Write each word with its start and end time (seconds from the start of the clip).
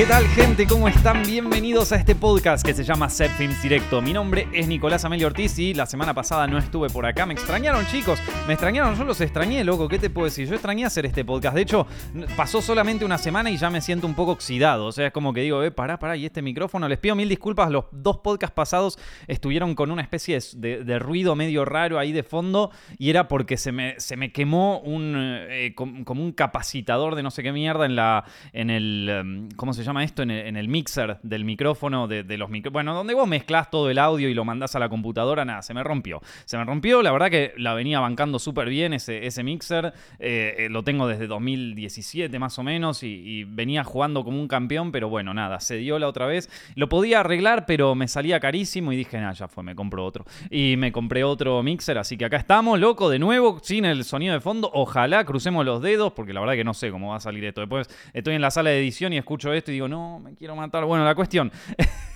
¿Qué 0.00 0.06
tal 0.06 0.26
gente? 0.28 0.66
¿Cómo 0.66 0.88
están? 0.88 1.24
Bienvenidos 1.24 1.92
a 1.92 1.96
este 1.96 2.14
podcast 2.14 2.64
que 2.64 2.72
se 2.72 2.84
llama 2.84 3.10
Set 3.10 3.30
Films 3.32 3.62
Directo. 3.62 4.00
Mi 4.00 4.14
nombre 4.14 4.48
es 4.50 4.66
Nicolás 4.66 5.04
Amelio 5.04 5.26
Ortiz 5.26 5.58
y 5.58 5.74
la 5.74 5.84
semana 5.84 6.14
pasada 6.14 6.46
no 6.46 6.56
estuve 6.56 6.88
por 6.88 7.04
acá. 7.04 7.26
Me 7.26 7.34
extrañaron 7.34 7.84
chicos, 7.84 8.18
me 8.46 8.54
extrañaron, 8.54 8.96
yo 8.96 9.04
los 9.04 9.20
extrañé, 9.20 9.62
loco. 9.62 9.88
¿Qué 9.88 9.98
te 9.98 10.08
puedo 10.08 10.24
decir? 10.24 10.48
Yo 10.48 10.54
extrañé 10.54 10.86
hacer 10.86 11.04
este 11.04 11.22
podcast. 11.22 11.54
De 11.54 11.60
hecho, 11.60 11.86
pasó 12.34 12.62
solamente 12.62 13.04
una 13.04 13.18
semana 13.18 13.50
y 13.50 13.58
ya 13.58 13.68
me 13.68 13.82
siento 13.82 14.06
un 14.06 14.14
poco 14.14 14.32
oxidado. 14.32 14.86
O 14.86 14.92
sea, 14.92 15.08
es 15.08 15.12
como 15.12 15.34
que 15.34 15.42
digo, 15.42 15.62
eh, 15.62 15.70
pará, 15.70 15.98
pará, 15.98 16.16
y 16.16 16.24
este 16.24 16.40
micrófono. 16.40 16.88
Les 16.88 16.98
pido 16.98 17.14
mil 17.14 17.28
disculpas, 17.28 17.70
los 17.70 17.84
dos 17.92 18.20
podcasts 18.24 18.54
pasados 18.54 18.98
estuvieron 19.28 19.74
con 19.74 19.90
una 19.90 20.00
especie 20.00 20.38
de, 20.56 20.98
ruido 20.98 21.36
medio 21.36 21.66
raro 21.66 21.98
ahí 21.98 22.12
de 22.12 22.22
fondo 22.22 22.70
y 22.96 23.10
era 23.10 23.28
porque 23.28 23.58
se 23.58 23.70
me, 23.70 24.00
se 24.00 24.16
me 24.16 24.32
quemó 24.32 24.80
un, 24.80 25.12
eh, 25.18 25.74
como 25.74 26.22
un 26.22 26.32
capacitador 26.32 27.16
de 27.16 27.22
no 27.22 27.30
sé 27.30 27.42
qué 27.42 27.52
mierda 27.52 27.84
en 27.84 27.96
la, 27.96 28.24
en 28.54 28.70
el, 28.70 29.06
em, 29.10 29.48
¿cómo 29.56 29.74
se 29.74 29.84
llama? 29.84 29.89
Esto 29.98 30.22
en 30.22 30.30
el, 30.30 30.68
mixer 30.68 31.18
del 31.22 31.44
micrófono, 31.44 32.06
de, 32.06 32.22
los 32.38 32.50
micrófonos. 32.50 32.72
Bueno, 32.72 32.94
donde 32.94 33.14
vos 33.14 33.26
mezclas 33.26 33.70
todo 33.70 33.90
el 33.90 33.98
audio 33.98 34.28
y 34.28 34.34
lo 34.34 34.44
mandás 34.44 34.76
a 34.76 34.78
la 34.78 34.88
computadora, 34.88 35.44
nada, 35.44 35.62
se 35.62 35.74
me 35.74 35.82
rompió. 35.82 36.20
Se 36.44 36.56
me 36.56 36.64
rompió, 36.64 37.02
la 37.02 37.12
verdad 37.12 37.30
que 37.30 37.52
la 37.56 37.74
venía 37.74 38.00
bancando 38.00 38.38
súper 38.38 38.68
bien 38.68 38.92
ese, 38.92 39.26
ese 39.26 39.42
mixer. 39.42 39.92
Eh, 40.18 40.54
eh, 40.58 40.68
lo 40.70 40.82
tengo 40.82 41.06
desde 41.06 41.26
2017 41.26 42.38
más 42.38 42.58
o 42.58 42.62
menos 42.62 43.02
y, 43.02 43.44
venía 43.44 43.84
jugando 43.84 44.24
como 44.24 44.40
un 44.40 44.48
campeón, 44.48 44.92
pero 44.92 45.08
bueno, 45.08 45.34
nada, 45.34 45.60
se 45.60 45.76
dio 45.76 45.98
la 45.98 46.08
otra 46.08 46.26
vez. 46.26 46.48
Lo 46.74 46.88
podía 46.88 47.20
arreglar, 47.20 47.66
pero 47.66 47.94
me 47.94 48.08
salía 48.08 48.38
carísimo 48.40 48.92
y 48.92 48.96
dije, 48.96 49.18
nada, 49.18 49.32
ya 49.32 49.48
fue, 49.48 49.62
me 49.62 49.74
compro 49.74 50.04
otro. 50.04 50.24
Y 50.50 50.76
me 50.76 50.92
compré 50.92 51.24
otro 51.24 51.62
mixer, 51.62 51.98
así 51.98 52.16
que 52.16 52.24
acá 52.24 52.36
estamos, 52.36 52.78
loco, 52.78 53.10
de 53.10 53.18
nuevo, 53.18 53.58
sin 53.62 53.84
el 53.84 54.04
sonido 54.04 54.34
de 54.34 54.40
fondo. 54.40 54.70
Ojalá 54.72 55.24
crucemos 55.24 55.64
los 55.64 55.82
dedos, 55.82 56.12
porque 56.12 56.32
la 56.32 56.40
verdad 56.40 56.54
que 56.54 56.64
no 56.64 56.74
sé 56.74 56.90
cómo 56.90 57.10
va 57.10 57.16
a 57.16 57.20
salir 57.20 57.44
esto. 57.44 57.60
Después 57.60 57.88
estoy 58.12 58.34
en 58.34 58.40
la 58.40 58.50
sala 58.50 58.70
de 58.70 58.78
edición 58.78 59.12
y 59.12 59.18
escucho 59.18 59.52
esto 59.52 59.69
y 59.70 59.74
digo, 59.74 59.88
no, 59.88 60.18
me 60.18 60.34
quiero 60.34 60.54
matar. 60.56 60.84
Bueno, 60.84 61.04
la 61.04 61.14
cuestión. 61.14 61.50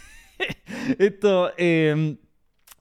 Esto. 0.98 1.52
Em, 1.56 2.18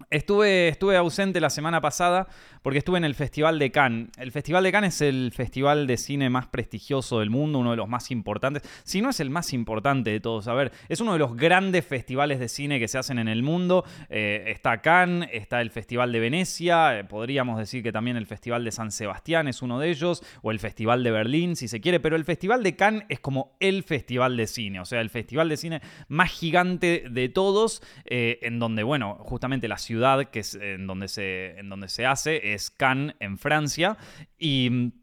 estuve, 0.10 0.70
estuve 0.70 0.98
ausente 0.98 1.40
la 1.40 1.50
semana 1.50 1.82
pasada 1.82 2.28
porque 2.64 2.80
estuve 2.80 2.98
en 2.98 3.04
el 3.04 3.14
Festival 3.14 3.60
de 3.60 3.72
Cannes. 3.72 4.10
El 4.18 4.32
Festival 4.32 4.64
de 4.64 4.72
Cannes 4.72 4.96
es 4.96 5.02
el 5.02 5.32
festival 5.36 5.86
de 5.86 5.98
cine 5.98 6.30
más 6.30 6.48
prestigioso 6.48 7.20
del 7.20 7.30
mundo, 7.30 7.60
uno 7.60 7.72
de 7.72 7.78
los 7.78 7.90
más 7.90 8.10
importantes. 8.10 8.64
Si 8.84 9.02
no 9.02 9.10
es 9.10 9.20
el 9.20 9.30
más 9.30 9.54
importante 9.54 10.10
de 10.10 10.20
todos, 10.20 10.48
a 10.48 10.54
ver, 10.54 10.72
es 10.88 11.02
uno 11.02 11.14
de 11.14 11.20
los 11.20 11.36
grandes 11.36 11.86
festivales 11.86 12.40
de 12.40 12.48
cine 12.48 12.80
que 12.80 12.88
se 12.88 12.98
hacen 12.98 13.20
en 13.20 13.28
el 13.28 13.44
mundo. 13.44 13.84
Eh, 14.10 14.46
está 14.48 14.82
Cannes, 14.82 15.30
está 15.34 15.62
el 15.62 15.70
Festival 15.70 16.12
de 16.12 16.20
Venecia, 16.22 17.00
eh, 17.00 17.04
podríamos 17.04 17.60
decir 17.60 17.84
que 17.84 17.92
también 17.92 18.16
el 18.16 18.26
Festival 18.26 18.64
de 18.64 18.72
San 18.72 18.92
Sebastián 18.92 19.48
es 19.50 19.62
uno 19.62 19.80
de 19.80 19.90
ellos, 19.90 20.24
o 20.42 20.52
el 20.52 20.60
Festival 20.60 21.04
de 21.04 21.12
Berlín, 21.12 21.58
si 21.58 21.68
se 21.68 21.82
quiere, 21.82 22.00
pero 22.00 22.16
el 22.16 22.24
Festival 22.24 22.64
de 22.64 22.78
Cannes 22.78 23.04
es 23.10 23.20
como 23.20 23.58
el 23.60 23.84
festival 23.84 24.38
de 24.38 24.48
cine, 24.48 24.80
o 24.80 24.86
sea, 24.86 25.02
el 25.02 25.10
festival 25.10 25.50
de 25.50 25.58
cine 25.58 25.82
más 26.08 26.32
gigante 26.32 27.04
de 27.10 27.28
todos, 27.28 27.84
eh, 28.06 28.40
en 28.42 28.60
donde, 28.60 28.84
bueno, 28.84 29.18
justamente 29.20 29.68
la 29.68 29.78
ciudad 29.78 30.30
que 30.30 30.40
es 30.40 30.56
en 30.56 30.88
donde 30.88 31.10
se, 31.10 31.60
en 31.60 31.68
donde 31.68 31.90
se 31.90 32.06
hace 32.06 32.53
es 32.54 32.72
Cannes 32.72 33.16
en 33.20 33.38
Francia 33.38 33.98
y... 34.38 34.94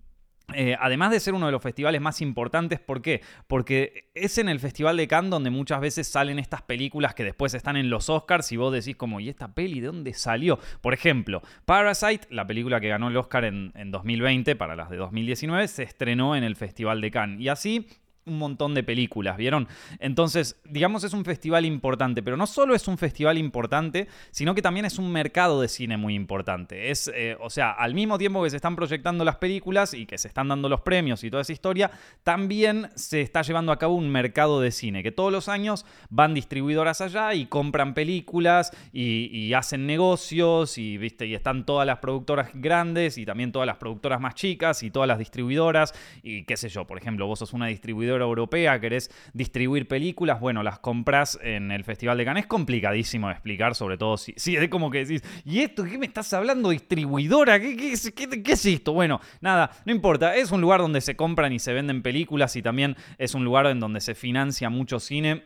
Eh, 0.53 0.77
además 0.81 1.13
de 1.13 1.21
ser 1.21 1.35
uno 1.35 1.47
de 1.47 1.53
los 1.53 1.63
festivales 1.63 2.01
más 2.01 2.21
importantes, 2.21 2.81
¿por 2.81 3.03
qué? 3.03 3.23
Porque 3.47 4.11
es 4.17 4.37
en 4.37 4.49
el 4.49 4.59
Festival 4.59 4.97
de 4.97 5.07
Cannes 5.07 5.31
donde 5.31 5.49
muchas 5.49 5.81
veces 5.81 6.09
salen 6.09 6.41
estas 6.41 6.63
películas 6.63 7.15
que 7.15 7.23
después 7.23 7.55
están 7.55 7.77
en 7.77 7.89
los 7.89 8.11
Oscars 8.11 8.51
y 8.51 8.57
vos 8.57 8.73
decís 8.73 8.97
como, 8.97 9.21
¿y 9.21 9.29
esta 9.29 9.55
peli 9.55 9.79
de 9.79 9.87
dónde 9.87 10.13
salió? 10.13 10.59
Por 10.81 10.93
ejemplo, 10.93 11.41
Parasite, 11.67 12.27
la 12.31 12.49
película 12.49 12.81
que 12.81 12.89
ganó 12.89 13.07
el 13.11 13.17
Oscar 13.17 13.45
en, 13.45 13.71
en 13.77 13.93
2020 13.93 14.57
para 14.57 14.75
las 14.75 14.91
de 14.91 14.97
2019, 14.97 15.69
se 15.69 15.85
estrenó 15.85 16.35
en 16.35 16.43
el 16.43 16.57
Festival 16.57 17.01
de 17.01 17.13
Cannes. 17.13 17.41
Y 17.41 17.49
así 17.49 17.87
un 18.31 18.39
montón 18.39 18.75
de 18.75 18.83
películas, 18.83 19.37
¿vieron? 19.37 19.69
Entonces, 19.99 20.61
digamos, 20.65 21.05
es 21.05 21.13
un 21.13 21.25
festival 21.25 21.65
importante, 21.65 22.23
pero 22.23 22.37
no 22.37 22.47
solo 22.47 22.75
es 22.75 22.89
un 22.89 22.97
festival 22.97 23.39
importante, 23.39 24.09
sino 24.31 24.55
que 24.55 24.63
también 24.63 24.87
es 24.87 24.99
un 24.99 25.13
mercado 25.13 25.61
de 25.61 25.69
cine 25.69 25.97
muy 25.97 26.15
importante. 26.15 26.91
Es, 26.91 27.11
eh, 27.15 27.37
o 27.41 27.51
sea, 27.51 27.73
al 27.73 27.95
mismo 27.95 28.19
tiempo 28.19 28.43
que 28.43 28.51
se 28.51 28.57
están 28.57 28.77
proyectando 28.77 29.25
las 29.25 29.37
películas 29.37 29.95
y 29.95 30.07
que 30.07 30.19
se 30.19 30.29
están 30.29 30.49
dando 30.49 30.69
los 30.69 30.81
premios 30.81 31.25
y 31.25 31.31
toda 31.31 31.43
esa 31.43 31.53
historia, 31.53 31.91
también 32.23 32.91
se 32.95 33.21
está 33.21 33.43
llevando 33.43 33.73
a 33.73 33.79
cabo 33.79 33.95
un 33.95 34.11
mercado 34.11 34.61
de 34.61 34.71
cine, 34.71 35.03
que 35.03 35.13
todos 35.13 35.33
los 35.33 35.49
años 35.49 35.85
van 36.09 36.35
distribuidoras 36.35 37.01
allá 37.01 37.35
y 37.35 37.47
compran 37.47 37.95
películas 37.95 38.73
y, 38.93 39.51
hacen 39.51 39.85
negocios 39.85 40.79
y, 40.79 40.97
¿viste? 40.97 41.27
y 41.27 41.35
están 41.35 41.67
todas 41.67 41.85
las 41.85 41.99
productoras 41.99 42.51
grandes 42.55 43.19
y 43.19 43.27
también 43.27 43.51
todas 43.51 43.67
las 43.67 43.77
productoras 43.79 44.21
más 44.21 44.37
chicas 44.37 44.83
y 44.85 44.91
todas 44.91 45.09
las 45.09 45.19
distribuidoras 45.19 45.93
y 46.23 46.45
qué 46.45 46.57
sé 46.57 46.69
yo, 46.69 46.87
por 46.87 46.99
ejemplo, 46.99 47.27
vos 47.27 47.41
sos 47.41 47.53
una 47.53 47.67
distribuidora 47.67 48.20
europea, 48.25 48.81
querés 48.81 49.11
distribuir 49.33 49.89
películas, 49.89 50.41
bueno, 50.41 50.63
las 50.63 50.79
compras 50.79 51.39
en 51.43 51.71
el 51.71 51.85
Festival 51.85 52.19
de 52.19 52.25
Cannes. 52.25 52.45
Es 52.45 52.49
complicadísimo 52.49 53.29
de 53.29 53.35
explicar, 53.35 53.75
sobre 53.75 53.97
todo 53.97 54.17
si, 54.17 54.35
es 54.37 54.69
como 54.69 54.91
que 54.91 55.05
decís, 55.05 55.23
¿y 55.45 55.61
esto 55.61 55.85
qué 55.85 55.99
me 55.99 56.07
estás 56.07 56.33
hablando? 56.33 56.71
¿Distribuidora? 56.71 57.61
¿Qué, 57.61 57.77
qué, 57.77 58.53
es 58.53 58.67
esto? 58.67 58.93
Bueno, 58.93 59.21
nada, 59.41 59.71
no 59.85 59.93
importa. 59.93 60.37
Es 60.37 60.51
un 60.51 60.61
lugar 60.61 60.81
donde 60.81 61.01
se 61.01 61.17
compran 61.17 61.53
y 61.53 61.59
se 61.59 61.73
venden 61.73 62.03
películas 62.03 62.57
y 62.57 62.63
también 62.63 62.97
es 63.19 63.35
un 63.35 63.45
lugar 63.45 63.67
en 63.67 63.81
donde 63.81 64.01
se 64.01 64.15
financia 64.15 64.71
mucho 64.71 65.01
cine. 65.01 65.45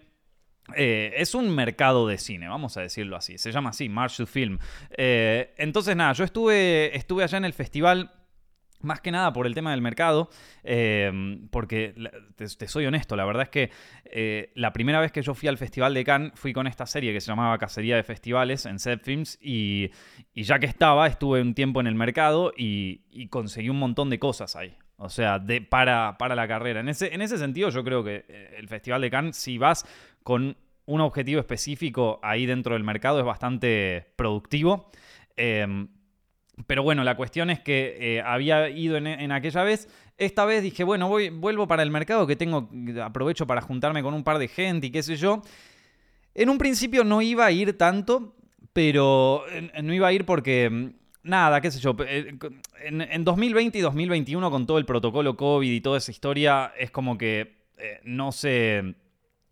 Eh, 0.75 1.13
es 1.17 1.35
un 1.35 1.55
mercado 1.55 2.07
de 2.09 2.17
cine, 2.17 2.49
vamos 2.49 2.77
a 2.77 2.81
decirlo 2.81 3.17
así. 3.17 3.37
Se 3.39 3.53
llama 3.53 3.71
así, 3.71 3.89
Marshall 3.89 4.27
Film. 4.27 4.59
Eh, 4.97 5.53
entonces, 5.59 5.95
nada, 5.95 6.13
yo 6.15 6.25
estuve, 6.25 6.97
estuve 6.97 7.25
allá 7.25 7.39
en 7.39 7.45
el 7.45 7.53
festival 7.53 8.11
más 8.85 9.01
que 9.01 9.11
nada 9.11 9.33
por 9.33 9.47
el 9.47 9.55
tema 9.55 9.71
del 9.71 9.81
mercado, 9.81 10.29
em, 10.63 11.49
porque 11.49 11.95
te, 12.37 12.69
soy 12.69 12.87
honesto, 12.87 13.17
la 13.17 13.25
verdad 13.25 13.45
es 13.45 13.49
que 13.49 13.71
eh, 14.05 14.53
la 14.55 14.73
primera 14.73 15.01
vez 15.01 15.13
que 15.13 15.23
yo 15.23 15.35
fui 15.35 15.49
al 15.49 15.59
Festival 15.59 15.95
de 15.95 16.05
Cannes 16.05 16.33
fui 16.35 16.53
con 16.53 16.67
esta 16.67 16.87
serie 16.87 17.13
que 17.13 17.21
se 17.21 17.29
llamaba 17.29 17.59
Cacería 17.59 17.97
de 17.97 18.03
Festivales 18.03 18.67
en 18.67 18.79
Set 18.79 19.03
Films 19.03 19.39
y, 19.41 19.91
ya 20.35 20.59
que 20.59 20.67
estaba, 20.67 21.07
estuve 21.07 21.41
un 21.41 21.55
tiempo 21.55 21.81
en 21.81 21.87
el 21.87 21.95
mercado 21.95 22.53
y, 22.57 23.29
conseguí 23.29 23.69
un 23.69 23.79
montón 23.79 24.11
de 24.11 24.19
cosas 24.19 24.57
ahí. 24.57 24.77
O 24.97 25.09
sea, 25.09 25.39
de, 25.39 25.61
para, 25.61 26.17
para 26.19 26.37
la 26.37 26.47
carrera. 26.47 26.81
En 26.81 26.89
ese, 26.89 27.13
en 27.13 27.21
ese 27.21 27.37
sentido 27.37 27.69
yo 27.71 27.83
creo 27.83 28.05
que 28.05 28.25
eh, 28.29 28.55
el 28.59 28.69
Festival 28.69 29.01
de 29.01 29.11
Cannes, 29.11 29.37
si 29.37 29.59
vas 29.59 29.85
con 30.23 30.57
un 30.87 31.01
objetivo 31.01 31.41
específico 31.41 32.21
ahí 32.23 32.47
dentro 32.47 32.75
del 32.75 32.85
mercado, 32.85 33.19
es 33.19 33.25
bastante 33.25 34.13
productivo. 34.17 34.91
Pero 36.67 36.83
bueno, 36.83 37.05
la 37.05 37.17
cuestión 37.17 37.51
es 37.51 37.61
que 37.61 37.97
eh, 37.99 38.23
había 38.23 38.69
ido 38.69 38.97
en, 38.97 39.33
aquella 39.33 39.63
vez. 39.63 39.89
Esta 40.17 40.45
vez 40.45 40.63
dije, 40.63 40.85
bueno, 40.85 41.09
voy, 41.09 41.31
vuelvo 41.31 41.67
para 41.67 41.83
el 41.83 41.91
mercado 41.91 42.27
que 42.27 42.37
tengo, 42.37 42.69
aprovecho 43.03 43.47
para 43.47 43.61
juntarme 43.61 44.03
con 44.03 44.15
un 44.15 44.23
par 44.23 44.39
de 44.39 44.49
gente 44.49 44.87
y 44.87 44.91
qué 44.91 45.03
sé 45.03 45.17
yo. 45.17 45.43
En 46.35 46.49
un 46.49 46.59
principio 46.59 47.05
no 47.05 47.23
iba 47.23 47.47
a 47.47 47.51
ir 47.51 47.77
tanto, 47.77 48.35
pero 48.73 49.45
no 49.83 49.93
iba 49.93 50.09
a 50.09 50.13
ir 50.13 50.25
porque, 50.25 50.71
mm, 50.71 50.91
nada, 51.25 51.61
qué 51.61 51.71
sé 51.71 51.81
yo. 51.81 51.97
Eh, 52.07 52.37
en, 52.85 53.01
en 53.01 53.25
2020 53.25 53.79
y 53.79 53.81
2021 53.81 54.51
con 54.51 54.67
todo 54.67 54.79
el 54.79 54.85
protocolo 54.85 55.37
COVID 55.37 55.71
y 55.71 55.81
toda 55.81 55.99
esa 55.99 56.13
historia, 56.13 56.73
es 56.79 56.91
como 56.91 57.19
que 57.19 57.65
eh, 57.77 58.01
no 58.05 58.31
se 58.31 58.95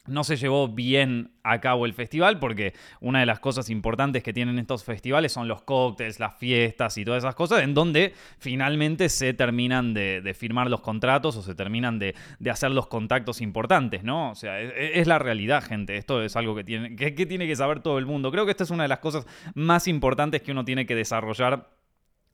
no 0.06 0.24
se 0.24 0.36
llevó 0.36 0.68
bien 0.68 1.30
a 1.44 1.60
cabo 1.60 1.86
el 1.86 1.94
festival 1.94 2.40
porque 2.40 2.74
una 3.00 3.20
de 3.20 3.26
las 3.26 3.38
cosas 3.38 3.70
importantes 3.70 4.22
que 4.22 4.32
tienen 4.32 4.58
estos 4.58 4.82
festivales 4.82 5.32
son 5.32 5.46
los 5.46 5.62
cócteles, 5.62 6.18
las 6.18 6.36
fiestas 6.36 6.98
y 6.98 7.04
todas 7.04 7.22
esas 7.22 7.36
cosas 7.36 7.62
en 7.62 7.72
donde 7.72 8.12
finalmente 8.38 9.08
se 9.08 9.32
terminan 9.32 9.94
de, 9.94 10.34
firmar 10.36 10.68
los 10.68 10.80
contratos 10.80 11.36
o 11.36 11.42
se 11.42 11.54
terminan 11.54 12.00
de, 12.00 12.16
hacer 12.50 12.72
los 12.72 12.88
contactos 12.88 13.40
importantes, 13.40 14.02
¿no? 14.02 14.30
O 14.30 14.34
sea, 14.34 14.60
es, 14.60 15.06
la 15.06 15.18
realidad, 15.18 15.62
gente. 15.62 15.96
Esto 15.96 16.22
es 16.22 16.36
algo 16.36 16.54
que 16.54 16.64
tiene 16.64 16.96
que 16.96 17.26
tiene 17.26 17.46
que 17.46 17.56
saber 17.56 17.80
todo 17.80 17.98
el 17.98 18.06
mundo. 18.06 18.30
Creo 18.32 18.44
que 18.44 18.50
esta 18.50 18.64
es 18.64 18.70
una 18.70 18.82
de 18.82 18.88
las 18.88 18.98
cosas 18.98 19.26
más 19.54 19.86
importantes 19.86 20.42
que 20.42 20.52
uno 20.52 20.64
tiene 20.64 20.86
que 20.86 20.94
desarrollar 20.94 21.68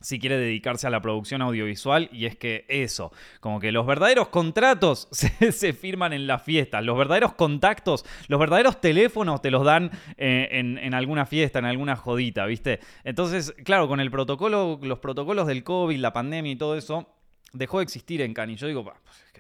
si 0.01 0.19
quiere 0.19 0.39
dedicarse 0.39 0.87
a 0.87 0.91
la 0.91 1.01
producción 1.01 1.43
audiovisual 1.43 2.09
y 2.13 2.27
es 2.27 2.37
que 2.37 2.65
eso, 2.69 3.13
como 3.41 3.61
que 3.61 3.73
los 3.73 3.87
verdaderos 3.87 4.29
contratos 4.29 5.09
se, 5.11 5.73
firman 5.73 6.13
en 6.13 6.27
las 6.27 6.43
fiestas, 6.43 6.85
los 6.85 6.97
verdaderos 6.97 7.35
contactos, 7.35 8.05
los 8.29 8.39
verdaderos 8.39 8.81
teléfonos 8.81 9.43
te 9.43 9.51
los 9.51 9.65
dan 9.65 9.91
eh, 10.17 10.49
en, 10.53 10.95
alguna 10.95 11.27
fiesta, 11.27 11.59
en 11.59 11.65
alguna 11.65 11.97
jodita, 11.97 12.47
¿viste? 12.47 12.81
Entonces, 13.05 13.55
claro, 13.65 13.89
con 13.89 14.01
el 14.01 14.11
protocolo, 14.11 14.79
los 14.83 14.99
protocolos 14.99 15.47
del 15.47 15.65
COVID, 15.65 15.99
la 15.99 16.13
pandemia 16.13 16.53
y 16.53 16.57
todo 16.57 16.77
eso, 16.77 17.09
dejó 17.53 17.79
de 17.79 17.85
existir 17.85 18.21
en 18.23 18.35
Cannes. 18.35 18.61
Yo 18.61 18.67
digo, 18.67 18.85
pues, 18.85 18.97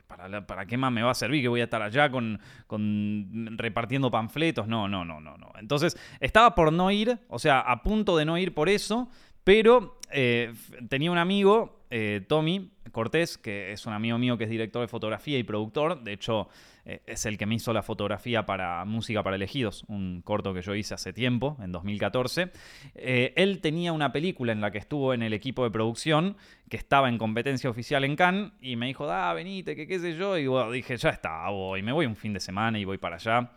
¿para, 0.06 0.47
¿para, 0.47 0.67
qué 0.67 0.77
más 0.77 0.91
me 0.93 1.03
va 1.03 1.11
a 1.11 1.15
servir 1.15 1.43
que 1.43 1.49
voy 1.49 1.61
a 1.61 1.65
estar 1.65 1.82
allá 1.82 2.11
con, 2.11 2.41
con 2.67 3.56
repartiendo 3.56 4.11
panfletos? 4.11 4.67
No, 4.67 4.88
no, 4.88 5.05
no, 5.05 5.21
no, 5.21 5.37
no. 5.37 5.53
Entonces, 5.59 5.97
estaba 6.21 6.55
por 6.55 6.73
no 6.73 6.91
ir, 6.91 7.19
o 7.29 7.38
sea, 7.38 7.61
a 7.61 7.82
punto 7.82 8.17
de 8.17 8.25
no 8.25 8.38
ir 8.38 8.55
por 8.55 8.69
eso, 8.69 9.09
Pero 9.44 9.99
eh, 10.11 10.52
tenía 10.88 11.11
un 11.11 11.19
amigo, 11.19 11.85
eh, 11.90 12.23
Tommy 12.26 12.70
Cortés, 12.93 13.38
que 13.38 13.73
es 13.73 13.87
un 13.87 13.93
amigo 13.93 14.19
mío 14.19 14.38
que 14.38 14.44
es 14.44 14.50
director 14.50 14.82
de 14.82 14.88
fotografía 14.88 15.38
y 15.38 15.43
productor. 15.43 16.02
De 16.02 16.12
hecho, 16.12 16.49
eh, 16.85 17.00
es 17.06 17.26
el 17.26 17.38
que 17.38 17.46
me 17.46 17.55
hizo 17.55 17.73
la 17.73 17.82
fotografía 17.82 18.46
para 18.46 18.85
Música 18.85 19.23
para 19.23 19.37
Elegidos, 19.37 19.85
un 19.88 20.23
corto 20.23 20.55
que 20.55 20.62
yo 20.62 20.75
hice 20.75 20.94
hace 20.94 21.12
tiempo, 21.12 21.56
en 21.62 21.73
2014. 21.73 22.50
él 22.94 23.61
tenía 23.61 23.93
una 23.93 24.12
película 24.12 24.52
en 24.52 24.61
la 24.61 24.70
que 24.70 24.79
estuvo 24.79 25.14
en 25.14 25.23
el 25.23 25.32
equipo 25.32 25.64
de 25.64 25.70
producción, 25.70 26.37
que 26.69 26.76
estaba 26.76 27.08
en 27.08 27.19
competencia 27.19 27.70
oficial 27.70 28.05
en 28.05 28.17
Cannes, 28.17 28.52
y 28.61 28.76
me 28.76 28.87
dijo, 28.87 29.06
da, 29.06 29.32
venite, 29.34 29.76
que 29.76 29.87
qué 29.87 29.99
sé 29.99 30.17
yo. 30.17 30.38
Y 30.38 30.46
dije, 30.73 30.96
ya 30.96 31.11
está, 31.11 31.49
voy, 31.50 31.82
me 31.82 31.93
voy 31.93 32.06
un 32.06 32.17
fin 32.17 32.32
de 32.32 32.41
semana 32.41 32.79
y 32.79 32.84
voy 32.84 32.99
para 32.99 33.17
allá 33.17 33.50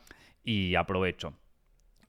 y 0.43 0.75
aprovecho. 0.75 1.33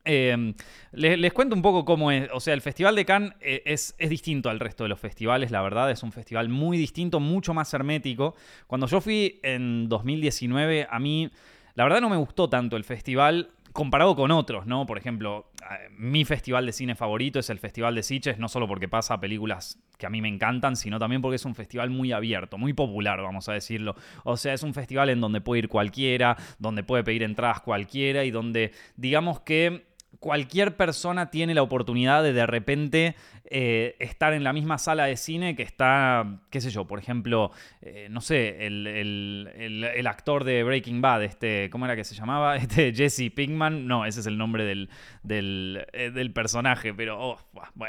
Em, 0.05 0.53
les, 0.91 1.31
cuento 1.33 1.55
un 1.55 1.61
poco 1.61 1.85
cómo 1.85 2.11
es. 2.11 2.29
O 2.33 2.39
sea, 2.39 2.53
el 2.53 2.61
Festival 2.61 2.95
de 2.95 3.05
Cannes 3.05 3.33
eh, 3.39 3.61
es, 3.65 3.95
es, 3.97 4.09
distinto 4.09 4.49
al 4.49 4.59
resto 4.59 4.83
de 4.83 4.89
los 4.89 4.99
festivales, 4.99 5.51
la 5.51 5.61
verdad. 5.61 5.89
Es 5.91 6.03
un 6.03 6.11
festival 6.11 6.49
muy 6.49 6.77
distinto, 6.77 7.19
mucho 7.19 7.53
más 7.53 7.73
hermético. 7.73 8.35
Cuando 8.67 8.87
yo 8.87 8.99
fui 9.01 9.39
en 9.43 9.87
2019, 9.87 10.87
a 10.89 10.99
mí, 10.99 11.29
la 11.75 11.83
verdad, 11.85 12.01
no 12.01 12.09
me 12.09 12.17
gustó 12.17 12.49
tanto 12.49 12.75
el 12.75 12.83
festival 12.83 13.49
comparado 13.73 14.15
con 14.15 14.29
otros, 14.29 14.67
¿no? 14.67 14.85
Por 14.85 14.99
ejemplo, 14.99 15.51
mi 15.97 16.25
festival 16.25 16.65
de 16.65 16.71
cine 16.71 16.95
favorito 16.95 17.39
es 17.39 17.49
el 17.49 17.57
Festival 17.57 17.95
de 17.95 18.03
Sitges, 18.03 18.37
no 18.37 18.47
solo 18.47 18.67
porque 18.67 18.87
pasa 18.87 19.19
películas 19.19 19.79
que 19.97 20.05
a 20.05 20.09
mí 20.09 20.21
me 20.21 20.27
encantan, 20.27 20.75
sino 20.75 20.99
también 20.99 21.21
porque 21.21 21.35
es 21.35 21.45
un 21.45 21.55
festival 21.55 21.89
muy 21.89 22.11
abierto, 22.11 22.57
muy 22.59 22.73
popular, 22.73 23.21
vamos 23.21 23.49
a 23.49 23.53
decirlo. 23.53 23.95
O 24.23 24.37
sea, 24.37 24.53
es 24.53 24.61
un 24.61 24.75
festival 24.75 25.09
en 25.09 25.19
donde 25.19 25.41
puede 25.41 25.59
ir 25.59 25.69
cualquiera, 25.69 26.37
donde 26.59 26.83
puede 26.83 27.03
pedir 27.03 27.23
entradas 27.23 27.61
cualquiera 27.61 28.23
y 28.23 28.31
donde, 28.31 28.71
digamos 28.95 29.39
que 29.41 29.87
cualquier 30.23 30.77
persona 30.77 31.29
tiene 31.29 31.53
la 31.53 31.63
oportunidad 31.63 32.23
de 32.23 32.31
de 32.31 32.45
repente 32.45 33.17
eh, 33.43 33.97
estar 33.99 34.31
en 34.31 34.45
la 34.45 34.53
misma 34.53 34.77
sala 34.77 35.03
de 35.03 35.17
cine 35.17 35.53
que 35.53 35.63
está, 35.63 36.39
qué 36.49 36.61
sé 36.61 36.69
yo, 36.69 36.87
por 36.87 36.97
ejemplo, 36.97 37.51
eh, 37.81 38.07
no 38.09 38.21
sé, 38.21 38.65
el, 38.65 40.07
actor 40.07 40.45
de 40.45 40.63
Breaking 40.63 41.01
Bad, 41.01 41.23
este, 41.25 41.69
¿cómo 41.69 41.83
era 41.83 41.97
que 41.97 42.05
se 42.05 42.15
llamaba? 42.15 42.55
Este 42.63 42.93
Jesse 42.93 43.33
Pinkman, 43.35 43.85
no, 43.85 44.05
ese 44.05 44.21
es 44.21 44.25
el 44.25 44.37
nombre 44.37 44.63
del, 44.63 44.89
del, 45.23 45.85
eh, 45.91 46.29
personaje, 46.33 46.93
pero 46.93 47.19
oh, 47.19 47.37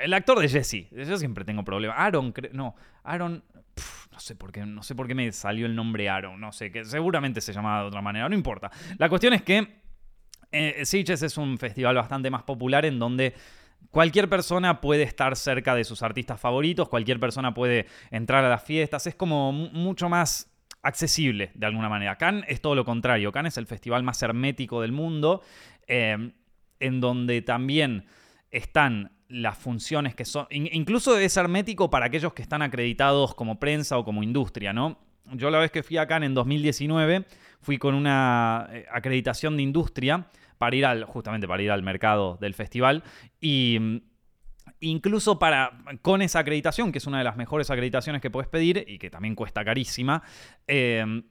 el 0.02 0.12
actor 0.12 0.40
de 0.40 0.48
Jesse, 0.48 0.88
yo 0.90 1.16
siempre 1.16 1.44
tengo 1.44 1.62
problemas. 1.62 1.96
Aaron, 2.00 2.34
no, 2.50 2.74
Aaron, 3.04 3.44
no 4.10 4.18
sé 4.18 4.34
por 4.34 4.50
qué, 4.50 4.66
no 4.66 4.82
sé 4.82 4.96
por 4.96 5.06
qué 5.06 5.14
me 5.14 5.30
salió 5.30 5.66
el 5.66 5.76
nombre 5.76 6.08
Aaron, 6.08 6.40
no 6.40 6.50
sé, 6.50 6.72
que 6.72 6.84
seguramente 6.84 7.40
se 7.40 7.52
llamaba 7.52 7.82
de 7.82 7.86
otra 7.86 8.02
manera, 8.02 8.28
no 8.28 8.34
importa. 8.34 8.72
La 8.98 9.08
cuestión 9.08 9.34
es 9.34 9.42
que 9.42 9.83
eh, 10.54 10.74
es 10.82 11.38
un 11.38 11.58
festival 11.58 11.96
bastante 11.96 12.30
más 12.30 12.42
popular 12.42 12.86
en 12.86 12.98
donde 12.98 13.34
cualquier 13.90 14.28
persona 14.28 14.80
puede 14.80 15.02
estar 15.02 15.36
cerca 15.36 15.74
de 15.74 15.84
sus 15.84 16.02
artistas 16.02 16.40
favoritos, 16.40 16.88
cualquier 16.88 17.20
persona 17.20 17.54
puede 17.54 17.86
entrar 18.10 18.44
a 18.44 18.48
las 18.48 18.62
fiestas, 18.62 19.06
es 19.06 19.14
como 19.14 19.52
mucho 19.52 20.08
más 20.08 20.50
accesible 20.82 21.50
de 21.54 21.66
alguna 21.66 21.88
manera. 21.88 22.16
Cannes 22.16 22.44
es 22.48 22.60
todo 22.60 22.74
lo 22.74 22.84
contrario, 22.84 23.32
Cannes 23.32 23.54
es 23.54 23.58
el 23.58 23.66
festival 23.66 24.02
más 24.02 24.22
hermético 24.22 24.80
del 24.80 24.92
mundo, 24.92 25.42
eh, 25.86 26.30
en 26.80 27.00
donde 27.00 27.42
también 27.42 28.06
están 28.50 29.12
las 29.28 29.56
funciones 29.58 30.14
que 30.14 30.24
son, 30.24 30.46
incluso 30.50 31.18
es 31.18 31.36
hermético 31.36 31.90
para 31.90 32.06
aquellos 32.06 32.34
que 32.34 32.42
están 32.42 32.62
acreditados 32.62 33.34
como 33.34 33.58
prensa 33.58 33.98
o 33.98 34.04
como 34.04 34.22
industria, 34.22 34.72
¿no? 34.72 34.98
Yo 35.32 35.50
la 35.50 35.58
vez 35.58 35.70
que 35.70 35.82
fui 35.82 35.96
a 35.96 36.06
Cannes 36.06 36.28
en 36.28 36.34
2019, 36.34 37.24
fui 37.60 37.78
con 37.78 37.94
una 37.94 38.68
eh, 38.70 38.86
acreditación 38.92 39.56
de 39.56 39.62
industria, 39.62 40.26
para 40.58 40.76
ir 40.76 40.86
al, 40.86 41.04
justamente 41.04 41.48
para 41.48 41.62
ir 41.62 41.70
al 41.70 41.82
mercado 41.82 42.36
del 42.40 42.54
festival. 42.54 43.02
Y 43.40 43.78
mm, 43.80 43.96
incluso 44.80 45.38
para, 45.38 45.78
con 46.02 46.22
esa 46.22 46.40
acreditación, 46.40 46.92
que 46.92 46.98
es 46.98 47.06
una 47.06 47.18
de 47.18 47.24
las 47.24 47.36
mejores 47.36 47.70
acreditaciones 47.70 48.20
que 48.22 48.30
puedes 48.30 48.48
pedir 48.48 48.84
y 48.86 48.98
que 48.98 49.10
también 49.10 49.34
cuesta 49.34 49.64
carísima, 49.64 50.22
em, 50.66 51.22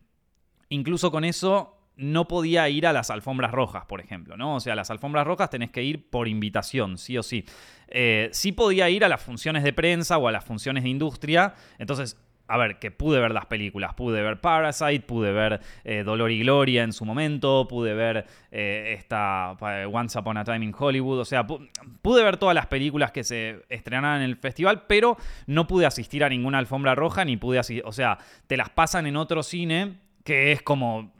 incluso 0.69 1.11
con 1.11 1.23
eso 1.23 1.79
no 1.95 2.27
podía 2.27 2.67
ir 2.69 2.87
a 2.87 2.93
las 2.93 3.11
alfombras 3.11 3.51
rojas, 3.51 3.85
por 3.85 4.01
ejemplo, 4.01 4.35
¿no? 4.35 4.55
O 4.55 4.59
sea, 4.59 4.73
las 4.75 4.89
alfombras 4.89 5.27
rojas 5.27 5.51
tenés 5.51 5.69
que 5.69 5.83
ir 5.83 6.09
por 6.09 6.27
invitación, 6.27 6.97
sí 6.97 7.17
o 7.17 7.23
sí. 7.23 7.45
Eh, 7.87 8.29
sí 8.31 8.51
podía 8.51 8.89
ir 8.89 9.05
a 9.05 9.09
las 9.09 9.21
funciones 9.21 9.63
de 9.63 9.73
prensa 9.73 10.17
o 10.17 10.27
a 10.27 10.31
las 10.31 10.43
funciones 10.43 10.83
de 10.83 10.89
industria, 10.89 11.53
entonces 11.77 12.17
a 12.47 12.57
ver, 12.57 12.77
que 12.77 12.91
pude 12.91 13.19
ver 13.19 13.31
las 13.31 13.45
películas, 13.45 13.93
pude 13.93 14.21
ver 14.21 14.41
Parasite, 14.41 15.01
pude 15.01 15.31
ver 15.31 15.61
eh, 15.83 16.03
Dolor 16.03 16.29
y 16.29 16.39
Gloria 16.39 16.83
en 16.83 16.91
su 16.91 17.05
momento, 17.05 17.67
pude 17.69 17.93
ver 17.93 18.25
eh, 18.51 18.95
esta 18.97 19.55
eh, 19.61 19.87
Once 19.91 20.17
Upon 20.19 20.37
a 20.37 20.43
Time 20.43 20.65
in 20.65 20.75
Hollywood, 20.77 21.19
o 21.19 21.25
sea, 21.25 21.47
pude 21.47 22.23
ver 22.23 22.37
todas 22.37 22.53
las 22.53 22.67
películas 22.67 23.11
que 23.11 23.23
se 23.23 23.63
estrenaron 23.69 24.17
en 24.17 24.29
el 24.29 24.35
festival, 24.35 24.83
pero 24.87 25.17
no 25.47 25.67
pude 25.67 25.85
asistir 25.85 26.23
a 26.23 26.29
ninguna 26.29 26.57
alfombra 26.57 26.95
roja, 26.95 27.23
ni 27.23 27.37
pude 27.37 27.59
asistir, 27.59 27.83
o 27.85 27.93
sea, 27.93 28.17
te 28.47 28.57
las 28.57 28.69
pasan 28.69 29.07
en 29.07 29.15
otro 29.15 29.41
cine 29.41 29.99
que 30.23 30.51
es 30.51 30.61
como 30.61 31.11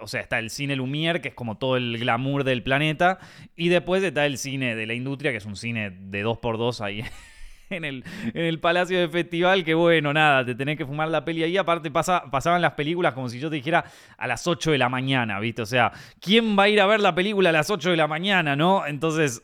o 0.00 0.08
sea, 0.08 0.20
está 0.20 0.40
el 0.40 0.50
cine 0.50 0.76
Lumière, 0.76 1.20
que 1.20 1.28
es 1.28 1.34
como 1.34 1.56
todo 1.56 1.76
el 1.76 1.98
glamour 1.98 2.42
del 2.42 2.64
planeta, 2.64 3.18
y 3.54 3.68
después 3.68 4.02
está 4.02 4.26
el 4.26 4.38
cine 4.38 4.74
de 4.74 4.86
la 4.86 4.94
industria, 4.94 5.30
que 5.30 5.36
es 5.38 5.46
un 5.46 5.54
cine 5.54 5.90
de 5.90 6.24
2x2 6.24 6.80
ahí 6.80 7.04
en 7.70 7.84
el, 7.84 8.04
en 8.34 8.44
el 8.44 8.60
Palacio 8.60 8.98
de 8.98 9.08
Festival, 9.08 9.64
que 9.64 9.74
bueno, 9.74 10.12
nada, 10.12 10.44
te 10.44 10.54
tenés 10.54 10.76
que 10.76 10.86
fumar 10.86 11.08
la 11.08 11.24
peli 11.24 11.42
ahí. 11.42 11.56
Aparte 11.56 11.90
pasaban 11.90 12.62
las 12.62 12.72
películas 12.72 13.14
como 13.14 13.28
si 13.28 13.38
yo 13.38 13.50
te 13.50 13.56
dijera 13.56 13.84
a 14.16 14.26
las 14.26 14.46
8 14.46 14.72
de 14.72 14.78
la 14.78 14.88
mañana, 14.88 15.40
¿viste? 15.40 15.62
O 15.62 15.66
sea, 15.66 15.92
¿quién 16.20 16.58
va 16.58 16.64
a 16.64 16.68
ir 16.68 16.80
a 16.80 16.86
ver 16.86 17.00
la 17.00 17.14
película 17.14 17.50
a 17.50 17.52
las 17.52 17.70
8 17.70 17.90
de 17.90 17.96
la 17.96 18.06
mañana, 18.06 18.56
no? 18.56 18.86
Entonces, 18.86 19.42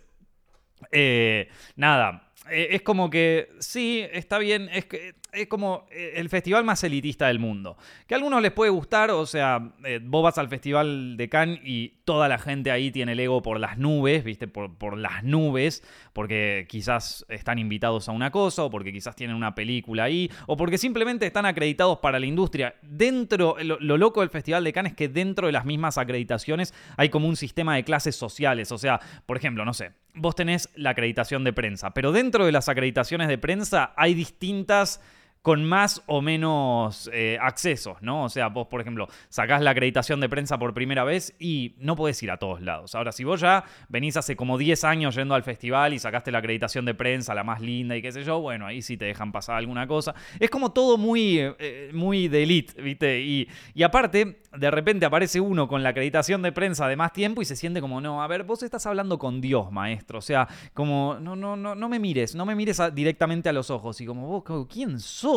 eh, 0.91 1.49
nada, 1.77 2.31
eh, 2.51 2.69
es 2.71 2.83
como 2.83 3.11
que 3.11 3.51
sí, 3.61 4.05
está 4.13 4.39
bien, 4.39 4.69
es 4.73 4.87
que 4.87 5.15
es 5.33 5.47
como 5.49 5.87
eh, 5.91 6.13
el 6.17 6.29
festival 6.29 6.63
más 6.65 6.85
elitista 6.85 7.29
del 7.29 7.39
mundo. 7.39 7.77
Que 8.07 8.15
a 8.15 8.19
algunos 8.19 8.43
les 8.43 8.53
puede 8.53 8.71
gustar, 8.71 9.11
o 9.11 9.25
sea, 9.25 9.73
eh, 9.85 9.99
vos 10.03 10.23
vas 10.23 10.37
al 10.37 10.49
festival 10.49 11.17
de 11.17 11.29
Cannes 11.29 11.61
y 11.65 12.01
toda 12.05 12.29
la 12.29 12.39
gente 12.39 12.71
ahí 12.71 12.91
tiene 12.91 13.13
el 13.13 13.21
ego 13.21 13.41
por 13.41 13.59
las 13.59 13.79
nubes, 13.79 14.25
¿viste? 14.25 14.47
Por, 14.47 14.77
por, 14.77 14.99
las 14.99 15.25
nubes, 15.25 15.83
porque 16.13 16.67
quizás 16.69 17.25
están 17.29 17.59
invitados 17.59 18.09
a 18.09 18.13
una 18.13 18.31
cosa, 18.31 18.65
o 18.65 18.71
porque 18.71 18.93
quizás 18.93 19.17
tienen 19.17 19.35
una 19.35 19.55
película 19.55 20.05
ahí, 20.05 20.31
o 20.47 20.57
porque 20.57 20.77
simplemente 20.77 21.27
están 21.27 21.47
acreditados 21.47 21.99
para 22.01 22.21
la 22.21 22.27
industria. 22.27 22.75
Dentro, 22.83 23.57
lo, 23.63 23.79
lo 23.81 23.97
loco 23.97 24.21
del 24.21 24.29
festival 24.29 24.65
de 24.65 24.73
Cannes 24.73 24.93
es 24.93 24.97
que 24.97 25.09
dentro 25.09 25.47
de 25.47 25.53
las 25.53 25.65
mismas 25.65 25.97
acreditaciones 25.97 26.75
hay 26.97 27.09
como 27.09 27.27
un 27.27 27.37
sistema 27.37 27.75
de 27.77 27.85
clases 27.85 28.17
sociales. 28.17 28.71
O 28.71 28.79
sea, 28.79 29.01
por 29.25 29.39
ejemplo, 29.39 29.65
no 29.65 29.73
sé, 29.73 29.93
vos 30.15 30.35
tenés 30.35 30.69
la 30.75 30.91
acreditación 30.91 31.43
de 31.45 31.55
prensa, 31.55 31.95
pero 31.95 32.13
dentro 32.13 32.45
de 32.45 32.53
las 32.53 32.69
acreditaciones 32.69 33.29
de 33.29 33.39
prensa 33.39 33.95
hay 33.97 34.13
distintas 34.13 35.01
con 35.43 35.65
más 35.65 36.03
o 36.07 36.23
menos 36.23 37.11
eh, 37.13 37.37
accesos, 37.41 38.01
¿no? 38.01 38.25
O 38.25 38.29
sea, 38.29 38.47
vos, 38.49 38.69
por 38.69 38.81
ejemplo, 38.81 39.09
sacás 39.29 39.61
la 39.61 39.73
acreditación 39.73 40.21
de 40.21 40.29
prensa 40.29 40.57
por 40.57 40.73
primera 40.73 41.03
vez 41.03 41.35
y 41.41 41.75
no 41.79 41.97
podés 41.97 42.23
ir 42.23 42.31
a 42.31 42.37
todos 42.37 42.63
lados. 42.63 42.95
Ahora, 42.95 43.11
si 43.11 43.25
vos 43.25 43.41
ya 43.41 43.65
venís 43.89 44.17
hace 44.17 44.37
como 44.37 44.57
10 44.57 44.85
años 44.85 45.17
yendo 45.17 45.35
al 45.35 45.43
festival 45.43 45.95
y 45.95 45.99
sacaste 45.99 46.31
la 46.31 46.39
acreditación 46.39 46.85
de 46.85 46.95
prensa, 46.95 47.35
la 47.35 47.43
más 47.43 47.61
linda 47.61 47.97
y 47.97 48.03
qué 48.03 48.13
sé 48.13 48.23
yo, 48.23 48.41
bueno, 48.41 48.67
ahí 48.67 48.83
sí 48.83 48.97
te 48.97 49.07
dejan 49.07 49.33
pasar 49.33 49.57
alguna 49.57 49.89
cosa. 49.89 50.15
Es 50.39 50.49
como 50.49 50.71
todo 50.71 50.97
muy, 50.97 51.41
eh, 51.41 51.91
muy 51.93 52.29
de 52.29 52.45
elite, 52.45 52.81
¿viste? 52.81 53.21
Y, 53.21 53.49
aparte, 53.83 54.43
de 54.57 54.71
repente 54.71 55.07
aparece 55.07 55.41
uno 55.41 55.67
con 55.67 55.83
la 55.83 55.89
acreditación 55.89 56.43
de 56.43 56.53
prensa 56.53 56.87
de 56.87 56.95
más 56.95 57.13
tiempo 57.13 57.43
y 57.43 57.47
se 57.47 57.57
siente 57.57 57.81
como, 57.81 58.01
no, 58.01 58.23
a 58.23 58.29
ver, 58.29 58.45
vos 58.45 58.63
estás 58.63 58.87
hablando 58.87 59.19
con 59.19 59.41
Dios, 59.41 59.73
maestro. 59.73 60.21
O 60.21 60.23
sea, 60.23 60.47
como, 60.73 61.17
no, 61.21 61.35
no, 61.35 61.57
no, 61.57 61.75
no 61.75 61.89
me 61.89 61.99
mires, 61.99 62.37
no 62.37 62.47
me 62.47 62.55
mires 62.55 62.81
directamente 62.95 63.49
a 63.49 63.53
los 63.53 63.71
ojos. 63.71 64.01
Y 64.01 64.07
como, 64.07 64.29
vos, 64.29 64.67
¿quién 64.69 65.01
sos? 65.01 65.32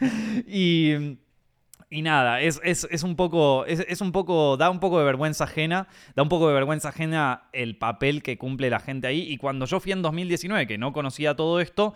y... 0.46 1.18
Y 1.90 2.02
nada, 2.02 2.42
es, 2.42 2.58
un 3.02 3.16
poco, 3.16 3.64
es, 3.64 4.00
un 4.02 4.12
poco, 4.12 4.58
da 4.58 4.68
un 4.68 4.78
poco 4.78 4.98
de 4.98 5.06
vergüenza 5.06 5.44
ajena, 5.44 5.88
da 6.14 6.22
un 6.22 6.28
poco 6.28 6.46
de 6.48 6.52
vergüenza 6.52 6.90
ajena 6.90 7.48
el 7.54 7.78
papel 7.78 8.22
que 8.22 8.36
cumple 8.36 8.68
la 8.68 8.78
gente 8.78 9.06
ahí. 9.06 9.22
Y 9.22 9.38
cuando 9.38 9.64
yo 9.64 9.80
fui 9.80 9.92
en 9.92 10.02
2019, 10.02 10.66
que 10.66 10.76
no 10.76 10.92
conocía 10.92 11.34
todo 11.34 11.60
esto, 11.60 11.94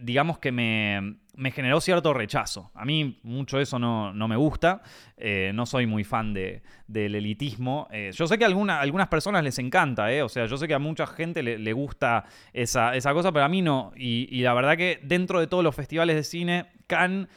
digamos 0.00 0.38
que 0.38 0.52
me, 0.52 1.50
generó 1.52 1.80
cierto 1.80 2.14
rechazo. 2.14 2.70
A 2.74 2.84
mí 2.84 3.18
mucho 3.22 3.60
eso 3.60 3.78
no, 3.78 4.12
me 4.28 4.36
gusta, 4.36 4.82
eh, 5.16 5.52
no 5.54 5.66
soy 5.66 5.86
muy 5.86 6.04
fan 6.04 6.32
de, 6.34 6.62
del 6.86 7.14
elitismo. 7.14 7.88
Eh, 7.90 8.10
yo 8.14 8.26
sé 8.26 8.38
que 8.38 8.44
a 8.44 8.48
algunas 8.48 9.08
personas 9.08 9.42
les 9.42 9.58
encanta, 9.58 10.12
eh, 10.12 10.22
o 10.22 10.28
sea, 10.28 10.46
yo 10.46 10.56
sé 10.56 10.68
que 10.68 10.74
a 10.74 10.78
mucha 10.78 11.06
gente 11.06 11.42
le, 11.42 11.72
gusta 11.72 12.24
esa, 12.52 12.92
cosa, 13.12 13.32
pero 13.32 13.44
a 13.44 13.48
mí 13.48 13.62
no. 13.62 13.92
Y, 13.96 14.42
la 14.42 14.54
verdad 14.54 14.76
que 14.76 15.00
dentro 15.02 15.40
de 15.40 15.46
todos 15.46 15.64
los 15.64 15.74
festivales 15.74 16.16
de 16.16 16.24
cine, 16.24 16.66
Cannes 16.86 17.28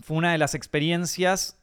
fue 0.00 0.16
una 0.16 0.32
de 0.32 0.38
las 0.38 0.54
experiencias 0.54 1.56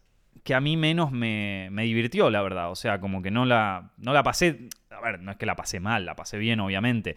que 0.43 0.53
a 0.53 0.61
mí 0.61 0.77
menos 0.77 1.11
me, 1.11 1.69
divirtió, 1.71 2.29
la 2.29 2.41
verdad. 2.41 2.71
O 2.71 2.75
sea, 2.75 2.99
como 2.99 3.21
que 3.21 3.31
no 3.31 3.45
la, 3.45 3.91
no 3.97 4.13
la 4.13 4.23
pasé, 4.23 4.69
a 4.89 5.01
ver, 5.01 5.21
no 5.21 5.31
es 5.31 5.37
que 5.37 5.45
la 5.45 5.55
pasé 5.55 5.79
mal, 5.79 6.05
la 6.05 6.15
pasé 6.15 6.37
bien, 6.37 6.59
obviamente 6.59 7.15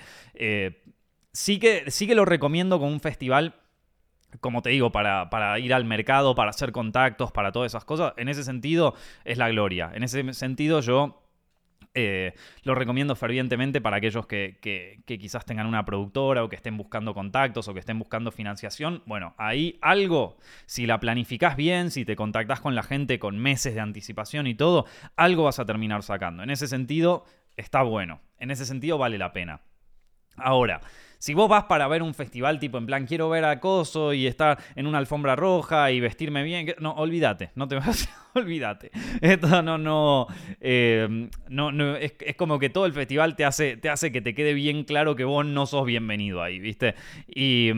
sí 1.32 1.58
que, 1.58 1.90
sí 1.90 2.06
que 2.06 2.14
lo 2.14 2.24
recomiendo 2.24 2.78
con 2.78 2.88
un 2.88 3.00
festival 3.00 3.54
como 4.40 4.62
te 4.62 4.70
digo, 4.70 4.92
para, 4.92 5.28
para, 5.28 5.58
ir 5.58 5.74
al 5.74 5.84
mercado, 5.84 6.36
para 6.36 6.50
hacer 6.50 6.70
contactos, 6.70 7.32
para 7.32 7.50
todas 7.50 7.72
esas 7.72 7.84
cosas, 7.84 8.12
en 8.16 8.28
ese 8.28 8.44
sentido 8.44 8.94
es 9.24 9.38
la 9.38 9.48
gloria. 9.48 9.90
En 9.92 10.04
ese 10.04 10.32
sentido 10.34 10.80
yo 10.80 11.16
Eh, 11.92 12.34
lo 12.62 12.76
recomiendo 12.76 13.16
fervientemente 13.16 13.80
para 13.80 13.96
aquellos 13.96 14.24
que, 14.28 14.60
quizás 15.04 15.44
tengan 15.44 15.66
una 15.66 15.84
productora 15.84 16.44
o 16.44 16.48
que 16.48 16.54
estén 16.54 16.76
buscando 16.76 17.14
contactos 17.14 17.66
o 17.66 17.74
que 17.74 17.80
estén 17.80 17.98
buscando 17.98 18.30
financiación. 18.30 19.02
Bueno, 19.06 19.34
ahí 19.38 19.76
algo, 19.82 20.36
si 20.66 20.86
la 20.86 21.00
planificás 21.00 21.56
bien, 21.56 21.90
si 21.90 22.04
te 22.04 22.14
contactás 22.14 22.60
con 22.60 22.76
la 22.76 22.84
gente 22.84 23.18
con 23.18 23.38
meses 23.38 23.74
de 23.74 23.80
anticipación 23.80 24.46
y 24.46 24.54
todo, 24.54 24.86
algo 25.16 25.42
vas 25.44 25.58
a 25.58 25.66
terminar 25.66 26.04
sacando. 26.04 26.44
En 26.44 26.50
ese 26.50 26.68
sentido, 26.68 27.24
está 27.56 27.82
bueno. 27.82 28.20
En 28.38 28.52
ese 28.52 28.66
sentido, 28.66 28.96
vale 28.96 29.18
la 29.18 29.32
pena. 29.32 29.62
Ahora, 30.36 30.80
si 31.20 31.34
vos 31.34 31.50
vas 31.50 31.64
para 31.64 31.86
ver 31.86 32.02
un 32.02 32.14
festival 32.14 32.58
tipo 32.58 32.78
en 32.78 32.86
plan 32.86 33.06
quiero 33.06 33.28
ver 33.28 33.44
acoso 33.44 34.14
y 34.14 34.26
estar 34.26 34.58
en 34.74 34.86
una 34.86 34.96
alfombra 34.96 35.36
roja 35.36 35.92
y 35.92 36.00
vestirme 36.00 36.42
bien, 36.42 36.74
no, 36.80 36.92
olvídate, 36.92 37.50
no 37.54 37.68
te 37.68 37.74
vas, 37.76 38.08
olvídate. 38.34 38.90
Esto 39.20 39.62
no, 39.62 39.76
no, 39.76 40.26
eh, 40.60 41.28
no, 41.50 41.72
no 41.72 41.94
es, 41.96 42.14
como 42.38 42.58
que 42.58 42.70
todo 42.70 42.86
el 42.86 42.94
festival 42.94 43.36
te 43.36 43.44
hace, 43.44 43.76
te 43.76 43.90
hace 43.90 44.10
que 44.10 44.22
te 44.22 44.34
quede 44.34 44.54
bien 44.54 44.84
claro 44.84 45.14
que 45.14 45.24
vos 45.24 45.44
no 45.44 45.66
sos 45.66 45.84
bienvenido 45.84 46.42
ahí, 46.42 46.58
¿viste? 46.58 46.94
Y... 47.28 47.70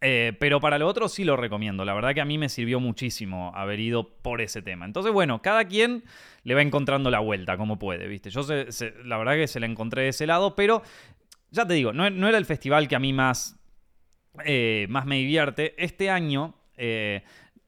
Eh, 0.00 0.32
pero 0.38 0.60
para 0.60 0.78
lo 0.78 0.86
otro 0.86 1.08
sí 1.08 1.24
lo 1.24 1.36
recomiendo. 1.36 1.84
La 1.84 1.92
verdad 1.92 2.14
que 2.14 2.20
a 2.20 2.24
mí 2.24 2.38
me 2.38 2.48
sirvió 2.48 2.78
muchísimo 2.78 3.50
haber 3.56 3.80
ido 3.80 4.08
por 4.22 4.40
ese 4.40 4.62
tema. 4.62 4.86
Entonces, 4.86 5.12
bueno, 5.12 5.42
cada 5.42 5.64
quien 5.64 6.04
le 6.44 6.54
va 6.54 6.62
encontrando 6.62 7.10
la 7.10 7.18
vuelta 7.18 7.56
como 7.56 7.80
puede, 7.80 8.06
¿viste? 8.06 8.30
Yo 8.30 8.42
la 9.04 9.18
verdad 9.18 9.34
que 9.34 9.48
se 9.48 9.58
la 9.58 9.66
encontré 9.66 10.02
de 10.02 10.08
ese 10.10 10.28
lado, 10.28 10.54
pero 10.54 10.82
ya 11.50 11.66
te 11.66 11.74
digo, 11.74 11.92
no, 11.92 12.06
era 12.06 12.38
el 12.38 12.44
festival 12.44 12.88
que 12.88 12.96
a 12.96 12.98
mí 12.98 13.12
más, 13.12 13.58
eh, 14.44 14.86
más 14.90 15.06
me 15.06 15.16
divierte. 15.16 15.74
Este 15.82 16.10
año, 16.10 16.54
eh, 16.76 17.22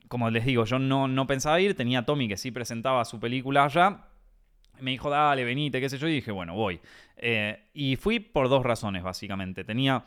como 0.09 0.31
les 0.31 0.45
digo, 0.45 0.65
yo 0.65 0.79
no, 0.79 1.09
no 1.09 1.27
pensaba 1.27 1.61
ir, 1.61 1.75
tenía 1.75 2.01
a 2.01 2.05
Tommy 2.05 2.29
que 2.29 2.37
sí 2.37 2.51
presentaba 2.51 3.05
su 3.05 3.19
película 3.19 3.65
allá. 3.65 4.07
Me 4.81 4.93
dijo, 4.93 5.11
dale, 5.11 5.45
venite, 5.45 5.81
qué 5.81 5.89
sé 5.89 5.99
yo, 5.99 6.09
y 6.09 6.15
dije, 6.15 6.31
bueno, 6.31 6.55
voy. 6.55 6.81
Eh, 7.17 7.69
y 7.75 7.97
fui 7.97 8.19
por 8.19 8.49
dos 8.49 8.65
razones, 8.65 9.03
básicamente. 9.03 9.63
Tenía 9.63 10.03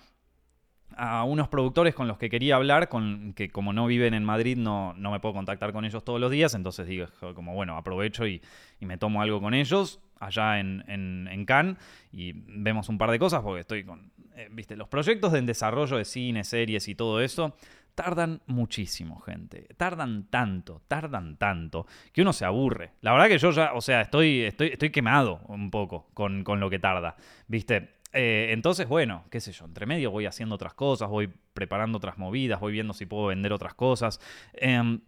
a 0.97 1.23
unos 1.23 1.47
productores 1.47 1.93
con 1.95 2.07
los 2.07 2.17
que 2.17 2.29
quería 2.29 2.55
hablar, 2.55 2.89
con, 2.89 3.33
que 3.33 3.50
como 3.50 3.73
no 3.73 3.85
viven 3.88 4.13
en 4.13 4.23
Madrid 4.23 4.57
no, 4.57 4.93
no 4.93 5.12
me 5.12 5.19
puedo 5.19 5.33
contactar 5.33 5.73
con 5.73 5.85
ellos 5.85 6.03
todos 6.03 6.19
los 6.19 6.31
días, 6.31 6.53
entonces 6.53 6.88
digo, 6.88 7.07
como 7.35 7.53
bueno, 7.53 7.77
aprovecho 7.77 8.27
y, 8.27 8.41
y 8.79 8.85
me 8.85 8.97
tomo 8.97 9.21
algo 9.21 9.41
con 9.41 9.53
ellos 9.53 10.00
allá 10.19 10.59
en, 10.59 10.83
en, 10.88 11.45
Cannes 11.45 11.77
y 12.12 12.33
vemos 12.33 12.89
un 12.89 12.97
par 12.97 13.12
de 13.12 13.19
cosas 13.19 13.41
porque 13.41 13.62
estoy 13.62 13.83
con, 13.83 14.12
eh, 14.35 14.47
viste, 14.51 14.75
los 14.75 14.88
proyectos 14.88 15.31
de 15.31 15.41
desarrollo 15.41 15.97
de 15.97 16.05
cine, 16.05 16.43
series 16.43 16.88
y 16.88 16.95
todo 16.95 17.21
eso 17.21 17.55
tardan 17.95 18.41
muchísimo, 18.47 19.19
gente. 19.19 19.67
Tardan 19.77 20.25
tanto, 20.29 20.81
tardan 20.88 21.38
tanto, 21.38 21.85
que 22.12 22.21
uno 22.21 22.33
se 22.33 22.45
aburre. 22.45 22.93
La 23.01 23.12
verdad 23.12 23.27
que 23.27 23.38
yo 23.38 23.51
ya, 23.51 23.73
o 23.73 23.81
sea, 23.81 24.01
estoy, 24.01 24.41
estoy, 24.41 24.69
estoy 24.69 24.89
quemado 24.89 25.41
un 25.47 25.69
poco 25.69 26.07
con, 26.13 26.43
con 26.43 26.59
lo 26.59 26.69
que 26.69 26.79
tarda, 26.79 27.15
viste. 27.47 28.01
Eh, 28.13 28.50
entonces, 28.51 28.88
bueno, 28.88 29.25
qué 29.32 29.41
sé 29.41 29.51
yo, 29.51 29.65
entre 29.65 29.86
medio 29.86 30.12
voy 30.12 30.25
haciendo 30.25 30.55
otras 30.55 30.74
cosas, 30.74 31.10
voy 31.10 31.32
preparando 31.53 31.98
otras 31.98 32.17
movidas, 32.17 32.60
voy 32.60 32.72
viendo 32.72 32.93
si 32.93 33.05
puedo 33.05 33.27
vender 33.27 33.51
otras 33.51 33.74
cosas. 33.74 34.20
Em, 34.53 35.01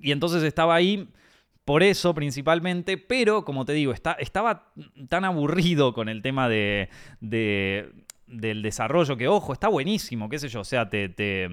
y 0.00 0.12
entonces 0.12 0.42
estaba 0.44 0.74
ahí 0.74 1.08
por 1.64 1.82
eso 1.82 2.14
principalmente, 2.14 2.96
pero 2.96 3.44
como 3.44 3.64
te 3.64 3.72
digo, 3.74 3.92
está, 3.92 4.12
estaba 4.12 4.72
tan 5.08 5.24
aburrido 5.24 5.92
con 5.92 6.08
el 6.08 6.22
tema 6.22 6.48
de, 6.48 6.88
del 7.20 8.62
desarrollo 8.62 9.16
que, 9.16 9.28
ojo, 9.28 9.52
está 9.52 9.68
buenísimo, 9.68 10.28
qué 10.28 10.38
sé 10.38 10.48
yo, 10.48 10.60
o 10.60 10.64
sea, 10.64 10.88
te, 10.88 11.48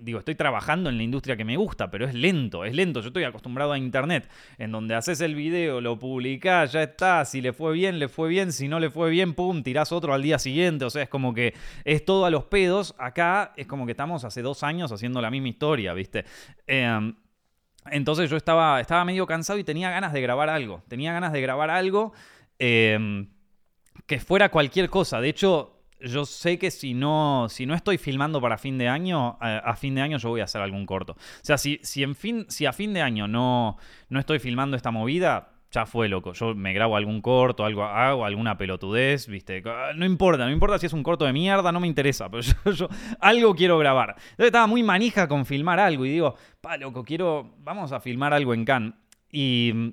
digo, 0.00 0.18
estoy 0.18 0.34
trabajando 0.34 0.90
en 0.90 0.96
la 0.96 1.02
industria 1.02 1.36
que 1.36 1.44
me 1.44 1.56
gusta, 1.56 1.90
pero 1.90 2.06
es 2.06 2.14
lento, 2.14 2.64
es 2.64 2.74
lento. 2.74 3.00
Yo 3.00 3.08
estoy 3.08 3.24
acostumbrado 3.24 3.72
a 3.72 3.78
internet, 3.78 4.28
en 4.58 4.72
donde 4.72 4.94
haces 4.94 5.20
el 5.20 5.34
video, 5.34 5.80
lo 5.80 5.98
publicás, 5.98 6.72
ya 6.72 6.82
está. 6.82 7.24
Si 7.24 7.40
le 7.40 7.52
fue 7.52 7.72
bien, 7.72 7.98
le 7.98 8.08
fue 8.08 8.28
bien. 8.28 8.52
Si 8.52 8.68
no 8.68 8.80
le 8.80 8.90
fue 8.90 9.10
bien, 9.10 9.34
pum, 9.34 9.62
tirás 9.62 9.92
otro 9.92 10.14
al 10.14 10.22
día 10.22 10.38
siguiente. 10.38 10.84
O 10.84 10.90
sea, 10.90 11.02
es 11.02 11.08
como 11.08 11.34
que 11.34 11.54
es 11.84 12.04
todo 12.04 12.26
a 12.26 12.30
los 12.30 12.44
pedos. 12.44 12.94
Acá 12.98 13.52
es 13.56 13.66
como 13.66 13.86
que 13.86 13.92
estamos 13.92 14.24
hace 14.24 14.42
dos 14.42 14.62
años 14.62 14.92
haciendo 14.92 15.20
la 15.20 15.30
misma 15.30 15.48
historia, 15.48 15.92
¿viste? 15.94 16.24
Eh, 16.66 17.12
entonces 17.90 18.30
yo 18.30 18.36
estaba, 18.36 18.80
estaba 18.80 19.04
medio 19.04 19.26
cansado 19.26 19.58
y 19.58 19.64
tenía 19.64 19.90
ganas 19.90 20.12
de 20.12 20.20
grabar 20.20 20.48
algo. 20.48 20.82
Tenía 20.88 21.12
ganas 21.12 21.32
de 21.32 21.40
grabar 21.40 21.70
algo 21.70 22.12
em, 22.58 23.28
que 24.06 24.20
fuera 24.20 24.50
cualquier 24.50 24.90
cosa. 24.90 25.20
De 25.20 25.28
hecho, 25.28 25.77
yo 26.00 26.24
sé 26.24 26.58
que 26.58 26.70
si 26.70 26.94
no, 26.94 27.46
si 27.48 27.66
no 27.66 27.74
estoy 27.74 27.98
filmando 27.98 28.40
para 28.40 28.58
fin 28.58 28.78
de 28.78 28.88
año, 28.88 29.36
a, 29.40 29.74
fin 29.76 29.94
de 29.94 30.02
año 30.02 30.18
yo 30.18 30.30
voy 30.30 30.40
a 30.40 30.44
hacer 30.44 30.60
algún 30.60 30.86
corto. 30.86 31.12
O 31.12 31.16
sea, 31.42 31.58
si, 31.58 31.80
si, 31.82 32.02
en 32.02 32.14
fin, 32.14 32.46
si 32.48 32.66
a 32.66 32.72
fin 32.72 32.94
de 32.94 33.02
año 33.02 33.28
no, 33.28 33.76
no 34.08 34.20
estoy 34.20 34.38
filmando 34.38 34.76
esta 34.76 34.90
movida, 34.90 35.50
ya 35.70 35.86
fue 35.86 36.08
loco. 36.08 36.32
Yo 36.32 36.54
me 36.54 36.72
grabo 36.72 36.96
algún 36.96 37.20
corto, 37.20 37.64
algo 37.64 37.84
hago, 37.84 38.24
alguna 38.24 38.56
pelotudez, 38.56 39.26
¿viste? 39.26 39.62
No 39.96 40.06
importa, 40.06 40.44
no 40.44 40.52
importa 40.52 40.78
si 40.78 40.86
es 40.86 40.92
un 40.92 41.02
corto 41.02 41.24
de 41.24 41.32
mierda, 41.32 41.72
no 41.72 41.80
me 41.80 41.86
interesa, 41.86 42.30
pero 42.30 42.42
yo, 42.72 42.88
algo 43.20 43.54
quiero 43.54 43.78
grabar. 43.78 44.10
Entonces 44.10 44.46
estaba 44.46 44.66
muy 44.66 44.82
manija 44.82 45.28
con 45.28 45.44
filmar 45.44 45.78
algo 45.78 46.06
y 46.06 46.10
digo, 46.10 46.36
pa, 46.60 46.76
loco, 46.76 47.04
quiero, 47.04 47.54
vamos 47.58 47.92
a 47.92 48.00
filmar 48.00 48.32
algo 48.32 48.54
en 48.54 48.64
Cannes. 48.64 48.94
Y 49.30 49.72
mm, 49.74 49.88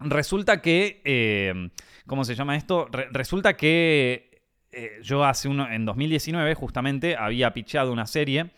resulta 0.00 0.62
que, 0.62 1.02
eh, 1.04 1.70
¿cómo 2.06 2.24
se 2.24 2.34
llama 2.34 2.56
esto? 2.56 2.88
resulta 3.10 3.56
que 3.56 4.33
eh, 4.74 4.98
yo 5.02 5.24
hace 5.24 5.48
uno, 5.48 5.70
en 5.70 5.84
2019 5.84 6.54
justamente 6.54 7.16
había 7.16 7.52
pichado 7.52 7.92
una 7.92 8.06
serie 8.06 8.50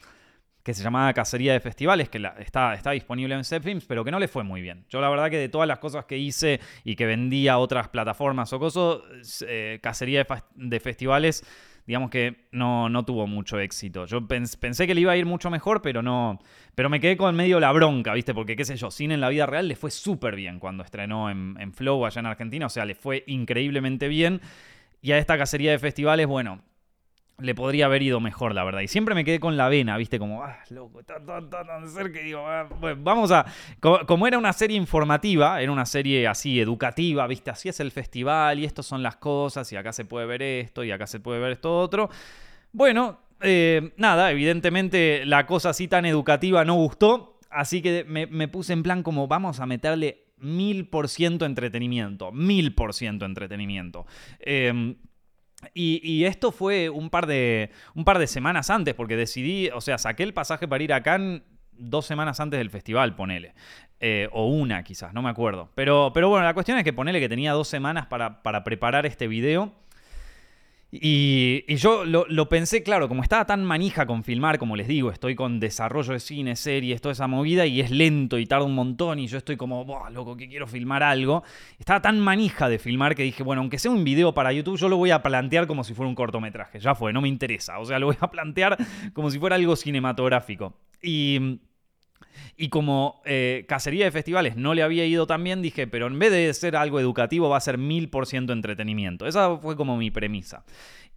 que 0.66 0.74
se 0.74 0.82
llamaba 0.82 1.12
Cacería 1.12 1.52
de 1.52 1.60
Festivales, 1.60 2.08
que 2.08 2.20
está, 2.40 2.74
está 2.74 2.90
disponible 2.90 3.36
en 3.36 3.44
Zepfilms, 3.44 3.84
pero 3.84 4.04
que 4.04 4.10
no 4.10 4.18
le 4.18 4.26
fue 4.26 4.42
muy 4.42 4.60
bien. 4.60 4.84
Yo 4.88 5.00
la 5.00 5.08
verdad 5.08 5.30
que 5.30 5.38
de 5.38 5.48
todas 5.48 5.68
las 5.68 5.78
cosas 5.78 6.06
que 6.06 6.18
hice 6.18 6.58
y 6.82 6.96
que 6.96 7.06
vendía 7.06 7.52
a 7.52 7.58
otras 7.58 7.88
plataformas 7.88 8.52
o 8.52 8.58
cosas, 8.58 9.44
eh, 9.46 9.78
Cacería 9.80 10.26
de, 10.56 10.80
Festivales, 10.80 11.44
digamos 11.86 12.10
que 12.10 12.48
no, 12.50 12.88
no 12.88 13.04
tuvo 13.04 13.28
mucho 13.28 13.60
éxito. 13.60 14.06
Yo 14.06 14.26
pensé 14.26 14.88
que 14.88 14.94
le 14.96 15.02
iba 15.02 15.12
a 15.12 15.16
ir 15.16 15.24
mucho 15.24 15.50
mejor, 15.50 15.82
pero 15.82 16.02
no. 16.02 16.40
Pero 16.74 16.90
me 16.90 16.98
quedé 16.98 17.16
con 17.16 17.36
medio 17.36 17.60
la 17.60 17.70
bronca, 17.70 18.12
¿viste? 18.12 18.34
Porque, 18.34 18.56
qué 18.56 18.64
sé 18.64 18.76
yo, 18.76 18.90
Cine 18.90 19.14
en 19.14 19.20
la 19.20 19.28
vida 19.28 19.46
real 19.46 19.68
le 19.68 19.76
fue 19.76 19.92
súper 19.92 20.34
bien 20.34 20.58
cuando 20.58 20.82
estrenó 20.82 21.30
en, 21.30 21.54
en 21.60 21.72
Flow 21.72 22.04
allá 22.04 22.18
en 22.18 22.26
Argentina, 22.26 22.66
o 22.66 22.70
sea, 22.70 22.84
le 22.84 22.96
fue 22.96 23.22
increíblemente 23.28 24.08
bien. 24.08 24.40
Y 25.06 25.12
a 25.12 25.18
esta 25.18 25.38
cacería 25.38 25.70
de 25.70 25.78
festivales, 25.78 26.26
bueno, 26.26 26.64
le 27.38 27.54
podría 27.54 27.86
haber 27.86 28.02
ido 28.02 28.18
mejor, 28.18 28.56
la 28.56 28.64
verdad. 28.64 28.80
Y 28.80 28.88
siempre 28.88 29.14
me 29.14 29.24
quedé 29.24 29.38
con 29.38 29.56
la 29.56 29.68
vena, 29.68 29.96
¿viste? 29.96 30.18
Como, 30.18 30.42
ah, 30.42 30.58
loco, 30.70 30.98
está 30.98 31.24
tan, 31.24 31.48
tan, 31.48 31.88
cerca 31.88 32.18
digo, 32.18 32.40
ah, 32.44 32.68
vamos 32.98 33.30
a. 33.30 33.46
Como, 33.78 34.26
era 34.26 34.36
una 34.36 34.52
serie 34.52 34.76
informativa, 34.76 35.62
era 35.62 35.70
una 35.70 35.86
serie 35.86 36.26
así 36.26 36.60
educativa, 36.60 37.24
¿viste? 37.28 37.52
Así 37.52 37.68
es 37.68 37.78
el 37.78 37.92
festival 37.92 38.58
y 38.58 38.64
estas 38.64 38.84
son 38.84 39.00
las 39.00 39.14
cosas 39.14 39.72
y 39.72 39.76
acá 39.76 39.92
se 39.92 40.06
puede 40.06 40.26
ver 40.26 40.42
esto 40.42 40.82
y 40.82 40.90
acá 40.90 41.06
se 41.06 41.20
puede 41.20 41.38
ver 41.38 41.52
esto 41.52 41.78
otro. 41.78 42.10
Bueno, 42.72 43.20
eh, 43.42 43.92
nada, 43.98 44.32
evidentemente 44.32 45.24
la 45.24 45.46
cosa 45.46 45.68
así 45.68 45.86
tan 45.86 46.04
educativa 46.04 46.64
no 46.64 46.74
gustó, 46.74 47.38
así 47.48 47.80
que 47.80 48.02
me 48.02 48.48
puse 48.48 48.72
en 48.72 48.82
plan 48.82 49.04
como, 49.04 49.28
vamos 49.28 49.60
a 49.60 49.66
meterle 49.66 50.25
mil 50.38 50.88
por 50.88 51.08
ciento 51.08 51.44
entretenimiento, 51.44 52.32
mil 52.32 52.74
por 52.74 52.94
ciento 52.94 53.24
entretenimiento. 53.24 54.06
Eh, 54.40 54.96
y, 55.74 56.24
esto 56.24 56.52
fue 56.52 56.90
un 56.90 57.10
par, 57.10 57.26
de, 57.26 57.70
un 57.94 58.04
par 58.04 58.18
de 58.18 58.26
semanas 58.26 58.70
antes, 58.70 58.94
porque 58.94 59.16
decidí, 59.16 59.68
o 59.70 59.80
sea, 59.80 59.98
saqué 59.98 60.22
el 60.22 60.34
pasaje 60.34 60.68
para 60.68 60.84
ir 60.84 60.92
a 60.92 61.02
Cannes 61.02 61.42
dos 61.72 62.06
semanas 62.06 62.40
antes 62.40 62.58
del 62.58 62.70
festival, 62.70 63.14
ponele. 63.16 63.54
Eh, 63.98 64.28
o 64.32 64.46
una 64.46 64.82
quizás, 64.82 65.14
no 65.14 65.22
me 65.22 65.30
acuerdo. 65.30 65.70
Pero, 65.74 66.10
pero 66.12 66.28
bueno, 66.28 66.44
la 66.44 66.54
cuestión 66.54 66.78
es 66.78 66.84
que 66.84 66.92
ponele 66.92 67.20
que 67.20 67.28
tenía 67.28 67.52
dos 67.52 67.68
semanas 67.68 68.06
para, 68.06 68.42
para 68.42 68.64
preparar 68.64 69.06
este 69.06 69.28
video. 69.28 69.72
Y, 70.90 71.74
yo 71.76 72.04
lo, 72.04 72.48
pensé, 72.48 72.82
claro, 72.82 73.08
como 73.08 73.22
estaba 73.22 73.44
tan 73.44 73.64
manija 73.64 74.06
con 74.06 74.22
filmar, 74.22 74.58
como 74.58 74.76
les 74.76 74.86
digo, 74.86 75.10
estoy 75.10 75.34
con 75.34 75.58
desarrollo 75.58 76.12
de 76.12 76.20
cine, 76.20 76.56
series, 76.56 77.00
toda 77.00 77.12
esa 77.12 77.26
movida, 77.26 77.66
y 77.66 77.80
es 77.80 77.90
lento 77.90 78.38
y 78.38 78.46
tarda 78.46 78.64
un 78.64 78.74
montón, 78.74 79.18
y 79.18 79.26
yo 79.26 79.36
estoy 79.38 79.56
como, 79.56 79.84
loco, 80.10 80.36
que 80.36 80.48
quiero 80.48 80.66
filmar 80.66 81.02
algo. 81.02 81.42
Estaba 81.78 82.00
tan 82.00 82.20
manija 82.20 82.68
de 82.68 82.78
filmar 82.78 83.14
que 83.14 83.24
dije, 83.24 83.42
bueno, 83.42 83.62
aunque 83.62 83.78
sea 83.78 83.90
un 83.90 84.04
video 84.04 84.32
para 84.32 84.52
YouTube, 84.52 84.78
yo 84.78 84.88
lo 84.88 84.96
voy 84.96 85.10
a 85.10 85.22
plantear 85.22 85.66
como 85.66 85.82
si 85.84 85.92
fuera 85.92 86.08
un 86.08 86.14
cortometraje. 86.14 86.78
Ya 86.78 86.94
fue, 86.94 87.12
no 87.12 87.20
me 87.20 87.28
interesa. 87.28 87.78
O 87.78 87.84
sea, 87.84 87.98
lo 87.98 88.06
voy 88.06 88.16
a 88.20 88.30
plantear 88.30 88.76
como 89.12 89.30
si 89.30 89.38
fuera 89.38 89.56
algo 89.56 89.74
cinematográfico. 89.76 90.78
Y 91.02 91.58
y 92.56 92.68
como 92.68 93.22
eh, 93.24 93.64
cacería 93.68 94.04
de 94.04 94.10
festivales 94.10 94.56
no 94.56 94.74
le 94.74 94.82
había 94.82 95.04
ido 95.06 95.26
tan 95.26 95.42
bien, 95.44 95.62
dije, 95.62 95.86
pero 95.86 96.06
en 96.06 96.18
vez 96.18 96.32
de 96.32 96.52
ser 96.54 96.76
algo 96.76 97.00
educativo, 97.00 97.48
va 97.48 97.56
a 97.56 97.60
ser 97.60 97.78
mil 97.78 98.08
por 98.08 98.26
ciento 98.26 98.52
entretenimiento. 98.52 99.26
Esa 99.26 99.56
fue 99.58 99.76
como 99.76 99.96
mi 99.96 100.10
premisa. 100.10 100.64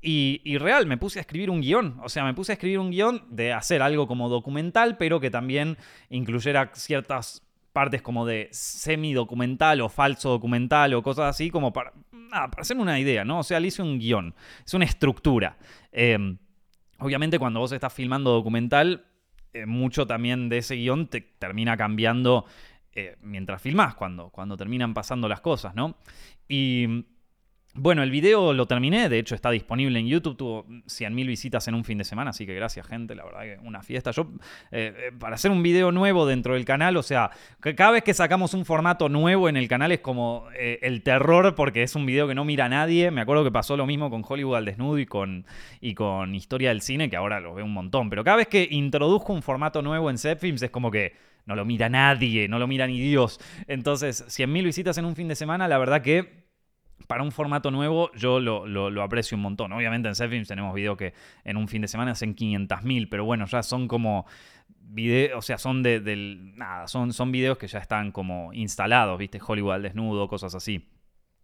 Y, 0.02 0.42
y, 0.46 0.58
real, 0.58 0.86
me 0.86 0.98
puse 0.98 1.20
a 1.20 1.22
escribir 1.22 1.50
un 1.50 1.62
guion. 1.62 2.00
O 2.04 2.10
sea, 2.10 2.24
me 2.24 2.34
puse 2.34 2.52
a 2.52 2.54
escribir 2.54 2.80
un 2.80 2.90
guion 2.90 3.24
de 3.30 3.52
hacer 3.52 3.82
algo 3.82 4.08
como 4.08 4.30
documental, 4.30 4.98
pero 4.98 5.20
que 5.20 5.30
también 5.30 5.78
incluyera 6.10 6.72
ciertas 6.74 7.44
partes 7.74 8.02
como 8.02 8.26
de 8.26 8.50
semi-documental 8.52 9.82
o 9.82 9.90
falso 9.90 10.30
documental 10.30 10.94
o 10.94 11.04
cosas 11.04 11.26
así, 11.30 11.50
como 11.50 11.74
para, 11.74 11.94
para 12.30 12.62
hacerme 12.62 12.82
una 12.82 13.00
idea, 13.00 13.26
¿no? 13.26 13.40
O 13.40 13.44
sea, 13.44 13.60
le 13.60 13.68
hice 13.68 13.82
un 13.82 14.00
guion. 14.00 14.34
Es 14.66 14.74
una 14.74 14.86
estructura. 14.86 15.58
Em, 15.92 16.38
obviamente, 17.00 17.40
cuando 17.40 17.60
vos 17.60 17.72
estás 17.72 17.94
filmando 17.94 18.32
documental, 18.32 19.06
eh, 19.54 19.66
mucho 19.66 20.06
también 20.08 20.50
de 20.50 20.60
ese 20.60 20.76
guion 20.76 21.08
te 21.08 21.22
termina 21.22 21.78
cambiando 21.78 22.46
eh, 22.94 23.18
mientras 23.22 23.62
filmás, 23.62 23.96
cuando, 23.96 24.30
cuando 24.30 24.58
terminan 24.58 24.94
pasando 24.94 25.28
las 25.28 25.42
cosas, 25.42 25.76
¿no? 25.76 25.96
Y 26.48 27.06
bueno, 27.80 28.04
el 28.04 28.12
video 28.12 28.54
lo 28.54 28.66
terminé, 28.68 29.10
de 29.10 29.20
hecho 29.20 29.36
está 29.36 29.52
disponible 29.52 30.00
en 30.00 30.08
YouTube, 30.08 30.36
tuvo 30.36 30.66
100.000 30.66 31.28
visitas 31.28 31.68
en 31.68 31.76
un 31.76 31.84
fin 31.84 31.98
de 31.98 32.04
semana, 32.04 32.32
así 32.32 32.46
que 32.46 32.54
gracias 32.54 32.86
gente, 32.86 33.16
la 33.16 33.24
verdad 33.24 33.42
que 33.42 33.58
una 33.64 33.82
fiesta. 33.82 34.12
Yo, 34.12 34.30
eh, 34.72 34.94
eh, 34.96 35.12
para 35.18 35.36
hacer 35.36 35.52
un 35.52 35.64
video 35.64 35.92
nuevo 35.92 36.26
dentro 36.26 36.54
del 36.54 36.66
canal, 36.66 36.98
o 36.98 37.04
sea, 37.04 37.32
cada 37.60 37.92
vez 37.92 38.04
que 38.04 38.14
sacamos 38.14 38.54
un 38.54 38.66
formato 38.66 39.10
nuevo 39.10 39.50
en 39.50 39.58
el 39.58 39.68
canal 39.68 39.92
es 39.92 40.00
como 40.00 40.48
eh, 40.58 40.80
el 40.82 41.02
terror 41.04 41.56
porque 41.56 41.84
es 41.84 41.96
un 41.96 42.06
video 42.06 42.28
que 42.28 42.36
no 42.36 42.46
mira 42.46 42.66
a 42.66 42.70
nadie. 42.70 43.12
Me 43.12 43.22
acuerdo 43.22 43.44
que 43.44 43.52
pasó 43.52 43.78
lo 43.78 43.86
mismo 43.86 44.10
con 44.10 44.24
Hollywood 44.28 44.58
al 44.58 44.66
desnudo 44.66 45.00
y 45.00 45.06
con, 45.06 45.46
y 45.80 45.94
con 45.96 46.36
Historia 46.36 46.70
del 46.70 46.82
Cine, 46.82 47.10
que 47.10 47.16
ahora 47.16 47.40
lo 47.40 47.54
veo 47.54 47.66
un 47.66 47.74
montón, 47.74 48.10
pero 48.10 48.24
cada 48.24 48.38
vez 48.38 48.48
que 48.48 48.68
introduzco 48.70 49.34
un 49.34 49.42
formato 49.42 49.82
nuevo 49.82 50.10
en 50.10 50.18
Films 50.18 50.62
es 50.62 50.70
como 50.70 50.92
que 50.92 51.14
no 51.46 51.56
lo 51.56 51.66
mira 51.66 51.90
nadie, 51.90 52.48
no 52.48 52.60
lo 52.60 52.68
mira 52.68 52.86
ni 52.86 53.00
Dios. 53.00 53.40
Entonces, 53.68 54.26
100.000 54.28 54.64
visitas 54.64 54.98
en 54.98 55.06
un 55.06 55.16
fin 55.16 55.28
de 55.28 55.36
semana, 55.36 55.68
la 55.68 55.78
verdad 55.78 56.02
que 56.02 56.49
para 57.10 57.24
un 57.24 57.32
formato 57.32 57.72
nuevo 57.72 58.12
yo 58.14 58.40
lo, 58.40 59.02
aprecio 59.02 59.36
un 59.36 59.42
montón. 59.42 59.74
Obviamente 59.74 60.08
en 60.08 60.14
Selfilms 60.14 60.48
tenemos 60.48 60.76
videos 60.76 60.96
que 60.96 61.16
en 61.44 61.58
un 61.58 61.68
fin 61.68 61.82
de 61.82 61.88
semana 61.88 62.12
hacen 62.12 62.36
500.000, 62.36 63.08
pero 63.10 63.26
bueno, 63.26 63.48
ya 63.48 63.64
son 63.64 63.88
como 63.88 64.28
o 65.36 65.42
sea, 65.42 65.58
son 65.58 65.82
de, 65.82 66.02
del, 66.02 66.56
nada, 66.56 66.88
son, 66.88 67.12
son 67.12 67.32
videos 67.32 67.58
que 67.58 67.68
ya 67.68 67.80
están 67.80 68.12
como 68.12 68.54
instalados, 68.54 69.18
¿viste? 69.18 69.40
Hollywood 69.44 69.74
al 69.74 69.82
desnudo, 69.82 70.28
cosas 70.28 70.54
así. 70.54 70.88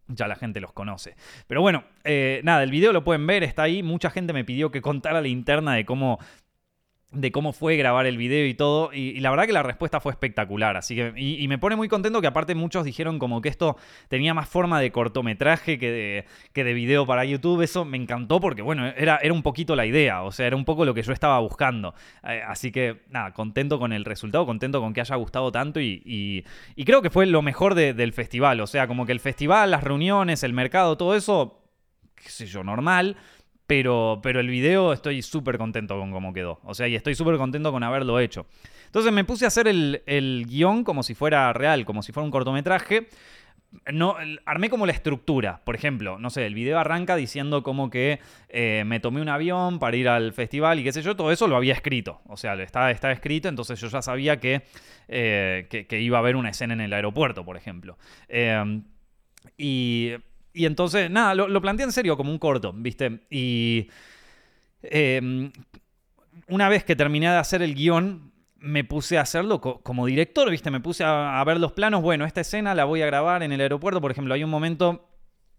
Ya 0.08 0.28
la 0.28 0.36
gente 0.36 0.60
los 0.60 0.72
conoce. 0.72 1.16
Pero 1.48 1.62
bueno, 1.62 1.84
eh, 2.04 2.42
nada, 2.44 2.62
el 2.62 2.70
video 2.70 2.94
lo 2.94 3.04
pueden 3.04 3.26
ver, 3.26 3.42
está 3.42 3.64
ahí. 3.64 3.82
Mucha 3.82 4.12
gente 4.12 4.34
me 4.34 4.46
pidió 4.46 4.70
que 4.70 4.84
contara 4.84 5.20
la 5.20 5.30
interna 5.30 5.74
de 5.74 5.84
cómo 5.84 6.20
de 7.16 7.32
cómo 7.32 7.54
fue 7.54 7.78
grabar 7.78 8.06
el 8.06 8.18
video 8.18 8.46
y 8.46 8.54
todo. 8.54 8.92
Y, 8.94 9.20
la 9.20 9.30
verdad 9.30 9.46
que 9.46 9.54
la 9.54 9.64
respuesta 9.64 10.00
fue 10.00 10.12
espectacular. 10.12 10.78
Así 10.78 10.96
que. 10.96 11.14
Y, 11.16 11.48
me 11.48 11.58
pone 11.58 11.76
muy 11.76 11.88
contento 11.88 12.22
que 12.22 12.28
aparte 12.28 12.56
muchos 12.56 12.84
dijeron 12.84 13.20
como 13.20 13.42
que 13.42 13.50
esto 13.50 13.78
tenía 14.08 14.34
más 14.34 14.50
forma 14.50 14.80
de 14.80 14.92
cortometraje 14.92 15.80
que 15.80 15.92
de, 15.92 16.26
que 16.54 16.64
de 16.64 16.74
video 16.74 17.06
para 17.06 17.26
YouTube. 17.26 17.62
Eso 17.62 17.86
me 17.86 17.98
encantó 17.98 18.40
porque, 18.40 18.62
bueno, 18.62 18.86
era, 18.88 19.18
era 19.18 19.34
un 19.34 19.42
poquito 19.42 19.76
la 19.76 19.86
idea. 19.86 20.24
O 20.24 20.32
sea, 20.32 20.48
era 20.48 20.56
un 20.56 20.66
poco 20.66 20.86
lo 20.86 20.94
que 20.94 21.02
yo 21.02 21.14
estaba 21.14 21.40
buscando. 21.40 21.94
Eh, 22.24 22.42
así 22.46 22.72
que, 22.72 23.04
nada, 23.10 23.34
contento 23.34 23.80
con 23.80 23.94
el 23.94 24.06
resultado, 24.06 24.46
contento 24.46 24.82
con 24.82 24.94
que 24.94 25.02
haya 25.02 25.16
gustado 25.16 25.52
tanto. 25.52 25.80
Y, 25.80 26.46
y 26.76 26.86
creo 26.86 27.02
que 27.02 27.10
fue 27.10 27.26
lo 27.26 27.42
mejor 27.42 27.76
del 27.76 28.14
festival. 28.14 28.60
O 28.62 28.68
sea, 28.68 28.88
como 28.88 29.06
que 29.06 29.12
el 29.12 29.20
festival, 29.20 29.72
las 29.72 29.84
reuniones, 29.84 30.44
el 30.44 30.54
mercado, 30.54 30.98
todo 30.98 31.16
eso. 31.16 31.64
qué 32.16 32.30
sé 32.30 32.46
yo, 32.46 32.64
normal. 32.64 33.18
Pero, 33.68 34.20
pero 34.22 34.40
el 34.40 34.48
video 34.48 34.94
estoy 34.94 35.22
súper 35.22 35.58
contento 35.58 35.98
con 35.98 36.12
cómo 36.12 36.34
quedó. 36.34 36.60
O 36.64 36.74
sea, 36.76 36.88
y 36.88 36.96
estoy 36.96 37.16
súper 37.16 37.38
contento 37.38 37.72
con 37.72 37.84
haberlo 37.84 38.20
hecho. 38.20 38.46
Entonces 38.86 39.12
me 39.12 39.26
puse 39.26 39.46
a 39.46 39.48
hacer 39.50 39.68
el, 39.68 40.46
guion 40.48 40.84
como 40.84 41.04
si 41.04 41.16
fuera 41.16 41.52
real, 41.52 41.84
como 41.86 42.04
si 42.04 42.12
fuera 42.12 42.26
un 42.26 42.32
cortometraje. 42.32 43.08
Armé 44.46 44.70
como 44.70 44.86
la 44.86 44.94
estructura. 44.94 45.62
Por 45.66 45.76
ejemplo, 45.76 46.18
no 46.20 46.30
sé, 46.30 46.46
el 46.46 46.54
video 46.54 46.80
arranca 46.80 47.16
diciendo 47.16 47.64
como 47.64 47.90
que 47.90 48.20
eh, 48.50 48.84
me 48.86 49.00
tomé 49.00 49.22
un 49.22 49.28
avión 49.28 49.80
para 49.80 49.98
ir 49.98 50.08
al 50.08 50.32
festival 50.32 50.80
y 50.80 50.84
qué 50.84 50.94
sé 50.94 51.02
yo, 51.02 51.16
todo 51.16 51.32
eso 51.32 51.48
lo 51.48 51.58
había 51.58 51.74
escrito. 51.74 52.22
O 52.28 52.38
sea, 52.38 52.54
estaba, 52.62 52.92
estaba 52.92 53.12
escrito, 53.12 53.50
entonces 53.50 53.82
yo 53.82 53.90
ya 53.90 54.02
sabía 54.02 54.40
que, 54.40 54.62
eh, 55.08 55.68
que, 55.70 56.00
iba 56.00 56.18
a 56.18 56.22
haber 56.22 56.36
una 56.38 56.52
escena 56.52 56.74
en 56.74 56.82
el 56.82 56.94
aeropuerto, 56.94 57.44
por 57.44 57.58
ejemplo. 57.58 57.98
Eh, 58.30 58.82
y 59.58 60.14
y 60.56 60.66
entonces, 60.66 61.12
nada, 61.12 61.36
lo, 61.36 61.62
planteé 61.62 61.86
en 61.86 61.92
serio 61.92 62.16
como 62.16 62.32
un 62.32 62.40
corto, 62.40 62.74
¿viste? 62.74 63.26
Y 63.30 63.90
em, 64.82 65.52
una 66.48 66.70
vez 66.70 66.84
que 66.84 66.96
terminé 66.96 67.30
de 67.30 67.38
hacer 67.38 67.62
el 67.62 67.76
guion, 67.76 68.32
me 68.58 68.84
puse 68.84 69.18
a 69.18 69.22
hacerlo 69.22 69.62
como 69.62 70.06
director, 70.06 70.50
¿viste? 70.50 70.72
Me 70.72 70.80
puse 70.80 71.04
a, 71.06 71.44
ver 71.46 71.60
los 71.60 71.74
planos. 71.74 72.02
Bueno, 72.02 72.26
esta 72.26 72.42
escena 72.42 72.74
la 72.74 72.86
voy 72.86 73.02
a 73.02 73.06
grabar 73.06 73.44
en 73.44 73.52
el 73.52 73.62
aeropuerto. 73.62 74.02
Por 74.02 74.12
ejemplo, 74.12 74.34
hay 74.34 74.44
un 74.44 74.50
momento 74.50 75.08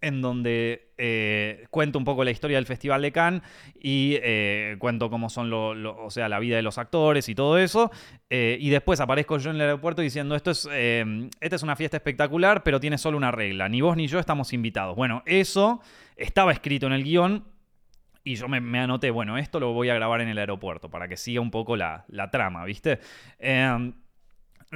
en 0.07 0.23
donde 0.23 0.93
eh, 0.99 1.67
cuento 1.71 1.99
un 1.99 2.05
poco 2.05 2.23
la 2.23 2.31
historia 2.31 2.59
del 2.59 2.67
Festival 2.67 3.03
de 3.03 3.11
Cannes 3.11 3.43
y 3.75 4.17
eh, 4.23 4.77
cuento 4.79 5.11
cómo 5.11 5.29
son 5.29 5.53
o 5.53 6.11
sea, 6.11 6.29
la 6.29 6.39
vida 6.39 6.55
de 6.55 6.63
los 6.63 6.79
actores 6.79 7.29
y 7.29 7.35
todo 7.35 7.59
eso. 7.59 7.91
Eh, 8.31 8.57
y 8.61 8.71
después 8.71 9.01
aparezco 9.01 9.37
yo 9.39 9.51
en 9.51 9.57
el 9.57 9.63
aeropuerto 9.63 10.03
diciendo, 10.03 10.37
esto 10.37 10.53
es, 10.53 10.69
esta 11.41 11.57
es 11.57 11.63
una 11.63 11.75
fiesta 11.75 11.97
espectacular, 11.97 12.63
pero 12.63 12.79
tiene 12.79 12.99
solo 12.99 13.17
una 13.17 13.33
regla, 13.33 13.69
ni 13.69 13.81
vos 13.81 13.97
ni 13.97 14.07
yo 14.07 14.21
estamos 14.21 14.53
invitados. 14.53 14.95
Bueno, 14.95 15.25
eso 15.27 15.81
estaba 16.15 16.53
escrito 16.53 16.87
en 16.87 16.93
el 16.93 17.03
guion. 17.03 17.45
Y 18.23 18.35
yo 18.35 18.49
me, 18.49 18.79
anoté, 18.81 19.13
bueno, 19.13 19.39
esto 19.39 19.61
lo 19.61 19.73
voy 19.73 19.89
a 19.89 19.95
grabar 19.95 20.21
en 20.21 20.29
el 20.29 20.39
aeropuerto 20.39 20.91
para 20.91 21.07
que 21.07 21.17
siga 21.17 21.41
un 21.41 21.53
poco 21.53 21.77
la, 21.77 22.05
la 22.09 22.29
trama, 22.29 22.65
¿viste? 22.65 22.99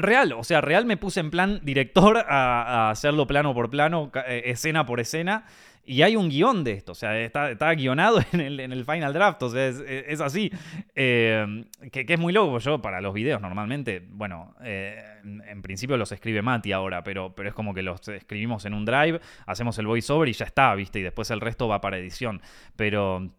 Real, 0.01 0.33
o 0.33 0.45
sea, 0.45 0.61
real 0.61 0.87
me 0.87 0.97
puse 0.97 1.21
en 1.21 1.31
plan 1.31 1.61
director 1.63 2.19
a, 2.19 2.91
hacerlo 2.91 3.27
plano 3.27 3.55
por 3.55 3.71
plano, 3.71 4.11
eh, 4.27 4.43
escena 4.47 4.87
por 4.87 5.01
escena. 5.01 5.45
Y 5.85 6.03
hay 6.03 6.15
un 6.15 6.29
guion 6.29 6.63
de 6.63 6.73
esto, 6.73 6.93
o 6.93 6.95
sea, 6.95 7.19
está, 7.19 7.75
guionado 7.75 8.21
en 8.33 8.41
el, 8.41 8.61
en 8.61 8.85
final 8.85 9.13
draft, 9.13 9.43
o 9.43 9.51
sea, 9.51 9.67
es, 9.67 10.21
así. 10.21 10.53
Eh, 10.95 11.65
que, 11.91 12.05
es 12.07 12.19
muy 12.19 12.33
loco, 12.33 12.59
yo 12.59 12.81
para 12.81 13.01
los 13.01 13.13
videos 13.13 13.41
normalmente, 13.41 14.07
bueno, 14.11 14.55
eh, 14.63 15.03
en 15.25 15.63
principio 15.63 15.97
los 15.97 16.13
escribe 16.13 16.43
Mati 16.43 16.73
ahora, 16.73 17.03
pero, 17.03 17.35
pero 17.35 17.49
es 17.49 17.55
como 17.55 17.75
que 17.75 17.83
los 17.83 18.07
escribimos 18.09 18.67
en 18.67 18.75
un 18.75 18.85
drive, 18.85 19.21
hacemos 19.47 19.79
el 19.79 19.87
voiceover 19.87 20.29
y 20.29 20.33
ya 20.33 20.45
está, 20.45 20.75
¿viste? 20.75 21.01
Y 21.01 21.03
después 21.03 21.31
el 21.31 21.41
resto 21.41 21.67
va 21.67 21.81
para 21.81 21.99
edición. 21.99 22.41
Pero 22.77 23.31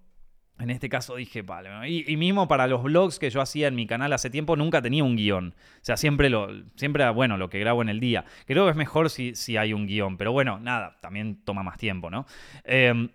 en 0.61 0.69
este 0.69 0.89
caso 0.89 1.15
dije, 1.15 1.41
vale. 1.41 1.69
Y, 1.89 2.15
mismo 2.17 2.47
para 2.47 2.67
los 2.67 2.83
vlogs 2.83 3.19
que 3.19 3.29
yo 3.29 3.41
hacía 3.41 3.67
en 3.67 3.75
mi 3.75 3.87
canal 3.87 4.13
hace 4.13 4.29
tiempo, 4.29 4.55
nunca 4.55 4.81
tenía 4.81 5.03
un 5.03 5.15
guion. 5.15 5.55
O 5.57 5.83
sea, 5.83 5.97
siempre, 5.97 6.29
lo, 6.29 6.49
siempre 6.75 7.09
bueno, 7.09 7.37
lo 7.37 7.49
que 7.49 7.59
grabo 7.59 7.81
en 7.81 7.89
el 7.89 7.99
día. 7.99 8.25
Creo 8.45 8.65
que 8.65 8.71
es 8.71 8.77
mejor 8.77 9.09
si, 9.09 9.35
si 9.35 9.57
hay 9.57 9.73
un 9.73 9.87
guion. 9.87 10.17
Pero 10.17 10.31
bueno, 10.31 10.59
nada, 10.59 10.97
también 11.01 11.43
toma 11.43 11.63
más 11.63 11.77
tiempo, 11.77 12.09
¿no? 12.09 12.25
Em, 12.63 13.09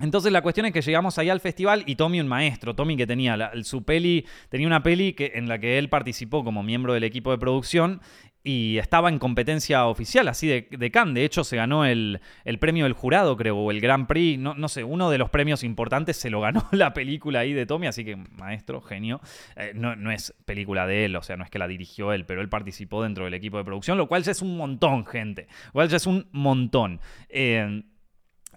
entonces 0.00 0.30
la 0.30 0.42
cuestión 0.42 0.66
es 0.66 0.72
que 0.72 0.80
llegamos 0.80 1.18
ahí 1.18 1.28
al 1.28 1.40
festival 1.40 1.82
y 1.86 1.96
Tommy, 1.96 2.20
un 2.20 2.28
maestro, 2.28 2.74
Tommy 2.74 2.96
que 2.96 3.06
tenía 3.06 3.50
su 3.64 3.84
peli, 3.84 4.24
tenía 4.48 4.66
una 4.66 4.82
peli 4.82 5.12
que, 5.12 5.32
en 5.34 5.48
la 5.48 5.58
que 5.58 5.78
él 5.78 5.88
participó 5.88 6.44
como 6.44 6.62
miembro 6.62 6.94
del 6.94 7.02
equipo 7.04 7.32
de 7.32 7.38
producción 7.38 8.00
y 8.48 8.78
estaba 8.78 9.10
en 9.10 9.18
competencia 9.18 9.84
oficial, 9.84 10.26
así 10.26 10.48
de, 10.48 10.68
de 10.70 10.90
Cannes. 10.90 11.16
De 11.16 11.24
hecho, 11.26 11.44
se 11.44 11.54
ganó 11.54 11.84
el, 11.84 12.18
premio 12.58 12.84
del 12.84 12.94
jurado, 12.94 13.36
creo, 13.36 13.58
o 13.58 13.70
el 13.70 13.78
Grand 13.78 14.06
Prix, 14.06 14.38
no, 14.38 14.54
no, 14.54 14.68
sé, 14.70 14.84
uno 14.84 15.10
de 15.10 15.18
los 15.18 15.28
premios 15.28 15.62
importantes 15.62 16.16
se 16.16 16.30
lo 16.30 16.40
ganó 16.40 16.66
la 16.72 16.94
película 16.94 17.40
ahí 17.40 17.52
de 17.52 17.66
Tommy, 17.66 17.88
así 17.88 18.06
que 18.06 18.16
maestro, 18.16 18.80
genio. 18.80 19.20
Eh, 19.54 19.72
no, 19.74 19.96
no, 19.96 20.10
es 20.10 20.34
película 20.46 20.86
de 20.86 21.04
él, 21.04 21.16
o 21.16 21.22
sea, 21.22 21.36
no 21.36 21.44
es 21.44 21.50
que 21.50 21.58
la 21.58 21.68
dirigió 21.68 22.14
él, 22.14 22.24
pero 22.24 22.40
él 22.40 22.48
participó 22.48 23.02
dentro 23.02 23.26
del 23.26 23.34
equipo 23.34 23.58
de 23.58 23.64
producción, 23.64 23.98
lo 23.98 24.08
cual 24.08 24.22
ya 24.22 24.32
es 24.32 24.40
un 24.40 24.56
montón, 24.56 25.04
gente. 25.04 25.46
Lo 25.66 25.72
cual 25.72 25.90
ya 25.90 25.98
es 25.98 26.06
un 26.06 26.26
montón. 26.32 27.02
Eh, 27.28 27.82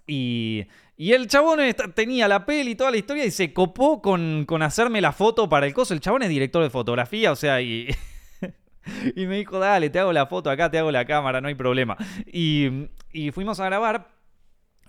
y, 0.08 0.68
y 0.96 1.12
el 1.12 1.28
chabón 1.28 1.60
tenía 1.96 2.30
la 2.30 2.46
peli 2.46 2.72
y 2.72 2.76
toda 2.76 2.92
la 2.92 2.98
historia 2.98 3.26
y 3.26 3.32
se 3.32 3.52
copó 3.52 4.02
con, 4.02 4.46
con 4.46 4.64
hacerme 4.64 5.02
la 5.02 5.12
foto 5.12 5.50
para 5.50 5.66
el 5.66 5.74
coso. 5.74 5.94
El 5.94 6.00
chabón 6.00 6.24
es 6.24 6.30
director 6.30 6.64
de 6.64 6.70
fotografía, 6.70 7.34
o 7.34 7.36
sea, 7.36 7.62
y... 7.62 7.90
y 9.16 9.26
me 9.26 9.38
dijo, 9.38 9.60
dale, 9.60 9.90
te 9.90 10.00
hago 10.00 10.14
la 10.14 10.28
foto 10.28 10.50
acá, 10.50 10.70
te 10.70 10.78
hago 10.78 10.92
la 10.92 11.06
cámara, 11.06 11.42
no 11.42 11.48
hay 11.48 11.56
problema. 11.56 11.98
Y, 12.26 12.90
fuimos 13.34 13.60
a 13.60 13.66
grabar. 13.66 14.10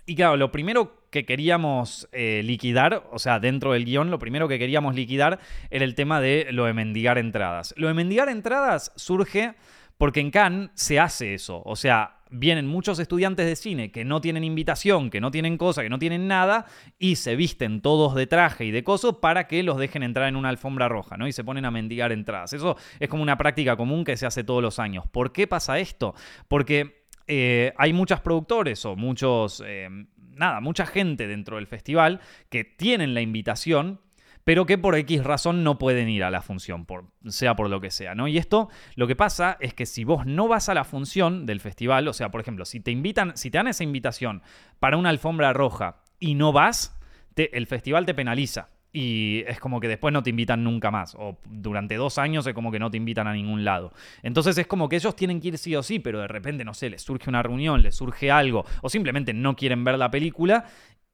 Y 0.05 0.15
claro, 0.15 0.35
lo 0.35 0.51
primero 0.51 1.07
que 1.09 1.25
queríamos 1.25 2.09
eh, 2.11 2.41
liquidar, 2.43 3.07
o 3.11 3.19
sea, 3.19 3.39
dentro 3.39 3.71
del 3.71 3.85
guion, 3.85 4.11
lo 4.11 4.19
primero 4.19 4.47
que 4.49 4.59
queríamos 4.59 4.95
liquidar 4.95 5.39
era 5.69 5.85
el 5.85 5.95
tema 5.95 6.19
de 6.19 6.47
lo 6.51 6.65
de 6.65 6.73
mendigar 6.73 7.17
entradas. 7.17 7.73
Lo 7.77 7.87
de 7.87 7.93
mendigar 7.93 8.27
entradas 8.27 8.91
surge 8.95 9.53
porque 9.97 10.19
en 10.19 10.31
Cannes 10.31 10.69
se 10.73 10.99
hace 10.99 11.33
eso. 11.33 11.61
O 11.65 11.75
sea, 11.75 12.23
vienen 12.33 12.65
muchos 12.65 12.97
estudiantes 12.97 13.45
de 13.45 13.55
cine 13.55 13.91
que 13.91 14.03
no 14.03 14.19
tienen 14.19 14.43
invitación, 14.43 15.09
que 15.09 15.21
no 15.21 15.29
tienen 15.29 15.57
cosa, 15.57 15.83
que 15.83 15.89
no 15.89 15.99
tienen 15.99 16.27
nada, 16.27 16.65
y 16.97 17.15
se 17.15 17.35
visten 17.35 17.81
todos 17.81 18.15
de 18.15 18.27
traje 18.27 18.65
y 18.65 18.71
de 18.71 18.83
coso 18.83 19.21
para 19.21 19.47
que 19.47 19.61
los 19.61 19.77
dejen 19.77 20.03
entrar 20.03 20.27
en 20.27 20.35
una 20.35 20.49
alfombra 20.49 20.89
roja, 20.89 21.15
¿no? 21.15 21.27
Y 21.27 21.31
se 21.31 21.43
ponen 21.43 21.65
a 21.65 21.71
mendigar 21.71 22.11
entradas. 22.11 22.53
Eso 22.53 22.75
es 22.99 23.07
como 23.07 23.23
una 23.23 23.37
práctica 23.37 23.77
común 23.77 24.03
que 24.03 24.17
se 24.17 24.25
hace 24.25 24.43
todos 24.43 24.61
los 24.61 24.79
años. 24.79 25.05
¿Por 25.11 25.31
qué 25.31 25.47
pasa 25.47 25.77
esto? 25.79 26.15
Porque 26.47 27.05
eh, 27.27 27.73
hay 27.77 27.93
muchos 27.93 28.19
productores 28.21 28.83
o 28.85 28.95
muchos, 28.95 29.63
eh, 29.65 29.87
nada, 30.17 30.59
mucha 30.59 30.85
gente 30.85 31.27
dentro 31.27 31.57
del 31.57 31.67
festival 31.67 32.19
que 32.49 32.63
tienen 32.63 33.13
la 33.13 33.21
invitación, 33.21 34.01
pero 34.43 34.65
que 34.65 34.77
por 34.77 34.95
X 34.95 35.23
razón 35.23 35.63
no 35.63 35.77
pueden 35.77 36.09
ir 36.09 36.23
a 36.23 36.31
la 36.31 36.41
función, 36.41 36.85
por, 36.85 37.05
sea 37.27 37.55
por 37.55 37.69
lo 37.69 37.81
que 37.81 37.91
sea, 37.91 38.15
¿no? 38.15 38.27
Y 38.27 38.37
esto 38.37 38.69
lo 38.95 39.07
que 39.07 39.15
pasa 39.15 39.57
es 39.59 39.73
que 39.73 39.85
si 39.85 40.03
vos 40.03 40.25
no 40.25 40.47
vas 40.47 40.69
a 40.69 40.73
la 40.73 40.83
función 40.83 41.45
del 41.45 41.59
festival, 41.59 42.07
o 42.07 42.13
sea, 42.13 42.31
por 42.31 42.41
ejemplo, 42.41 42.65
si 42.65 42.79
te 42.79 42.91
invitan, 42.91 43.35
si 43.37 43.49
te 43.49 43.57
dan 43.57 43.67
esa 43.67 43.83
invitación 43.83 44.41
para 44.79 44.97
una 44.97 45.09
alfombra 45.09 45.53
roja 45.53 46.03
y 46.19 46.35
no 46.35 46.51
vas, 46.51 46.97
el 47.35 47.67
festival 47.67 48.05
te 48.05 48.13
penaliza. 48.13 48.69
Y 48.95 49.43
es 49.47 49.59
como 49.59 49.79
que 49.79 49.87
después 49.87 50.13
no 50.13 50.21
te 50.21 50.29
invitan 50.29 50.63
nunca 50.63 50.91
más. 50.91 51.15
O 51.15 51.39
durante 51.49 51.95
dos 51.95 52.19
años 52.19 52.45
es 52.45 52.53
como 52.53 52.71
que 52.71 52.77
no 52.77 52.91
te 52.91 52.97
invitan 52.97 53.25
a 53.25 53.33
ningún 53.33 53.65
lado. 53.65 53.91
Entonces 54.21 54.55
es 54.59 54.67
como 54.67 54.87
que 54.87 54.97
ellos 54.97 55.15
tienen 55.15 55.41
que 55.41 55.47
ir 55.47 55.57
sí 55.57 55.75
o 55.75 55.81
sí, 55.81 55.97
pero 55.97 56.19
de 56.19 56.27
repente, 56.27 56.63
no 56.63 56.75
sé, 56.75 56.91
les 56.91 57.01
surge 57.01 57.27
una 57.27 57.41
reunión, 57.41 57.81
les 57.81 57.95
surge 57.95 58.29
algo, 58.29 58.65
o 58.83 58.89
simplemente 58.89 59.33
no 59.33 59.55
quieren 59.55 59.83
ver 59.83 59.97
la 59.97 60.11
película 60.11 60.65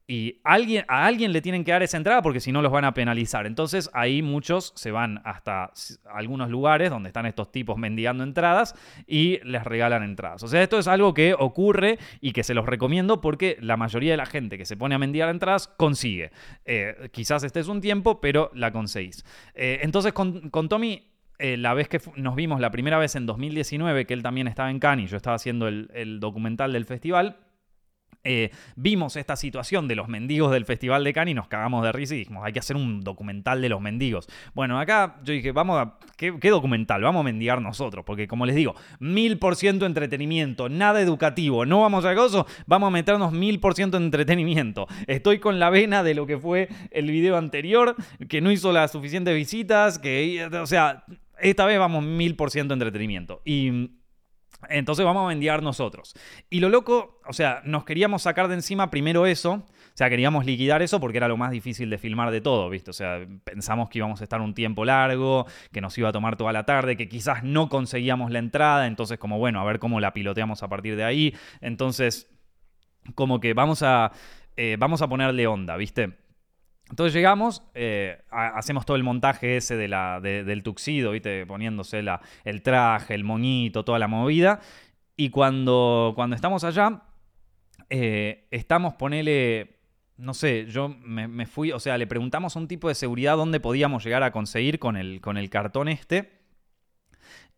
y 0.10 0.42
alguien, 0.44 0.86
a 0.88 1.06
alguien 1.06 1.32
le 1.32 1.40
tienen 1.40 1.64
que 1.64 1.72
dar 1.72 1.84
esa 1.84 1.96
entrada 1.96 2.24
porque 2.24 2.40
si 2.40 2.52
no 2.52 2.64
los 2.64 2.72
van 2.72 2.84
a 2.84 2.96
penalizar. 2.96 3.46
Entonces 3.46 3.92
ahí 3.94 4.24
muchos 4.24 4.74
se 4.76 4.90
van 4.90 5.22
hasta 5.24 5.72
algunos 6.12 6.50
lugares 6.50 6.90
donde 6.90 7.10
están 7.10 7.28
estos 7.28 7.52
tipos 7.52 7.78
mendigando 7.78 8.24
entradas 8.24 8.74
y 9.06 9.40
les 9.44 9.64
regalan 9.64 10.02
entradas. 10.02 10.42
O 10.42 10.48
sea, 10.48 10.64
esto 10.64 10.80
es 10.80 10.88
algo 10.88 11.14
que 11.14 11.36
ocurre 11.38 12.00
y 12.22 12.32
que 12.32 12.44
se 12.44 12.56
los 12.56 12.66
recomiendo 12.66 13.22
porque 13.22 13.58
la 13.62 13.78
mayoría 13.78 14.10
de 14.10 14.18
la 14.18 14.26
gente 14.26 14.58
que 14.58 14.66
se 14.66 14.76
pone 14.76 14.96
a 14.96 14.98
mendigar 14.98 15.30
entradas 15.30 15.68
consigue. 15.68 16.32
Eh, 16.66 17.10
quizás 17.12 17.44
este 17.44 17.60
es 17.60 17.68
un 17.68 17.80
tiempo, 17.80 18.20
pero 18.20 18.50
la 18.56 18.72
conseguís. 18.72 19.24
Eh, 19.54 19.82
entonces 19.84 20.12
con, 20.12 20.50
Tommy 20.50 21.08
eh, 21.38 21.56
la 21.56 21.76
vez 21.76 21.88
que 21.88 22.02
nos 22.16 22.36
vimos 22.36 22.60
la 22.60 22.72
primera 22.72 22.98
vez 22.98 23.16
en 23.16 23.28
2019, 23.28 24.08
que 24.08 24.16
él 24.16 24.24
también 24.24 24.48
estaba 24.48 24.72
en 24.72 24.80
Cannes 24.80 25.06
y 25.06 25.08
yo 25.10 25.18
estaba 25.18 25.36
haciendo 25.36 25.68
el 25.68 26.20
documental 26.20 26.74
del 26.74 26.86
festival, 26.86 27.38
eh, 28.24 28.52
vimos 28.76 29.16
esta 29.16 29.36
situación 29.36 29.88
de 29.88 29.96
los 29.96 30.10
mendigos 30.10 30.52
del 30.52 30.66
Festival 30.66 31.04
de 31.04 31.14
Cannes 31.14 31.32
y 31.32 31.36
nos 31.36 31.48
cagamos 31.48 31.84
de 31.84 31.92
risa 31.92 32.16
y 32.16 32.20
dijimos, 32.20 32.44
hay 32.46 32.52
que 32.52 32.60
hacer 32.60 32.76
un 32.76 33.02
documental 33.02 33.62
de 33.62 33.70
los 33.70 33.80
mendigos. 33.80 34.28
Bueno, 34.54 34.80
acá 34.80 35.18
yo 35.24 35.34
dije, 35.34 35.52
vamos 35.52 35.80
a, 35.80 35.98
¿qué, 36.18 36.50
documental? 36.50 37.02
Vamos 37.02 37.22
a 37.22 37.24
mendigar 37.24 37.62
nosotros, 37.62 38.04
porque 38.06 38.28
como 38.28 38.46
les 38.46 38.56
digo, 38.56 38.76
mil 39.00 39.40
por 39.40 39.56
ciento 39.56 39.86
entretenimiento, 39.86 40.68
nada 40.68 41.02
educativo, 41.02 41.66
no 41.66 41.82
vamos 41.82 42.06
a 42.06 42.14
gozo, 42.14 42.46
vamos 42.66 42.88
a 42.88 42.92
meternos 42.92 43.32
mil 43.32 43.60
por 43.60 43.74
ciento 43.74 43.98
en 43.98 44.04
entretenimiento. 44.04 44.88
Estoy 45.08 45.40
con 45.40 45.60
la 45.60 45.70
vena 45.70 46.04
de 46.04 46.14
lo 46.14 46.28
que 46.28 46.38
fue 46.38 46.70
el 46.92 47.10
video 47.10 47.38
anterior, 47.38 47.96
que 48.28 48.42
no 48.42 48.52
hizo 48.52 48.74
las 48.74 48.92
suficientes 48.92 49.34
visitas, 49.34 49.98
que, 49.98 50.46
o 50.46 50.68
sea, 50.68 51.06
esta 51.40 51.66
vez 51.66 51.80
vamos 51.80 52.04
mil 52.04 52.36
por 52.36 52.52
ciento 52.52 52.74
entretenimiento. 52.74 53.42
Y 53.46 53.92
entonces 54.68 55.06
vamos 55.06 55.26
a 55.26 55.28
mendigar 55.28 55.64
nosotros. 55.64 56.14
Y 56.50 56.60
lo 56.60 56.70
loco, 56.70 57.22
o 57.26 57.34
sea, 57.34 57.62
nos 57.66 57.86
queríamos 57.86 58.24
sacar 58.24 58.48
de 58.48 58.56
encima 58.56 58.90
primero 58.92 59.26
eso, 59.26 59.52
o 59.54 59.98
sea, 60.00 60.10
queríamos 60.10 60.46
liquidar 60.46 60.82
eso 60.82 61.00
porque 61.00 61.18
era 61.18 61.28
lo 61.28 61.38
más 61.38 61.52
difícil 61.52 61.90
de 61.90 61.98
filmar 61.98 62.32
de 62.32 62.42
todo, 62.42 62.70
¿viste? 62.70 62.90
O 62.90 62.94
sea, 62.94 63.26
pensamos 63.44 63.90
que 63.90 63.98
íbamos 63.98 64.22
a 64.22 64.24
estar 64.24 64.40
un 64.40 64.54
tiempo 64.54 64.86
largo, 64.86 65.46
que 65.72 65.82
nos 65.82 65.98
iba 65.98 66.10
a 66.10 66.12
tomar 66.12 66.38
toda 66.38 66.54
la 66.54 66.66
tarde, 66.66 66.96
que 66.96 67.10
quizás 67.10 67.44
no 67.44 67.70
conseguíamos 67.70 68.32
la 68.32 68.40
entrada, 68.40 68.88
entonces 68.88 69.18
como 69.18 69.38
bueno, 69.40 69.60
a 69.60 69.66
ver 69.66 69.80
cómo 69.80 70.00
la 70.00 70.14
piloteamos 70.14 70.64
a 70.64 70.70
partir 70.70 70.96
de 70.96 71.04
ahí. 71.04 71.36
Entonces, 71.60 72.30
como 73.16 73.40
que 73.40 73.54
vamos 73.54 73.84
a, 73.84 74.12
eh, 74.56 74.78
vamos 74.80 75.02
a 75.02 75.08
ponerle 75.10 75.48
onda, 75.48 75.76
¿viste? 75.78 76.18
Entonces 76.90 77.14
llegamos, 77.14 77.64
eh, 77.76 78.24
hacemos 78.32 78.86
todo 78.86 78.98
el 78.98 79.04
montaje 79.04 79.58
ese 79.58 79.78
del 79.78 80.64
tuxido, 80.64 81.12
¿viste? 81.12 81.46
poniéndose 81.46 82.04
el 82.44 82.62
traje, 82.64 83.14
el 83.14 83.24
moñito, 83.24 83.86
toda 83.86 84.00
la 84.00 84.08
movida. 84.08 84.60
Y 85.16 85.30
cuando, 85.30 86.14
cuando 86.16 86.36
estamos 86.36 86.64
allá, 86.64 87.04
eh, 87.90 88.48
estamos, 88.52 88.96
ponele, 88.96 89.80
no 90.18 90.34
sé, 90.34 90.66
yo 90.68 90.90
me, 90.90 91.46
fui, 91.46 91.72
o 91.72 91.80
sea, 91.80 91.98
le 91.98 92.08
preguntamos 92.08 92.56
a 92.56 92.60
un 92.60 92.68
tipo 92.68 92.88
de 92.88 92.96
seguridad 92.96 93.38
dónde 93.38 93.60
podíamos 93.60 94.04
llegar 94.04 94.24
a 94.24 94.32
conseguir 94.32 94.80
con 94.80 94.98
el, 94.98 95.22
con 95.22 95.38
el 95.38 95.50
cartón 95.50 95.90
este. 95.90 96.40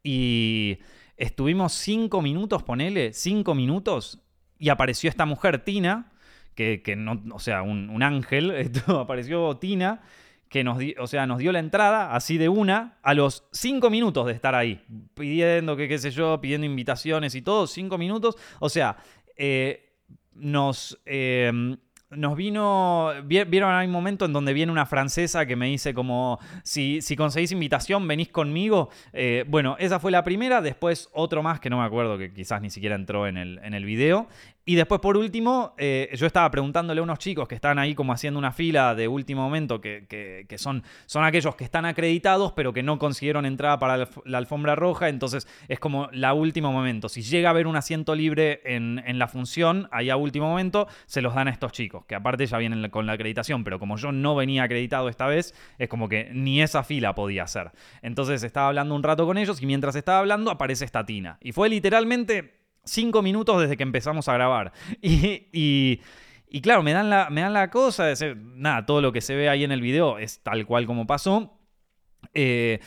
Y 0.03 0.79
estuvimos 1.15 1.73
cinco 1.73 2.21
minutos, 2.21 2.63
ponele, 2.63 3.13
cinco 3.13 3.55
minutos, 3.55 4.19
y 4.57 4.69
apareció 4.69 5.09
esta 5.09 5.25
mujer, 5.25 5.63
Tina, 5.63 6.11
que, 6.55 6.95
no, 6.97 7.21
o 7.33 7.39
sea, 7.39 7.61
un, 7.61 8.03
ángel, 8.03 8.51
esto 8.55 8.99
apareció 8.99 9.57
Tina, 9.57 10.01
que 10.49 10.63
nos, 10.63 10.77
o 10.99 11.07
sea, 11.07 11.25
nos 11.25 11.39
dio 11.39 11.51
la 11.51 11.59
entrada 11.59 12.13
así 12.13 12.37
de 12.37 12.49
una 12.49 12.97
a 13.03 13.13
los 13.13 13.45
cinco 13.51 13.89
minutos 13.89 14.25
de 14.25 14.33
estar 14.33 14.53
ahí, 14.53 14.83
pidiendo 15.13 15.77
que 15.77 15.87
qué 15.87 15.97
sé 15.97 16.11
yo, 16.11 16.39
pidiendo 16.41 16.65
invitaciones 16.65 17.35
y 17.35 17.41
todo, 17.41 17.67
cinco 17.67 17.97
minutos, 17.97 18.35
o 18.59 18.69
sea, 18.69 18.97
eh, 19.37 19.93
nos... 20.33 20.99
Eh, 21.05 21.77
nos 22.11 22.35
vino, 22.35 23.11
vieron 23.25 23.73
hay 23.73 23.87
un 23.87 23.93
momento 23.93 24.25
en 24.25 24.33
donde 24.33 24.53
viene 24.53 24.71
una 24.71 24.85
francesa 24.85 25.45
que 25.45 25.55
me 25.55 25.67
dice 25.67 25.93
como, 25.93 26.39
si, 26.63 27.01
si 27.01 27.15
conseguís 27.15 27.51
invitación, 27.51 28.07
venís 28.07 28.29
conmigo. 28.29 28.89
Eh, 29.13 29.45
bueno, 29.47 29.77
esa 29.79 29.99
fue 29.99 30.11
la 30.11 30.23
primera, 30.23 30.61
después 30.61 31.09
otro 31.13 31.41
más 31.41 31.59
que 31.59 31.69
no 31.69 31.79
me 31.79 31.85
acuerdo, 31.85 32.17
que 32.17 32.33
quizás 32.33 32.61
ni 32.61 32.69
siquiera 32.69 32.95
entró 32.95 33.27
en 33.27 33.37
el, 33.37 33.59
en 33.63 33.73
el 33.73 33.85
video. 33.85 34.27
Y 34.63 34.75
después, 34.75 35.01
por 35.01 35.17
último, 35.17 35.73
eh, 35.77 36.09
yo 36.13 36.27
estaba 36.27 36.51
preguntándole 36.51 36.99
a 36.99 37.03
unos 37.03 37.17
chicos 37.17 37.47
que 37.47 37.55
están 37.55 37.79
ahí 37.79 37.95
como 37.95 38.13
haciendo 38.13 38.37
una 38.37 38.51
fila 38.51 38.93
de 38.93 39.07
último 39.07 39.41
momento, 39.41 39.81
que, 39.81 40.45
son, 40.57 40.83
son 41.07 41.23
aquellos 41.23 41.55
que 41.55 41.63
están 41.63 41.85
acreditados, 41.85 42.51
pero 42.51 42.71
que 42.71 42.83
no 42.83 42.99
consiguieron 42.99 43.47
entrada 43.47 43.79
para 43.79 43.97
la, 43.97 44.37
alfombra 44.37 44.75
roja. 44.75 45.09
Entonces, 45.09 45.47
es 45.67 45.79
como 45.79 46.09
la 46.11 46.35
último 46.35 46.71
momento. 46.71 47.09
Si 47.09 47.23
llega 47.23 47.49
a 47.49 47.51
haber 47.51 47.65
un 47.65 47.75
asiento 47.75 48.13
libre 48.13 48.61
en, 48.63 49.01
la 49.17 49.27
función, 49.27 49.87
ahí 49.91 50.11
a 50.11 50.15
último 50.15 50.47
momento, 50.47 50.87
se 51.07 51.21
los 51.21 51.33
dan 51.33 51.47
a 51.47 51.51
estos 51.51 51.71
chicos, 51.71 52.05
que 52.05 52.13
aparte 52.13 52.45
ya 52.45 52.57
vienen 52.59 52.87
con 52.91 53.07
la 53.07 53.13
acreditación, 53.13 53.63
pero 53.63 53.79
como 53.79 53.97
yo 53.97 54.11
no 54.11 54.35
venía 54.35 54.63
acreditado 54.63 55.09
esta 55.09 55.25
vez, 55.25 55.55
es 55.79 55.89
como 55.89 56.07
que 56.07 56.29
ni 56.33 56.61
esa 56.61 56.83
fila 56.83 57.15
podía 57.15 57.43
hacer. 57.43 57.71
Entonces, 58.03 58.43
estaba 58.43 58.67
hablando 58.67 58.93
un 58.93 59.01
rato 59.01 59.25
con 59.25 59.39
ellos 59.39 59.59
y 59.61 59.65
mientras 59.65 59.95
estaba 59.95 60.19
hablando, 60.19 60.51
aparece 60.51 60.85
esta 60.85 61.03
tina. 61.03 61.39
Y 61.41 61.51
fue 61.51 61.67
literalmente 61.67 62.60
cinco 62.83 63.21
minutos 63.21 63.61
desde 63.61 63.77
que 63.77 63.83
empezamos 63.83 64.27
a 64.27 64.33
grabar. 64.33 64.73
Y, 65.01 66.01
y, 66.47 66.61
claro, 66.61 66.83
me 66.83 66.91
dan, 66.91 67.09
la, 67.09 67.29
me 67.29 67.41
dan 67.41 67.53
la 67.53 67.69
cosa 67.69 68.05
de 68.05 68.15
ser, 68.15 68.37
nada, 68.37 68.85
todo 68.85 69.01
lo 69.01 69.13
que 69.13 69.21
se 69.21 69.35
ve 69.35 69.47
ahí 69.47 69.63
en 69.63 69.71
el 69.71 69.81
video 69.81 70.17
es 70.17 70.39
tal 70.43 70.65
cual 70.65 70.85
como 70.85 71.07
pasó. 71.07 71.57
Eh, 72.33 72.79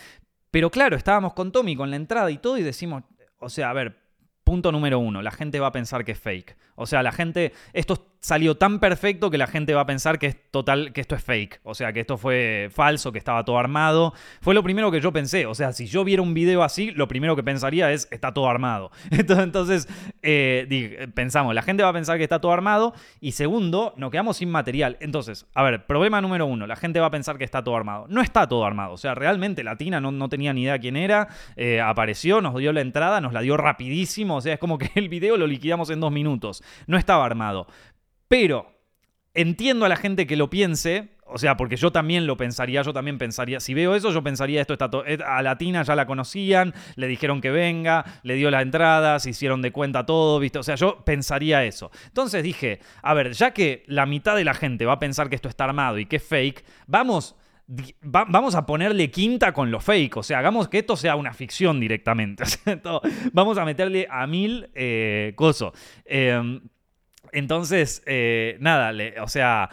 pero 0.50 0.70
claro, 0.70 0.96
estábamos 0.96 1.32
con 1.32 1.50
Tommy 1.50 1.74
con 1.74 1.90
la 1.90 1.96
entrada 1.96 2.30
y 2.30 2.38
todo 2.38 2.58
y 2.58 2.62
decimos, 2.62 3.04
o 3.38 3.48
sea, 3.48 3.70
a 3.70 3.72
ver, 3.72 3.98
punto 4.44 4.70
número 4.70 4.98
uno, 4.98 5.22
la 5.22 5.30
gente 5.30 5.58
va 5.58 5.68
a 5.68 5.72
pensar 5.72 6.04
que 6.04 6.12
es 6.12 6.18
fake. 6.20 6.56
O 6.76 6.86
sea, 6.86 7.02
la 7.02 7.12
gente, 7.12 7.52
esto 7.72 8.14
salió 8.24 8.56
tan 8.56 8.80
perfecto 8.80 9.30
que 9.30 9.36
la 9.36 9.46
gente 9.46 9.74
va 9.74 9.82
a 9.82 9.86
pensar 9.86 10.18
que 10.18 10.28
es 10.28 10.50
total, 10.50 10.94
que 10.94 11.02
esto 11.02 11.14
es 11.14 11.22
fake. 11.22 11.60
O 11.62 11.74
sea, 11.74 11.92
que 11.92 12.00
esto 12.00 12.16
fue 12.16 12.70
falso, 12.72 13.12
que 13.12 13.18
estaba 13.18 13.44
todo 13.44 13.58
armado. 13.58 14.14
Fue 14.40 14.54
lo 14.54 14.62
primero 14.62 14.90
que 14.90 15.02
yo 15.02 15.12
pensé. 15.12 15.44
O 15.44 15.54
sea, 15.54 15.74
si 15.74 15.84
yo 15.84 16.04
viera 16.04 16.22
un 16.22 16.32
video 16.32 16.62
así, 16.62 16.90
lo 16.92 17.06
primero 17.06 17.36
que 17.36 17.42
pensaría 17.42 17.92
es, 17.92 18.08
está 18.10 18.32
todo 18.32 18.48
armado. 18.48 18.90
Entonces, 19.10 19.86
eh, 20.22 21.06
pensamos, 21.14 21.54
la 21.54 21.60
gente 21.60 21.82
va 21.82 21.90
a 21.90 21.92
pensar 21.92 22.16
que 22.16 22.22
está 22.22 22.40
todo 22.40 22.52
armado. 22.52 22.94
Y 23.20 23.32
segundo, 23.32 23.92
nos 23.98 24.10
quedamos 24.10 24.38
sin 24.38 24.50
material. 24.50 24.96
Entonces, 25.00 25.44
a 25.52 25.62
ver, 25.62 25.84
problema 25.84 26.22
número 26.22 26.46
uno, 26.46 26.66
la 26.66 26.76
gente 26.76 27.00
va 27.00 27.08
a 27.08 27.10
pensar 27.10 27.36
que 27.36 27.44
está 27.44 27.62
todo 27.62 27.76
armado. 27.76 28.06
No 28.08 28.22
está 28.22 28.48
todo 28.48 28.64
armado. 28.64 28.94
O 28.94 28.96
sea, 28.96 29.14
realmente 29.14 29.62
Latina 29.62 30.00
no, 30.00 30.10
no 30.10 30.30
tenía 30.30 30.54
ni 30.54 30.62
idea 30.62 30.78
quién 30.78 30.96
era. 30.96 31.28
Eh, 31.56 31.82
apareció, 31.82 32.40
nos 32.40 32.56
dio 32.56 32.72
la 32.72 32.80
entrada, 32.80 33.20
nos 33.20 33.34
la 33.34 33.42
dio 33.42 33.58
rapidísimo. 33.58 34.36
O 34.36 34.40
sea, 34.40 34.54
es 34.54 34.58
como 34.58 34.78
que 34.78 34.90
el 34.94 35.10
video 35.10 35.36
lo 35.36 35.46
liquidamos 35.46 35.90
en 35.90 36.00
dos 36.00 36.10
minutos. 36.10 36.63
No 36.86 36.96
estaba 36.96 37.24
armado. 37.24 37.66
Pero 38.28 38.74
entiendo 39.34 39.84
a 39.84 39.88
la 39.88 39.96
gente 39.96 40.26
que 40.26 40.36
lo 40.36 40.48
piense, 40.48 41.10
o 41.26 41.38
sea, 41.38 41.56
porque 41.56 41.76
yo 41.76 41.90
también 41.90 42.26
lo 42.26 42.36
pensaría, 42.36 42.82
yo 42.82 42.92
también 42.92 43.18
pensaría, 43.18 43.58
si 43.58 43.74
veo 43.74 43.94
eso, 43.94 44.12
yo 44.12 44.22
pensaría 44.22 44.60
esto 44.60 44.74
está 44.74 44.90
eh, 45.06 45.18
a 45.26 45.42
Latina 45.42 45.82
ya 45.82 45.96
la 45.96 46.06
conocían, 46.06 46.72
le 46.96 47.08
dijeron 47.08 47.40
que 47.40 47.50
venga, 47.50 48.04
le 48.22 48.34
dio 48.34 48.50
la 48.50 48.62
entrada, 48.62 49.18
se 49.18 49.30
hicieron 49.30 49.60
de 49.60 49.72
cuenta 49.72 50.06
todo, 50.06 50.38
¿viste? 50.38 50.58
O 50.58 50.62
sea, 50.62 50.76
yo 50.76 51.04
pensaría 51.04 51.64
eso. 51.64 51.90
Entonces 52.06 52.42
dije, 52.42 52.80
a 53.02 53.14
ver, 53.14 53.32
ya 53.32 53.52
que 53.52 53.82
la 53.86 54.06
mitad 54.06 54.36
de 54.36 54.44
la 54.44 54.54
gente 54.54 54.86
va 54.86 54.94
a 54.94 54.98
pensar 54.98 55.28
que 55.28 55.36
esto 55.36 55.48
está 55.48 55.64
armado 55.64 55.98
y 55.98 56.06
que 56.06 56.16
es 56.16 56.22
fake, 56.22 56.64
vamos 56.86 57.34
vamos 58.02 58.54
a 58.54 58.66
ponerle 58.66 59.10
quinta 59.10 59.52
con 59.52 59.70
lo 59.70 59.80
fake, 59.80 60.18
o 60.18 60.22
sea, 60.22 60.38
hagamos 60.38 60.68
que 60.68 60.78
esto 60.78 60.96
sea 60.96 61.16
una 61.16 61.32
ficción 61.32 61.80
directamente. 61.80 62.44
vamos 63.32 63.58
a 63.58 63.64
meterle 63.64 64.06
a 64.10 64.26
mil 64.26 64.70
eh, 64.74 65.32
coso. 65.36 65.72
Em, 66.04 66.60
entonces, 67.32 68.02
eh, 68.06 68.56
nada, 68.60 68.92
o 69.22 69.28
sea, 69.28 69.70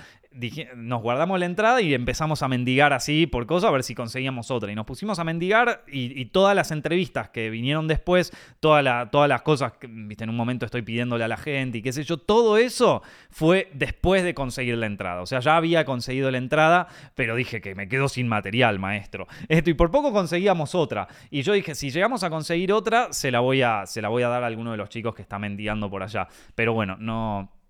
nos 0.75 1.01
guardamos 1.01 1.39
la 1.39 1.45
entrada 1.45 1.81
y 1.81 1.93
empezamos 1.93 2.41
a 2.41 2.47
mendigar 2.47 2.93
así 2.93 3.27
por 3.27 3.45
cosas 3.45 3.67
a 3.67 3.71
ver 3.71 3.83
si 3.83 3.95
conseguíamos 3.95 4.49
otra. 4.49 4.71
Y 4.71 4.75
nos 4.75 4.85
pusimos 4.85 5.19
a 5.19 5.23
mendigar 5.23 5.83
y, 5.87 6.25
todas 6.25 6.55
las 6.55 6.71
entrevistas 6.71 7.29
que 7.29 7.49
vinieron 7.49 7.87
después, 7.87 8.31
todas 8.59 8.83
las 8.83 9.41
cosas 9.41 9.73
que 9.73 9.87
viste, 9.87 10.23
en 10.23 10.29
un 10.29 10.37
momento 10.37 10.65
estoy 10.65 10.83
pidiéndole 10.83 11.25
a 11.25 11.27
la 11.27 11.35
gente 11.35 11.79
y 11.79 11.81
qué 11.81 11.91
sé 11.91 12.03
yo, 12.03 12.17
todo 12.17 12.57
eso 12.57 13.01
fue 13.29 13.69
después 13.73 14.23
de 14.23 14.33
conseguir 14.33 14.77
la 14.77 14.85
entrada. 14.85 15.21
O 15.21 15.25
sea, 15.25 15.41
ya 15.41 15.57
había 15.57 15.83
conseguido 15.83 16.31
la 16.31 16.37
entrada, 16.37 16.87
pero 17.15 17.35
dije 17.35 17.59
que 17.59 17.75
me 17.75 17.89
quedo 17.89 18.07
sin 18.07 18.27
material, 18.27 18.79
maestro. 18.79 19.27
Esto, 19.49 19.69
y 19.69 19.73
por 19.73 19.91
poco 19.91 20.13
conseguíamos 20.13 20.75
otra. 20.75 21.07
Y 21.29 21.41
yo 21.41 21.53
dije, 21.53 21.75
si 21.75 21.91
llegamos 21.91 22.23
a 22.23 22.29
conseguir 22.29 22.71
otra, 22.71 23.11
se 23.11 23.31
la 23.31 23.41
voy 23.41 23.61
a, 23.61 23.85
se 23.85 24.01
la 24.01 24.07
voy 24.07 24.23
a 24.23 24.29
dar 24.29 24.43
a 24.43 24.47
alguno 24.47 24.71
de 24.71 24.77
los 24.77 24.89
chicos 24.89 25.13
que 25.13 25.21
está 25.21 25.39
mendigando 25.39 25.89
por 25.89 26.03
allá. 26.03 26.27
Pero 26.55 26.73
bueno, 26.73 26.95
no 26.97 27.60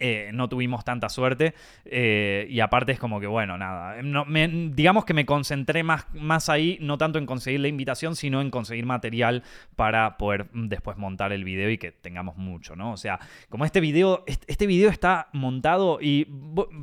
eh, 0.00 0.30
no 0.32 0.48
tuvimos 0.48 0.84
tanta 0.84 1.08
suerte 1.08 1.54
eh, 1.84 2.46
y 2.48 2.60
aparte 2.60 2.92
es 2.92 3.00
como 3.00 3.18
que 3.18 3.26
bueno, 3.26 3.58
nada, 3.58 3.96
digamos 4.00 5.04
que 5.04 5.14
me 5.14 5.26
concentré 5.26 5.82
más, 5.82 6.06
más 6.14 6.48
ahí, 6.48 6.78
no 6.80 6.98
tanto 6.98 7.18
en 7.18 7.26
conseguir 7.26 7.60
la 7.60 7.68
invitación, 7.68 8.14
sino 8.14 8.40
en 8.40 8.50
conseguir 8.50 8.86
material 8.86 9.42
para 9.74 10.16
poder 10.16 10.46
después 10.52 10.96
montar 10.96 11.32
el 11.32 11.44
video 11.44 11.70
y 11.70 11.78
que 11.78 11.90
tengamos 11.90 12.36
mucho, 12.36 12.76
¿no? 12.76 12.92
O 12.92 12.96
sea, 12.96 13.18
como 13.48 13.64
este 13.64 13.80
video, 13.80 14.24
este 14.26 14.66
video 14.66 14.88
está 14.90 15.28
montado 15.32 15.98
y 16.00 16.26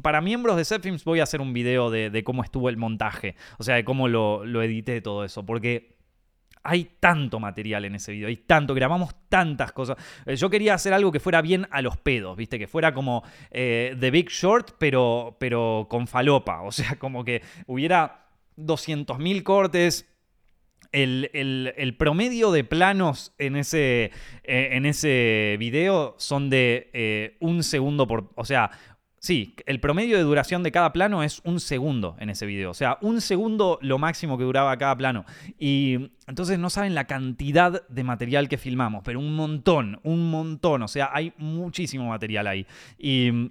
para 0.02 0.22
miembros 0.22 0.58
de 0.58 0.66
Setfilms 0.66 1.06
voy 1.06 1.22
a 1.22 1.24
hacer 1.24 1.40
un 1.40 1.54
video 1.54 1.90
de, 1.90 2.24
cómo 2.26 2.44
estuvo 2.44 2.70
el 2.70 2.78
montaje, 2.78 3.36
o 3.58 3.64
sea, 3.64 3.76
de 3.76 3.86
cómo 3.86 4.08
lo, 4.08 4.46
lo 4.46 4.62
edité 4.62 5.00
todo 5.02 5.24
eso, 5.24 5.46
porque 5.46 5.95
hay 6.66 6.90
tanto 7.00 7.40
material 7.40 7.86
en 7.86 7.96
ese 7.96 8.12
video, 8.12 8.28
hay 8.28 8.38
tanto, 8.38 8.74
grabamos 8.74 9.16
tantas 9.30 9.72
cosas. 9.72 9.98
Eh, 10.26 10.36
yo 10.36 10.50
quería 10.50 10.74
hacer 10.74 10.94
algo 10.94 11.12
que 11.12 11.20
fuera 11.20 11.42
bien 11.42 11.68
a 11.70 11.82
los 11.84 11.96
pedos, 11.98 12.36
¿viste? 12.36 12.58
Que 12.58 12.68
fuera 12.68 12.94
como 12.94 13.24
eh, 13.52 13.96
The 14.00 14.10
Big 14.10 14.30
Short, 14.30 14.72
pero, 14.80 15.38
pero 15.40 15.86
con 15.88 16.08
falopa. 16.08 16.62
O 16.64 16.72
sea, 16.72 16.98
como 16.98 17.24
que 17.24 17.44
hubiera 17.68 18.26
200.000 18.58 19.44
cortes. 19.44 20.12
El, 20.92 21.96
promedio 22.00 22.52
de 22.52 22.64
planos 22.64 23.34
en 23.38 23.58
ese, 23.58 24.12
eh, 24.44 24.70
en 24.72 24.86
ese 24.86 25.58
video 25.60 26.16
son 26.18 26.50
de 26.50 27.36
un 27.42 27.64
segundo 27.64 28.08
por. 28.08 28.32
O 28.36 28.46
sea, 28.46 28.72
Sí, 29.26 29.56
el 29.66 29.80
promedio 29.80 30.18
de 30.18 30.24
duración 30.24 30.62
de 30.62 30.72
cada 30.72 30.94
plano 30.94 31.24
es 31.24 31.42
un 31.46 31.60
segundo 31.60 32.16
en 32.20 32.30
ese 32.30 32.46
video. 32.46 32.70
O 32.70 32.76
sea, 32.76 33.00
un 33.02 33.22
segundo 33.22 33.80
lo 33.82 33.98
máximo 33.98 34.38
que 34.38 34.44
duraba 34.44 34.78
cada 34.78 34.96
plano. 34.96 35.26
Y 35.58 36.12
entonces 36.28 36.60
no 36.60 36.70
saben 36.70 36.94
la 36.94 37.06
cantidad 37.06 37.88
de 37.88 38.04
material 38.04 38.48
que 38.48 38.60
filmamos, 38.60 39.02
pero 39.04 39.18
un 39.18 39.36
montón, 39.36 40.00
un 40.04 40.30
montón. 40.30 40.84
O 40.84 40.88
sea, 40.88 41.10
hay 41.12 41.34
muchísimo 41.40 42.08
material 42.08 42.46
ahí. 42.46 42.68
Y. 43.00 43.50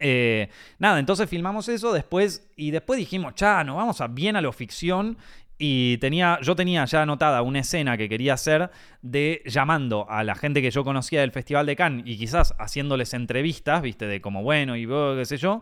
Eh, 0.00 0.50
nada, 0.80 0.98
entonces 0.98 1.30
filmamos 1.30 1.68
eso 1.68 1.92
después 1.92 2.50
y 2.56 2.72
después 2.72 2.98
dijimos, 2.98 3.36
cha, 3.36 3.62
nos 3.62 3.76
vamos 3.76 4.00
a 4.00 4.08
bien 4.08 4.34
a 4.34 4.40
lo 4.40 4.52
ficción 4.52 5.16
y 5.58 5.98
tenía, 5.98 6.38
yo 6.40 6.54
tenía 6.54 6.84
ya 6.84 7.02
anotada 7.02 7.42
una 7.42 7.58
escena 7.60 7.96
que 7.96 8.08
quería 8.08 8.34
hacer 8.34 8.70
de 9.02 9.42
llamando 9.44 10.08
a 10.08 10.22
la 10.22 10.36
gente 10.36 10.62
que 10.62 10.70
yo 10.70 10.84
conocía 10.84 11.20
del 11.20 11.32
Festival 11.32 11.66
de 11.66 11.74
Cannes 11.74 12.04
y 12.06 12.16
quizás 12.16 12.54
haciéndoles 12.58 13.12
entrevistas, 13.12 13.82
viste, 13.82 14.06
de 14.06 14.20
como 14.20 14.42
bueno 14.42 14.76
y 14.76 14.86
qué 14.86 15.24
sé 15.24 15.36
yo, 15.36 15.60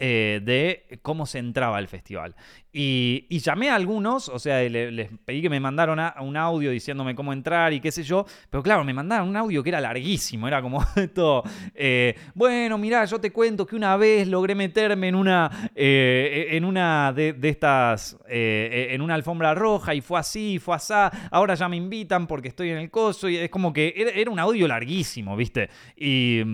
eh, 0.00 0.40
de 0.44 1.00
cómo 1.02 1.26
se 1.26 1.40
entraba 1.40 1.76
al 1.76 1.88
festival. 1.88 2.36
Y, 2.72 3.26
llamé 3.40 3.70
a 3.70 3.74
algunos, 3.74 4.28
o 4.28 4.38
sea, 4.38 4.62
les 4.62 5.10
pedí 5.24 5.42
que 5.42 5.50
me 5.50 5.58
mandaran 5.58 6.14
un 6.20 6.36
audio 6.36 6.70
diciéndome 6.70 7.16
cómo 7.16 7.32
entrar 7.32 7.72
y 7.72 7.80
qué 7.80 7.90
sé 7.90 8.04
yo, 8.04 8.24
pero 8.48 8.62
claro, 8.62 8.84
me 8.84 8.94
mandaron 8.94 9.28
un 9.28 9.36
audio 9.36 9.60
que 9.60 9.70
era 9.70 9.80
larguísimo, 9.80 10.46
era 10.46 10.62
como 10.62 10.84
esto, 10.96 11.42
eh, 11.74 12.14
bueno, 12.34 12.78
mirá, 12.78 13.06
yo 13.06 13.20
te 13.20 13.32
cuento 13.32 13.66
que 13.66 13.74
una 13.74 13.96
vez 13.96 14.28
logré 14.28 14.54
meterme 14.54 15.08
en 15.08 15.16
una, 15.16 15.70
eh, 15.74 16.46
en 16.50 16.64
una 16.64 17.12
de, 17.12 17.36
estas, 17.42 18.16
en 18.28 19.00
una 19.00 19.14
alfombra 19.14 19.52
roja 19.56 19.96
y 19.96 20.00
fue 20.00 20.20
así, 20.20 20.60
fue 20.60 20.76
así, 20.76 20.94
ahora 21.32 21.56
ya 21.56 21.68
me 21.68 21.76
invitan 21.76 22.28
porque 22.28 22.48
estoy 22.48 22.70
en 22.70 22.78
el 22.78 22.90
coso 22.90 23.28
y 23.28 23.36
es 23.36 23.50
como 23.50 23.72
que 23.72 23.92
era, 23.96 24.10
era 24.10 24.30
un 24.30 24.38
audio 24.38 24.68
larguísimo, 24.68 25.36
¿viste? 25.36 25.68
Y 25.96 26.44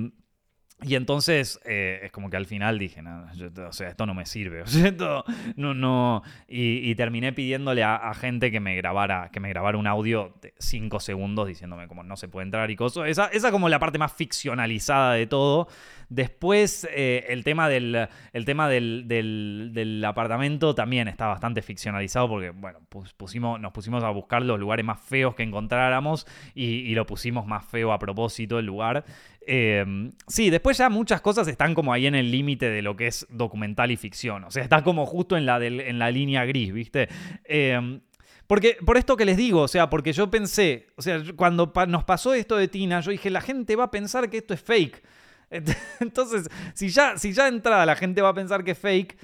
y 0.82 0.96
entonces 0.96 1.60
eh, 1.64 2.00
es 2.02 2.12
como 2.12 2.28
que 2.28 2.36
al 2.36 2.46
final 2.46 2.78
dije, 2.78 3.00
no, 3.00 3.26
o 3.66 3.72
sea, 3.72 3.88
esto 3.88 4.06
no 4.06 4.14
me 4.14 4.26
sirve. 4.26 4.62
O 4.64 4.66
sea, 4.66 4.88
esto 4.88 5.24
no, 5.56 5.72
no. 5.74 6.22
Y, 6.48 6.94
terminé 6.94 7.32
pidiéndole 7.32 7.82
a, 7.84 8.12
gente 8.14 8.50
que 8.50 8.60
me 8.60 8.76
grabara, 8.76 9.30
que 9.32 9.40
me 9.40 9.48
grabara 9.48 9.78
un 9.78 9.86
audio 9.86 10.34
de 10.40 10.54
5 10.58 11.00
segundos 11.00 11.48
diciéndome 11.48 11.86
cómo 11.86 12.02
no 12.02 12.16
se 12.16 12.28
puede 12.28 12.44
entrar 12.44 12.70
y 12.70 12.76
cosas. 12.76 13.08
Esa, 13.08 13.26
esa 13.26 13.50
como 13.50 13.68
la 13.68 13.78
parte 13.78 13.98
más 13.98 14.12
ficcionalizada 14.12 15.14
de 15.14 15.26
todo. 15.26 15.68
Después, 16.08 16.86
eh, 16.92 17.24
el 17.28 17.44
tema, 17.44 17.68
del, 17.68 18.08
el 18.32 18.44
tema 18.44 18.68
del, 18.68 19.04
del, 19.06 20.04
apartamento 20.04 20.74
también 20.74 21.08
está 21.08 21.26
bastante 21.26 21.62
ficcionalizado 21.62 22.28
porque, 22.28 22.50
bueno, 22.50 22.80
pusimos, 23.16 23.58
nos 23.60 23.72
pusimos 23.72 24.04
a 24.04 24.10
buscar 24.10 24.42
los 24.42 24.58
lugares 24.58 24.84
más 24.84 25.00
feos 25.00 25.34
que 25.34 25.42
encontráramos 25.42 26.26
y, 26.54 26.64
y 26.64 26.94
lo 26.94 27.06
pusimos 27.06 27.46
más 27.46 27.64
feo 27.64 27.92
a 27.92 27.98
propósito 27.98 28.58
el 28.58 28.66
lugar. 28.66 29.04
Em, 29.46 30.12
sí, 30.26 30.50
después 30.50 30.78
ya 30.78 30.88
muchas 30.88 31.20
cosas 31.20 31.46
están 31.48 31.74
como 31.74 31.92
ahí 31.92 32.06
en 32.06 32.14
el 32.14 32.30
límite 32.30 32.70
de 32.70 32.82
lo 32.82 32.96
que 32.96 33.06
es 33.06 33.26
documental 33.30 33.90
y 33.90 33.96
ficción. 33.96 34.44
O 34.44 34.50
sea, 34.50 34.62
está 34.62 34.82
como 34.82 35.06
justo 35.06 35.36
en 35.36 35.46
la, 35.46 35.64
en 35.64 35.98
la 35.98 36.10
línea 36.10 36.44
gris, 36.44 36.72
¿viste? 36.72 37.08
Em, 37.44 38.00
porque, 38.46 38.76
por 38.84 38.96
esto 38.96 39.16
que 39.16 39.24
les 39.24 39.36
digo, 39.36 39.62
o 39.62 39.68
sea, 39.68 39.88
porque 39.90 40.12
yo 40.12 40.30
pensé, 40.30 40.86
o 40.96 41.02
sea, 41.02 41.22
cuando 41.36 41.72
nos 41.88 42.04
pasó 42.04 42.34
esto 42.34 42.56
de 42.56 42.68
Tina, 42.68 43.00
yo 43.00 43.10
dije, 43.10 43.30
la 43.30 43.40
gente 43.40 43.76
va 43.76 43.84
a 43.84 43.90
pensar 43.90 44.28
que 44.30 44.38
esto 44.38 44.54
es 44.54 44.62
fake. 44.62 45.02
Entonces, 46.00 46.48
si 46.74 46.88
ya, 46.88 47.16
si 47.16 47.32
ya 47.32 47.48
entrada 47.48 47.86
la 47.86 47.96
gente 47.96 48.22
va 48.22 48.30
a 48.30 48.34
pensar 48.34 48.64
que 48.64 48.72
es 48.72 48.78
fake, 48.78 49.16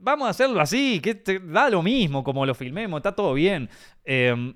vamos 0.00 0.26
a 0.26 0.30
hacerlo 0.30 0.60
así, 0.60 1.00
que 1.00 1.22
da 1.44 1.70
lo 1.70 1.82
mismo 1.82 2.22
como 2.22 2.46
lo 2.46 2.54
filmemos, 2.54 2.98
está 2.98 3.12
todo 3.12 3.34
bien. 3.34 3.68
Em, 4.04 4.54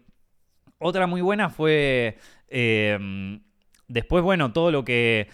otra 0.79 1.07
muy 1.07 1.21
buena 1.21 1.49
fue 1.49 2.19
Después, 3.89 4.23
bueno, 4.23 4.53
todo 4.53 4.71
lo 4.71 4.85
que 4.85 5.29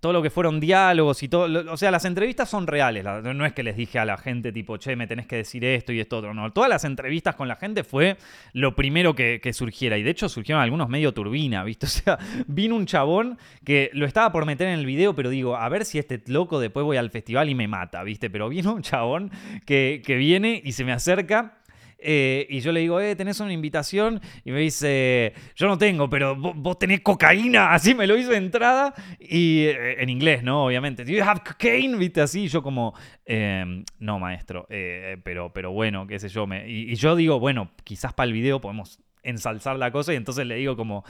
todo 0.00 0.12
lo 0.12 0.22
que 0.22 0.30
fueron 0.30 0.60
diálogos 0.60 1.22
y 1.22 1.28
todo, 1.28 1.72
o 1.72 1.76
sea, 1.76 1.90
las 1.90 2.04
entrevistas 2.04 2.48
son 2.48 2.66
reales, 2.66 3.04
no 3.04 3.46
es 3.46 3.52
que 3.52 3.62
les 3.62 3.76
dije 3.76 3.98
a 3.98 4.04
la 4.04 4.16
gente 4.16 4.52
tipo, 4.52 4.76
che, 4.76 4.96
me 4.96 5.06
tenés 5.06 5.26
que 5.26 5.36
decir 5.36 5.64
esto 5.64 5.92
y 5.92 6.00
esto 6.00 6.18
otro, 6.18 6.34
no, 6.34 6.52
todas 6.52 6.68
las 6.68 6.84
entrevistas 6.84 7.36
con 7.36 7.48
la 7.48 7.56
gente 7.56 7.84
fue 7.84 8.16
lo 8.52 8.74
primero 8.74 9.14
que, 9.14 9.40
surgiera 9.52 9.96
y 9.96 10.02
de 10.02 10.10
hecho 10.10 10.28
surgieron 10.28 10.62
algunos 10.62 10.88
medio 10.88 11.12
turbina, 11.12 11.62
¿viste? 11.64 11.86
O 11.94 11.96
sea, 11.96 12.18
vino 12.48 12.74
un 12.74 12.86
chabón 12.86 13.38
que 13.64 13.90
lo 13.92 14.04
estaba 14.04 14.32
por 14.32 14.46
meter 14.46 14.66
en 14.68 14.80
el 14.80 14.86
video, 14.86 15.14
pero 15.14 15.30
digo, 15.30 15.56
a 15.56 15.68
ver 15.68 15.84
si 15.84 15.98
este 15.98 16.20
loco 16.26 16.58
después 16.58 16.84
voy 16.84 16.96
al 16.96 17.10
festival 17.10 17.48
y 17.48 17.54
me 17.54 17.68
mata, 17.68 18.02
¿viste? 18.02 18.30
Pero 18.30 18.48
vino 18.48 18.74
un 18.74 18.82
chabón 18.82 19.30
que, 19.64 20.02
que 20.04 20.16
viene 20.16 20.60
y 20.64 20.72
se 20.72 20.84
me 20.84 20.92
acerca 20.92 21.58
eh, 22.06 22.46
y 22.50 22.60
yo 22.60 22.70
le 22.70 22.80
digo, 22.80 23.00
eh, 23.00 23.16
¿tenés 23.16 23.40
una 23.40 23.52
invitación? 23.52 24.20
Y 24.44 24.52
me 24.52 24.60
dice, 24.60 25.32
yo 25.56 25.66
no 25.66 25.78
tengo, 25.78 26.10
pero 26.10 26.36
vos, 26.36 26.78
tenés 26.78 27.00
cocaína. 27.00 27.72
Así 27.72 27.94
me 27.94 28.06
lo 28.06 28.16
hizo 28.16 28.30
de 28.30 28.36
entrada. 28.36 28.94
Y 29.18 29.62
eh, 29.64 30.02
en 30.02 30.10
inglés, 30.10 30.42
¿no? 30.42 30.66
Obviamente. 30.66 31.04
¿Do 31.04 31.12
you 31.12 31.22
have 31.22 31.40
cocaine? 31.40 31.96
¿Viste? 31.96 32.20
Así. 32.20 32.48
yo 32.48 32.62
como, 32.62 32.94
em, 33.24 33.84
no, 33.98 34.18
maestro. 34.18 34.66
Eh, 34.68 35.16
pero, 35.24 35.52
pero 35.52 35.72
bueno, 35.72 36.06
qué 36.06 36.18
sé 36.18 36.28
yo. 36.28 36.46
Y, 36.66 36.94
yo 36.96 37.16
digo, 37.16 37.40
bueno, 37.40 37.70
quizás 37.84 38.12
para 38.12 38.26
el 38.26 38.34
video 38.34 38.60
podemos 38.60 39.00
ensalzar 39.22 39.78
la 39.78 39.90
cosa 39.90 40.12
y 40.12 40.16
entonces 40.16 40.46
le 40.46 40.56
digo 40.56 40.76
como, 40.76 41.02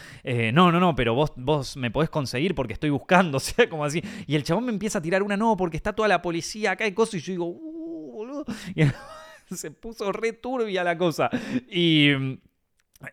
no, 0.52 0.70
no, 0.70 0.78
no, 0.78 0.94
pero 0.94 1.14
vos, 1.14 1.32
vos 1.34 1.76
me 1.76 1.90
podés 1.90 2.10
conseguir 2.10 2.54
porque 2.54 2.72
estoy 2.72 2.90
buscando, 2.90 3.36
o 3.38 3.40
sea, 3.40 3.68
como 3.68 3.84
así. 3.84 4.00
Y 4.28 4.36
el 4.36 4.44
chabón 4.44 4.66
me 4.66 4.72
empieza 4.72 5.00
a 5.00 5.02
tirar 5.02 5.24
una, 5.24 5.36
no, 5.36 5.56
porque 5.56 5.76
está 5.76 5.92
toda 5.92 6.06
la 6.06 6.22
policía 6.22 6.70
acá 6.70 6.86
y 6.86 6.92
cosas, 6.92 7.14
y 7.14 7.20
yo 7.20 7.32
digo, 7.32 7.46
uh, 7.46 8.12
boludo. 8.12 8.44
Y 8.76 8.82
se 9.54 9.70
puso 9.70 10.12
re 10.12 10.32
turbia 10.32 10.84
la 10.84 10.96
cosa. 10.96 11.30
Y, 11.70 12.10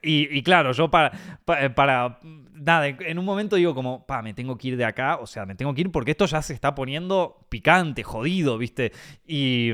y, 0.01 0.41
claro, 0.43 0.71
yo 0.71 0.89
para, 0.89 1.11
para, 1.45 2.19
nada, 2.53 2.87
en 2.87 3.19
un 3.19 3.25
momento 3.25 3.55
digo 3.55 3.73
como, 3.75 4.05
pa, 4.05 4.21
me 4.21 4.33
tengo 4.33 4.57
que 4.57 4.69
ir 4.69 4.77
de 4.77 4.85
acá, 4.85 5.17
o 5.17 5.27
sea, 5.27 5.45
me 5.45 5.55
tengo 5.55 5.73
que 5.73 5.81
ir 5.81 5.91
porque 5.91 6.11
esto 6.11 6.25
ya 6.25 6.41
se 6.41 6.53
está 6.53 6.75
poniendo 6.75 7.45
picante, 7.49 8.03
jodido, 8.03 8.57
¿viste? 8.57 8.91
Y... 9.25 9.71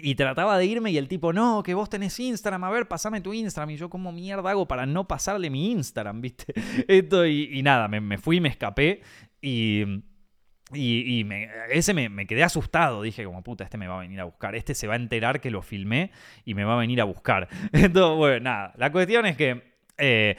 Y 0.00 0.14
trataba 0.14 0.56
de 0.56 0.64
irme 0.64 0.92
y 0.92 0.96
el 0.96 1.08
tipo, 1.08 1.32
no, 1.32 1.60
que 1.64 1.74
vos 1.74 1.90
tenés 1.90 2.20
Instagram, 2.20 2.62
a 2.62 2.70
ver, 2.70 2.86
pasame 2.86 3.20
tu 3.20 3.32
Instagram. 3.32 3.70
Y 3.70 3.76
yo, 3.76 3.90
como 3.90 4.12
mierda 4.12 4.48
hago 4.48 4.68
para 4.68 4.86
no 4.86 5.08
pasarle 5.08 5.50
mi 5.50 5.72
Instagram, 5.72 6.20
viste? 6.22 6.54
Esto, 6.86 7.26
y, 7.26 7.60
nada, 7.64 7.88
me, 7.88 8.00
me, 8.00 8.16
fui, 8.16 8.40
me 8.40 8.48
escapé. 8.48 9.02
Y, 9.42 9.82
y, 10.72 11.26
ese 11.70 11.94
me, 11.94 12.26
quedé 12.26 12.42
asustado. 12.44 13.02
Dije, 13.02 13.24
como 13.24 13.42
puta, 13.42 13.64
este 13.64 13.78
me 13.78 13.88
va 13.88 13.96
a 13.96 14.00
venir 14.00 14.20
a 14.20 14.24
buscar. 14.24 14.54
Este 14.54 14.74
se 14.74 14.86
va 14.86 14.94
a 14.94 14.96
enterar 14.96 15.40
que 15.40 15.50
lo 15.50 15.62
filmé 15.62 16.10
y 16.44 16.54
me 16.54 16.64
va 16.64 16.74
a 16.74 16.78
venir 16.78 17.00
a 17.00 17.04
buscar. 17.04 17.48
Entonces, 17.72 18.16
bueno, 18.16 18.40
nada. 18.40 18.72
La 18.76 18.92
cuestión 18.92 19.26
es 19.26 19.36
que 19.36 19.62
eh, 19.98 20.36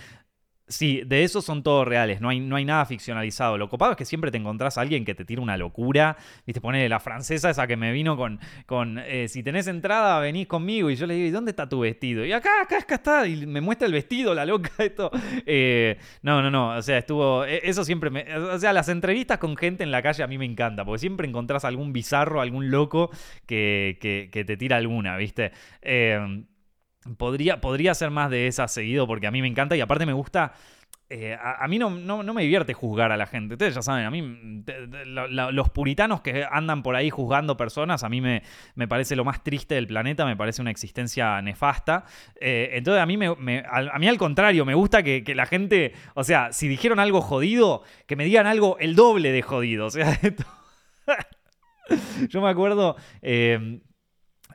Sí, 0.69 1.01
de 1.03 1.23
eso 1.23 1.41
son 1.41 1.63
todos 1.63 1.87
reales, 1.87 2.21
no 2.21 2.29
hay, 2.29 2.39
no 2.39 2.55
hay 2.55 2.63
nada 2.63 2.85
ficcionalizado. 2.85 3.57
Lo 3.57 3.69
copado 3.69 3.93
es 3.93 3.97
que 3.97 4.05
siempre 4.05 4.29
te 4.29 4.37
encontrás 4.37 4.77
a 4.77 4.81
alguien 4.81 5.03
que 5.03 5.15
te 5.15 5.25
tira 5.25 5.41
una 5.41 5.57
locura. 5.57 6.15
Viste, 6.45 6.61
pone 6.61 6.87
la 6.87 6.99
francesa 6.99 7.49
esa 7.49 7.65
que 7.65 7.75
me 7.75 7.91
vino 7.91 8.15
con, 8.15 8.39
con 8.67 8.99
eh, 8.99 9.27
si 9.29 9.41
tenés 9.41 9.65
entrada, 9.65 10.19
venís 10.19 10.45
conmigo. 10.45 10.91
Y 10.91 10.95
yo 10.95 11.07
le 11.07 11.15
digo, 11.15 11.27
¿y 11.27 11.31
dónde 11.31 11.49
está 11.49 11.67
tu 11.67 11.79
vestido? 11.79 12.23
Y 12.23 12.33
acá, 12.33 12.61
acá, 12.61 12.77
acá 12.77 12.95
está. 12.95 13.27
Y 13.27 13.47
me 13.47 13.61
muestra 13.61 13.87
el 13.87 13.93
vestido, 13.93 14.35
la 14.35 14.45
loca, 14.45 14.69
esto. 14.77 15.09
Eh, 15.43 15.97
no, 16.21 16.43
no, 16.43 16.51
no. 16.51 16.77
O 16.77 16.81
sea, 16.83 16.99
estuvo. 16.99 17.45
E, 17.45 17.61
eso 17.63 17.83
siempre 17.83 18.11
me. 18.11 18.31
O 18.37 18.59
sea, 18.59 18.71
las 18.71 18.89
entrevistas 18.89 19.39
con 19.39 19.57
gente 19.57 19.83
en 19.83 19.89
la 19.89 20.03
calle 20.03 20.21
a 20.21 20.27
mí 20.27 20.37
me 20.37 20.45
encanta. 20.45 20.85
Porque 20.85 20.99
siempre 20.99 21.27
encontrás 21.27 21.65
algún 21.65 21.93
bizarro, 21.93 22.41
algún 22.41 22.69
loco 22.69 23.09
que, 23.47 23.97
que, 23.99 24.45
te 24.45 24.55
tira 24.55 24.77
alguna, 24.77 25.17
¿viste? 25.17 25.51
Eh, 25.81 26.43
Podría, 27.17 27.61
podría 27.61 27.93
ser 27.93 28.11
más 28.11 28.29
de 28.29 28.47
esa 28.47 28.67
seguido 28.67 29.07
porque 29.07 29.27
a 29.27 29.31
mí 29.31 29.41
me 29.41 29.47
encanta 29.47 29.75
y 29.75 29.81
aparte 29.81 30.05
me 30.05 30.13
gusta... 30.13 30.53
Eh, 31.11 31.35
a, 31.41 31.67
mí 31.67 31.79
no, 31.79 31.89
no, 31.89 32.33
me 32.35 32.43
divierte 32.43 32.75
juzgar 32.75 33.11
a 33.11 33.17
la 33.17 33.25
gente. 33.25 33.55
Ustedes 33.55 33.73
ya 33.73 33.81
saben, 33.81 34.05
a 34.05 34.11
mí 34.11 34.63
los 35.25 35.69
puritanos 35.71 36.21
que 36.21 36.45
andan 36.49 36.83
por 36.83 36.95
ahí 36.95 37.09
juzgando 37.09 37.57
personas, 37.57 38.03
a 38.03 38.09
mí 38.09 38.21
me, 38.21 38.43
me, 38.75 38.87
parece 38.87 39.15
lo 39.15 39.25
más 39.25 39.43
triste 39.43 39.73
del 39.73 39.87
planeta, 39.87 40.23
me 40.23 40.37
parece 40.37 40.61
una 40.61 40.69
existencia 40.69 41.41
nefasta. 41.41 42.05
Eh, 42.39 42.69
entonces 42.73 43.01
a 43.01 43.07
mí, 43.07 43.17
me, 43.17 43.63
a, 43.67 43.97
mí 43.97 44.07
al 44.07 44.19
contrario, 44.19 44.65
me 44.65 44.75
gusta 44.75 45.01
que, 45.01 45.23
la 45.33 45.47
gente, 45.47 45.93
o 46.13 46.23
sea, 46.23 46.53
si 46.53 46.67
dijeron 46.67 46.99
algo 46.99 47.21
jodido, 47.21 47.81
que 48.05 48.15
me 48.15 48.25
digan 48.25 48.45
algo 48.45 48.77
el 48.77 48.95
doble 48.95 49.31
de 49.31 49.41
jodido. 49.41 49.87
O 49.87 49.89
sea, 49.89 50.15
yo 52.29 52.39
me 52.39 52.49
acuerdo... 52.49 52.97
Eh, 53.23 53.79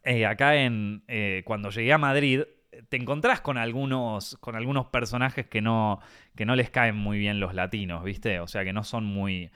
eh, 0.04 0.26
acá 0.26 0.56
en 0.56 1.02
eh, 1.08 1.42
cuando 1.44 1.70
llegué 1.70 1.92
a 1.92 1.98
Madrid, 1.98 2.42
te 2.88 2.96
encontrás 2.96 3.40
con 3.40 3.56
algunos, 3.58 4.36
con 4.40 4.56
algunos 4.56 4.86
personajes 4.86 5.46
que 5.46 5.60
no, 5.60 6.00
que 6.34 6.44
no 6.44 6.56
les 6.56 6.70
caen 6.70 6.96
muy 6.96 7.18
bien 7.18 7.40
los 7.40 7.54
latinos, 7.54 8.04
¿viste? 8.04 8.40
O 8.40 8.46
sea, 8.46 8.64
que 8.64 8.72
no 8.72 8.84
son 8.84 9.04
muy 9.04 9.50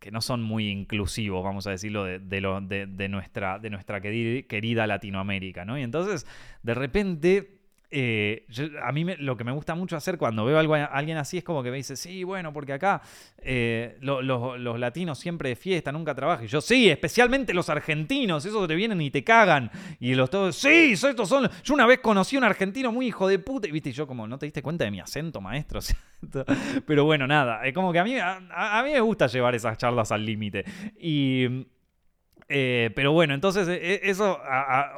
que 0.00 0.10
no 0.10 0.20
son 0.20 0.42
muy 0.42 0.68
inclusivos, 0.68 1.42
vamos 1.42 1.66
a 1.66 1.70
decirlo, 1.70 2.04
de, 2.04 2.18
de, 2.18 3.08
nuestra, 3.08 3.58
de 3.58 3.70
nuestra 3.70 4.00
querida 4.00 4.86
Latinoamérica, 4.86 5.64
¿no? 5.64 5.78
Y 5.78 5.82
entonces, 5.82 6.26
de 6.62 6.74
repente, 6.74 7.55
eh, 7.90 8.46
a 8.82 8.90
mí 8.92 9.04
lo 9.18 9.36
que 9.36 9.44
me 9.44 9.52
gusta 9.52 9.74
mucho 9.74 9.96
hacer 9.96 10.18
cuando 10.18 10.44
veo 10.44 10.58
algo, 10.58 10.74
a 10.74 10.84
alguien 10.84 11.18
así 11.18 11.38
es 11.38 11.44
como 11.44 11.62
que 11.62 11.70
me 11.70 11.76
dice, 11.76 11.96
sí, 11.96 12.24
bueno, 12.24 12.52
porque 12.52 12.72
acá 12.72 13.00
eh, 13.38 13.96
los 14.00 14.78
latinos 14.78 15.18
siempre 15.18 15.50
de 15.50 15.56
fiesta, 15.56 15.92
nunca 15.92 16.14
trabajan. 16.14 16.44
Y 16.44 16.48
yo, 16.48 16.60
sí, 16.60 16.88
especialmente 16.88 17.54
los 17.54 17.68
argentinos, 17.70 18.44
esos 18.44 18.66
te 18.66 18.74
vienen 18.74 19.00
y 19.00 19.10
te 19.10 19.22
cagan. 19.22 19.70
Y 20.00 20.14
los 20.14 20.30
todos, 20.30 20.56
sí, 20.56 20.92
estos 20.92 21.28
son... 21.28 21.48
Yo 21.62 21.74
una 21.74 21.86
vez 21.86 22.00
conocí 22.00 22.36
a 22.36 22.40
un 22.40 22.44
argentino 22.44 22.90
muy 22.90 23.06
hijo 23.06 23.28
de 23.28 23.38
puta 23.38 23.68
y 23.68 23.70
viste, 23.70 23.92
yo 23.92 24.06
como, 24.06 24.26
¿no 24.26 24.38
te 24.38 24.46
diste 24.46 24.62
cuenta 24.62 24.84
de 24.84 24.90
mi 24.90 25.00
acento, 25.00 25.40
maestro? 25.40 25.80
Pero 26.86 27.04
bueno, 27.04 27.26
nada, 27.26 27.64
es 27.64 27.72
como 27.72 27.92
que 27.92 27.98
a 27.98 28.04
mí, 28.04 28.16
a 28.18 28.82
mí 28.84 28.92
me 28.92 29.00
gusta 29.00 29.26
llevar 29.26 29.54
esas 29.54 29.78
charlas 29.78 30.10
al 30.10 30.24
límite. 30.24 30.64
Y... 30.98 31.66
Eh, 32.48 32.90
pero 32.94 33.10
bueno, 33.10 33.34
entonces 33.34 33.66
e, 33.66 33.74
e, 33.74 34.00
eso, 34.04 34.38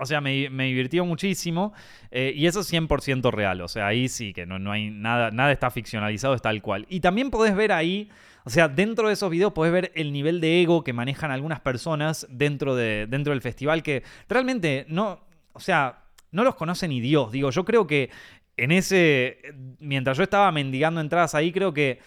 o 0.01 0.07
sea, 0.07 0.21
me, 0.21 0.33
divirtió 0.33 1.07
muchísimo 1.07 1.73
eh, 2.11 2.33
y 2.37 2.47
eso 2.47 2.61
es 2.61 2.71
100% 2.71 3.31
real, 3.33 3.63
o 3.63 3.69
sea, 3.69 3.87
ahí 3.87 4.09
sí 4.09 4.35
que 4.35 4.45
no, 4.45 4.59
no 4.59 4.71
hay 4.71 4.91
nada, 4.91 5.31
nada 5.31 5.51
está 5.51 5.71
ficcionalizado, 5.71 6.35
es 6.35 6.43
tal 6.43 6.61
cual. 6.61 6.85
Y 6.91 7.01
también 7.01 7.31
podés 7.31 7.57
ver 7.57 7.73
ahí, 7.73 8.11
o 8.45 8.51
sea, 8.51 8.69
dentro 8.69 9.09
de 9.09 9.15
esos 9.15 9.31
videos 9.31 9.55
podés 9.55 9.73
ver 9.73 9.93
el 9.95 10.13
nivel 10.13 10.43
de 10.43 10.61
ego 10.61 10.85
que 10.85 10.93
manejan 10.93 11.31
algunas 11.31 11.61
personas 11.61 12.27
dentro, 12.29 12.77
de, 12.77 13.07
dentro 13.09 13.33
del 13.33 13.41
festival 13.41 13.83
que 13.83 14.03
realmente 14.29 14.85
no, 14.89 15.21
o 15.55 15.61
sea, 15.61 16.05
no 16.31 16.45
los 16.45 16.55
conoce 16.55 16.87
ni 16.87 17.01
Dios, 17.01 17.33
digo, 17.33 17.51
yo 17.51 17.65
creo 17.65 17.87
que 17.87 18.11
en 18.59 18.73
ese, 18.73 19.39
mientras 19.79 20.19
yo 20.19 20.25
estaba 20.25 20.53
mendigando 20.53 21.01
entradas 21.01 21.35
ahí, 21.35 21.51
creo 21.51 21.73
que 21.73 22.01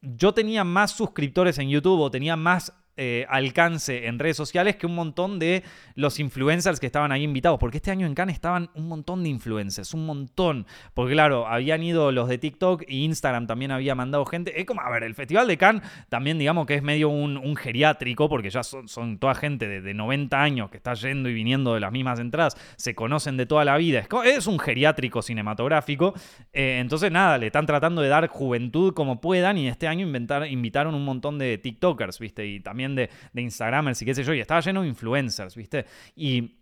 yo 0.00 0.32
tenía 0.32 0.64
más 0.64 0.92
suscriptores 0.92 1.58
en 1.58 1.68
YouTube 1.68 2.00
o 2.00 2.10
tenía 2.10 2.34
más 2.34 2.72
eh, 3.02 3.24
alcance 3.30 4.08
en 4.08 4.18
redes 4.18 4.36
sociales 4.36 4.76
que 4.76 4.84
un 4.84 4.94
montón 4.94 5.38
de 5.38 5.62
los 5.94 6.20
influencers 6.20 6.78
que 6.78 6.84
estaban 6.84 7.12
ahí 7.12 7.22
invitados. 7.22 7.58
Porque 7.58 7.78
este 7.78 7.90
año 7.90 8.06
en 8.06 8.12
Cannes 8.12 8.34
estaban 8.34 8.68
un 8.74 8.88
montón 8.88 9.22
de 9.22 9.30
influencers, 9.30 9.94
un 9.94 10.04
montón. 10.04 10.66
Porque 10.92 11.14
claro, 11.14 11.46
habían 11.46 11.82
ido 11.82 12.12
los 12.12 12.28
de 12.28 12.36
TikTok 12.36 12.82
y 12.86 13.04
Instagram 13.04 13.46
también 13.46 13.70
había 13.70 13.94
mandado 13.94 14.26
gente. 14.26 14.60
Es 14.60 14.66
como, 14.66 14.82
a 14.82 14.90
ver, 14.90 15.04
el 15.04 15.14
Festival 15.14 15.48
de 15.48 15.56
Cannes 15.56 15.82
también 16.10 16.36
digamos 16.36 16.66
que 16.66 16.74
es 16.74 16.82
medio 16.82 17.08
un, 17.08 17.56
geriátrico, 17.56 18.28
porque 18.28 18.50
ya 18.50 18.62
son, 18.62 19.18
toda 19.18 19.34
gente 19.34 19.80
de, 19.80 19.94
90 19.94 20.42
años 20.42 20.68
que 20.68 20.76
está 20.76 20.92
yendo 20.92 21.30
y 21.30 21.32
viniendo 21.32 21.72
de 21.72 21.80
las 21.80 21.92
mismas 21.92 22.20
entradas, 22.20 22.54
se 22.76 22.94
conocen 22.94 23.38
de 23.38 23.46
toda 23.46 23.64
la 23.64 23.78
vida. 23.78 24.06
Es, 24.26 24.46
un 24.46 24.58
geriátrico 24.58 25.22
cinematográfico. 25.22 26.12
Eh, 26.52 26.80
entonces 26.80 27.10
nada, 27.10 27.38
le 27.38 27.46
están 27.46 27.64
tratando 27.64 28.02
de 28.02 28.08
dar 28.08 28.26
juventud 28.28 28.92
como 28.92 29.22
puedan 29.22 29.56
y 29.56 29.68
este 29.68 29.88
año 29.88 30.06
invitaron 30.06 30.94
un 30.94 31.04
montón 31.06 31.38
de 31.38 31.56
TikTokers, 31.56 32.18
¿viste? 32.18 32.46
Y 32.46 32.60
también 32.60 32.89
de, 32.94 33.10
de 33.32 33.42
Instagramers 33.42 34.00
y 34.02 34.04
qué 34.04 34.14
sé 34.14 34.24
yo, 34.24 34.34
y 34.34 34.40
estaba 34.40 34.60
lleno 34.60 34.82
de 34.82 34.88
influencers, 34.88 35.54
¿viste? 35.56 35.86
Y 36.14 36.60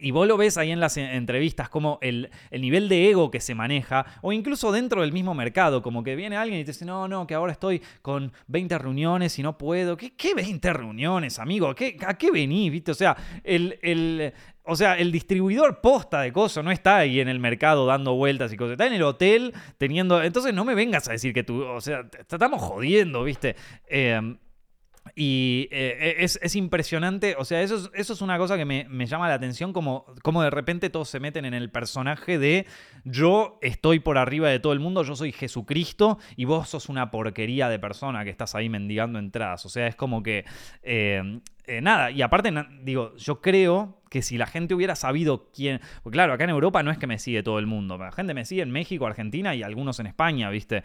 y 0.00 0.10
vos 0.10 0.26
lo 0.26 0.36
ves 0.36 0.58
ahí 0.58 0.72
en 0.72 0.80
las 0.80 0.96
entrevistas 0.96 1.68
como 1.68 1.98
el, 2.02 2.30
nivel 2.50 2.88
de 2.88 3.08
ego 3.10 3.30
que 3.30 3.40
se 3.40 3.54
maneja, 3.54 4.04
o 4.22 4.32
incluso 4.32 4.72
dentro 4.72 5.02
del 5.02 5.12
mismo 5.12 5.34
mercado, 5.34 5.82
como 5.82 6.02
que 6.02 6.16
viene 6.16 6.36
alguien 6.36 6.60
y 6.60 6.64
te 6.64 6.72
dice, 6.72 6.84
no, 6.84 7.08
no, 7.08 7.26
que 7.26 7.34
ahora 7.34 7.52
estoy 7.52 7.82
con 8.02 8.32
20 8.48 8.78
reuniones 8.78 9.38
y 9.38 9.42
no 9.42 9.56
puedo. 9.56 9.96
¿Qué, 9.96 10.14
qué 10.14 10.34
20 10.34 10.72
reuniones, 10.72 11.38
amigo? 11.38 11.74
¿Qué, 11.74 11.96
¿A 12.06 12.14
qué 12.14 12.30
venís? 12.30 12.70
¿Viste? 12.70 12.90
O 12.90 12.94
sea, 12.94 13.16
el, 13.42 14.32
o 14.64 14.76
sea, 14.76 14.98
el 14.98 15.12
distribuidor 15.12 15.80
posta 15.80 16.20
de 16.20 16.32
cosas 16.32 16.64
no 16.64 16.70
está 16.70 16.98
ahí 16.98 17.20
en 17.20 17.28
el 17.28 17.38
mercado 17.38 17.86
dando 17.86 18.14
vueltas 18.14 18.52
y 18.52 18.56
cosas. 18.56 18.72
Está 18.72 18.86
en 18.86 18.94
el 18.94 19.02
hotel 19.02 19.54
teniendo... 19.78 20.22
Entonces 20.22 20.52
no 20.52 20.64
me 20.64 20.74
vengas 20.74 21.08
a 21.08 21.12
decir 21.12 21.32
que 21.32 21.44
tú... 21.44 21.62
O 21.62 21.80
sea, 21.80 22.06
estamos 22.18 22.60
jodiendo, 22.60 23.24
¿viste? 23.24 23.56
Eh, 23.88 24.36
y 25.18 25.68
eh, 25.70 26.16
es, 26.18 26.56
impresionante, 26.56 27.36
o 27.38 27.46
sea, 27.46 27.62
eso 27.62 27.76
es, 27.76 27.90
eso 27.94 28.12
es 28.12 28.20
una 28.20 28.36
cosa 28.36 28.58
que 28.58 28.66
me, 28.66 29.06
llama 29.06 29.30
la 29.30 29.34
atención, 29.34 29.72
como, 29.72 30.04
como, 30.22 30.42
de 30.42 30.50
repente 30.50 30.90
todos 30.90 31.08
se 31.08 31.20
meten 31.20 31.46
en 31.46 31.54
el 31.54 31.70
personaje 31.70 32.38
de 32.38 32.66
yo 33.04 33.58
estoy 33.62 33.98
por 33.98 34.18
arriba 34.18 34.50
de 34.50 34.60
todo 34.60 34.74
el 34.74 34.80
mundo, 34.80 35.04
yo 35.04 35.16
soy 35.16 35.32
Jesucristo 35.32 36.18
y 36.36 36.44
vos 36.44 36.68
sos 36.68 36.90
una 36.90 37.10
porquería 37.10 37.70
de 37.70 37.78
persona 37.78 38.24
que 38.24 38.30
estás 38.30 38.54
ahí 38.54 38.68
mendigando 38.68 39.18
entradas. 39.18 39.64
O 39.64 39.70
sea, 39.70 39.86
es 39.86 39.96
como 39.96 40.22
que... 40.22 40.44
Eh, 40.82 41.40
eh, 41.68 41.80
nada, 41.80 42.12
y 42.12 42.22
aparte, 42.22 42.52
digo, 42.82 43.16
yo 43.16 43.40
creo 43.40 44.00
que 44.08 44.22
si 44.22 44.38
la 44.38 44.46
gente 44.46 44.72
hubiera 44.72 44.94
sabido 44.94 45.50
quién. 45.52 45.80
Porque 46.04 46.14
claro, 46.14 46.32
acá 46.32 46.44
en 46.44 46.50
Europa 46.50 46.80
no 46.84 46.92
es 46.92 46.98
que 46.98 47.08
me 47.08 47.18
sigue 47.18 47.42
todo 47.42 47.58
el 47.58 47.66
mundo. 47.66 47.98
La 47.98 48.12
gente 48.12 48.34
me 48.34 48.44
sigue 48.44 48.62
en 48.62 48.70
México, 48.70 49.04
Argentina 49.04 49.52
y 49.52 49.64
algunos 49.64 49.98
en 49.98 50.06
España, 50.06 50.48
¿viste? 50.48 50.84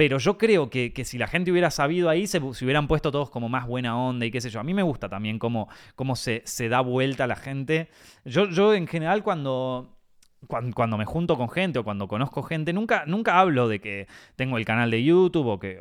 Pero 0.00 0.16
yo 0.16 0.38
creo 0.38 0.70
que, 0.70 0.94
si 1.04 1.18
la 1.18 1.26
gente 1.26 1.50
hubiera 1.50 1.70
sabido 1.70 2.08
ahí, 2.08 2.26
se, 2.26 2.38
hubieran 2.38 2.88
puesto 2.88 3.12
todos 3.12 3.28
como 3.28 3.50
más 3.50 3.66
buena 3.66 3.98
onda 3.98 4.24
y 4.24 4.30
qué 4.30 4.40
sé 4.40 4.48
yo. 4.48 4.58
A 4.58 4.64
mí 4.64 4.72
me 4.72 4.82
gusta 4.82 5.10
también 5.10 5.38
cómo, 5.38 5.68
cómo 5.94 6.16
se, 6.16 6.40
se, 6.46 6.70
da 6.70 6.80
vuelta 6.80 7.26
la 7.26 7.36
gente. 7.36 7.90
Yo, 8.24 8.48
yo 8.48 8.72
en 8.72 8.86
general 8.86 9.22
cuando, 9.22 9.98
cuando, 10.48 10.96
me 10.96 11.04
junto 11.04 11.36
con 11.36 11.50
gente 11.50 11.80
o 11.80 11.84
cuando 11.84 12.08
conozco 12.08 12.42
gente, 12.42 12.72
nunca, 12.72 13.04
nunca 13.04 13.38
hablo 13.38 13.68
de 13.68 13.82
que 13.82 14.06
tengo 14.36 14.56
el 14.56 14.64
canal 14.64 14.90
de 14.90 15.04
YouTube 15.04 15.46
o 15.48 15.58
que, 15.60 15.78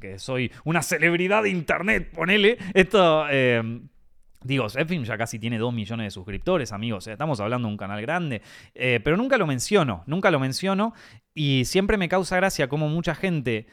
que, 0.00 0.20
soy 0.20 0.52
una 0.62 0.80
celebridad 0.82 1.42
de 1.42 1.50
internet, 1.50 2.12
ponele. 2.14 2.58
Esto... 2.72 3.26
Eh, 3.28 3.80
Digo, 4.46 4.68
Zepfilm 4.68 5.04
ya 5.04 5.18
casi 5.18 5.38
tiene 5.38 5.58
2 5.58 5.74
millones 5.74 6.06
de 6.06 6.10
suscriptores, 6.10 6.72
amigos. 6.72 7.06
estamos 7.06 7.40
hablando 7.40 7.66
de 7.66 7.72
un 7.72 7.78
canal 7.78 8.00
grande. 8.00 8.42
Eh, 8.74 9.00
pero 9.02 9.16
nunca 9.16 9.36
lo 9.36 9.46
menciono, 9.46 10.04
nunca 10.06 10.30
lo 10.30 10.38
menciono. 10.38 10.94
Y 11.34 11.64
siempre 11.64 11.98
me 11.98 12.08
causa 12.08 12.36
gracia 12.36 12.68
como 12.68 12.88
mucha 12.88 13.14
gente 13.14 13.66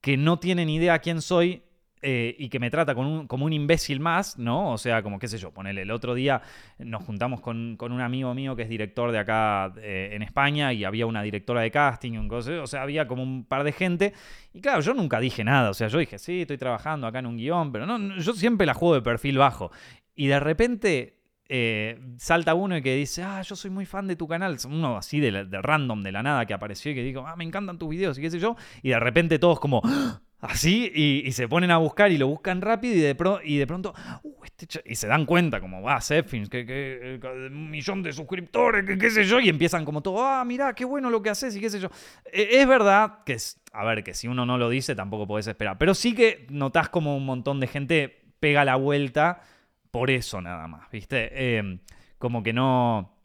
que 0.00 0.16
no 0.16 0.38
tiene 0.38 0.64
ni 0.64 0.76
idea 0.76 1.00
quién 1.00 1.20
soy 1.20 1.62
eh, 2.02 2.34
y 2.38 2.48
que 2.48 2.58
me 2.58 2.70
trata 2.70 2.94
como 2.94 3.44
un 3.44 3.52
imbécil 3.52 4.00
más, 4.00 4.38
¿no? 4.38 4.72
O 4.72 4.78
sea, 4.78 5.02
como 5.02 5.18
qué 5.18 5.28
sé 5.28 5.36
yo, 5.36 5.52
ponele, 5.52 5.82
el 5.82 5.90
otro 5.90 6.14
día 6.14 6.40
nos 6.78 7.04
juntamos 7.04 7.42
con, 7.42 7.76
un 7.78 8.00
amigo 8.00 8.32
mío 8.32 8.56
que 8.56 8.62
es 8.62 8.70
director 8.70 9.12
de 9.12 9.18
acá 9.18 9.74
eh, 9.76 10.08
en 10.12 10.22
España 10.22 10.72
y 10.72 10.84
había 10.84 11.04
una 11.04 11.22
directora 11.22 11.60
de 11.60 11.70
casting, 11.70 12.12
un 12.12 12.32
o 12.32 12.66
sea, 12.66 12.80
había 12.80 13.06
como 13.06 13.22
un 13.22 13.44
par 13.44 13.64
de 13.64 13.72
gente. 13.72 14.14
Y 14.54 14.62
claro, 14.62 14.80
yo 14.80 14.94
nunca 14.94 15.20
dije 15.20 15.44
nada, 15.44 15.68
o 15.68 15.74
sea, 15.74 15.88
yo 15.88 15.98
dije, 15.98 16.18
sí, 16.18 16.40
estoy 16.40 16.56
trabajando 16.56 17.06
acá 17.06 17.18
en 17.18 17.26
un 17.26 17.36
guion, 17.36 17.70
pero 17.70 17.84
no, 17.84 18.16
yo 18.16 18.32
siempre 18.32 18.66
la 18.66 18.72
juego 18.72 18.94
de 18.94 19.02
perfil 19.02 19.36
bajo. 19.36 19.70
Y 20.14 20.26
de 20.26 20.40
repente 20.40 21.20
eh, 21.52 21.98
salta 22.16 22.54
uno 22.54 22.76
y 22.76 22.82
que 22.82 22.94
dice, 22.94 23.24
ah, 23.24 23.42
yo 23.42 23.56
soy 23.56 23.72
muy 23.72 23.84
fan 23.84 24.06
de 24.06 24.14
tu 24.14 24.28
canal. 24.28 24.56
Uno 24.66 24.96
así 24.96 25.18
de, 25.18 25.48
random, 25.50 26.04
de 26.04 26.12
la 26.12 26.22
nada, 26.22 26.46
que 26.46 26.54
apareció 26.54 26.92
y 26.92 26.94
que 26.94 27.02
digo, 27.02 27.26
ah, 27.26 27.34
me 27.34 27.42
encantan 27.42 27.76
tus 27.76 27.88
videos 27.90 28.16
y 28.18 28.22
qué 28.22 28.30
sé 28.30 28.38
yo. 28.38 28.54
Y 28.84 28.90
de 28.90 29.00
repente 29.00 29.40
todos 29.40 29.58
como, 29.58 29.82
así, 30.40 30.92
y, 30.94 31.32
se 31.32 31.48
ponen 31.48 31.72
a 31.72 31.78
buscar 31.78 32.12
y 32.12 32.18
lo 32.18 32.28
buscan 32.28 32.60
rápido 32.60 32.94
y 32.94 33.00
de, 33.00 33.16
y 33.42 33.56
de 33.56 33.66
pronto, 33.66 33.92
uh, 34.22 34.44
este 34.44 34.80
y 34.84 34.94
se 34.94 35.08
dan 35.08 35.26
cuenta 35.26 35.60
como, 35.60 35.82
va, 35.82 35.96
ah, 35.96 36.22
que, 36.22 36.48
que, 36.48 37.20
un 37.50 37.68
millón 37.68 38.04
de 38.04 38.12
suscriptores, 38.12 38.86
que 38.86 38.96
qué 38.96 39.10
sé 39.10 39.24
yo, 39.24 39.40
y 39.40 39.48
empiezan 39.48 39.84
como 39.84 40.02
todo, 40.02 40.24
ah, 40.24 40.44
mirá, 40.44 40.72
qué 40.72 40.84
bueno 40.84 41.10
lo 41.10 41.20
que 41.20 41.30
haces 41.30 41.56
y 41.56 41.60
qué 41.60 41.68
sé 41.68 41.80
yo. 41.80 41.90
E, 42.32 42.60
es 42.60 42.68
verdad 42.68 43.24
que, 43.26 43.36
a 43.72 43.84
ver, 43.84 44.04
que 44.04 44.14
si 44.14 44.28
uno 44.28 44.46
no 44.46 44.56
lo 44.56 44.70
dice 44.70 44.94
tampoco 44.94 45.26
podés 45.26 45.48
esperar, 45.48 45.78
pero 45.78 45.94
sí 45.94 46.14
que 46.14 46.46
notás 46.48 46.88
como 46.90 47.16
un 47.16 47.26
montón 47.26 47.58
de 47.58 47.66
gente 47.66 48.22
pega 48.38 48.64
la 48.64 48.76
vuelta 48.76 49.42
por 49.90 50.10
eso 50.10 50.40
nada 50.40 50.66
más, 50.68 50.90
¿viste? 50.90 51.56
Em, 51.58 51.80
como 52.18 52.42
que 52.42 52.52
no... 52.52 53.16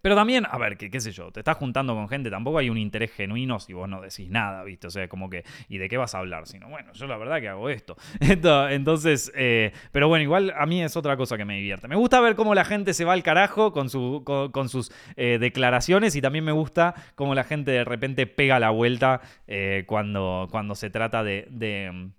Pero 0.00 0.14
también, 0.14 0.46
a 0.48 0.56
ver, 0.58 0.76
qué 0.76 1.00
sé 1.00 1.10
yo, 1.10 1.32
te 1.32 1.40
estás 1.40 1.56
juntando 1.56 1.92
con 1.92 2.08
gente, 2.08 2.30
tampoco 2.30 2.58
hay 2.58 2.70
un 2.70 2.78
interés 2.78 3.10
genuino 3.10 3.58
si 3.58 3.72
vos 3.72 3.88
no 3.88 4.00
decís 4.00 4.30
nada, 4.30 4.62
¿viste? 4.62 4.86
O 4.86 4.90
sea, 4.90 5.08
como 5.08 5.28
que, 5.28 5.44
¿y 5.68 5.78
de 5.78 5.88
qué 5.88 5.96
vas 5.96 6.14
a 6.14 6.18
hablar? 6.18 6.46
Sino, 6.46 6.68
bueno, 6.68 6.92
yo 6.92 7.08
la 7.08 7.16
verdad 7.16 7.40
que 7.40 7.48
hago 7.48 7.68
esto. 7.68 7.96
Entonces, 8.20 9.32
eh, 9.34 9.72
pero 9.90 10.06
bueno, 10.06 10.22
igual 10.22 10.54
a 10.56 10.66
mí 10.66 10.82
es 10.82 10.96
otra 10.96 11.16
cosa 11.16 11.36
que 11.36 11.44
me 11.44 11.56
divierte. 11.56 11.88
Me 11.88 11.96
gusta 11.96 12.20
ver 12.20 12.36
cómo 12.36 12.54
la 12.54 12.64
gente 12.64 12.94
se 12.94 13.04
va 13.04 13.12
al 13.12 13.24
carajo 13.24 13.72
con, 13.72 13.90
su, 13.90 14.22
con, 14.24 14.68
sus 14.68 14.92
eh, 15.16 15.38
declaraciones 15.40 16.14
y 16.14 16.22
también 16.22 16.44
me 16.44 16.52
gusta 16.52 16.94
cómo 17.16 17.34
la 17.34 17.42
gente 17.42 17.72
de 17.72 17.84
repente 17.84 18.28
pega 18.28 18.60
la 18.60 18.70
vuelta 18.70 19.20
eh, 19.48 19.82
cuando, 19.86 20.46
cuando 20.50 20.76
se 20.76 20.90
trata 20.90 21.24
de 21.24 21.48
de 21.50 22.12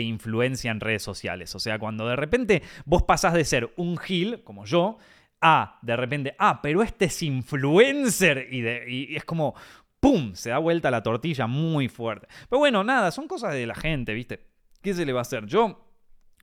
influencia 0.00 0.70
en 0.70 0.80
redes 0.80 1.02
sociales. 1.02 1.54
O 1.54 1.58
sea, 1.58 1.78
cuando 1.78 2.06
de 2.06 2.16
repente 2.16 2.62
vos 2.84 3.02
pasás 3.02 3.34
de 3.34 3.44
ser 3.44 3.72
un 3.76 3.96
gil, 3.96 4.42
como 4.44 4.64
yo, 4.64 4.98
a 5.40 5.78
de 5.82 5.96
repente, 5.96 6.34
ah, 6.38 6.60
pero 6.62 6.82
este 6.82 7.06
es 7.06 7.22
influencer 7.22 8.48
y, 8.50 8.60
de, 8.60 9.16
es 9.16 9.24
como, 9.24 9.54
¡pum! 10.00 10.34
Se 10.34 10.50
da 10.50 10.58
vuelta 10.58 10.90
la 10.90 11.02
tortilla 11.02 11.46
muy 11.46 11.88
fuerte. 11.88 12.28
Pero 12.48 12.58
bueno, 12.58 12.84
nada, 12.84 13.10
son 13.10 13.26
cosas 13.26 13.54
de 13.54 13.66
la 13.66 13.74
gente, 13.74 14.12
¿viste? 14.14 14.46
¿Qué 14.82 14.94
se 14.94 15.06
le 15.06 15.12
va 15.12 15.20
a 15.20 15.22
hacer? 15.22 15.46
Yo 15.46 15.86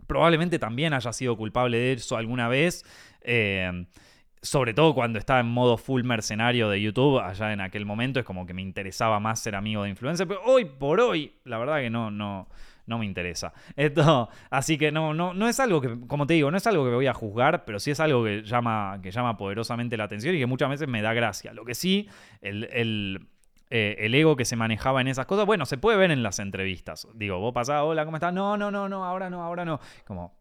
probablemente 0.08 0.60
también 0.60 0.93
haya 0.93 1.13
sido 1.13 1.36
culpable 1.38 1.78
de 1.78 1.93
eso 1.93 2.17
alguna 2.17 2.47
vez. 2.47 2.84
Eh, 3.21 3.86
sobre 4.41 4.73
todo 4.73 4.93
cuando 4.93 5.19
estaba 5.19 5.39
en 5.39 5.47
modo 5.47 5.78
full 5.78 6.04
mercenario 6.04 6.69
de 6.69 6.82
YouTube, 6.82 7.19
allá 7.19 7.54
en 7.54 7.62
aquel 7.62 7.86
momento 7.86 8.19
es 8.19 8.26
como 8.26 8.45
que 8.45 8.54
me 8.54 8.62
interesaba 8.62 9.19
más 9.19 9.39
ser 9.39 9.56
amigo 9.56 9.84
de 9.84 9.89
influencer, 9.89 10.28
pero 10.28 10.41
hoy 10.45 10.65
por 10.65 11.00
hoy, 11.00 11.34
la 11.43 11.58
verdad 11.58 11.80
que 11.80 11.89
no, 11.89 12.12
no, 12.12 12.47
no 12.88 12.97
me 12.97 13.06
interesa. 13.06 13.54
Esto, 13.76 14.30
así 14.50 14.78
que 14.78 14.91
no, 14.91 15.13
no, 15.13 15.34
no 15.34 15.47
es 15.47 15.60
algo 15.60 15.80
que, 15.80 16.00
como 16.08 16.26
te 16.26 16.34
digo, 16.34 16.50
no 16.50 16.58
es 16.58 16.65
algo 16.65 16.86
que 16.86 16.95
voy 16.95 17.08
a 17.08 17.13
juzgar, 17.13 17.65
pero 17.65 17.80
sí 17.80 17.91
es 17.91 18.00
algo 18.00 18.23
que 18.23 18.41
llama, 18.43 19.00
que 19.04 19.12
llama 19.12 19.38
poderosamente 19.38 19.95
la 19.97 20.06
atención 20.06 20.36
y 20.36 20.39
que 20.39 20.47
muchas 20.47 20.69
veces 20.69 20.88
me 20.88 21.02
da 21.02 21.13
gracia. 21.13 21.54
Lo 21.54 21.63
que 21.65 21.76
sí, 21.76 22.10
el, 22.41 23.28
eh, 23.69 23.95
el 24.00 24.15
ego 24.15 24.36
que 24.36 24.45
se 24.45 24.56
manejaba 24.56 25.02
en 25.02 25.08
esas 25.08 25.26
cosas, 25.26 25.45
bueno, 25.45 25.65
se 25.65 25.78
puede 25.78 25.97
ver 25.97 26.12
en 26.12 26.23
las 26.23 26.39
entrevistas. 26.39 27.08
Digo, 27.13 27.39
vos 27.39 27.54
pasás, 27.54 27.82
hola, 27.84 28.06
¿cómo 28.06 28.17
estás? 28.17 28.34
No, 28.34 28.58
no, 28.58 28.71
no, 28.71 28.88
no, 28.88 29.04
ahora 29.06 29.30
no, 29.30 29.43
ahora 29.43 29.65
no. 29.65 29.80
Como, 30.06 30.38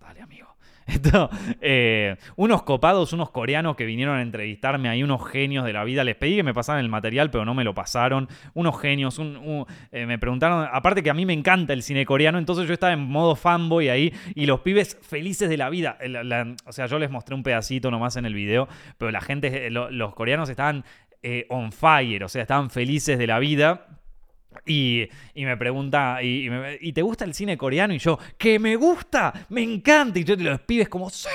dale, 0.00 0.22
amigo. 0.22 0.48
Eh, 1.62 2.16
unos 2.36 2.62
copados, 2.62 3.12
unos 3.12 3.30
coreanos 3.30 3.76
que 3.76 3.84
vinieron 3.84 4.16
a 4.16 4.22
entrevistarme 4.22 4.88
ahí, 4.88 5.02
unos 5.02 5.28
genios 5.28 5.64
de 5.64 5.72
la 5.72 5.84
vida. 5.84 6.04
Les 6.04 6.16
pedí 6.16 6.36
que 6.36 6.42
me 6.42 6.54
pasaran 6.54 6.82
el 6.82 6.88
material, 6.88 7.30
pero 7.30 7.44
no 7.44 7.54
me 7.54 7.64
lo 7.64 7.74
pasaron. 7.74 8.28
Unos 8.54 8.80
genios, 8.80 9.20
eh, 9.92 10.06
me 10.06 10.18
preguntaron, 10.18 10.68
aparte 10.72 11.02
que 11.02 11.10
a 11.10 11.14
mí 11.14 11.26
me 11.26 11.32
encanta 11.32 11.72
el 11.72 11.82
cine 11.82 12.06
coreano, 12.06 12.38
entonces 12.38 12.66
yo 12.66 12.74
estaba 12.74 12.92
en 12.92 13.00
modo 13.00 13.36
fanboy 13.36 13.88
ahí 13.88 14.12
y 14.34 14.46
los 14.46 14.60
pibes 14.60 14.98
felices 15.02 15.48
de 15.48 15.56
la 15.56 15.70
vida. 15.70 15.98
o 16.66 16.72
sea, 16.72 16.86
yo 16.86 16.98
les 16.98 17.10
mostré 17.10 17.34
un 17.34 17.42
pedacito 17.42 17.90
nomás 17.90 18.16
en 18.16 18.24
el 18.24 18.34
video, 18.34 18.68
pero 18.98 19.10
la 19.10 19.20
gente, 19.20 19.66
eh, 19.66 19.70
los 19.70 20.14
coreanos 20.14 20.48
estaban 20.48 20.84
on 21.48 21.72
fire, 21.72 22.24
o 22.24 22.28
sea, 22.28 22.42
estaban 22.42 22.70
felices 22.70 23.18
de 23.18 23.26
la 23.26 23.38
vida. 23.38 23.86
Y, 24.66 25.08
me 25.34 25.56
pregunta, 25.56 26.22
y, 26.22 26.92
te 26.92 27.02
gusta 27.02 27.24
el 27.24 27.34
cine 27.34 27.56
coreano? 27.56 27.94
Y 27.94 27.98
yo, 27.98 28.18
que 28.36 28.58
me 28.58 28.76
gusta, 28.76 29.32
me 29.48 29.62
encanta. 29.62 30.18
Y 30.18 30.24
yo 30.24 30.36
te 30.36 30.42
los 30.42 30.60
pibes 30.60 30.88
como, 30.88 31.10
sí. 31.10 31.28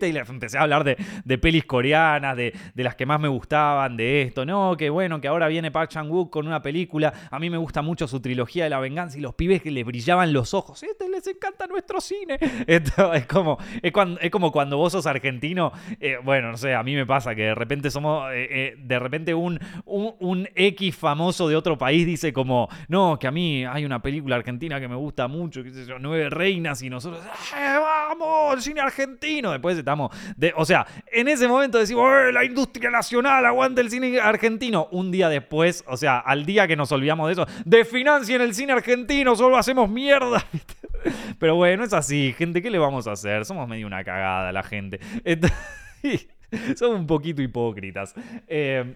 Y 0.00 0.12
le 0.12 0.20
empecé 0.20 0.58
a 0.58 0.62
hablar 0.62 0.82
de, 0.82 1.38
pelis 1.38 1.64
coreanas, 1.64 2.36
de, 2.36 2.52
las 2.74 2.94
que 2.94 3.06
más 3.06 3.20
me 3.20 3.28
gustaban, 3.28 3.96
de 3.96 4.22
esto. 4.22 4.44
No, 4.44 4.76
que 4.76 4.90
bueno, 4.90 5.20
que 5.20 5.28
ahora 5.28 5.46
viene 5.48 5.70
Park 5.70 5.90
Chan-wook 5.90 6.30
con 6.30 6.46
una 6.46 6.62
película. 6.62 7.12
A 7.30 7.38
mí 7.38 7.50
me 7.50 7.58
gusta 7.58 7.82
mucho 7.82 8.08
su 8.08 8.20
trilogía 8.20 8.64
de 8.64 8.70
la 8.70 8.80
venganza 8.80 9.18
y 9.18 9.20
los 9.20 9.34
pibes 9.34 9.62
que 9.62 9.70
les 9.70 9.84
brillaban 9.84 10.32
los 10.32 10.54
ojos. 10.54 10.82
Este 10.82 11.08
les 11.08 11.26
encanta 11.26 11.66
nuestro 11.66 12.00
cine. 12.00 12.38
Es 13.14 13.26
como, 13.26 13.58
es, 13.82 13.92
cuando, 13.92 14.20
es 14.20 14.30
como 14.30 14.50
cuando 14.50 14.76
vos 14.76 14.92
sos 14.92 15.06
argentino. 15.06 15.72
Eh, 16.00 16.16
bueno, 16.22 16.50
no 16.50 16.56
sé, 16.56 16.74
a 16.74 16.82
mí 16.82 16.94
me 16.94 17.06
pasa 17.06 17.34
que 17.34 17.42
de 17.42 17.54
repente 17.54 17.90
somos, 17.90 18.30
eh, 18.32 18.48
eh, 18.50 18.74
de 18.78 18.98
repente 18.98 19.34
un, 19.34 19.60
un, 19.84 20.14
un 20.18 20.48
X 20.54 20.96
famoso 20.96 21.48
de 21.48 21.56
otro 21.56 21.78
país 21.78 22.06
dice 22.06 22.32
no, 22.88 23.18
que 23.18 23.26
a 23.26 23.30
mí 23.30 23.64
hay 23.64 23.84
una 23.84 24.00
película 24.00 24.36
argentina 24.36 24.80
que 24.80 24.88
me 24.88 24.96
gusta 24.96 25.28
mucho, 25.28 25.62
qué 25.62 25.70
sé 25.70 25.86
yo, 25.86 25.98
Nueve 25.98 26.30
Reinas 26.30 26.82
y 26.82 26.90
nosotros, 26.90 27.22
¡Eh, 27.56 27.78
vamos, 27.78 28.62
cine 28.62 28.80
argentino. 28.80 29.52
Después 29.52 29.78
estamos, 29.78 30.10
de, 30.36 30.52
o 30.56 30.64
sea, 30.64 30.86
en 31.10 31.28
ese 31.28 31.48
momento 31.48 31.78
decimos, 31.78 32.10
¡Eh, 32.12 32.32
la 32.32 32.44
industria 32.44 32.90
nacional, 32.90 33.44
aguanta 33.46 33.80
el 33.80 33.90
cine 33.90 34.20
argentino. 34.20 34.88
Un 34.90 35.10
día 35.10 35.28
después, 35.28 35.84
o 35.86 35.96
sea, 35.96 36.18
al 36.18 36.46
día 36.46 36.66
que 36.66 36.76
nos 36.76 36.92
olvidamos 36.92 37.26
de 37.28 37.32
eso, 37.32 37.46
desfinancien 37.64 38.40
el 38.40 38.54
cine 38.54 38.72
argentino, 38.72 39.36
solo 39.36 39.56
hacemos 39.56 39.88
mierda. 39.88 40.44
Pero 41.38 41.56
bueno, 41.56 41.84
es 41.84 41.92
así, 41.92 42.34
gente, 42.36 42.62
¿qué 42.62 42.70
le 42.70 42.78
vamos 42.78 43.06
a 43.06 43.12
hacer? 43.12 43.44
Somos 43.44 43.68
medio 43.68 43.86
una 43.86 44.04
cagada 44.04 44.52
la 44.52 44.62
gente. 44.62 45.00
Somos 46.76 47.00
un 47.00 47.06
poquito 47.06 47.42
hipócritas. 47.42 48.14
Eh, 48.46 48.94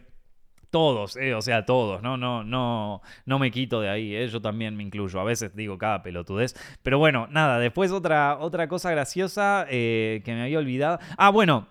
todos, 0.71 1.17
eh, 1.17 1.35
o 1.35 1.43
sea, 1.43 1.65
todos, 1.65 2.03
¿no? 2.03 2.17
No, 2.17 2.45
no, 2.45 3.03
no 3.25 3.39
me 3.39 3.51
quito 3.51 3.81
de 3.81 3.89
ahí, 3.89 4.15
eh, 4.15 4.29
yo 4.29 4.41
también 4.41 4.77
me 4.77 4.83
incluyo. 4.83 5.21
A 5.21 5.25
veces 5.25 5.55
digo 5.55 5.79
cada 5.79 6.03
pelotudez. 6.03 6.55
Pero 6.83 6.99
bueno, 6.99 7.27
nada, 7.31 7.59
después 7.59 7.91
otra, 7.93 8.39
otra 8.39 8.69
cosa 8.69 8.91
graciosa 8.91 9.67
eh, 9.69 10.23
que 10.25 10.35
me 10.35 10.43
había 10.43 10.59
olvidado. 10.59 10.99
Ah, 11.17 11.31
bueno, 11.31 11.69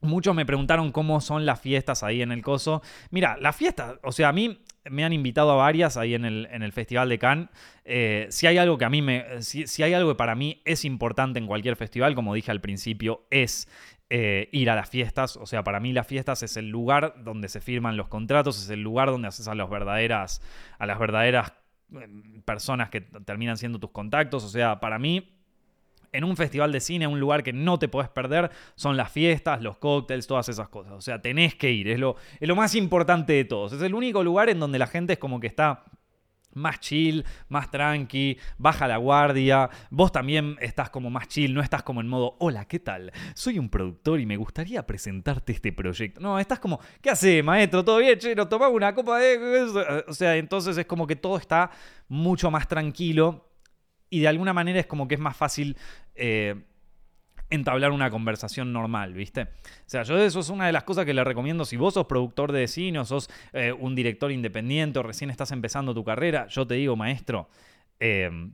Muchos 0.00 0.32
me 0.32 0.46
preguntaron 0.46 0.92
cómo 0.92 1.20
son 1.20 1.44
las 1.44 1.60
fiestas 1.60 2.04
ahí 2.04 2.22
en 2.22 2.30
el 2.30 2.40
coso. 2.40 2.82
Mira, 3.10 3.36
las 3.40 3.56
fiestas, 3.56 3.96
o 4.04 4.12
sea, 4.12 4.28
a 4.28 4.32
mí 4.32 4.62
me 4.88 5.04
han 5.04 5.12
invitado 5.12 5.50
a 5.50 5.56
varias 5.56 5.96
ahí 5.96 6.14
en 6.14 6.24
el, 6.24 6.46
en 6.52 6.62
el 6.62 6.70
Festival 6.70 7.08
de 7.08 7.18
Cannes. 7.18 7.48
si 8.28 8.46
hay 8.46 8.58
algo 8.58 8.78
que 8.78 8.84
a 8.84 8.90
mí 8.90 9.02
me. 9.02 9.42
Si, 9.42 9.66
si, 9.66 9.82
hay 9.82 9.94
algo 9.94 10.12
que 10.12 10.14
para 10.14 10.36
mí 10.36 10.62
es 10.64 10.84
importante 10.84 11.40
en 11.40 11.48
cualquier 11.48 11.74
festival, 11.74 12.14
como 12.14 12.32
dije 12.32 12.52
al 12.52 12.60
principio, 12.60 13.26
es 13.30 13.66
eh, 14.10 14.48
ir 14.52 14.70
a 14.70 14.74
las 14.74 14.88
fiestas. 14.88 15.36
O 15.36 15.46
sea, 15.46 15.62
para 15.62 15.80
mí 15.80 15.92
las 15.92 16.06
fiestas 16.06 16.42
es 16.42 16.56
el 16.56 16.68
lugar 16.70 17.14
donde 17.24 17.48
se 17.48 17.60
firman 17.60 17.96
los 17.96 18.08
contratos, 18.08 18.62
es 18.62 18.70
el 18.70 18.82
lugar 18.82 19.10
donde 19.10 19.28
haces 19.28 19.48
a, 19.48 19.54
las 19.54 19.68
verdaderas, 19.68 20.40
a 20.78 20.86
las 20.86 20.98
verdaderas 20.98 21.52
em, 21.92 22.42
personas 22.42 22.90
que 22.90 23.02
terminan 23.02 23.56
siendo 23.56 23.78
tus 23.78 23.90
contactos. 23.90 24.44
O 24.44 24.48
sea, 24.48 24.80
para 24.80 24.98
mí 24.98 25.34
en 26.12 26.24
un 26.24 26.36
festival 26.36 26.72
de 26.72 26.80
cine, 26.80 27.06
un 27.06 27.20
lugar 27.20 27.42
que 27.42 27.52
no 27.52 27.78
te 27.78 27.88
puedes 27.88 28.08
perder, 28.08 28.50
son 28.76 28.96
las 28.96 29.12
fiestas, 29.12 29.62
los 29.62 29.76
cócteles, 29.76 30.26
todas 30.26 30.48
esas 30.48 30.68
cosas. 30.68 30.92
O 30.92 31.00
sea, 31.00 31.20
tenés 31.20 31.54
que 31.54 31.70
ir, 31.70 31.88
es 31.88 31.98
lo, 31.98 32.16
es 32.40 32.48
lo 32.48 32.56
más 32.56 32.74
importante 32.74 33.34
de 33.34 33.44
todos. 33.44 33.72
Es 33.72 33.82
el 33.82 33.94
único 33.94 34.24
lugar 34.24 34.48
en 34.48 34.58
donde 34.58 34.78
la 34.78 34.86
gente 34.86 35.14
es 35.14 35.18
como 35.18 35.40
que 35.40 35.46
está 35.46 35.84
más 36.54 36.80
chill, 36.80 37.24
más 37.48 37.70
tranqui, 37.70 38.38
baja 38.58 38.88
la 38.88 38.96
guardia. 38.96 39.70
Vos 39.90 40.12
también 40.12 40.56
estás 40.60 40.90
como 40.90 41.10
más 41.10 41.28
chill, 41.28 41.54
no 41.54 41.60
estás 41.60 41.82
como 41.82 42.00
en 42.00 42.08
modo, 42.08 42.36
hola, 42.40 42.66
¿qué 42.66 42.78
tal? 42.78 43.12
Soy 43.34 43.58
un 43.58 43.68
productor 43.68 44.20
y 44.20 44.26
me 44.26 44.36
gustaría 44.36 44.86
presentarte 44.86 45.52
este 45.52 45.72
proyecto. 45.72 46.20
No, 46.20 46.38
estás 46.38 46.58
como, 46.58 46.80
¿qué 47.00 47.10
hace, 47.10 47.42
maestro? 47.42 47.84
¿Todo 47.84 47.98
bien? 47.98 48.18
Che, 48.18 48.34
nos 48.34 48.48
tomamos 48.48 48.74
una 48.74 48.94
copa 48.94 49.18
de... 49.18 50.04
O 50.06 50.14
sea, 50.14 50.36
entonces 50.36 50.76
es 50.76 50.86
como 50.86 51.06
que 51.06 51.16
todo 51.16 51.36
está 51.36 51.70
mucho 52.08 52.50
más 52.50 52.66
tranquilo 52.68 53.48
y 54.10 54.20
de 54.20 54.28
alguna 54.28 54.52
manera 54.52 54.80
es 54.80 54.86
como 54.86 55.06
que 55.08 55.14
es 55.14 55.20
más 55.20 55.36
fácil... 55.36 55.76
Eh, 56.14 56.64
entablar 57.50 57.92
una 57.92 58.10
conversación 58.10 58.72
normal, 58.72 59.14
¿viste? 59.14 59.42
O 59.42 59.46
sea, 59.86 60.02
yo 60.02 60.18
eso 60.18 60.40
es 60.40 60.48
una 60.50 60.66
de 60.66 60.72
las 60.72 60.84
cosas 60.84 61.04
que 61.04 61.14
le 61.14 61.24
recomiendo 61.24 61.64
si 61.64 61.76
vos 61.76 61.94
sos 61.94 62.06
productor 62.06 62.52
de 62.52 62.68
cine 62.68 62.98
o 62.98 63.04
sos 63.04 63.30
eh, 63.52 63.72
un 63.72 63.94
director 63.94 64.30
independiente 64.30 64.98
o 64.98 65.02
recién 65.02 65.30
estás 65.30 65.52
empezando 65.52 65.94
tu 65.94 66.04
carrera, 66.04 66.46
yo 66.48 66.66
te 66.66 66.74
digo, 66.74 66.96
maestro, 66.96 67.48
em, 67.98 68.52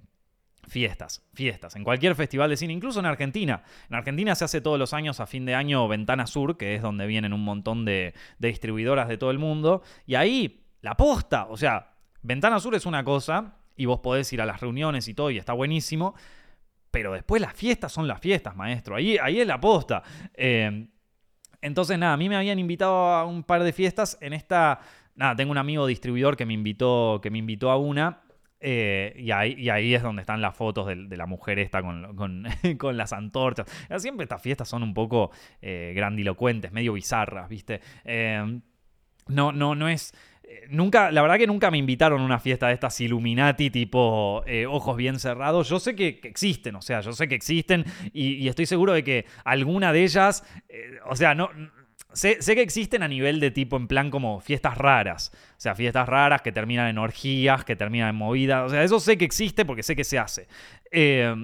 fiestas, 0.69 1.23
fiestas, 1.35 1.77
en 1.77 1.85
cualquier 1.85 2.15
festival 2.15 2.49
de 2.49 2.57
cine, 2.57 2.73
incluso 2.73 3.01
en 3.01 3.07
Argentina. 3.07 3.63
En 3.91 3.97
Argentina 3.97 4.35
se 4.35 4.45
hace 4.45 4.61
todos 4.61 4.79
los 4.79 4.95
años 4.95 5.21
a 5.21 5.27
fin 5.27 5.45
de 5.45 5.55
año 5.55 5.87
Ventana 5.89 6.27
Sur, 6.27 6.57
que 6.57 6.75
es 6.75 6.83
donde 6.83 7.07
vienen 7.07 7.33
un 7.33 7.45
montón 7.45 7.85
de, 7.85 8.15
de 8.39 8.49
distribuidoras 8.49 9.09
de 9.09 9.19
todo 9.19 9.31
el 9.31 9.39
mundo, 9.39 9.83
y 10.07 10.15
ahí 10.15 10.65
la 10.81 10.97
posta, 10.97 11.47
o 11.47 11.57
sea, 11.57 11.93
Ventana 12.23 12.61
Sur 12.61 12.75
es 12.75 12.87
una 12.87 13.05
cosa, 13.05 13.57
y 13.77 13.87
vos 13.87 14.01
podés 14.01 14.33
ir 14.33 14.41
a 14.41 14.47
las 14.47 14.61
reuniones 14.61 15.09
y 15.09 15.15
todo, 15.15 15.31
y 15.31 15.39
está 15.39 15.53
buenísimo, 15.53 16.15
pero 16.95 17.13
después 17.13 17.43
las 17.43 17.53
fiestas 17.55 17.91
son 17.91 18.07
las 18.07 18.21
fiestas, 18.21 18.55
maestro. 18.55 18.95
Ahí, 18.95 19.19
ahí 19.21 19.41
es 19.41 19.47
la 19.49 19.61
posta. 19.61 20.05
Eh, 20.33 20.87
entonces, 21.61 21.99
nada, 21.99 22.13
a 22.13 22.17
mí 22.17 22.29
me 22.29 22.37
habían 22.37 22.61
invitado 22.61 22.95
a 22.95 23.25
un 23.25 23.43
par 23.43 23.65
de 23.65 23.73
fiestas. 23.73 24.17
En 24.21 24.33
esta, 24.33 24.79
nada, 25.17 25.35
tengo 25.35 25.51
un 25.51 25.59
amigo 25.59 25.89
distribuidor 25.89 26.37
que 26.37 26.47
me 26.47 26.55
invitó, 26.55 27.19
que 27.21 27.33
me 27.33 27.39
invitó 27.39 27.73
a 27.73 27.79
una. 27.79 28.21
Eh, 28.61 29.13
y, 29.19 29.33
ahí, 29.33 29.69
ahí, 29.71 29.93
es 29.93 30.05
donde 30.05 30.23
están 30.23 30.41
las 30.41 30.55
fotos 30.55 30.87
de, 30.87 31.17
la 31.17 31.27
mujer 31.27 31.59
esta 31.59 31.83
con, 31.83 32.15
con, 32.15 32.47
las 32.97 33.13
antorchas. 33.13 33.67
Siempre 33.97 34.23
estas 34.23 34.41
fiestas 34.41 34.69
son 34.69 34.85
un 34.85 34.95
poco 34.95 35.33
eh, 35.63 35.95
grandilocuentes, 35.97 36.71
medio 36.71 36.93
bizarras, 36.93 37.49
¿viste? 37.49 37.81
no, 39.27 39.51
no, 39.51 39.75
no 39.75 39.89
es 39.89 40.15
nunca, 40.69 41.11
la 41.11 41.23
verdad 41.23 41.39
que 41.39 41.47
nunca 41.47 41.71
me 41.71 41.79
invitaron 41.79 42.21
a 42.21 42.25
una 42.25 42.39
fiesta 42.39 42.69
de 42.69 42.75
estas 42.75 43.01
Illuminati 43.01 43.71
tipo 43.71 44.43
eh, 44.47 44.67
ojos 44.67 44.97
bien 44.97 45.19
cerrados. 45.19 45.69
Yo 45.69 45.79
sé 45.81 45.95
que, 45.95 46.21
existen, 46.23 46.77
o 46.77 46.83
sea, 46.83 47.01
yo 47.01 47.13
sé 47.13 47.29
que 47.29 47.35
existen 47.35 47.85
y, 48.13 48.49
estoy 48.49 48.67
seguro 48.67 48.93
de 48.93 49.05
que 49.05 49.27
alguna 49.45 49.93
de 49.93 50.05
ellas, 50.05 50.45
eh, 50.69 50.99
o 51.07 51.17
sea, 51.17 51.35
no... 51.35 51.51
Sé, 52.13 52.39
que 52.39 52.63
existen 52.63 53.03
a 53.03 53.09
nivel 53.09 53.41
de 53.41 53.51
tipo 53.51 53.77
en 53.77 53.89
plan 53.89 54.09
como 54.09 54.39
fiestas 54.39 54.79
raras. 54.79 55.33
O 55.35 55.61
sea, 55.61 55.75
fiestas 55.75 56.09
raras 56.09 56.43
que 56.43 56.53
terminan 56.53 56.87
en 56.87 56.99
orgías, 56.99 57.65
que 57.65 57.75
terminan 57.75 58.11
en 58.11 58.15
movidas. 58.15 58.67
O 58.67 58.69
sea, 58.69 58.85
eso 58.85 59.01
sé 59.01 59.19
que 59.19 59.25
existe 59.25 59.65
porque 59.65 59.83
sé 59.83 59.97
que 59.97 60.05
se 60.05 60.17
hace. 60.17 60.47
Eh, 60.93 61.35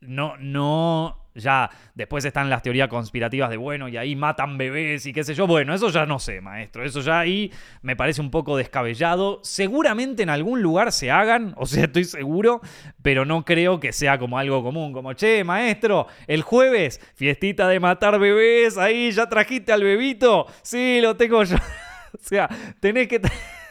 no, 0.00 0.36
no 0.36 1.27
ya 1.38 1.70
después 1.94 2.24
están 2.24 2.50
las 2.50 2.62
teorías 2.62 2.88
conspirativas 2.88 3.50
de, 3.50 3.56
bueno, 3.56 3.88
y 3.88 3.96
ahí 3.96 4.14
matan 4.16 4.58
bebés 4.58 5.06
y 5.06 5.12
qué 5.12 5.24
sé 5.24 5.34
yo. 5.34 5.46
Bueno, 5.46 5.74
eso 5.74 5.88
ya 5.88 6.06
no 6.06 6.18
sé, 6.18 6.40
maestro. 6.40 6.84
Eso 6.84 7.00
ya 7.00 7.20
ahí 7.20 7.52
me 7.82 7.96
parece 7.96 8.20
un 8.20 8.30
poco 8.30 8.56
descabellado. 8.56 9.40
Seguramente 9.42 10.22
en 10.22 10.30
algún 10.30 10.62
lugar 10.62 10.92
se 10.92 11.10
hagan, 11.10 11.54
o 11.56 11.66
sea, 11.66 11.84
estoy 11.84 12.04
seguro, 12.04 12.60
pero 13.02 13.24
no 13.24 13.44
creo 13.44 13.80
que 13.80 13.92
sea 13.92 14.18
como 14.18 14.38
algo 14.38 14.62
común. 14.62 14.92
Como, 14.92 15.12
che, 15.14 15.44
maestro, 15.44 16.06
el 16.26 16.42
jueves, 16.42 17.00
fiestita 17.14 17.68
de 17.68 17.80
matar 17.80 18.18
bebés, 18.18 18.78
ahí 18.78 19.10
ya 19.10 19.28
trajiste 19.28 19.72
al 19.72 19.82
bebito. 19.82 20.46
Sí, 20.62 21.00
lo 21.00 21.16
tengo 21.16 21.42
yo. 21.44 21.56
o 22.12 22.18
sea, 22.20 22.48
tenés 22.80 23.08
que... 23.08 23.20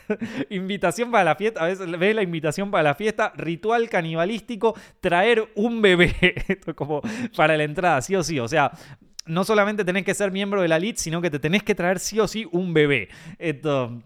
invitación 0.50 1.12
para 1.12 1.24
la 1.24 1.36
fiesta, 1.36 1.64
a 1.64 1.68
veces 1.68 1.88
ves 2.00 2.16
la 2.16 2.24
invitación 2.24 2.72
para 2.72 2.84
la 2.84 2.96
fiesta, 2.96 3.34
ritual 3.36 3.90
canibalístico, 3.90 4.76
traer 5.00 5.50
un 5.56 5.82
bebé, 5.82 6.16
Esto 6.48 6.76
como 6.76 7.02
para 7.36 7.58
la 7.58 7.64
entrada, 7.64 8.02
sí 8.02 8.16
o 8.16 8.24
sí, 8.24 8.40
o 8.40 8.48
sea, 8.48 8.72
no 9.26 9.44
solamente 9.44 9.84
tenés 9.84 10.06
que 10.06 10.14
ser 10.14 10.32
miembro 10.32 10.62
de 10.62 10.68
la 10.68 10.78
elite, 10.78 11.00
sino 11.00 11.22
que 11.22 11.30
te 11.30 11.40
tenés 11.40 11.64
que 11.64 11.76
traer 11.76 12.00
sí 12.00 12.20
o 12.20 12.28
sí 12.28 12.48
un 12.52 12.74
bebé. 12.74 13.10
Esto... 13.40 14.02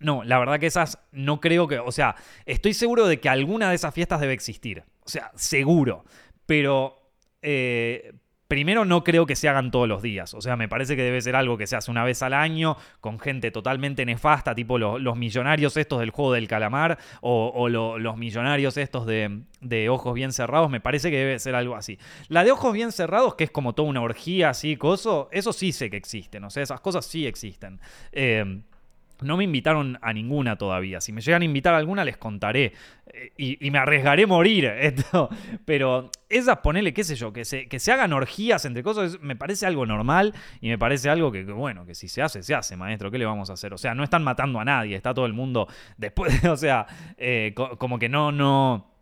No, 0.00 0.22
la 0.22 0.38
verdad 0.38 0.60
que 0.60 0.66
esas 0.66 0.98
no 1.12 1.40
creo 1.40 1.66
que, 1.66 1.78
o 1.78 1.90
sea, 1.90 2.14
estoy 2.44 2.74
seguro 2.74 3.06
de 3.06 3.20
que 3.20 3.28
alguna 3.28 3.70
de 3.70 3.76
esas 3.76 3.94
fiestas 3.94 4.20
debe 4.20 4.34
existir. 4.34 4.82
O 5.02 5.08
sea, 5.08 5.30
seguro. 5.34 6.04
Pero, 6.46 7.10
eh, 7.40 8.12
Primero, 8.54 8.84
no 8.84 9.02
creo 9.02 9.26
que 9.26 9.34
se 9.34 9.48
hagan 9.48 9.72
todos 9.72 9.88
los 9.88 10.00
días. 10.00 10.32
O 10.32 10.40
sea, 10.40 10.54
me 10.54 10.68
parece 10.68 10.94
que 10.94 11.02
debe 11.02 11.20
ser 11.20 11.34
algo 11.34 11.58
que 11.58 11.66
se 11.66 11.74
hace 11.74 11.90
una 11.90 12.04
vez 12.04 12.22
al 12.22 12.32
año, 12.32 12.76
con 13.00 13.18
gente 13.18 13.50
totalmente 13.50 14.06
nefasta, 14.06 14.54
tipo 14.54 14.78
los, 14.78 15.16
millonarios 15.16 15.76
estos 15.76 15.98
del 15.98 16.10
juego 16.10 16.34
del 16.34 16.46
calamar, 16.46 16.96
o, 17.20 17.68
los 17.68 18.16
millonarios 18.16 18.76
estos 18.76 19.06
de, 19.06 19.88
ojos 19.90 20.14
bien 20.14 20.30
cerrados. 20.30 20.70
Me 20.70 20.78
parece 20.80 21.10
que 21.10 21.16
debe 21.16 21.40
ser 21.40 21.56
algo 21.56 21.74
así. 21.74 21.98
La 22.28 22.44
de 22.44 22.52
ojos 22.52 22.72
bien 22.72 22.92
cerrados, 22.92 23.34
que 23.34 23.42
es 23.42 23.50
como 23.50 23.74
toda 23.74 23.88
una 23.88 24.02
orgía 24.02 24.50
así, 24.50 24.76
coso, 24.76 25.28
eso 25.32 25.52
sí 25.52 25.72
sé 25.72 25.90
que 25.90 25.96
existen. 25.96 26.44
O 26.44 26.50
sea, 26.50 26.62
esas 26.62 26.80
cosas 26.80 27.04
sí 27.04 27.26
existen. 27.26 27.80
Eh, 28.12 28.60
No 29.22 29.36
me 29.36 29.44
invitaron 29.44 29.98
a 30.02 30.12
ninguna 30.12 30.56
todavía. 30.56 31.00
Si 31.00 31.12
me 31.12 31.20
llegan 31.20 31.42
a 31.42 31.44
invitar 31.44 31.74
a 31.74 31.78
alguna, 31.78 32.04
les 32.04 32.16
contaré. 32.16 32.72
Eh, 33.06 33.58
y, 33.60 33.70
me 33.70 33.78
arriesgaré 33.78 34.24
a 34.24 34.26
morir. 34.26 34.64
Esto. 34.80 35.28
Pero 35.64 36.10
esas, 36.28 36.58
ponele, 36.58 36.92
qué 36.92 37.04
sé 37.04 37.14
yo, 37.14 37.32
que 37.32 37.44
se, 37.44 37.68
que 37.68 37.78
se 37.78 37.92
hagan 37.92 38.12
orgías 38.12 38.64
entre 38.64 38.82
cosas, 38.82 39.18
me 39.20 39.36
parece 39.36 39.66
algo 39.66 39.86
normal 39.86 40.34
y 40.60 40.68
me 40.68 40.78
parece 40.78 41.10
algo 41.10 41.30
que, 41.30 41.44
bueno, 41.44 41.86
que 41.86 41.94
si 41.94 42.08
se 42.08 42.22
hace, 42.22 42.42
se 42.42 42.54
hace, 42.54 42.76
maestro. 42.76 43.10
¿Qué 43.10 43.18
le 43.18 43.26
vamos 43.26 43.50
a 43.50 43.54
hacer? 43.54 43.72
O 43.72 43.78
sea, 43.78 43.94
no 43.94 44.04
están 44.04 44.24
matando 44.24 44.60
a 44.60 44.64
nadie. 44.64 44.96
Está 44.96 45.14
todo 45.14 45.26
el 45.26 45.32
mundo 45.32 45.68
después, 45.96 46.44
o 46.46 46.56
sea, 46.56 46.86
eh, 47.16 47.54
como 47.54 47.98
que 47.98 48.08
no, 48.08 48.32
no 48.32 48.94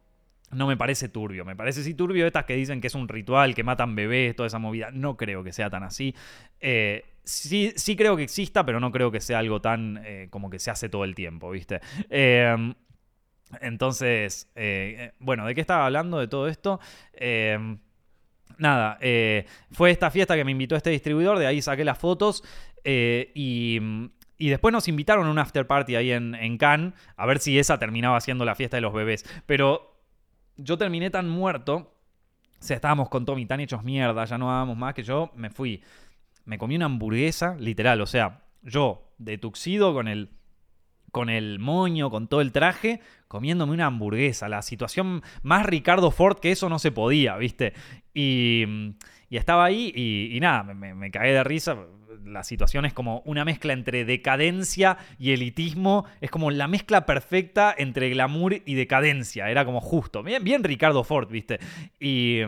no 0.53 0.67
me 0.67 0.77
parece 0.77 1.09
turbio. 1.09 1.45
Me 1.45 1.57
parece 1.57 1.83
sí 1.83 1.95
turbio 1.95 2.27
estas 2.27 2.45
que 2.45 2.55
dicen 2.55 2.81
que 2.81 2.87
es 2.87 2.95
un 2.95 3.09
ritual, 3.09 3.55
que 3.55 3.65
matan 3.65 3.95
bebés, 3.95 4.37
toda 4.37 4.47
esa 4.47 4.59
movida. 4.59 4.91
No 4.93 5.17
creo 5.17 5.43
que 5.43 5.53
sea 5.53 5.71
tan 5.71 5.83
así. 5.83 6.15
Eh, 6.61 7.05
sí, 7.25 7.73
sí 7.77 7.97
creo 7.97 8.17
que 8.17 8.23
exista, 8.23 8.65
pero 8.65 8.81
no 8.81 8.91
creo 8.91 9.11
que 9.11 9.21
sea 9.21 9.39
algo 9.39 9.61
tan 9.61 10.01
eh, 10.05 10.29
como 10.31 10.51
que 10.51 10.59
se 10.59 10.71
hace 10.71 10.89
todo 10.89 11.05
el 11.05 11.15
tiempo, 11.15 11.51
¿viste? 11.51 11.81
Em, 12.11 12.75
entonces, 13.61 14.51
eh, 14.55 15.13
bueno, 15.19 15.47
¿de 15.47 15.55
qué 15.55 15.61
estaba 15.61 15.87
hablando 15.87 16.19
de 16.19 16.29
todo 16.29 16.49
esto? 16.49 16.81
Em, 17.13 17.79
nada, 18.59 18.99
fue 19.73 19.91
esta 19.91 20.11
fiesta 20.11 20.37
que 20.37 20.45
me 20.45 20.53
invitó 20.53 20.77
este 20.77 20.91
distribuidor, 20.91 21.39
de 21.39 21.47
ahí 21.47 21.63
saqué 21.63 21.85
las 21.85 21.99
fotos 21.99 22.43
y... 22.85 23.81
Después 24.39 24.73
nos 24.73 24.89
invitaron 24.89 25.29
a 25.29 25.31
un 25.31 25.39
after 25.39 25.69
party 25.69 25.95
ahí 25.95 26.11
en, 26.11 26.35
en 26.35 26.59
Cannes, 26.59 26.95
a 27.17 27.27
ver 27.27 27.39
si 27.39 27.61
esa 27.61 27.79
terminaba 27.79 28.21
siendo 28.21 28.45
la 28.45 28.57
fiesta 28.57 28.77
de 28.77 28.81
los 28.81 28.93
bebés. 28.93 29.25
Pero 29.47 29.93
yo 30.57 30.77
terminé 30.79 31.11
tan 31.11 31.29
muerto, 31.29 31.77
o 31.77 32.65
sea, 32.65 32.77
estábamos 32.77 33.09
con 33.09 33.25
Tommy 33.25 33.47
tan 33.47 33.61
hechos 33.61 33.83
mierda, 33.83 34.25
ya 34.25 34.39
no 34.39 34.49
dábamos 34.49 34.77
más, 34.77 34.95
que 34.95 35.03
yo 35.03 35.31
me 35.35 35.51
fui, 35.51 35.83
me 36.45 36.59
comí 36.59 36.77
una 36.77 36.87
hamburguesa, 36.87 37.57
literal, 37.59 38.01
o 38.01 38.07
sea, 38.07 38.43
yo 38.63 39.13
de 39.19 39.39
tuxido 39.39 39.95
con 39.95 40.09
el 40.09 40.31
con 41.13 41.29
el 41.29 41.59
moño, 41.59 42.11
con 42.11 42.27
todo 42.27 42.41
el 42.41 42.53
traje, 42.53 43.01
comiéndome 43.29 43.75
una 43.75 43.87
hamburguesa. 43.87 44.49
La 44.49 44.63
situación 44.63 45.23
más 45.43 45.67
Ricardo 45.67 46.11
Ford 46.11 46.39
que 46.39 46.51
eso 46.51 46.71
no 46.71 46.79
se 46.79 46.91
podía, 46.91 47.37
¿viste? 47.37 47.75
Y, 48.15 48.65
y 49.29 49.37
estaba 49.37 49.67
ahí 49.67 49.93
y, 49.95 50.41
nada, 50.41 50.63
me, 50.63 50.95
me, 50.95 51.11
de 51.11 51.45
risa 51.45 51.77
la 52.25 52.45
situación 52.45 52.85
es 52.85 52.93
como 52.93 53.21
una 53.25 53.45
mezcla 53.45 53.73
entre 53.73 54.05
decadencia 54.05 54.97
y 55.19 55.33
elitismo. 55.33 56.07
Es 56.21 56.31
como 56.31 56.51
la 56.51 56.69
mezcla 56.69 57.05
perfecta 57.05 57.75
entre 57.77 58.09
glamour 58.11 58.63
y 58.65 58.75
decadencia. 58.75 59.51
Era 59.51 59.65
como 59.65 59.81
justo. 59.81 60.23
Bien, 60.23 60.43
bien 60.43 60.65
Ricardo 60.65 61.05
Ford, 61.05 61.31
¿viste? 61.31 61.59
Y. 62.01 62.41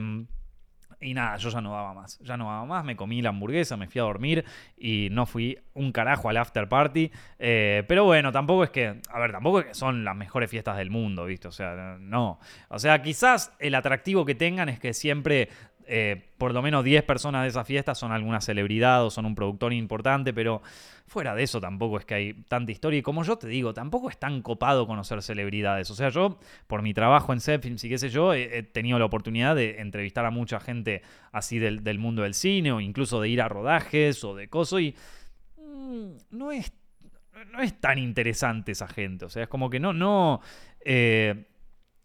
Y 1.05 1.13
nada, 1.13 1.37
yo 1.37 1.51
ya 1.51 1.61
no 1.61 1.73
daba 1.73 1.93
más. 1.93 2.19
Ya 2.21 2.37
no 2.37 2.47
daba 2.47 2.65
más. 2.65 2.85
Me 2.85 2.97
comí 2.97 3.21
la 3.21 3.29
hamburguesa, 3.29 3.77
me 3.77 3.87
fui 3.89 4.01
a 4.01 4.05
dormir 4.05 4.45
y 4.77 5.09
no 5.11 5.27
fui 5.27 5.59
un 5.75 5.93
carajo 5.93 6.31
al 6.31 6.39
after 6.39 6.69
party. 6.69 7.11
Eh, 7.39 7.85
pero 7.87 8.05
bueno, 8.05 8.33
tampoco 8.33 8.65
es 8.65 8.71
que. 8.71 9.01
A 9.11 9.19
ver, 9.19 9.33
tampoco 9.33 9.61
es 9.61 9.67
que 9.67 9.75
son 9.75 10.03
las 10.03 10.17
mejores 10.17 10.51
fiestas 10.51 10.79
del 10.79 10.91
mundo, 10.91 11.27
¿viste? 11.27 11.49
O 11.49 11.53
sea, 11.53 11.97
no. 12.01 12.41
O 12.69 12.79
sea, 12.79 13.03
quizás 13.03 13.53
el 13.59 13.75
atractivo 13.75 14.25
que 14.25 14.35
tengan 14.35 14.71
es 14.71 14.81
que 14.81 14.95
siempre 14.95 15.51
eh, 15.87 16.31
por 16.39 16.53
lo 16.53 16.63
menos 16.63 16.85
10 16.85 17.03
personas 17.05 17.43
de 17.43 17.49
esa 17.49 17.65
fiesta 17.65 17.95
son 17.95 18.13
alguna 18.13 18.41
celebridad 18.41 19.05
o 19.05 19.11
son 19.11 19.27
un 19.27 19.35
productor 19.35 19.73
importante, 19.73 20.33
pero 20.33 20.63
fuera 21.07 21.35
de 21.35 21.43
eso 21.43 21.61
tampoco 21.61 21.99
es 21.99 22.05
que 22.05 22.15
hay 22.15 22.33
tanta 22.49 22.73
historia. 22.73 22.99
Y 22.99 23.03
como 23.03 23.23
yo 23.25 23.37
te 23.37 23.49
digo, 23.49 23.75
tampoco 23.75 24.09
es 24.11 24.19
tan 24.19 24.43
copado 24.43 24.87
conocer 24.87 25.23
celebridades. 25.23 25.91
O 25.91 25.95
sea, 25.95 26.09
yo, 26.09 26.39
por 26.67 26.83
mi 26.83 26.95
trabajo 26.95 27.33
en 27.33 27.41
Zepfilms 27.41 27.85
y 27.85 27.89
qué 27.89 27.99
sé 27.99 28.09
yo, 28.09 28.35
he, 28.35 28.63
tenido 28.63 28.99
la 28.99 29.05
oportunidad 29.05 29.55
de 29.55 29.81
entrevistar 29.81 30.25
a 30.25 30.31
mucha 30.31 30.61
gente 30.61 31.03
así 31.33 31.59
del, 31.59 31.99
mundo 31.99 32.23
del 32.23 32.35
cine 32.35 32.73
o 32.73 32.81
incluso 32.81 33.21
de 33.21 33.29
ir 33.29 33.41
a 33.41 33.49
rodajes 33.49 34.25
o 34.25 34.35
de 34.35 34.49
cosas 34.49 34.81
y 34.81 34.95
mm, 35.57 36.11
no 36.31 36.53
es 36.53 36.73
no 37.53 37.61
es 37.61 37.79
tan 37.81 37.99
interesante 37.99 38.73
esa 38.73 38.89
gente. 38.89 39.25
O 39.25 39.29
sea, 39.29 39.43
es 39.43 39.49
como 39.49 39.69
que 39.69 39.79
no, 39.79 39.93
no. 39.93 40.41
Eh, 40.81 41.47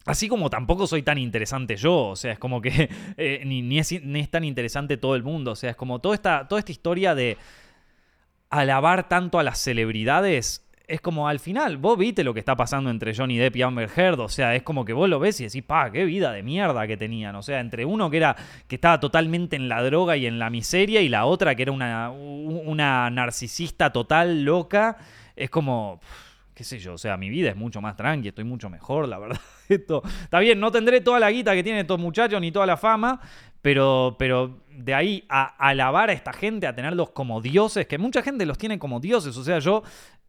Así 0.09 0.27
como 0.27 0.49
tampoco 0.49 0.87
soy 0.87 1.03
tan 1.03 1.19
interesante 1.19 1.75
yo, 1.75 2.07
o 2.07 2.15
sea, 2.15 2.31
es 2.31 2.39
como 2.39 2.63
que 2.63 2.89
eh, 3.17 3.43
ni, 3.45 3.77
es, 3.77 3.93
tan 4.31 4.43
interesante 4.43 4.97
todo 4.97 5.15
el 5.15 5.21
mundo, 5.21 5.51
o 5.51 5.55
sea, 5.55 5.69
es 5.69 5.75
como 5.75 5.99
toda 5.99 6.15
esta, 6.15 6.47
toda 6.47 6.57
esta 6.57 6.71
historia 6.71 7.13
de 7.13 7.37
alabar 8.49 9.07
tanto 9.07 9.37
a 9.37 9.43
las 9.43 9.59
celebridades, 9.59 10.67
es 10.87 10.99
como 10.99 11.27
al 11.27 11.39
final, 11.39 11.77
vos 11.77 11.95
viste 11.95 12.23
lo 12.23 12.33
que 12.33 12.39
está 12.39 12.55
pasando 12.55 12.89
entre 12.89 13.13
Johnny 13.15 13.37
Depp 13.37 13.57
y 13.57 13.61
Amber 13.61 13.87
Heard, 13.95 14.19
o 14.19 14.29
sea, 14.29 14.55
es 14.55 14.63
como 14.63 14.83
que 14.83 14.93
vos 14.93 15.07
lo 15.07 15.19
ves 15.19 15.39
y 15.41 15.43
decís, 15.43 15.61
pa, 15.61 15.91
qué 15.91 16.05
vida 16.05 16.31
de 16.31 16.41
mierda 16.41 16.87
que 16.87 16.97
tenían, 16.97 17.35
o 17.35 17.43
sea, 17.43 17.59
entre 17.59 17.85
uno 17.85 18.09
que 18.09 18.17
era 18.17 18.35
que 18.67 18.75
estaba 18.77 18.99
totalmente 18.99 19.57
en 19.57 19.69
la 19.69 19.83
droga 19.83 20.17
y 20.17 20.25
en 20.25 20.39
la 20.39 20.49
miseria 20.49 21.01
y 21.01 21.09
la 21.09 21.25
otra 21.25 21.53
que 21.53 21.61
era 21.61 21.71
una, 21.71 22.09
una 22.09 23.11
narcisista 23.11 23.91
total 23.91 24.41
loca, 24.41 24.97
es 25.35 25.51
como 25.51 26.01
qué 26.55 26.63
sé 26.63 26.79
yo, 26.79 26.95
o 26.95 26.97
sea, 26.97 27.15
mi 27.15 27.29
vida 27.29 27.51
es 27.51 27.55
mucho 27.55 27.79
más 27.79 27.95
tranqui, 27.95 28.29
estoy 28.29 28.43
mucho 28.43 28.71
mejor, 28.71 29.07
la 29.07 29.19
verdad. 29.19 29.39
Esto, 29.75 30.01
está 30.23 30.39
bien, 30.39 30.59
no 30.59 30.71
tendré 30.71 31.01
toda 31.01 31.19
la 31.19 31.31
guita 31.31 31.53
que 31.53 31.63
tienen 31.63 31.81
estos 31.81 31.99
muchachos 31.99 32.41
ni 32.41 32.51
toda 32.51 32.65
la 32.65 32.75
fama, 32.75 33.21
pero, 33.61 34.15
pero 34.17 34.63
de 34.71 34.93
ahí 34.95 35.23
a 35.29 35.43
alabar 35.57 36.09
a 36.09 36.13
esta 36.13 36.33
gente, 36.33 36.65
a 36.65 36.75
tenerlos 36.75 37.11
como 37.11 37.39
dioses, 37.39 37.85
que 37.85 37.97
mucha 37.97 38.23
gente 38.23 38.45
los 38.45 38.57
tiene 38.57 38.79
como 38.79 38.99
dioses, 38.99 39.37
o 39.37 39.43
sea, 39.43 39.59
yo 39.59 39.83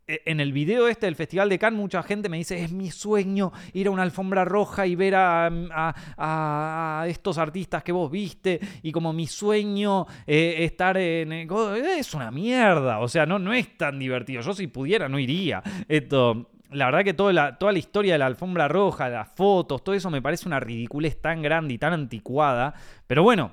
e, 0.06 0.20
en 0.26 0.40
el 0.40 0.52
video 0.52 0.88
este 0.88 1.06
del 1.06 1.16
Festival 1.16 1.48
de 1.48 1.58
Cannes, 1.58 1.80
mucha 1.80 2.02
gente 2.02 2.28
me 2.28 2.36
dice, 2.36 2.62
es 2.62 2.70
mi 2.70 2.90
sueño 2.90 3.50
ir 3.72 3.86
a 3.86 3.92
una 3.92 4.02
alfombra 4.02 4.44
roja 4.44 4.86
y 4.86 4.94
ver 4.94 5.14
a, 5.16 7.04
estos 7.08 7.38
artistas 7.38 7.82
que 7.82 7.92
vos 7.92 8.10
viste, 8.10 8.60
y 8.82 8.92
como 8.92 9.12
mi 9.14 9.26
sueño 9.26 10.06
eh, 10.26 10.56
estar 10.58 10.98
en... 10.98 11.32
Es 11.32 12.12
una 12.12 12.30
mierda, 12.30 12.98
o 12.98 13.08
sea, 13.08 13.24
no, 13.24 13.38
no 13.38 13.54
es 13.54 13.78
tan 13.78 13.98
divertido. 13.98 14.42
Yo 14.42 14.52
si 14.52 14.66
pudiera 14.66 15.08
no 15.08 15.18
iría. 15.18 15.62
Esto, 15.88 16.50
la 16.70 16.86
verdad 16.86 17.04
que 17.04 17.14
toda 17.14 17.32
la, 17.32 17.58
toda 17.58 17.72
la 17.72 17.78
historia 17.78 18.14
de 18.14 18.18
la 18.18 18.26
alfombra 18.26 18.68
roja, 18.68 19.08
las 19.08 19.28
fotos, 19.28 19.82
todo 19.84 19.94
eso 19.94 20.10
me 20.10 20.22
parece 20.22 20.46
una 20.46 20.60
ridiculez 20.60 21.20
tan 21.20 21.42
grande 21.42 21.74
y 21.74 21.78
tan 21.78 21.92
anticuada. 21.92 22.74
Pero 23.06 23.22
bueno, 23.22 23.52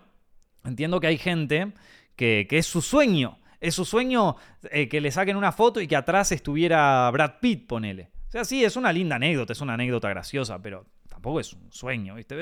entiendo 0.64 1.00
que 1.00 1.08
hay 1.08 1.18
gente 1.18 1.74
que, 2.16 2.48
que 2.50 2.58
es 2.60 2.66
su 2.66 2.82
sueño 2.82 3.38
es 3.60 3.76
su 3.76 3.86
sueño 3.86 4.36
eh, 4.72 4.88
que 4.88 5.02
le 5.02 5.12
saquen 5.12 5.36
una 5.36 5.52
foto 5.52 5.82
y 5.82 5.88
que 5.88 5.96
atrás 5.96 6.32
estuviera 6.32 7.10
Brad 7.12 7.40
Pitt, 7.40 7.68
ponele. 7.68 8.12
O 8.28 8.32
sea, 8.32 8.46
sí, 8.46 8.64
es 8.64 8.76
una 8.76 8.92
linda 8.92 9.16
anécdota, 9.16 9.54
es 9.54 9.62
una 9.62 9.74
anécdota 9.74 10.10
graciosa, 10.10 10.62
pero 10.62 10.86
tampoco 11.10 11.40
es 11.40 11.54
un 11.54 11.72
sueño, 11.72 12.16
¿viste? 12.16 12.36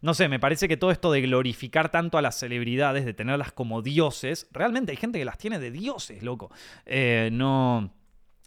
No 0.00 0.14
sé, 0.14 0.28
me 0.28 0.40
parece 0.40 0.66
que 0.66 0.76
todo 0.76 0.90
esto 0.90 1.12
de 1.12 1.20
glorificar 1.20 1.90
tanto 1.90 2.18
a 2.18 2.22
las 2.22 2.38
celebridades, 2.38 3.04
de 3.04 3.14
tenerlas 3.14 3.52
como 3.52 3.82
dioses, 3.82 4.48
realmente 4.50 4.90
hay 4.92 4.96
gente 4.96 5.18
que 5.18 5.24
las 5.24 5.38
tiene 5.38 5.58
de 5.58 5.70
dioses, 5.70 6.22
loco. 6.22 6.50
Eh, 6.86 7.28
no, 7.30 7.90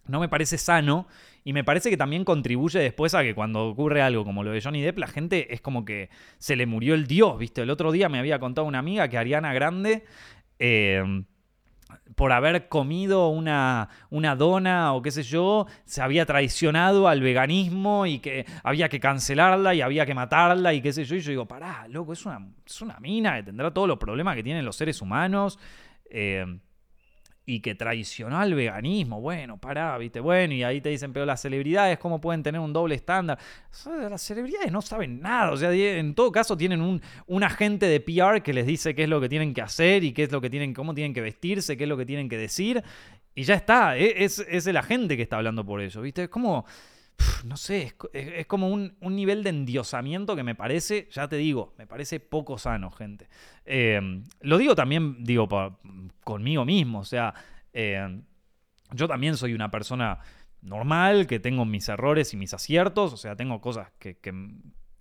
no 0.07 0.19
me 0.19 0.29
parece 0.29 0.57
sano 0.57 1.07
y 1.43 1.53
me 1.53 1.63
parece 1.63 1.89
que 1.89 1.97
también 1.97 2.23
contribuye 2.23 2.79
después 2.79 3.15
a 3.15 3.23
que 3.23 3.33
cuando 3.33 3.67
ocurre 3.67 4.01
algo 4.01 4.23
como 4.23 4.43
lo 4.43 4.51
de 4.51 4.61
Johnny 4.61 4.81
Depp, 4.81 4.99
la 4.99 5.07
gente 5.07 5.53
es 5.53 5.61
como 5.61 5.85
que 5.85 6.09
se 6.37 6.55
le 6.55 6.65
murió 6.65 6.93
el 6.93 7.07
dios, 7.07 7.37
¿viste? 7.37 7.61
El 7.61 7.69
otro 7.69 7.91
día 7.91 8.09
me 8.09 8.19
había 8.19 8.39
contado 8.39 8.67
una 8.67 8.79
amiga 8.79 9.07
que 9.07 9.17
Ariana 9.17 9.53
Grande... 9.53 10.03
Eh, 10.59 11.23
por 12.15 12.31
haber 12.31 12.67
comido 12.67 13.29
una, 13.29 13.89
una, 14.09 14.35
dona 14.35 14.93
o 14.93 15.01
qué 15.01 15.11
sé 15.11 15.23
yo, 15.23 15.67
se 15.85 16.01
había 16.01 16.25
traicionado 16.25 17.07
al 17.07 17.21
veganismo 17.21 18.05
y 18.05 18.19
que 18.19 18.45
había 18.63 18.89
que 18.89 18.99
cancelarla 18.99 19.73
y 19.73 19.81
había 19.81 20.05
que 20.05 20.13
matarla 20.13 20.73
y 20.73 20.81
qué 20.81 20.93
sé 20.93 21.05
yo. 21.05 21.15
Y 21.15 21.21
yo 21.21 21.31
digo, 21.31 21.47
pará, 21.47 21.87
loco, 21.87 22.13
es 22.13 22.25
una, 22.25 22.47
es 22.65 22.81
una 22.81 22.99
mina 22.99 23.37
que 23.37 23.43
tendrá 23.43 23.73
todos 23.73 23.87
los 23.87 23.97
problemas 23.97 24.35
que 24.35 24.43
tienen 24.43 24.65
los 24.65 24.75
seres 24.75 25.01
humanos. 25.01 25.59
Eh, 26.09 26.45
y 27.51 27.59
que 27.59 27.75
traicionó 27.75 28.39
al 28.39 28.53
veganismo. 28.53 29.19
Bueno, 29.19 29.57
pará, 29.57 29.97
viste, 29.97 30.21
bueno, 30.21 30.53
y 30.53 30.63
ahí 30.63 30.79
te 30.79 30.87
dicen, 30.87 31.11
pero 31.11 31.25
las 31.25 31.41
celebridades, 31.41 31.99
¿cómo 31.99 32.21
pueden 32.21 32.43
tener 32.43 32.61
un 32.61 32.71
doble 32.71 32.95
estándar? 32.95 33.37
las 34.09 34.21
celebridades 34.21 34.71
no 34.71 34.81
saben 34.81 35.19
nada, 35.19 35.51
o 35.51 35.57
sea, 35.57 35.73
en 35.73 36.15
todo 36.15 36.31
caso 36.31 36.55
tienen 36.55 36.81
un, 36.81 37.01
un, 37.27 37.43
agente 37.43 37.87
de 37.87 37.99
PR 37.99 38.41
que 38.41 38.53
les 38.53 38.65
dice 38.65 38.95
qué 38.95 39.03
es 39.03 39.09
lo 39.09 39.19
que 39.19 39.27
tienen 39.27 39.53
que 39.53 39.61
hacer 39.61 40.05
y 40.05 40.13
qué 40.13 40.23
es 40.23 40.31
lo 40.31 40.39
que 40.39 40.49
tienen, 40.49 40.73
cómo 40.73 40.93
tienen 40.93 41.13
que 41.13 41.19
vestirse, 41.19 41.75
qué 41.75 41.83
es 41.83 41.89
lo 41.89 41.97
que 41.97 42.05
tienen 42.05 42.29
que 42.29 42.37
decir, 42.37 42.81
y 43.35 43.43
ya 43.43 43.55
está, 43.55 43.97
e, 43.97 44.23
es, 44.23 44.39
es 44.39 44.65
el 44.67 44.77
agente 44.77 45.17
que 45.17 45.23
está 45.23 45.35
hablando 45.35 45.65
por 45.65 45.81
eso, 45.81 46.01
viste, 46.01 46.23
es 46.23 46.29
no 47.45 47.57
sé, 47.57 47.93
es, 48.13 48.45
como 48.45 48.69
un, 48.69 48.95
nivel 49.01 49.43
de 49.43 49.49
endiosamiento 49.49 50.35
que 50.35 50.43
me 50.43 50.55
parece, 50.55 51.07
ya 51.11 51.27
te 51.27 51.35
digo, 51.37 51.73
me 51.77 51.87
parece 51.87 52.19
poco 52.19 52.57
sano, 52.57 52.91
gente. 52.91 53.27
Em, 53.65 54.23
lo 54.41 54.57
digo 54.57 54.75
también, 54.75 55.23
digo, 55.23 55.47
conmigo 56.23 56.65
mismo, 56.65 56.99
o 56.99 57.05
sea, 57.05 57.33
em, 57.73 58.23
yo 58.91 59.07
también 59.07 59.37
soy 59.37 59.53
una 59.53 59.71
persona 59.71 60.19
normal, 60.61 61.27
que 61.27 61.39
tengo 61.39 61.65
mis 61.65 61.89
errores 61.89 62.33
y 62.33 62.37
mis 62.37 62.53
aciertos, 62.53 63.13
o 63.13 63.17
sea, 63.17 63.35
tengo 63.35 63.61
cosas 63.61 63.91
que, 63.97 64.17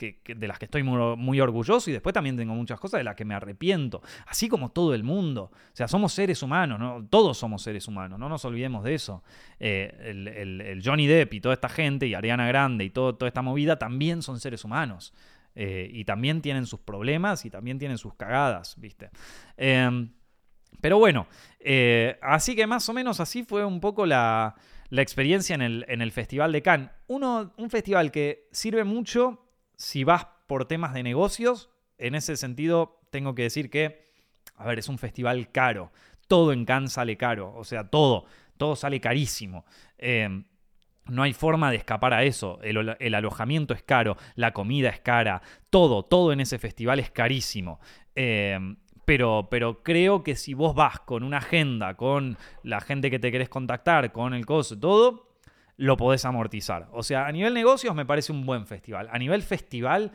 de 0.01 0.49
las 0.49 0.59
que 0.59 0.65
estoy 0.67 0.83
muy, 0.83 1.41
orgulloso 1.41 1.91
y 1.91 1.93
después 1.93 2.13
también 2.13 2.37
tengo 2.37 2.55
muchas 2.55 2.79
cosas 2.81 2.99
de 2.99 3.05
las 3.05 3.17
que 3.17 3.25
me 3.25 3.35
arrepiento, 3.35 4.03
así 4.27 4.49
como 4.49 4.71
todo 4.71 4.95
el 4.95 5.03
mundo. 5.03 5.51
O 5.53 5.77
sea, 5.77 5.89
somos 5.89 6.13
seres 6.13 6.43
humanos, 6.43 6.79
¿no? 6.79 7.07
todos 7.09 7.39
somos 7.39 7.63
seres 7.63 7.87
humanos, 7.89 8.19
no 8.19 8.29
nos 8.29 8.45
olvidemos 8.45 8.85
de 8.85 8.95
eso. 8.95 9.23
Eh, 9.59 9.93
el, 10.05 10.83
Johnny 10.85 11.07
Depp 11.07 11.35
y 11.35 11.41
toda 11.41 11.55
esta 11.55 11.69
gente 11.69 12.07
y 12.07 12.15
Ariana 12.15 12.47
Grande 12.47 12.85
y 12.85 12.91
toda 12.91 13.27
esta 13.27 13.43
movida 13.43 13.79
también 13.79 14.23
son 14.23 14.41
seres 14.41 14.65
humanos. 14.65 15.13
Eh, 15.55 15.91
y 15.93 16.05
también 16.05 16.41
tienen 16.43 16.67
sus 16.67 16.81
problemas 16.81 17.45
y 17.45 17.51
también 17.51 17.79
tienen 17.79 17.99
sus 17.99 18.15
cagadas, 18.15 18.77
¿viste? 18.79 19.11
Em, 19.57 20.13
pero 20.81 20.99
bueno, 20.99 21.27
eh, 21.59 22.19
así 22.23 22.55
que 22.55 22.67
más 22.67 22.89
o 22.89 22.93
menos 22.93 23.21
así 23.21 23.43
fue 23.43 23.65
un 23.65 23.81
poco 23.81 24.07
la, 24.07 24.55
la 24.91 25.03
experiencia 25.03 25.55
en 25.55 25.63
el, 25.63 25.85
en 25.89 26.03
el 26.03 26.13
Festival 26.13 26.53
de 26.53 26.63
Cannes. 26.63 26.91
Uno, 27.07 27.53
un 27.57 27.71
festival 27.71 28.11
que 28.11 28.49
sirve 28.53 28.85
mucho 28.85 29.50
si 29.81 30.05
vas 30.05 30.27
por 30.47 30.67
temas 30.67 30.93
de 30.93 31.03
negocios. 31.03 31.71
En 31.97 32.15
ese 32.15 32.37
sentido, 32.37 33.01
tengo 33.11 33.35
que 33.35 33.45
decir 33.45 33.71
que, 33.71 34.05
a 34.57 34.67
ver, 34.67 34.79
es 34.79 34.91
un 34.91 34.99
festival 34.99 35.51
caro. 35.51 35.91
Todo 36.29 36.53
en 36.53 36.67
Cannes 36.67 36.93
sale 36.93 37.17
caro. 37.17 37.55
O 37.57 37.65
sea, 37.65 37.89
todo. 37.89 38.27
Todo 38.59 38.77
sale 38.77 39.01
carísimo. 39.01 39.65
Eh, 39.97 40.45
no 41.07 41.23
hay 41.23 41.33
forma 41.33 41.71
de 41.71 41.79
escapar 41.79 42.13
a 42.13 42.25
eso. 42.25 42.61
El, 42.63 43.15
alojamiento 43.15 43.73
es 43.73 43.83
caro, 43.83 44.19
la 44.35 44.53
comida 44.53 44.91
es 44.91 45.01
cara, 45.01 45.41
todo, 45.71 46.05
todo 46.05 46.33
en 46.33 46.41
ese 46.41 46.59
festival 46.59 47.01
es 47.01 47.11
carísimo. 47.11 47.81
Eh, 48.15 48.59
pero, 49.07 49.49
pero, 49.51 49.83
creo 49.83 50.23
que 50.23 50.37
si 50.37 50.53
vos 50.53 50.75
vas 50.75 51.01
con 51.01 51.23
una 51.25 51.39
agenda, 51.39 51.95
con 51.95 52.37
la 52.63 52.81
gente 52.81 53.11
que 53.11 53.19
te 53.19 53.33
querés 53.33 53.49
contactar, 53.49 54.13
con 54.13 54.35
el 54.35 54.45
coso, 54.45 54.79
todo, 54.79 55.30
lo 55.81 55.97
podés 55.97 56.27
amortizar. 56.27 56.89
O 56.93 57.03
sea, 57.03 57.27
a 57.27 57.33
nivel 57.33 57.55
negocios 57.55 57.95
me 57.95 58.05
parece 58.05 58.33
un 58.33 58.45
buen 58.45 58.67
festival. 58.67 59.09
A 59.11 59.19
nivel 59.19 59.43
festival 59.43 60.13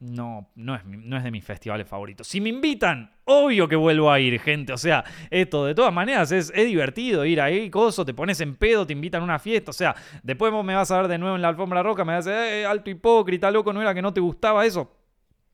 no, 0.00 0.50
no 0.56 0.74
es, 0.74 0.84
no 0.84 1.16
es 1.16 1.22
de 1.22 1.30
mis 1.30 1.44
festivales 1.44 1.86
favoritos. 1.86 2.26
Si 2.26 2.40
me 2.40 2.48
invitan, 2.48 3.12
obvio 3.24 3.68
que 3.68 3.76
vuelvo 3.76 4.10
a 4.10 4.18
ir, 4.18 4.40
gente. 4.40 4.72
O 4.72 4.76
sea, 4.76 5.04
esto 5.30 5.64
de 5.64 5.76
todas 5.76 5.94
maneras 5.94 6.32
es, 6.32 6.52
divertido 6.52 7.24
ir 7.24 7.40
ahí, 7.40 7.70
coso, 7.70 8.04
te 8.04 8.14
pones 8.14 8.40
en 8.40 8.56
pedo, 8.56 8.84
te 8.84 8.92
invitan 8.92 9.20
a 9.20 9.24
una 9.24 9.38
fiesta. 9.38 9.70
O 9.70 9.74
sea, 9.74 9.94
después 10.24 10.50
vos 10.50 10.64
me 10.64 10.74
vas 10.74 10.90
a 10.90 10.96
ver 10.96 11.08
de 11.08 11.18
nuevo 11.18 11.36
en 11.36 11.42
la 11.42 11.48
alfombra 11.48 11.84
roca, 11.84 12.04
me 12.04 12.14
vas 12.14 12.26
a 12.26 12.30
decir, 12.32 12.54
eh, 12.54 12.66
alto 12.66 12.90
hipócrita, 12.90 13.48
loco, 13.52 13.72
no 13.72 13.80
era 13.80 13.94
que 13.94 14.02
no 14.02 14.12
te 14.12 14.20
gustaba 14.20 14.66
eso 14.66 14.99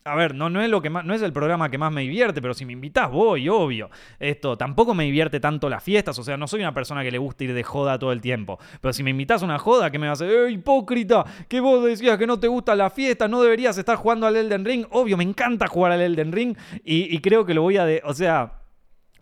a 0.06 0.14
ver, 0.14 0.34
no, 0.34 0.48
no, 0.48 0.62
es 0.62 0.70
lo 0.70 0.80
que 0.80 0.88
más, 0.88 1.04
no 1.04 1.14
es 1.14 1.22
el 1.22 1.32
programa 1.32 1.68
que 1.68 1.78
más 1.78 1.92
me 1.92 2.02
divierte, 2.02 2.40
pero 2.40 2.54
si 2.54 2.64
me 2.64 2.72
invitas 2.72 3.10
voy, 3.10 3.48
obvio. 3.48 3.90
Esto 4.20 4.56
tampoco 4.56 4.94
me 4.94 5.04
divierte 5.04 5.40
tanto 5.40 5.68
las 5.68 5.82
fiestas, 5.82 6.18
o 6.18 6.22
sea, 6.22 6.36
no 6.36 6.46
soy 6.46 6.60
una 6.60 6.72
persona 6.72 7.02
que 7.02 7.10
le 7.10 7.18
gusta 7.18 7.44
ir 7.44 7.52
de 7.52 7.62
joda 7.64 7.98
todo 7.98 8.12
el 8.12 8.20
tiempo. 8.20 8.58
Pero 8.80 8.92
si 8.92 9.02
me 9.02 9.10
invitas 9.10 9.42
a 9.42 9.44
una 9.44 9.58
joda, 9.58 9.90
¿qué 9.90 9.98
me 9.98 10.08
vas 10.08 10.20
a 10.20 10.24
decir? 10.24 10.38
¡Eh, 10.38 10.52
hipócrita! 10.52 11.24
Que 11.48 11.60
vos 11.60 11.84
decías 11.84 12.18
que 12.18 12.26
no 12.26 12.38
te 12.38 12.46
gusta 12.46 12.74
la 12.76 12.88
fiesta, 12.90 13.26
no 13.26 13.42
deberías 13.42 13.76
estar 13.78 13.96
jugando 13.96 14.26
al 14.26 14.36
Elden 14.36 14.64
Ring. 14.64 14.86
Obvio, 14.90 15.16
me 15.16 15.24
encanta 15.24 15.66
jugar 15.66 15.92
al 15.92 16.00
Elden 16.00 16.32
Ring 16.32 16.56
y, 16.84 17.14
y 17.14 17.18
creo 17.20 17.44
que 17.44 17.54
lo 17.54 17.62
voy 17.62 17.76
a... 17.76 17.84
De, 17.84 18.00
o 18.04 18.14
sea... 18.14 18.52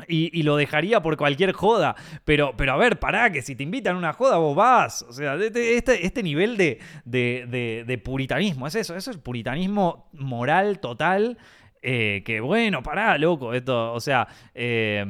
Y, 0.09 0.43
lo 0.43 0.57
dejaría 0.57 1.01
por 1.01 1.17
cualquier 1.17 1.53
joda. 1.53 1.95
Pero, 2.25 2.55
pero 2.57 2.73
a 2.73 2.77
ver, 2.77 2.99
pará, 2.99 3.31
que 3.31 3.43
si 3.43 3.55
te 3.55 3.63
invitan 3.63 3.97
a 3.97 3.99
una 3.99 4.13
joda, 4.13 4.37
vos 4.39 4.57
vas. 4.57 5.03
O 5.03 5.13
sea, 5.13 5.37
este, 5.37 5.77
este 5.77 6.23
nivel 6.23 6.57
de, 6.57 6.81
de, 7.05 8.01
puritanismo, 8.05 8.67
es 8.67 8.75
eso, 8.75 8.97
eso 8.97 9.11
es 9.11 9.17
puritanismo 9.19 10.09
moral 10.13 10.81
total. 10.81 11.39
Eh, 11.81 12.23
que 12.25 12.41
bueno, 12.41 12.83
pará, 12.83 13.19
loco, 13.19 13.53
esto, 13.53 13.93
o 13.93 14.01
sea, 14.01 14.27
eh. 14.55 15.05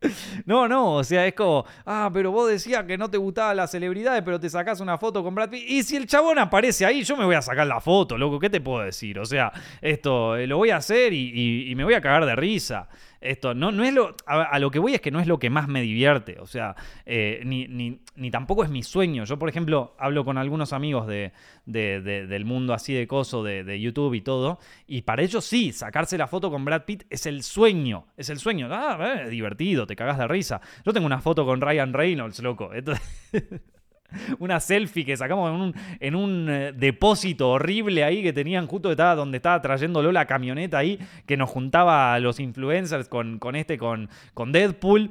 No, 0.46 0.68
no, 0.68 0.94
o 0.94 1.04
sea, 1.04 1.26
es 1.26 1.34
como, 1.34 1.64
ah, 1.86 2.10
pero 2.12 2.30
vos 2.30 2.48
decías 2.48 2.84
que 2.84 2.96
no 2.96 3.10
te 3.10 3.18
gustaban 3.18 3.56
las 3.56 3.70
celebridades, 3.70 4.22
pero 4.24 4.38
te 4.40 4.48
sacás 4.48 4.80
una 4.80 4.98
foto 4.98 5.22
con 5.22 5.34
Brad 5.34 5.50
Pitt. 5.50 5.64
Y 5.68 5.82
si 5.82 5.96
el 5.96 6.06
chabón 6.06 6.38
aparece 6.38 6.86
ahí, 6.86 7.02
yo 7.02 7.16
me 7.16 7.24
voy 7.24 7.34
a 7.34 7.42
sacar 7.42 7.66
la 7.66 7.80
foto, 7.80 8.16
loco, 8.16 8.38
¿qué 8.38 8.50
te 8.50 8.60
puedo 8.60 8.84
decir? 8.84 9.18
O 9.18 9.24
sea, 9.24 9.52
esto 9.80 10.36
eh, 10.36 10.46
lo 10.46 10.56
voy 10.56 10.70
a 10.70 10.76
hacer 10.76 11.12
y, 11.12 11.70
y 11.70 11.74
me 11.74 11.84
voy 11.84 11.94
a 11.94 12.00
cagar 12.00 12.24
de 12.26 12.36
risa. 12.36 12.88
Esto 13.20 13.54
no, 13.54 13.72
no 13.72 13.84
es 13.84 13.92
lo. 13.92 14.14
A, 14.26 14.58
lo 14.58 14.70
que 14.70 14.78
voy 14.78 14.94
es 14.94 15.00
que 15.00 15.10
no 15.10 15.20
es 15.20 15.26
lo 15.26 15.38
que 15.38 15.50
más 15.50 15.68
me 15.68 15.82
divierte. 15.82 16.38
O 16.40 16.46
sea, 16.46 16.76
eh, 17.04 17.42
ni, 17.44 17.66
ni, 17.66 18.30
tampoco 18.30 18.62
es 18.64 18.70
mi 18.70 18.82
sueño. 18.82 19.24
Yo, 19.24 19.38
por 19.38 19.48
ejemplo, 19.48 19.94
hablo 19.98 20.24
con 20.24 20.38
algunos 20.38 20.72
amigos 20.72 21.06
de, 21.06 21.32
del 21.66 22.44
mundo 22.44 22.74
así 22.74 22.94
de 22.94 23.06
coso, 23.06 23.42
de, 23.42 23.80
YouTube 23.80 24.14
y 24.14 24.20
todo. 24.20 24.58
Y 24.86 25.02
para 25.02 25.22
ellos 25.22 25.44
sí, 25.44 25.72
sacarse 25.72 26.16
la 26.16 26.28
foto 26.28 26.50
con 26.50 26.64
Brad 26.64 26.84
Pitt 26.84 27.04
es 27.10 27.26
el 27.26 27.42
sueño. 27.42 28.06
Es 28.16 28.30
el 28.30 28.38
sueño. 28.38 28.68
Ah, 28.70 29.22
eh, 29.22 29.28
divertido, 29.28 29.86
te 29.86 29.96
cagas 29.96 30.18
de 30.18 30.28
risa. 30.28 30.60
Yo 30.84 30.92
tengo 30.92 31.06
una 31.06 31.20
foto 31.20 31.44
con 31.44 31.60
Ryan 31.60 31.92
Reynolds, 31.92 32.40
loco. 32.40 32.70
una 34.38 34.60
selfie 34.60 35.04
que 35.04 35.16
sacamos 35.16 35.50
en 35.50 35.60
un, 35.60 35.74
en 36.00 36.14
un 36.14 36.48
eh, 36.48 36.72
depósito 36.72 37.50
horrible 37.50 38.04
ahí 38.04 38.22
que 38.22 38.32
tenían 38.32 38.66
justo 38.66 38.90
estaba, 38.90 39.14
donde 39.14 39.36
estaba 39.36 39.60
trayéndolo 39.60 40.12
la 40.12 40.26
camioneta 40.26 40.78
ahí, 40.78 40.98
que 41.26 41.36
nos 41.36 41.50
juntaba 41.50 42.14
a 42.14 42.20
los 42.20 42.40
influencers 42.40 43.08
con, 43.08 43.38
con 43.38 43.56
este, 43.56 43.78
con, 43.78 44.08
con 44.34 44.52
Deadpool. 44.52 45.10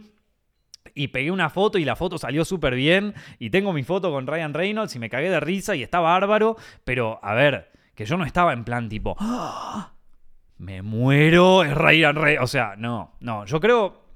Y 0.96 1.10
pegué 1.10 1.30
una 1.30 1.50
foto 1.50 1.78
y 1.78 1.86
la 1.86 1.96
foto 1.96 2.18
salió 2.18 2.44
súper 2.44 2.74
bien. 2.74 3.14
Y 3.38 3.52
tengo 3.52 3.72
mi 3.72 3.84
foto 3.84 4.10
con 4.10 4.26
Ryan 4.26 4.54
Reynolds 4.54 4.96
y 4.96 5.00
me 5.00 5.10
cagué 5.10 5.30
de 5.30 5.40
risa 5.40 5.76
y 5.76 5.84
está 5.84 6.00
bárbaro. 6.00 6.56
Pero, 6.86 7.20
a 7.22 7.36
ver, 7.36 7.72
que 7.94 8.06
yo 8.06 8.18
no 8.18 8.26
estaba 8.26 8.54
en 8.54 8.64
plan 8.64 8.90
tipo... 8.90 9.16
¡Ah! 9.20 9.92
Me 10.58 10.82
muero, 10.82 11.64
es 11.64 11.76
Ryan 11.76 12.16
Reynolds. 12.16 12.44
O 12.44 12.48
sea, 12.48 12.76
no, 12.78 13.14
no. 13.20 13.46
Yo 13.46 13.60
creo 13.60 14.07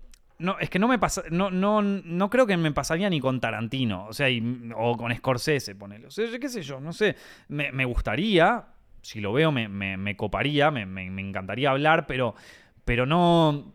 no, 0.41 0.57
es 0.59 0.69
que 0.69 0.79
no 0.79 0.87
me 0.87 0.99
pasa. 0.99 1.23
No, 1.29 1.51
no, 1.51 1.81
no 1.81 2.29
creo 2.29 2.47
que 2.47 2.57
me 2.57 2.71
pasaría 2.71 3.09
ni 3.09 3.19
con 3.19 3.39
Tarantino. 3.39 4.07
O 4.07 4.13
sea, 4.13 4.27
o 4.75 4.97
con 4.97 5.15
Scorsese, 5.15 5.75
ponele. 5.75 6.07
O 6.07 6.11
sea, 6.11 6.27
qué 6.39 6.49
sé 6.49 6.61
yo, 6.63 6.79
no 6.79 6.91
sé. 6.91 7.15
Me, 7.47 7.85
gustaría. 7.85 8.65
Si 9.01 9.21
lo 9.21 9.33
veo, 9.33 9.51
me, 9.51 9.67
me, 9.69 10.17
coparía, 10.17 10.71
me, 10.71 10.81
encantaría 11.21 11.69
hablar, 11.69 12.07
pero. 12.07 12.35
Pero 12.83 13.05
no. 13.05 13.73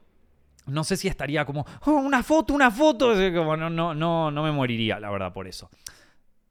No 0.67 0.83
sé 0.83 0.97
si 0.97 1.07
estaría 1.07 1.45
como. 1.45 1.65
Oh, 1.85 1.93
una 1.93 2.23
foto, 2.23 2.53
una 2.53 2.71
foto. 2.71 3.15
Como, 3.15 3.57
no, 3.57 3.71
no, 3.71 3.95
no, 3.95 4.31
no 4.31 4.43
me 4.43 4.51
moriría, 4.51 4.99
la 4.99 5.11
verdad, 5.11 5.33
por 5.33 5.47
eso. 5.47 5.71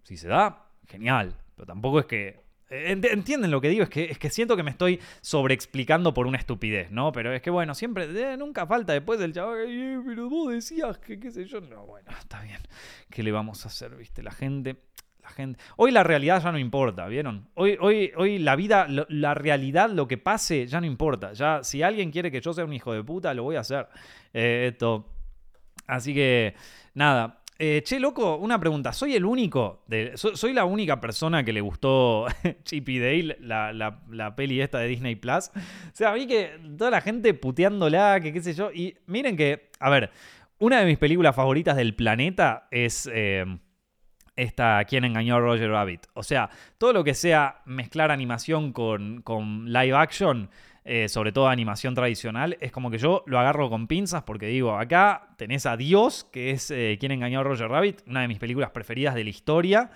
Si 0.04 0.16
se 0.16 0.30
da, 0.30 0.70
genial. 0.88 1.36
Pero 1.56 1.66
tampoco 1.66 2.00
es 2.00 2.06
que 2.06 2.45
Entienden 2.68 3.52
lo 3.52 3.62
que 3.62 3.70
digo, 3.70 3.84
es 3.84 3.90
que, 3.90 4.06
es 4.06 4.18
que 4.18 4.32
siento 4.32 4.58
que 4.58 4.64
me 4.64 4.72
estoy 4.72 5.00
sobreexplicando 5.22 6.16
por 6.16 6.26
una 6.26 6.40
estupidez, 6.40 6.90
¿no? 6.90 7.12
Pero 7.12 7.32
es 7.32 7.42
que 7.42 7.52
bueno, 7.52 7.76
siempre, 7.76 8.38
nunca 8.38 8.66
falta 8.66 8.94
después 8.94 9.20
del 9.20 9.34
chaval, 9.34 10.04
pero 10.06 10.30
vos 10.30 10.52
decías 10.52 10.98
que 10.98 11.20
qué 11.20 11.30
sé 11.30 11.46
yo. 11.46 11.62
No, 11.62 11.86
bueno, 11.86 12.10
está 12.18 12.42
bien. 12.42 12.60
¿Qué 13.12 13.22
le 13.22 13.32
vamos 13.32 13.66
a 13.66 13.68
hacer, 13.68 13.96
viste? 13.96 14.24
La 14.24 14.32
gente, 14.32 14.78
la 15.22 15.30
gente. 15.30 15.60
Hoy 15.78 15.92
la 15.92 16.04
realidad 16.04 16.42
ya 16.42 16.52
no 16.52 16.58
importa, 16.58 17.06
¿vieron? 17.06 17.48
Hoy, 17.54 17.78
hoy, 17.80 18.12
hoy 18.18 18.40
la 18.40 18.56
vida, 18.56 18.88
la 18.88 19.34
realidad, 19.36 19.92
lo 19.92 20.08
que 20.08 20.18
pase, 20.18 20.66
ya 20.66 20.82
no 20.82 20.88
importa. 20.88 21.34
Ya, 21.34 21.64
si 21.64 21.84
alguien 21.84 22.10
quiere 22.10 22.32
que 22.32 22.42
yo 22.42 22.52
sea 22.52 22.66
un 22.66 22.74
hijo 22.74 22.94
de 22.94 23.04
puta, 23.04 23.32
lo 23.36 23.44
voy 23.44 23.58
a 23.58 23.60
hacer. 23.60 23.88
Eh, 24.34 24.70
esto. 24.72 25.08
Así 25.86 26.16
que, 26.16 26.56
nada. 26.96 27.42
Eh, 27.58 27.84
che, 27.86 28.00
loco, 28.00 28.36
una 28.36 28.60
pregunta. 28.60 28.92
¿Soy 28.92 29.16
el 29.16 29.24
único? 29.24 29.84
De, 29.88 30.14
¿Soy 30.18 30.52
la 30.54 30.66
única 30.66 31.00
persona 31.00 31.44
que 31.44 31.54
le 31.54 31.62
gustó 31.62 32.26
Chip 32.64 32.90
y 32.90 33.00
Dale, 33.00 33.38
la, 33.40 33.72
la, 33.74 34.36
peli 34.36 34.60
esta 34.60 34.80
de 34.80 34.88
Disney 34.88 35.16
Plus? 35.16 35.52
O 35.56 35.94
sea, 35.94 36.12
vi 36.14 36.28
que 36.28 36.60
toda 36.78 36.92
la 36.92 37.02
gente 37.02 37.34
puteándola, 37.34 38.20
que 38.20 38.34
qué 38.34 38.42
sé 38.42 38.54
yo. 38.54 38.72
Y 38.74 38.98
miren 39.06 39.38
que, 39.38 39.70
a 39.80 39.90
ver, 39.90 40.12
una 40.60 40.80
de 40.80 40.86
mis 40.86 40.98
películas 40.98 41.36
favoritas 41.36 41.76
del 41.76 41.96
planeta 41.96 42.68
es. 42.72 43.10
Eh, 43.14 43.46
esta 44.36 44.84
¿Quién 44.84 45.06
engañó 45.06 45.38
a 45.38 45.40
Roger 45.40 45.70
Rabbit? 45.70 46.08
O 46.14 46.22
sea, 46.22 46.50
todo 46.78 46.92
lo 46.92 47.06
que 47.06 47.14
sea 47.14 47.62
mezclar 47.64 48.12
animación 48.12 48.74
con, 48.74 49.22
con 49.22 49.72
live 49.72 49.96
action 49.96 50.50
eh, 50.88 51.10
sobre 51.10 51.32
todo 51.32 51.48
animación 51.48 51.96
tradicional, 51.96 52.58
es 52.62 52.72
como 52.72 52.92
que 52.92 53.00
yo 53.00 53.24
lo 53.26 53.40
agarro 53.40 53.72
con 53.72 53.88
pinzas 53.88 54.22
porque 54.22 54.46
digo, 54.46 54.78
acá 54.78 55.30
tenés 55.36 55.66
a 55.66 55.76
Dios, 55.76 56.26
que 56.32 56.52
es 56.52 56.70
eh, 56.70 56.98
quien 57.00 57.12
engañó 57.12 57.40
a 57.40 57.44
Roger 57.44 57.68
Rabbit, 57.70 58.04
una 58.06 58.22
de 58.22 58.28
mis 58.28 58.38
películas 58.38 58.70
preferidas 58.70 59.16
de 59.16 59.24
la 59.24 59.30
historia. 59.32 59.90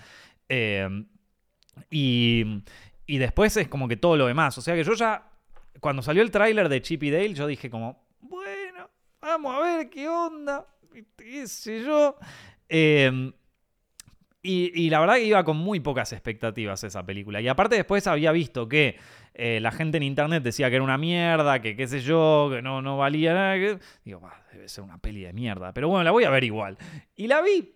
Eh, 0.50 1.06
y, 1.92 2.64
y 3.06 3.18
después 3.20 3.56
es 3.58 3.68
como 3.68 3.88
que 3.88 3.98
todo 3.98 4.18
lo 4.18 4.26
demás. 4.26 4.58
O 4.58 4.62
sea 4.62 4.74
que 4.74 4.84
yo 4.84 4.96
ya, 4.96 5.30
cuando 5.80 6.02
salió 6.02 6.24
el 6.24 6.32
tráiler 6.32 6.68
de 6.68 6.82
Chip 6.82 7.04
y 7.04 7.12
Dale, 7.12 7.36
yo 7.36 7.46
dije 7.46 7.70
como, 7.70 8.04
bueno, 8.22 8.90
vamos 9.22 9.56
a 9.56 9.60
ver 9.60 9.90
qué 9.92 10.10
onda, 10.10 10.66
qué 11.16 11.48
sé 11.48 11.84
yo. 11.84 12.18
Y, 14.42 14.90
la 14.90 15.02
verdad 15.02 15.16
que 15.16 15.26
iba 15.26 15.44
con 15.44 15.58
muy 15.58 15.82
pocas 15.82 16.14
expectativas 16.14 16.84
esa 16.86 17.06
película. 17.06 17.42
Y 17.42 17.50
aparte 17.50 17.76
después 17.76 18.08
había 18.08 18.32
visto 18.32 18.70
que 18.70 18.98
eh, 19.34 19.60
la 19.60 19.72
gente 19.72 19.98
en 19.98 20.04
internet 20.04 20.44
decía 20.44 20.70
que 20.70 20.78
era 20.78 20.84
una 20.84 20.98
mierda, 20.98 21.62
que 21.62 21.76
qué 21.76 21.88
sé 21.88 22.00
yo, 22.00 22.50
que 22.50 22.62
no, 22.62 22.82
no 22.82 22.98
valía 22.98 23.34
nada. 23.34 23.56
Digo, 24.06 24.22
debe 24.54 24.70
ser 24.70 24.86
una 24.86 24.98
peli 24.98 25.22
de 25.22 25.34
mierda. 25.34 25.74
Pero 25.74 25.90
bueno, 25.90 26.06
la 26.06 26.12
voy 26.12 26.24
a 26.24 26.30
ver 26.30 26.46
igual. 26.46 26.78
Y 27.18 27.28
la 27.28 27.42
vi. 27.42 27.74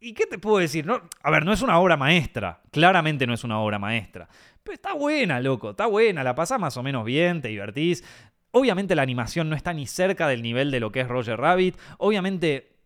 ¿Y 0.00 0.12
qué 0.14 0.26
te 0.26 0.38
puedo 0.38 0.58
decir? 0.58 0.86
No, 0.86 1.02
a 1.20 1.30
ver, 1.32 1.44
no 1.44 1.52
es 1.52 1.62
una 1.62 1.80
obra 1.80 1.96
maestra. 1.96 2.62
Claramente 2.70 3.26
no 3.26 3.34
es 3.34 3.42
una 3.42 3.58
obra 3.58 3.80
maestra. 3.80 4.28
Pero 4.62 4.74
está 4.74 4.94
buena, 4.94 5.40
loco. 5.40 5.70
Está 5.70 5.86
buena. 5.86 6.22
La 6.22 6.36
pasás 6.36 6.60
más 6.60 6.76
o 6.76 6.82
menos 6.84 7.04
bien, 7.04 7.42
te 7.42 7.48
divertís. 7.48 8.04
Obviamente 8.52 8.94
la 8.94 9.02
animación 9.02 9.50
no 9.50 9.56
está 9.56 9.74
ni 9.74 9.88
cerca 9.88 10.28
del 10.28 10.42
nivel 10.42 10.70
de 10.70 10.78
lo 10.78 10.92
que 10.92 11.00
es 11.00 11.08
Roger 11.08 11.38
Rabbit. 11.40 11.76
Obviamente 11.98 12.77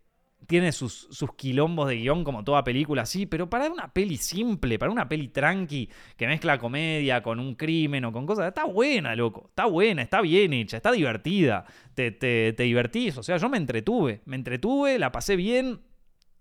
tiene 0.47 0.73
sus, 0.73 1.09
sus, 1.11 1.35
quilombos 1.35 1.89
de 1.89 1.97
guion 1.97 2.25
como 2.25 2.45
toda 2.45 2.65
película, 2.65 3.07
sí, 3.07 3.27
pero 3.27 3.49
para 3.49 3.71
una 3.71 3.93
peli 3.93 4.17
simple, 4.17 4.79
para 4.79 4.93
una 4.93 5.09
peli 5.09 5.29
tranqui, 5.29 5.89
que 6.17 6.27
mezcla 6.27 6.59
comedia 6.59 7.23
con 7.23 7.39
un 7.39 7.55
crimen 7.55 8.05
o 8.05 8.13
con 8.13 8.27
cosas, 8.27 8.49
está 8.49 8.65
buena, 8.65 9.15
loco, 9.15 9.47
está 9.49 9.67
buena, 9.67 10.03
está 10.03 10.21
bien 10.21 10.53
hecha, 10.53 10.77
está 10.77 10.93
divertida, 10.93 11.65
te, 11.95 12.11
te, 12.11 12.53
te 12.53 12.63
divertís, 12.63 13.19
o 13.19 13.23
sea, 13.23 13.37
yo 13.37 13.49
me 13.49 13.57
entretuve, 13.57 14.23
me 14.25 14.37
entretuve, 14.37 14.99
la 14.99 15.13
pasé 15.13 15.37
bien, 15.37 15.81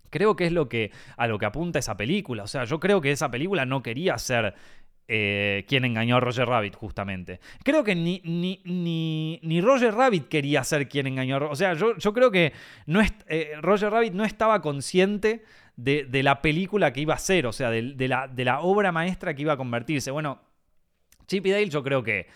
creo 0.09 0.35
que 0.35 0.45
es 0.45 0.51
lo 0.51 0.69
que, 0.69 0.91
a 1.17 1.27
lo 1.27 1.39
que 1.39 1.45
apunta 1.45 1.79
esa 1.79 1.97
película, 1.97 2.43
o 2.43 2.47
sea, 2.47 2.65
yo 2.65 2.79
creo 2.79 3.01
que 3.01 3.11
esa 3.11 3.31
película 3.31 3.65
no 3.65 3.81
quería 3.81 4.17
ser 4.17 4.55
eh, 5.13 5.65
quién 5.67 5.83
engañó 5.83 6.15
a 6.15 6.19
Roger 6.21 6.47
Rabbit, 6.47 6.73
justamente. 6.73 7.41
Creo 7.65 7.83
que 7.83 7.95
ni, 7.95 8.21
ni, 8.23 8.61
ni, 9.43 9.59
Roger 9.59 9.93
Rabbit 9.93 10.29
quería 10.29 10.63
ser 10.63 10.87
quien 10.87 11.05
engañó 11.05 11.35
a 11.35 11.39
Roger. 11.39 11.51
O 11.51 11.55
sea, 11.57 11.73
yo, 11.73 11.97
yo 11.97 12.13
creo 12.13 12.31
que 12.31 12.53
no 12.85 13.01
eh, 13.27 13.51
Roger 13.59 13.91
Rabbit 13.91 14.13
no 14.13 14.23
estaba 14.23 14.61
consciente 14.61 15.43
de, 15.75 16.23
la 16.23 16.41
película 16.41 16.93
que 16.93 17.01
iba 17.01 17.13
a 17.13 17.17
ser, 17.17 17.45
o 17.45 17.51
sea, 17.51 17.69
de, 17.69 18.07
la, 18.07 18.29
de 18.29 18.45
la 18.45 18.61
obra 18.61 18.93
maestra 18.93 19.33
que 19.33 19.41
iba 19.41 19.51
a 19.51 19.57
convertirse. 19.57 20.11
Bueno, 20.11 20.39
Chip 21.27 21.45
Dale 21.45 21.67
yo 21.67 21.83
creo 21.83 22.03
que 22.03 22.27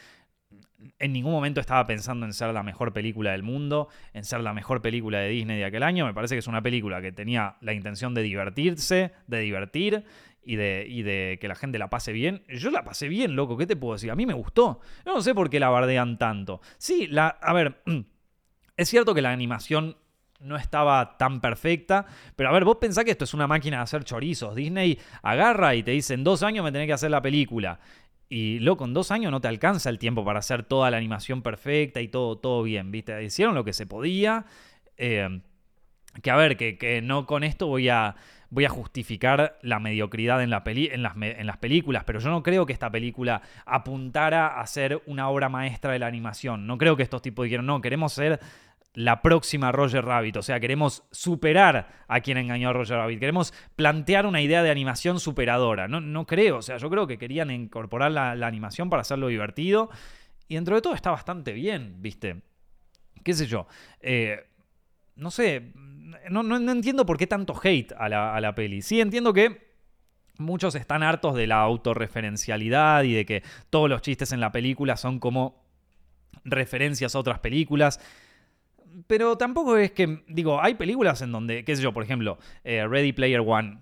en 0.99 1.13
ningún 1.13 1.31
momento 1.31 1.61
estaba 1.61 1.87
pensando 1.87 2.25
en 2.25 2.33
ser 2.33 2.53
la 2.53 2.61
mejor 2.61 2.91
película 2.91 3.31
del 3.31 3.43
mundo, 3.43 3.87
en 4.13 4.25
ser 4.25 4.41
la 4.41 4.51
mejor 4.51 4.81
película 4.81 5.19
de 5.19 5.29
Disney 5.29 5.59
de 5.59 5.63
aquel 5.65 5.83
año. 5.83 6.05
Me 6.05 6.13
parece 6.13 6.35
que 6.35 6.39
es 6.39 6.47
una 6.47 6.61
película 6.61 7.01
que 7.01 7.13
tenía 7.13 7.55
la 7.61 7.71
intención 7.71 8.13
de 8.13 8.21
divertirse, 8.21 9.13
de 9.27 9.39
divertir 9.39 10.03
y 10.45 10.55
de, 10.55 10.85
y 10.87 11.01
de 11.01 11.37
que 11.41 11.47
la 11.47 11.55
gente 11.55 11.79
la 11.79 11.89
pase 11.89 12.13
bien. 12.13 12.43
Yo 12.47 12.71
la 12.71 12.83
pasé 12.83 13.07
bien, 13.07 13.35
loco, 13.35 13.57
¿qué 13.57 13.65
te 13.65 13.75
puedo 13.75 13.93
decir? 13.93 14.11
A 14.11 14.15
mí 14.15 14.25
me 14.25 14.33
gustó. 14.33 14.79
Yo 15.05 15.13
no 15.13 15.21
sé 15.21 15.33
por 15.33 15.49
qué 15.49 15.59
la 15.59 15.69
bardean 15.69 16.17
tanto. 16.17 16.61
Sí, 16.77 17.07
la, 17.07 17.27
a 17.27 17.53
ver, 17.53 17.81
es 18.77 18.89
cierto 18.89 19.13
que 19.13 19.21
la 19.21 19.31
animación 19.31 19.97
no 20.39 20.55
estaba 20.55 21.17
tan 21.17 21.41
perfecta. 21.41 22.05
Pero 22.35 22.49
a 22.49 22.51
ver, 22.51 22.63
vos 22.63 22.77
pensás 22.77 23.03
que 23.03 23.11
esto 23.11 23.23
es 23.23 23.33
una 23.33 23.47
máquina 23.47 23.77
de 23.77 23.83
hacer 23.83 24.03
chorizos. 24.03 24.55
Disney 24.55 24.99
agarra 25.23 25.75
y 25.75 25.83
te 25.83 25.91
dice, 25.91 26.13
en 26.13 26.23
dos 26.23 26.43
años 26.43 26.63
me 26.63 26.71
tenés 26.71 26.87
que 26.87 26.93
hacer 26.93 27.11
la 27.11 27.21
película. 27.21 27.79
Y 28.29 28.59
loco, 28.59 28.85
en 28.85 28.93
dos 28.93 29.11
años 29.11 29.31
no 29.31 29.41
te 29.41 29.47
alcanza 29.47 29.89
el 29.89 29.99
tiempo 29.99 30.25
para 30.25 30.39
hacer 30.39 30.63
toda 30.63 30.89
la 30.91 30.97
animación 30.97 31.41
perfecta 31.41 32.01
y 32.01 32.07
todo, 32.07 32.37
todo 32.37 32.63
bien, 32.63 32.91
¿viste? 32.91 33.23
Hicieron 33.23 33.55
lo 33.55 33.63
que 33.63 33.73
se 33.73 33.85
podía. 33.85 34.45
Eh, 34.97 35.41
que 36.21 36.31
a 36.31 36.35
ver, 36.35 36.57
que, 36.57 37.01
no 37.03 37.25
con 37.25 37.43
esto 37.43 37.67
voy 37.67 37.89
a, 37.89 38.15
voy 38.49 38.65
a 38.65 38.69
justificar 38.69 39.57
la 39.61 39.79
mediocridad 39.79 40.41
en, 40.41 40.49
la 40.49 40.63
las, 40.65 41.57
películas, 41.57 42.03
pero 42.05 42.19
yo 42.19 42.29
no 42.29 42.43
creo 42.43 42.65
que 42.65 42.73
esta 42.73 42.89
película 42.89 43.41
apuntara 43.65 44.59
a 44.59 44.67
ser 44.67 45.01
una 45.05 45.29
obra 45.29 45.49
maestra 45.49 45.91
de 45.91 45.99
la 45.99 46.07
animación. 46.07 46.67
No 46.67 46.77
creo 46.77 46.95
que 46.95 47.03
estos 47.03 47.21
tipos 47.21 47.43
dijeron, 47.43 47.65
no, 47.65 47.81
queremos 47.81 48.13
ser 48.13 48.39
la 48.95 49.21
próxima 49.21 49.71
Roger 49.71 50.03
Rabbit. 50.03 50.37
O 50.37 50.41
sea, 50.41 50.59
queremos 50.59 51.03
superar 51.11 51.87
a 52.07 52.21
quien 52.21 52.37
engañó 52.37 52.69
a 52.69 52.73
Roger 52.73 52.97
Rabbit. 52.97 53.19
Queremos 53.19 53.53
plantear 53.75 54.25
una 54.25 54.41
idea 54.41 54.63
de 54.63 54.71
animación 54.71 55.19
superadora. 55.19 55.87
No, 55.87 56.01
no 56.01 56.25
creo. 56.25 56.57
O 56.57 56.61
sea, 56.61 56.77
yo 56.77 56.89
creo 56.89 57.05
que 57.05 57.17
querían 57.17 57.51
incorporar 57.51 58.11
la, 58.11 58.31
animación 58.47 58.89
para 58.89 59.01
hacerlo 59.01 59.27
divertido. 59.27 59.89
Y 60.47 60.55
dentro 60.55 60.75
de 60.75 60.81
todo 60.81 60.93
está 60.93 61.11
bastante 61.11 61.51
bien, 61.53 61.95
¿viste? 62.01 62.41
¿Qué 63.23 63.33
sé 63.33 63.47
yo? 63.47 63.67
Eh, 63.99 64.45
no 65.15 65.31
sé. 65.31 65.73
No, 66.29 66.43
no, 66.43 66.71
entiendo 66.71 67.05
por 67.05 67.17
qué 67.17 67.27
tanto 67.27 67.53
hate 67.61 67.91
a 67.97 68.09
la, 68.09 68.35
a 68.35 68.41
la 68.41 68.55
peli. 68.55 68.81
Sí 68.81 69.01
entiendo 69.01 69.33
que 69.33 69.75
muchos 70.37 70.75
están 70.75 71.03
hartos 71.03 71.35
de 71.35 71.47
la 71.47 71.61
autorreferencialidad 71.61 73.03
y 73.03 73.13
de 73.13 73.25
que 73.25 73.43
todos 73.69 73.89
los 73.89 74.01
chistes 74.01 74.31
en 74.31 74.39
la 74.39 74.51
película 74.51 74.97
son 74.97 75.19
como 75.19 75.63
referencias 76.43 77.15
a 77.15 77.19
otras 77.19 77.39
películas 77.39 77.99
pero 79.07 79.37
tampoco 79.37 79.77
es 79.77 79.91
que, 79.91 80.23
digo, 80.27 80.61
hay 80.61 80.75
películas 80.75 81.21
en 81.21 81.31
donde, 81.31 81.63
qué 81.65 81.75
sé 81.75 81.81
yo, 81.81 81.93
por 81.93 82.03
ejemplo, 82.03 82.37
eh, 82.63 82.85
Ready 82.87 83.13
Player 83.13 83.41
One, 83.45 83.79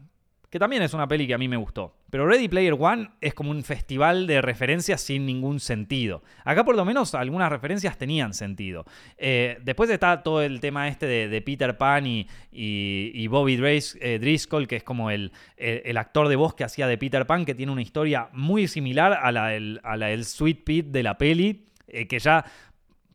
que 0.54 0.60
también 0.60 0.84
es 0.84 0.94
una 0.94 1.08
peli 1.08 1.26
que 1.26 1.34
a 1.34 1.40
mí 1.40 1.48
me 1.48 1.58
gustó. 1.58 1.96
Pero 2.12 2.28
Ready 2.28 2.48
Player 2.48 2.76
One 2.78 3.10
es 3.22 3.34
como 3.34 3.50
un 3.50 3.64
festival 3.64 4.28
de 4.28 4.40
referencias 4.40 5.02
sin 5.02 5.26
ningún 5.26 5.60
sentido. 5.60 6.22
Acá 6.46 6.64
por 6.64 6.76
lo 6.76 6.86
menos 6.86 7.16
algunas 7.16 7.50
referencias 7.52 7.98
tenían 7.98 8.36
sentido. 8.36 8.86
Eh, 9.18 9.58
después 9.64 9.90
está 9.90 10.22
todo 10.22 10.44
el 10.44 10.60
tema 10.60 10.88
este 10.88 11.08
de, 11.08 11.42
Peter 11.42 11.76
Pan 11.76 12.06
y, 12.06 12.28
y, 12.52 13.26
Bobby 13.26 13.60
eh, 13.64 14.20
Driscoll, 14.22 14.68
que 14.68 14.76
es 14.76 14.84
como 14.84 15.10
el, 15.10 15.32
el, 15.58 15.98
actor 15.98 16.28
de 16.28 16.36
voz 16.36 16.54
que 16.54 16.64
hacía 16.64 16.86
de 16.86 17.00
Peter 17.00 17.26
Pan, 17.26 17.46
que 17.46 17.56
tiene 17.56 17.72
una 17.72 17.82
historia 17.82 18.30
muy 18.32 18.68
similar 18.68 19.14
a 19.24 19.32
la 19.32 19.48
del, 19.48 20.24
Sweet 20.24 20.64
Pete 20.64 20.90
de 20.92 21.02
la 21.02 21.18
peli. 21.18 21.66
que 21.88 22.20
ya 22.20 22.46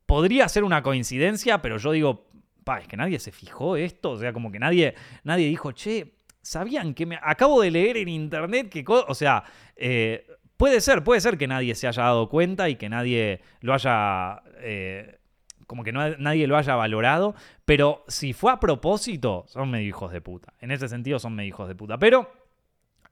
podría 0.05 0.49
ser 0.49 0.65
una 0.65 0.83
coincidencia, 0.83 1.61
pero 1.61 1.77
yo 1.77 1.93
digo, 1.93 2.27
es 2.77 2.87
que 2.89 2.97
nadie 2.97 3.17
se 3.17 3.31
fijó 3.31 3.77
esto, 3.77 4.11
o 4.11 4.17
sea, 4.17 4.33
como 4.33 4.51
que 4.51 4.59
nadie, 4.59 4.93
nadie 5.23 5.47
dijo, 5.47 5.71
che, 5.71 6.18
¿sabían 6.49 6.95
que 6.95 7.05
me 7.05 7.19
acabo 7.21 7.61
de 7.61 7.69
leer 7.69 7.97
en 7.97 8.09
internet 8.09 8.69
que, 8.69 8.83
o 8.87 9.13
sea, 9.13 9.43
eh, 9.75 10.25
puede 10.57 10.81
ser, 10.81 11.03
puede 11.03 11.21
ser 11.21 11.37
que 11.37 11.45
nadie 11.45 11.75
se 11.75 11.87
haya 11.87 12.01
dado 12.01 12.27
cuenta 12.27 12.69
y 12.69 12.75
que 12.75 12.89
nadie 12.89 13.41
lo 13.61 13.75
haya, 13.75 14.41
eh, 14.57 15.19
como 15.67 15.83
que 15.83 15.91
nadie 15.91 16.47
lo 16.47 16.57
haya 16.57 16.75
valorado, 16.75 17.35
pero 17.65 18.03
si 18.07 18.33
fue 18.33 18.51
a 18.51 18.59
propósito, 18.59 19.45
son 19.47 19.69
medio 19.69 19.87
hijos 19.87 20.11
de 20.11 20.21
puta. 20.21 20.55
En 20.59 20.71
ese 20.71 20.87
sentido 20.87 21.19
son 21.19 21.35
medio 21.35 21.49
hijos 21.49 21.67
de 21.67 21.75
puta, 21.75 21.99
pero 21.99 22.31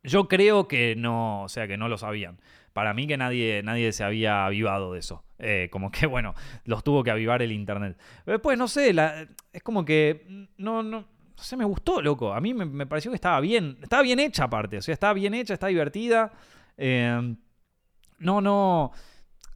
yo 0.01 0.27
creo 0.27 0.67
que 0.67 0.95
no, 0.95 1.43
o 1.43 1.49
sea, 1.49 1.67
que 1.67 1.77
no 1.77 1.89
lo 1.89 1.99
sabían. 1.99 2.39
Para 2.73 2.95
mí 2.95 3.05
que 3.05 3.17
nadie, 3.17 3.61
nadie 3.63 3.91
se 3.91 4.03
había 4.03 4.47
avivado 4.47 4.93
de 4.93 4.99
eso. 4.99 5.23
Eh, 5.37 5.69
como 5.71 5.91
que, 5.91 6.05
bueno, 6.07 6.33
los 6.65 6.83
tuvo 6.83 7.03
que 7.03 7.11
avivar 7.11 7.43
el 7.43 7.51
internet. 7.51 7.99
Después, 8.25 8.57
no 8.57 8.67
sé, 8.67 8.95
es 9.53 9.61
como 9.61 9.85
que 9.85 10.47
no, 10.57 10.81
no, 10.81 11.05
no 11.37 11.43
sé, 11.43 11.55
me 11.55 11.65
gustó, 11.65 12.01
loco. 12.01 12.33
A 12.33 12.41
mí 12.41 12.53
me, 12.53 12.87
pareció 12.87 13.11
que 13.11 13.15
estaba 13.15 13.39
bien. 13.39 13.77
Estaba 13.81 14.01
bien 14.01 14.19
hecha 14.19 14.45
aparte. 14.45 14.77
O 14.77 14.81
sea, 14.81 14.93
estaba 14.93 15.13
bien 15.13 15.35
hecha, 15.35 15.53
está 15.53 15.67
divertida. 15.67 16.33
Eh, 16.77 17.35
no, 18.17 18.41
no. 18.41 18.91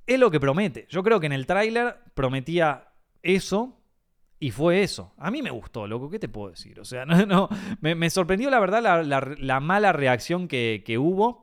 Es 0.06 0.20
lo 0.20 0.30
que 0.30 0.40
promete. 0.40 0.86
Yo 0.90 1.02
creo 1.02 1.20
que 1.20 1.26
en 1.26 1.32
el 1.34 1.48
tráiler 1.48 1.98
prometía 2.14 2.90
eso. 3.24 3.80
Y 4.40 4.52
fue 4.52 4.84
eso. 4.84 5.14
A 5.18 5.32
mí 5.32 5.42
me 5.42 5.50
gustó, 5.50 5.88
loco. 5.88 6.10
¿Qué 6.10 6.20
te 6.20 6.30
puedo 6.30 6.52
decir? 6.52 6.80
O 6.80 6.86
sea, 6.86 7.06
no, 7.08 7.26
no. 7.26 7.50
Me, 7.80 8.10
sorprendió 8.12 8.52
la 8.52 8.60
verdad 8.60 9.04
la, 9.04 9.60
mala 9.60 9.92
reacción 9.92 10.48
que, 10.48 10.84
que 10.86 11.00
hubo. 11.00 11.42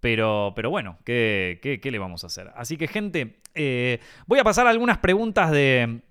Pero, 0.00 0.52
pero 0.56 0.70
bueno, 0.70 0.98
¿qué, 1.04 1.58
¿qué, 1.82 1.90
le 1.90 1.98
vamos 1.98 2.24
a 2.24 2.26
hacer? 2.26 2.52
Así 2.56 2.76
que, 2.76 2.88
gente, 2.88 3.40
eh, 3.54 4.00
voy 4.26 4.38
a 4.38 4.44
pasar 4.44 4.66
algunas 4.66 4.98
preguntas 4.98 5.50
de, 5.50 6.02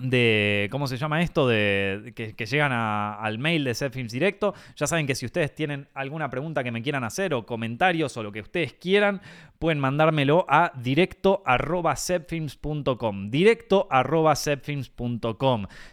de, 0.00 0.68
¿cómo 0.70 0.86
se 0.86 0.96
llama 0.96 1.22
esto? 1.22 1.48
De, 1.48 2.12
que, 2.14 2.46
llegan 2.46 2.72
al 2.72 3.38
mail 3.38 3.64
de 3.64 3.74
Zepfilms 3.74 4.12
Directo. 4.12 4.54
Ya 4.76 4.86
saben 4.86 5.06
que 5.06 5.14
si 5.14 5.26
ustedes 5.26 5.54
tienen 5.54 5.88
alguna 5.94 6.30
pregunta 6.30 6.62
que 6.62 6.70
me 6.70 6.82
quieran 6.82 7.04
hacer 7.04 7.34
o 7.34 7.46
comentarios 7.46 8.16
o 8.16 8.22
lo 8.22 8.32
que 8.32 8.40
ustedes 8.40 8.74
quieran, 8.74 9.20
pueden 9.58 9.78
mandármelo 9.78 10.46
a 10.48 10.72
directo 10.76 11.42
arroba 11.44 11.94
Directo 13.28 13.88
arroba 13.90 14.34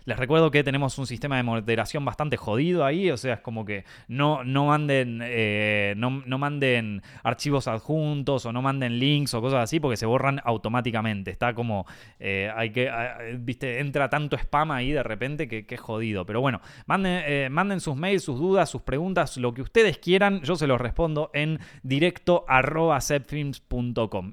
Les 0.05 0.17
recuerdo 0.17 0.51
que 0.51 0.63
tenemos 0.63 0.97
un 0.97 1.07
sistema 1.07 1.37
de 1.37 1.43
moderación 1.43 2.05
bastante 2.05 2.37
jodido 2.37 2.85
ahí, 2.85 3.09
o 3.09 3.17
sea, 3.17 3.35
es 3.35 3.39
como 3.39 3.65
que 3.65 3.85
no, 4.07 4.43
no 4.43 4.67
manden, 4.67 5.21
eh, 5.23 5.93
no, 5.97 6.11
manden 6.11 7.01
archivos 7.23 7.67
adjuntos 7.67 8.45
o 8.45 8.51
no 8.51 8.61
manden 8.61 8.99
links 8.99 9.33
o 9.33 9.41
cosas 9.41 9.63
así 9.63 9.79
porque 9.79 9.97
se 9.97 10.05
borran 10.05 10.41
automáticamente. 10.43 11.31
Está 11.31 11.53
como, 11.53 11.85
eh, 12.19 12.51
hay 12.55 12.71
que, 12.71 12.91
viste, 13.39 13.79
entra 13.93 14.09
tanto 14.09 14.35
spam 14.35 14.71
ahí 14.71 14.91
de 14.91 15.03
repente 15.03 15.47
que, 15.47 15.65
es 15.69 15.79
jodido. 15.79 16.25
Pero 16.25 16.41
bueno, 16.41 16.61
manden, 16.87 17.23
eh, 17.27 17.47
manden 17.51 17.79
sus 17.79 17.95
mails, 17.95 18.23
sus 18.23 18.39
dudas, 18.39 18.69
sus 18.69 18.81
preguntas, 18.81 19.37
lo 19.37 19.53
que 19.53 19.61
ustedes 19.61 19.99
quieran, 19.99 20.41
yo 20.41 20.55
se 20.55 20.65
los 20.65 20.81
respondo 20.81 21.29
en 21.33 21.59
directo 21.83 22.43
arroba 22.47 22.97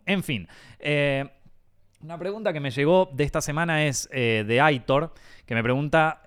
En 0.06 0.22
fin. 0.22 0.48
Eh, 0.78 1.26
una 2.02 2.18
pregunta 2.18 2.54
que 2.54 2.60
me 2.60 2.70
llegó 2.70 3.10
de 3.12 3.24
esta 3.24 3.42
semana 3.42 3.84
es 3.84 4.08
eh, 4.10 4.44
de 4.46 4.60
Aitor, 4.62 5.12
que 5.44 5.54
me 5.54 5.62
pregunta, 5.62 6.22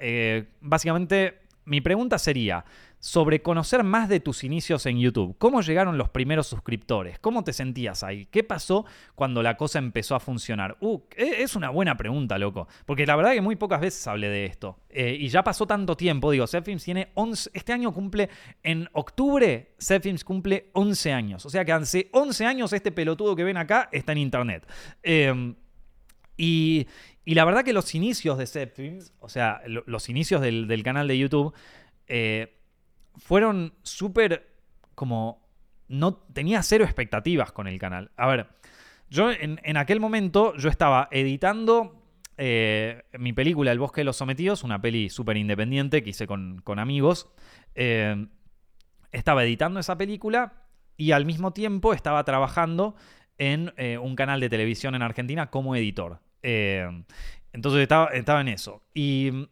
básicamente, 0.61 1.39
mi 1.65 1.81
pregunta 1.81 2.19
sería, 2.19 2.63
sobre 3.03 3.41
conocer 3.41 3.83
más 3.83 4.07
de 4.07 4.21
tus 4.21 4.45
inicios 4.45 4.85
en 4.85 4.97
YouTube. 4.97 5.35
¿Cómo 5.37 5.59
llegaron 5.59 5.97
los 5.97 6.07
primeros 6.07 6.47
suscriptores? 6.47 7.19
¿Cómo 7.19 7.43
te 7.43 7.51
sentías 7.51 8.01
ahí? 8.01 8.27
¿Qué 8.27 8.45
pasó 8.45 8.85
cuando 9.13 9.43
la 9.43 9.57
cosa 9.57 9.79
empezó 9.79 10.15
a 10.15 10.21
funcionar? 10.21 10.77
Uh, 10.79 11.01
e, 11.17 11.43
es 11.43 11.57
una 11.57 11.69
buena 11.69 11.97
pregunta, 11.97 12.37
loco. 12.37 12.69
Porque 12.85 13.05
la 13.05 13.17
verdad 13.17 13.33
que 13.33 13.41
muy 13.41 13.57
pocas 13.57 13.81
veces 13.81 14.07
hablé 14.07 14.29
de 14.29 14.45
esto. 14.45 14.79
Eh, 14.87 15.17
y 15.19 15.27
ya 15.27 15.43
pasó 15.43 15.67
tanto 15.67 15.97
tiempo. 15.97 16.31
Digo, 16.31 16.47
Zepfilms 16.47 16.81
tiene 16.81 17.09
11... 17.15 17.49
Este 17.53 17.73
año 17.73 17.93
cumple... 17.93 18.29
En 18.63 18.87
octubre, 18.93 19.75
Zepfilms 19.81 20.23
cumple 20.23 20.69
11 20.71 21.11
años. 21.11 21.45
O 21.45 21.49
sea 21.49 21.65
que 21.65 21.73
hace 21.73 22.07
11 22.13 22.45
años 22.45 22.71
este 22.71 22.93
pelotudo 22.93 23.35
que 23.35 23.43
ven 23.43 23.57
acá 23.57 23.89
está 23.91 24.13
en 24.13 24.19
internet. 24.19 24.65
Em, 25.01 25.55
y, 26.37 26.87
la 27.25 27.43
verdad 27.43 27.65
que 27.65 27.73
los 27.73 27.93
inicios 27.95 28.37
de 28.37 28.47
Zepfilms, 28.47 29.11
o 29.19 29.27
sea, 29.27 29.61
los 29.65 30.07
inicios 30.07 30.39
del, 30.39 30.83
canal 30.83 31.09
de 31.09 31.17
YouTube... 31.17 31.53
Eh, 32.07 32.62
fueron 33.17 33.73
súper 33.83 34.53
como... 34.95 35.43
No 35.87 36.15
tenía 36.15 36.63
cero 36.63 36.85
expectativas 36.85 37.51
con 37.51 37.67
el 37.67 37.77
canal. 37.77 38.11
A 38.15 38.25
ver, 38.27 38.47
yo 39.09 39.29
en, 39.31 39.77
aquel 39.77 39.99
momento 39.99 40.55
yo 40.57 40.69
estaba 40.69 41.07
editando 41.11 42.01
eh, 42.37 43.03
mi 43.19 43.31
película 43.31 43.71
El 43.71 43.77
bosque 43.77 44.01
de 44.01 44.05
los 44.05 44.17
sometidos, 44.17 44.63
una 44.63 44.81
peli 44.81 45.09
súper 45.09 45.37
independiente 45.37 46.01
que 46.01 46.09
hice 46.09 46.25
con, 46.25 46.63
amigos. 46.79 47.29
Eh, 47.75 48.27
estaba 49.11 49.43
editando 49.43 49.79
esa 49.79 49.97
película 49.99 50.63
y 50.97 51.11
al 51.11 51.25
mismo 51.25 51.53
tiempo 51.53 51.93
estaba 51.93 52.23
trabajando 52.23 52.95
en 53.37 53.71
eh, 53.77 53.99
un 53.99 54.15
canal 54.15 54.39
de 54.39 54.49
televisión 54.49 54.95
en 54.95 55.03
Argentina 55.03 55.51
como 55.51 55.75
editor. 55.75 56.19
entonces 56.41 57.81
estaba, 57.81 58.07
estaba 58.07 58.41
en 58.41 58.47
eso. 58.47 58.81
Y 58.95 59.47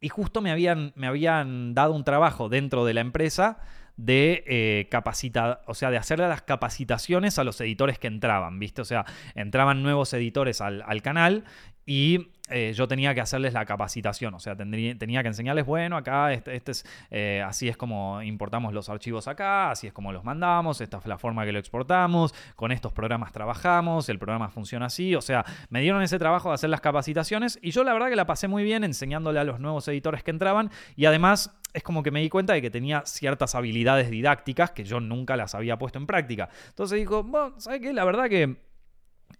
y 0.00 0.08
justo 0.08 0.40
me 0.40 0.50
habían, 0.50 0.92
me 0.96 1.06
habían 1.06 1.74
dado 1.74 1.94
un 1.94 2.04
trabajo 2.04 2.48
dentro 2.48 2.84
de 2.84 2.94
la 2.94 3.00
empresa 3.00 3.58
de 3.96 4.44
eh, 4.46 4.88
capacitar, 4.90 5.62
o 5.66 5.74
sea, 5.74 5.90
de 5.90 5.96
hacerle 5.96 6.28
las 6.28 6.42
capacitaciones 6.42 7.38
a 7.38 7.44
los 7.44 7.60
editores 7.60 7.98
que 7.98 8.08
entraban, 8.08 8.58
¿viste? 8.58 8.82
O 8.82 8.84
sea, 8.84 9.06
entraban 9.34 9.82
nuevos 9.82 10.12
editores 10.12 10.60
al, 10.60 10.82
al 10.86 11.00
canal 11.00 11.44
y 11.86 12.28
eh, 12.48 12.72
yo 12.74 12.86
tenía 12.86 13.12
que 13.14 13.20
hacerles 13.20 13.52
la 13.52 13.64
capacitación, 13.64 14.32
o 14.34 14.38
sea, 14.38 14.54
tendría, 14.54 14.96
tenía 14.96 15.22
que 15.22 15.28
enseñarles, 15.28 15.66
bueno, 15.66 15.96
acá 15.96 16.32
este, 16.32 16.54
este 16.54 16.72
es, 16.72 16.86
eh, 17.10 17.42
así 17.44 17.68
es 17.68 17.76
como 17.76 18.22
importamos 18.22 18.72
los 18.72 18.88
archivos 18.88 19.26
acá, 19.26 19.72
así 19.72 19.88
es 19.88 19.92
como 19.92 20.12
los 20.12 20.22
mandamos, 20.22 20.80
esta 20.80 20.98
es 20.98 21.06
la 21.06 21.18
forma 21.18 21.44
que 21.44 21.50
lo 21.50 21.58
exportamos, 21.58 22.34
con 22.54 22.70
estos 22.70 22.92
programas 22.92 23.32
trabajamos, 23.32 24.08
el 24.08 24.18
programa 24.18 24.48
funciona 24.48 24.86
así, 24.86 25.16
o 25.16 25.20
sea, 25.20 25.44
me 25.70 25.80
dieron 25.80 26.02
ese 26.02 26.20
trabajo 26.20 26.50
de 26.50 26.54
hacer 26.54 26.70
las 26.70 26.80
capacitaciones 26.80 27.58
y 27.62 27.72
yo 27.72 27.82
la 27.82 27.92
verdad 27.92 28.10
que 28.10 28.16
la 28.16 28.26
pasé 28.26 28.46
muy 28.46 28.62
bien 28.62 28.84
enseñándole 28.84 29.40
a 29.40 29.44
los 29.44 29.58
nuevos 29.58 29.88
editores 29.88 30.22
que 30.22 30.30
entraban 30.30 30.70
y 30.94 31.06
además 31.06 31.56
es 31.72 31.82
como 31.82 32.02
que 32.02 32.10
me 32.10 32.20
di 32.20 32.28
cuenta 32.28 32.52
de 32.52 32.62
que 32.62 32.70
tenía 32.70 33.02
ciertas 33.04 33.54
habilidades 33.54 34.08
didácticas 34.08 34.70
que 34.70 34.84
yo 34.84 35.00
nunca 35.00 35.36
las 35.36 35.54
había 35.54 35.76
puesto 35.78 35.98
en 35.98 36.06
práctica. 36.06 36.48
Entonces 36.68 36.98
dijo, 36.98 37.22
bueno, 37.22 37.54
¿sabes 37.58 37.82
qué? 37.82 37.92
La 37.92 38.04
verdad 38.04 38.30
que 38.30 38.56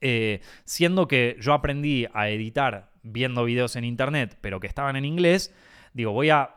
eh, 0.01 0.41
siendo 0.65 1.09
que 1.09 1.37
yo 1.41 1.53
aprendí 1.53 2.07
a 2.13 2.29
editar 2.29 2.91
viendo 3.03 3.45
videos 3.45 3.77
en 3.77 3.85
internet, 3.85 4.37
pero 4.41 4.61
que 4.61 4.67
estaban 4.67 4.97
en 4.97 5.05
inglés, 5.05 5.55
digo, 5.93 6.13
voy 6.13 6.31
a 6.31 6.57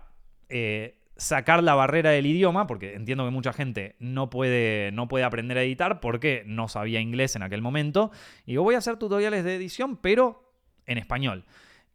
eh, 0.50 1.00
sacar 1.16 1.64
la 1.64 1.76
barrera 1.76 2.10
del 2.12 2.26
idioma, 2.26 2.66
porque 2.68 2.96
entiendo 2.96 3.26
que 3.26 3.32
mucha 3.32 3.54
gente 3.54 3.96
no 4.00 4.30
puede, 4.30 4.92
no 4.92 5.08
puede 5.08 5.26
aprender 5.26 5.58
a 5.58 5.64
editar 5.64 6.00
porque 6.00 6.44
no 6.46 6.68
sabía 6.68 7.00
inglés 7.00 7.36
en 7.36 7.44
aquel 7.44 7.62
momento. 7.62 8.12
Y 8.46 8.52
digo, 8.52 8.64
voy 8.64 8.76
a 8.76 8.80
hacer 8.80 8.98
tutoriales 8.98 9.44
de 9.44 9.56
edición, 9.56 9.98
pero 9.98 10.54
en 10.86 10.98
español. 10.98 11.46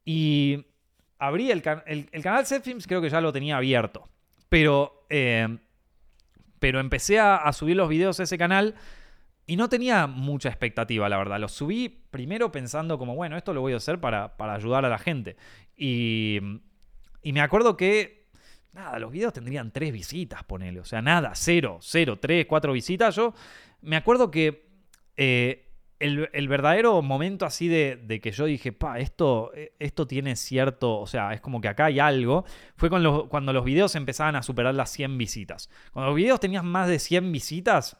Y 0.05 0.67
abrí 1.19 1.51
el, 1.51 1.63
el, 1.87 2.23
canal 2.23 2.47
Setfilms, 2.47 2.87
creo 2.87 3.01
que 3.01 3.11
ya 3.11 3.21
lo 3.21 3.33
tenía 3.33 3.57
abierto. 3.57 4.09
Pero, 4.49 5.07
eh, 5.11 5.59
pero 6.61 6.81
empecé 6.81 7.19
a, 7.19 7.37
a 7.37 7.53
subir 7.53 7.77
los 7.77 7.89
videos 7.89 8.21
a 8.21 8.25
ese 8.25 8.39
canal 8.39 8.75
y 9.47 9.57
no 9.57 9.69
tenía 9.69 10.07
mucha 10.07 10.49
expectativa, 10.49 11.09
la 11.09 11.19
verdad. 11.19 11.39
Lo 11.39 11.49
subí 11.49 11.89
primero 11.89 12.51
pensando 12.51 12.99
como, 12.99 13.15
bueno, 13.15 13.37
esto 13.37 13.53
lo 13.53 13.61
voy 13.61 13.75
a 13.75 13.77
hacer 13.77 14.01
para, 14.01 14.35
ayudar 14.39 14.85
a 14.85 14.89
la 14.89 14.99
gente. 14.99 15.37
Y, 15.77 16.39
y, 17.23 17.33
me 17.33 17.41
acuerdo 17.41 17.77
que, 17.77 18.29
nada, 18.73 18.99
los 18.99 19.13
videos 19.13 19.33
tendrían 19.33 19.71
tres 19.71 19.93
visitas, 19.93 20.45
ponele. 20.45 20.81
O 20.81 20.85
sea, 20.85 21.03
nada, 21.03 21.33
cero, 21.35 21.79
cero, 21.83 22.19
tres, 22.19 22.47
cuatro 22.47 22.73
visitas. 22.73 23.17
Yo 23.17 23.35
me 23.83 23.97
acuerdo 23.97 24.31
que 24.31 24.67
eh, 25.17 25.65
el, 25.99 26.49
verdadero 26.49 27.01
momento 27.03 27.47
así 27.47 27.69
de, 27.69 28.21
que 28.23 28.33
yo 28.33 28.47
dije, 28.47 28.73
pa, 28.73 28.99
esto, 28.99 29.53
esto 29.79 30.07
tiene 30.07 30.37
cierto, 30.37 30.99
o 30.99 31.07
sea, 31.07 31.33
es 31.33 31.41
como 31.41 31.61
que 31.61 31.69
acá 31.69 31.87
hay 31.87 31.99
algo, 31.99 32.45
fue 32.77 32.91
cuando, 32.91 33.29
cuando 33.29 33.53
los 33.53 33.65
videos 33.65 33.95
empezaban 33.95 34.37
a 34.37 34.43
superar 34.43 34.75
las 34.75 34.91
100 34.91 35.17
visitas. 35.17 35.71
Cuando 35.93 36.09
los 36.11 36.17
videos 36.17 36.41
tenían 36.41 36.67
más 36.67 36.89
de 36.89 36.99
100 36.99 37.33
visitas, 37.33 37.97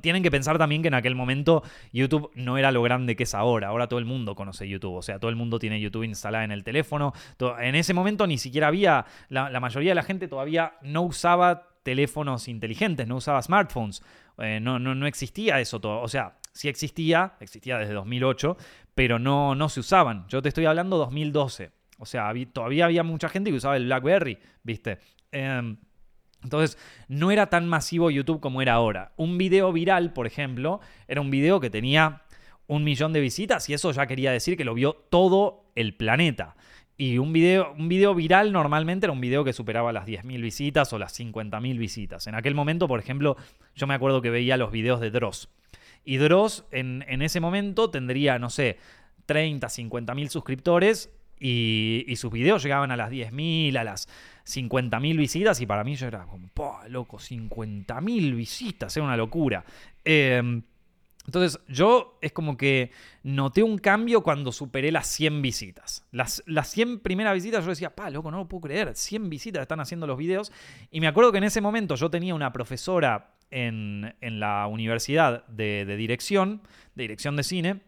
tienen 0.00 0.22
que 0.22 0.30
pensar 0.30 0.58
también 0.58 0.82
que 0.82 0.88
en 0.88 0.94
aquel 0.94 1.14
momento 1.14 1.62
YouTube 1.92 2.30
no 2.34 2.58
era 2.58 2.72
lo 2.72 2.82
grande 2.82 3.16
que 3.16 3.22
es 3.24 3.34
ahora. 3.34 3.68
Ahora 3.68 3.88
todo 3.88 3.98
el 3.98 4.04
mundo 4.04 4.34
conoce 4.34 4.68
YouTube. 4.68 4.94
O 4.94 5.02
sea, 5.02 5.18
todo 5.18 5.30
el 5.30 5.36
mundo 5.36 5.58
tiene 5.58 5.80
YouTube 5.80 6.04
instalada 6.04 6.44
en 6.44 6.52
el 6.52 6.64
teléfono. 6.64 7.12
en 7.60 7.74
ese 7.74 7.94
momento 7.94 8.26
ni 8.26 8.38
siquiera 8.38 8.68
había. 8.68 9.06
La, 9.28 9.60
mayoría 9.60 9.92
de 9.92 9.94
la 9.94 10.02
gente 10.02 10.28
todavía 10.28 10.74
no 10.82 11.02
usaba 11.02 11.68
teléfonos 11.82 12.48
inteligentes, 12.48 13.06
no 13.06 13.16
usaba 13.16 13.42
smartphones. 13.42 14.02
Eh, 14.38 14.60
no, 14.60 14.78
no, 14.78 14.94
no 14.94 15.06
existía 15.06 15.60
eso 15.60 15.80
todo. 15.80 16.00
O 16.00 16.08
sea, 16.08 16.38
sí 16.52 16.68
existía, 16.68 17.34
existía 17.40 17.78
desde 17.78 17.94
2008, 17.94 18.56
pero 18.94 19.18
no, 19.18 19.54
no 19.54 19.68
se 19.68 19.80
usaban. 19.80 20.26
Yo 20.28 20.42
te 20.42 20.48
estoy 20.48 20.66
hablando 20.66 20.98
2012. 20.98 21.70
O 21.98 22.06
sea, 22.06 22.32
todavía 22.52 22.86
había 22.86 23.02
mucha 23.04 23.28
gente 23.28 23.50
que 23.50 23.56
usaba 23.56 23.76
el 23.76 23.84
BlackBerry, 23.84 24.38
¿viste? 24.64 24.98
Eh, 25.30 25.76
entonces, 26.42 26.78
no 27.08 27.30
era 27.30 27.46
tan 27.48 27.68
masivo 27.68 28.10
YouTube 28.10 28.40
como 28.40 28.62
era 28.62 28.74
ahora. 28.74 29.12
Un 29.16 29.38
video 29.38 29.72
viral, 29.72 30.12
por 30.12 30.26
ejemplo, 30.26 30.80
era 31.08 31.20
un 31.20 31.30
video 31.30 31.60
que 31.60 31.70
tenía 31.70 32.22
un 32.66 32.84
millón 32.84 33.12
de 33.12 33.20
visitas 33.20 33.68
y 33.68 33.74
eso 33.74 33.92
ya 33.92 34.06
quería 34.06 34.32
decir 34.32 34.56
que 34.56 34.64
lo 34.64 34.74
vio 34.74 34.94
todo 35.10 35.64
el 35.74 35.94
planeta. 35.94 36.56
Y 36.96 37.18
un 37.18 37.32
video, 37.32 37.72
un 37.76 37.88
video 37.88 38.14
viral 38.14 38.52
normalmente 38.52 39.06
era 39.06 39.12
un 39.12 39.20
video 39.20 39.44
que 39.44 39.52
superaba 39.52 39.92
las 39.92 40.06
10.000 40.06 40.40
visitas 40.40 40.92
o 40.92 40.98
las 40.98 41.18
50.000 41.18 41.78
visitas. 41.78 42.26
En 42.26 42.34
aquel 42.34 42.54
momento, 42.54 42.86
por 42.86 43.00
ejemplo, 43.00 43.36
yo 43.74 43.86
me 43.86 43.94
acuerdo 43.94 44.22
que 44.22 44.30
veía 44.30 44.56
los 44.56 44.70
videos 44.70 45.00
de 45.00 45.10
Dross. 45.10 45.48
Y 46.04 46.16
Dross 46.16 46.64
en, 46.70 47.04
en 47.08 47.22
ese 47.22 47.40
momento 47.40 47.90
tendría, 47.90 48.38
no 48.38 48.50
sé, 48.50 48.78
30, 49.26 49.66
50.000 49.68 50.28
suscriptores 50.28 51.10
y, 51.42 52.14
sus 52.16 52.30
videos 52.30 52.62
llegaban 52.62 52.92
a 52.92 52.96
las 52.96 53.10
10.000, 53.10 53.76
a 53.76 53.84
las 53.84 54.08
50.000 54.46 55.16
visitas 55.16 55.60
y 55.60 55.66
para 55.66 55.82
mí 55.82 55.96
yo 55.96 56.06
era 56.06 56.24
como, 56.24 56.48
loco, 56.88 57.18
50.000 57.18 58.36
visitas, 58.36 58.96
era 58.96 59.04
una 59.04 59.16
locura. 59.16 59.64
Em, 60.04 60.62
entonces 61.26 61.60
yo 61.68 62.18
es 62.20 62.32
como 62.32 62.56
que 62.56 62.90
noté 63.22 63.62
un 63.62 63.78
cambio 63.78 64.22
cuando 64.22 64.52
superé 64.52 64.92
las 64.92 65.08
100 65.08 65.42
visitas. 65.42 66.04
Las, 66.12 66.42
las 66.46 66.68
100 66.70 67.00
primeras 67.00 67.34
visitas 67.34 67.64
yo 67.64 67.70
decía, 67.70 67.94
pa, 67.94 68.10
loco, 68.10 68.30
no 68.30 68.38
lo 68.38 68.48
puedo 68.48 68.62
creer, 68.62 68.94
100 68.94 69.28
visitas 69.28 69.62
están 69.62 69.80
haciendo 69.80 70.06
los 70.06 70.18
videos. 70.18 70.52
Y 70.90 71.00
me 71.00 71.08
acuerdo 71.08 71.32
que 71.32 71.38
en 71.38 71.44
ese 71.44 71.60
momento 71.60 71.96
yo 71.96 72.10
tenía 72.10 72.34
una 72.34 72.52
profesora 72.52 73.34
en, 73.50 74.14
la 74.20 74.66
universidad 74.68 75.46
de, 75.46 75.84
de 75.84 75.96
dirección, 75.96 76.62
de 76.94 77.02
dirección 77.02 77.36
de 77.36 77.42
cine, 77.42 77.80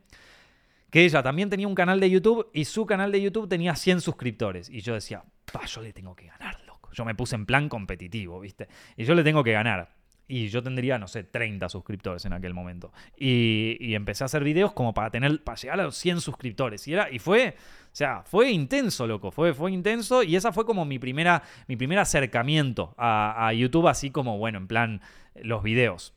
que 0.94 1.04
ella 1.04 1.24
también 1.24 1.50
tenía 1.50 1.66
un 1.66 1.74
canal 1.74 1.98
de 1.98 2.08
YouTube 2.08 2.48
y 2.52 2.66
su 2.66 2.86
canal 2.86 3.10
de 3.10 3.20
YouTube 3.20 3.48
tenía 3.48 3.74
100 3.74 4.00
suscriptores. 4.00 4.70
Y 4.70 4.80
yo 4.80 4.94
decía, 4.94 5.24
pa, 5.52 5.66
yo 5.66 5.82
le 5.82 5.92
tengo 5.92 6.14
que 6.14 6.28
ganar, 6.28 6.62
loco. 6.68 6.88
Yo 6.92 7.04
me 7.04 7.16
puse 7.16 7.34
en 7.34 7.46
plan 7.46 7.68
competitivo, 7.68 8.38
¿viste? 8.38 8.68
Y 8.96 9.02
yo 9.02 9.16
le 9.16 9.24
tengo 9.24 9.42
que 9.42 9.50
ganar. 9.50 9.90
Y 10.28 10.46
yo 10.46 10.62
tendría, 10.62 10.96
no 11.00 11.08
sé, 11.08 11.24
30 11.24 11.68
suscriptores 11.68 12.24
en 12.26 12.32
aquel 12.32 12.54
momento. 12.54 12.92
Y, 13.16 13.92
empecé 13.92 14.22
a 14.22 14.26
hacer 14.26 14.44
videos 14.44 14.72
como 14.72 14.94
para 14.94 15.10
tener, 15.10 15.42
para 15.42 15.56
llegar 15.56 15.80
a 15.80 15.82
los 15.82 15.96
100 15.96 16.20
suscriptores. 16.20 16.86
Y, 16.86 16.92
era, 16.92 17.10
y 17.10 17.18
fue, 17.18 17.56
o 17.58 17.88
sea, 17.90 18.22
fue 18.22 18.52
intenso, 18.52 19.08
loco. 19.08 19.32
Fue, 19.32 19.52
fue 19.52 19.72
intenso. 19.72 20.22
Y 20.22 20.36
esa 20.36 20.52
fue 20.52 20.64
como 20.64 20.84
mi 20.84 21.00
primera, 21.00 21.42
mi 21.66 21.74
primer 21.74 21.98
acercamiento 21.98 22.94
a, 22.96 23.48
a 23.48 23.52
YouTube, 23.52 23.88
así 23.88 24.12
como, 24.12 24.38
bueno, 24.38 24.58
en 24.58 24.68
plan, 24.68 25.00
los 25.34 25.64
videos 25.64 26.14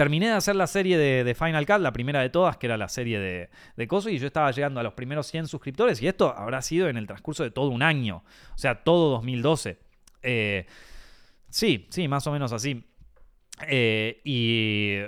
terminé 0.00 0.28
de 0.28 0.32
hacer 0.32 0.56
la 0.56 0.66
serie 0.66 0.96
de, 0.96 1.34
Final 1.34 1.66
Cut, 1.66 1.80
la 1.80 1.92
primera 1.92 2.22
de 2.22 2.30
todas, 2.30 2.56
que 2.56 2.64
era 2.64 2.78
la 2.78 2.88
serie 2.88 3.18
de, 3.18 3.50
de 3.76 3.86
Coso, 3.86 4.08
y 4.08 4.16
yo 4.16 4.28
estaba 4.28 4.50
llegando 4.50 4.80
a 4.80 4.82
los 4.82 4.94
primeros 4.94 5.26
100 5.26 5.46
suscriptores, 5.46 6.00
y 6.00 6.08
esto 6.08 6.34
habrá 6.34 6.62
sido 6.62 6.88
en 6.88 6.96
el 6.96 7.06
transcurso 7.06 7.42
de 7.42 7.50
todo 7.50 7.68
un 7.68 7.82
año, 7.82 8.24
o 8.54 8.58
sea, 8.58 8.82
todo 8.82 9.10
2012. 9.10 9.78
Eh, 10.22 10.64
sí, 11.50 11.86
sí, 11.90 12.08
más 12.08 12.26
o 12.26 12.32
menos 12.32 12.50
así. 12.54 12.82
Eh, 13.68 14.22
y 14.24 15.00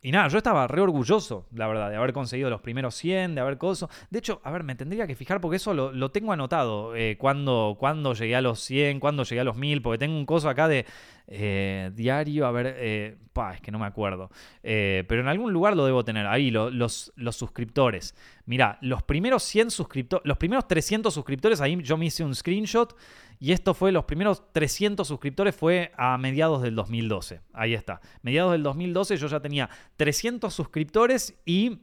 y 0.00 0.12
nada, 0.12 0.28
yo 0.28 0.38
estaba 0.38 0.68
re 0.68 0.80
orgulloso, 0.80 1.46
la 1.52 1.66
verdad, 1.66 1.90
de 1.90 1.96
haber 1.96 2.12
conseguido 2.12 2.50
los 2.50 2.60
primeros 2.60 2.94
100, 2.94 3.34
de 3.34 3.40
haber 3.40 3.58
cosas. 3.58 3.88
De 4.10 4.20
hecho, 4.20 4.40
a 4.44 4.50
ver, 4.52 4.62
me 4.62 4.76
tendría 4.76 5.08
que 5.08 5.16
fijar 5.16 5.40
porque 5.40 5.56
eso 5.56 5.74
lo, 5.74 6.10
tengo 6.10 6.32
anotado. 6.32 6.94
Eh, 6.94 7.16
cuando, 7.18 7.76
cuando 7.80 8.14
llegué 8.14 8.36
a 8.36 8.40
los 8.40 8.60
100, 8.60 9.00
cuando 9.00 9.24
llegué 9.24 9.40
a 9.40 9.44
los 9.44 9.56
1000, 9.56 9.82
porque 9.82 9.98
tengo 9.98 10.16
un 10.16 10.24
coso 10.24 10.48
acá 10.48 10.68
de 10.68 10.86
eh, 11.26 11.90
diario, 11.94 12.46
a 12.46 12.52
ver, 12.52 12.74
eh, 12.78 13.16
es 13.54 13.60
que 13.60 13.70
no 13.70 13.78
me 13.78 13.86
acuerdo. 13.86 14.30
Eh, 14.62 15.04
pero 15.08 15.20
en 15.20 15.28
algún 15.28 15.52
lugar 15.52 15.76
lo 15.76 15.84
debo 15.84 16.04
tener. 16.04 16.26
Ahí, 16.26 16.50
los, 16.50 17.12
los 17.14 17.36
suscriptores. 17.36 18.14
Mira, 18.46 18.78
los 18.80 19.02
primeros 19.02 19.42
100 19.44 19.70
suscriptores, 19.70 20.26
los 20.26 20.38
primeros 20.38 20.66
300 20.66 21.12
suscriptores, 21.12 21.60
ahí 21.60 21.80
yo 21.82 21.96
me 21.96 22.06
hice 22.06 22.24
un 22.24 22.34
screenshot 22.34 22.96
y 23.40 23.52
esto 23.52 23.74
fue, 23.74 23.92
los 23.92 24.04
primeros 24.04 24.52
300 24.52 25.06
suscriptores 25.06 25.54
fue 25.54 25.92
a 25.96 26.18
mediados 26.18 26.62
del 26.62 26.74
2012. 26.74 27.40
Ahí 27.52 27.74
está. 27.74 28.00
Mediados 28.22 28.52
del 28.52 28.62
2012 28.62 29.16
yo 29.16 29.28
ya 29.28 29.40
tenía 29.40 29.70
300 29.96 30.52
suscriptores 30.52 31.38
y... 31.44 31.80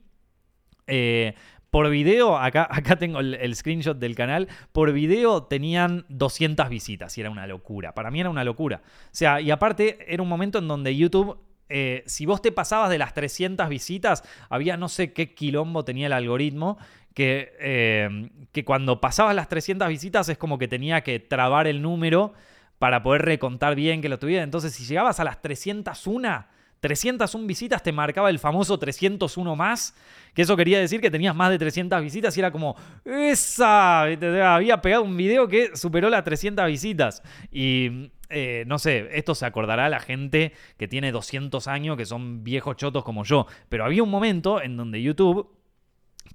Eh, 0.88 1.34
por 1.72 1.90
video, 1.90 2.38
acá, 2.38 2.70
acá 2.72 2.96
tengo 2.96 3.20
el, 3.20 3.54
screenshot 3.54 3.98
del 3.98 4.16
canal, 4.16 4.48
por 4.72 4.94
video 4.94 5.44
tenían 5.44 6.06
200 6.08 6.70
visitas 6.70 7.18
y 7.18 7.22
era 7.22 7.30
una 7.30 7.48
locura. 7.48 7.94
Para 7.94 8.12
mí 8.12 8.22
era 8.22 8.30
una 8.30 8.46
locura. 8.46 8.82
O 8.86 9.10
sea, 9.12 9.42
y 9.42 9.52
aparte 9.52 9.98
era 10.08 10.24
un 10.24 10.30
momento 10.30 10.60
en 10.60 10.70
donde 10.70 10.96
YouTube 10.96 11.38
eh, 11.68 12.04
si 12.06 12.26
vos 12.26 12.42
te 12.42 12.52
pasabas 12.52 12.90
de 12.92 13.00
las 13.00 13.14
300 13.14 13.68
visitas, 13.70 14.24
había 14.50 14.78
no 14.78 14.88
sé 14.88 15.14
qué 15.14 15.34
quilombo 15.34 15.84
tenía 15.84 16.08
el 16.08 16.14
algoritmo 16.14 16.78
que, 17.16 17.54
eh, 17.60 18.30
que 18.52 18.64
cuando 18.64 19.02
pasabas 19.02 19.34
las 19.34 19.50
300 19.50 19.88
visitas 19.88 20.30
es 20.30 20.38
como 20.38 20.60
que 20.60 20.68
tenía 20.68 21.02
que 21.02 21.20
trabar 21.20 21.66
el 21.66 21.82
número 21.82 22.34
para 22.78 23.02
poder 23.02 23.24
recontar 23.24 23.74
bien 23.74 24.02
que 24.02 24.10
lo 24.10 24.20
tuviera. 24.20 24.44
Entonces, 24.44 24.74
si 24.74 24.86
llegabas 24.86 25.20
a 25.20 25.24
las 25.24 25.42
301, 25.42 26.46
301 26.82 27.48
visitas 27.48 27.82
te 27.82 27.94
marcaba 27.94 28.30
el 28.30 28.38
famoso 28.38 28.78
301 28.78 29.56
más, 29.56 29.96
que 30.34 30.42
eso 30.42 30.58
quería 30.58 30.78
decir 30.78 31.00
que 31.00 31.10
tenías 31.10 31.34
más 31.34 31.50
de 31.50 31.58
300 31.58 32.02
visitas 32.02 32.36
y 32.36 32.42
era 32.42 32.52
como, 32.52 32.76
esa, 33.06 34.02
había 34.02 34.82
pegado 34.82 35.04
un 35.04 35.16
video 35.16 35.48
que 35.48 35.76
superó 35.76 36.10
las 36.10 36.26
300 36.26 36.68
visitas. 36.68 37.24
Y 37.50 38.12
eh, 38.30 38.66
no 38.68 38.78
sé, 38.78 39.08
esto 39.14 39.36
se 39.36 39.46
acordará 39.46 39.86
a 39.86 39.90
la 39.90 40.02
gente 40.02 40.52
que 40.78 40.90
tiene 40.90 41.14
200 41.14 41.66
años, 41.70 41.96
que 41.96 42.06
son 42.06 42.44
viejos 42.44 42.76
chotos 42.76 43.06
como 43.06 43.24
yo, 43.24 43.48
pero 43.70 43.86
había 43.86 44.04
un 44.04 44.10
momento 44.10 44.62
en 44.62 44.76
donde 44.76 45.02
YouTube 45.02 45.55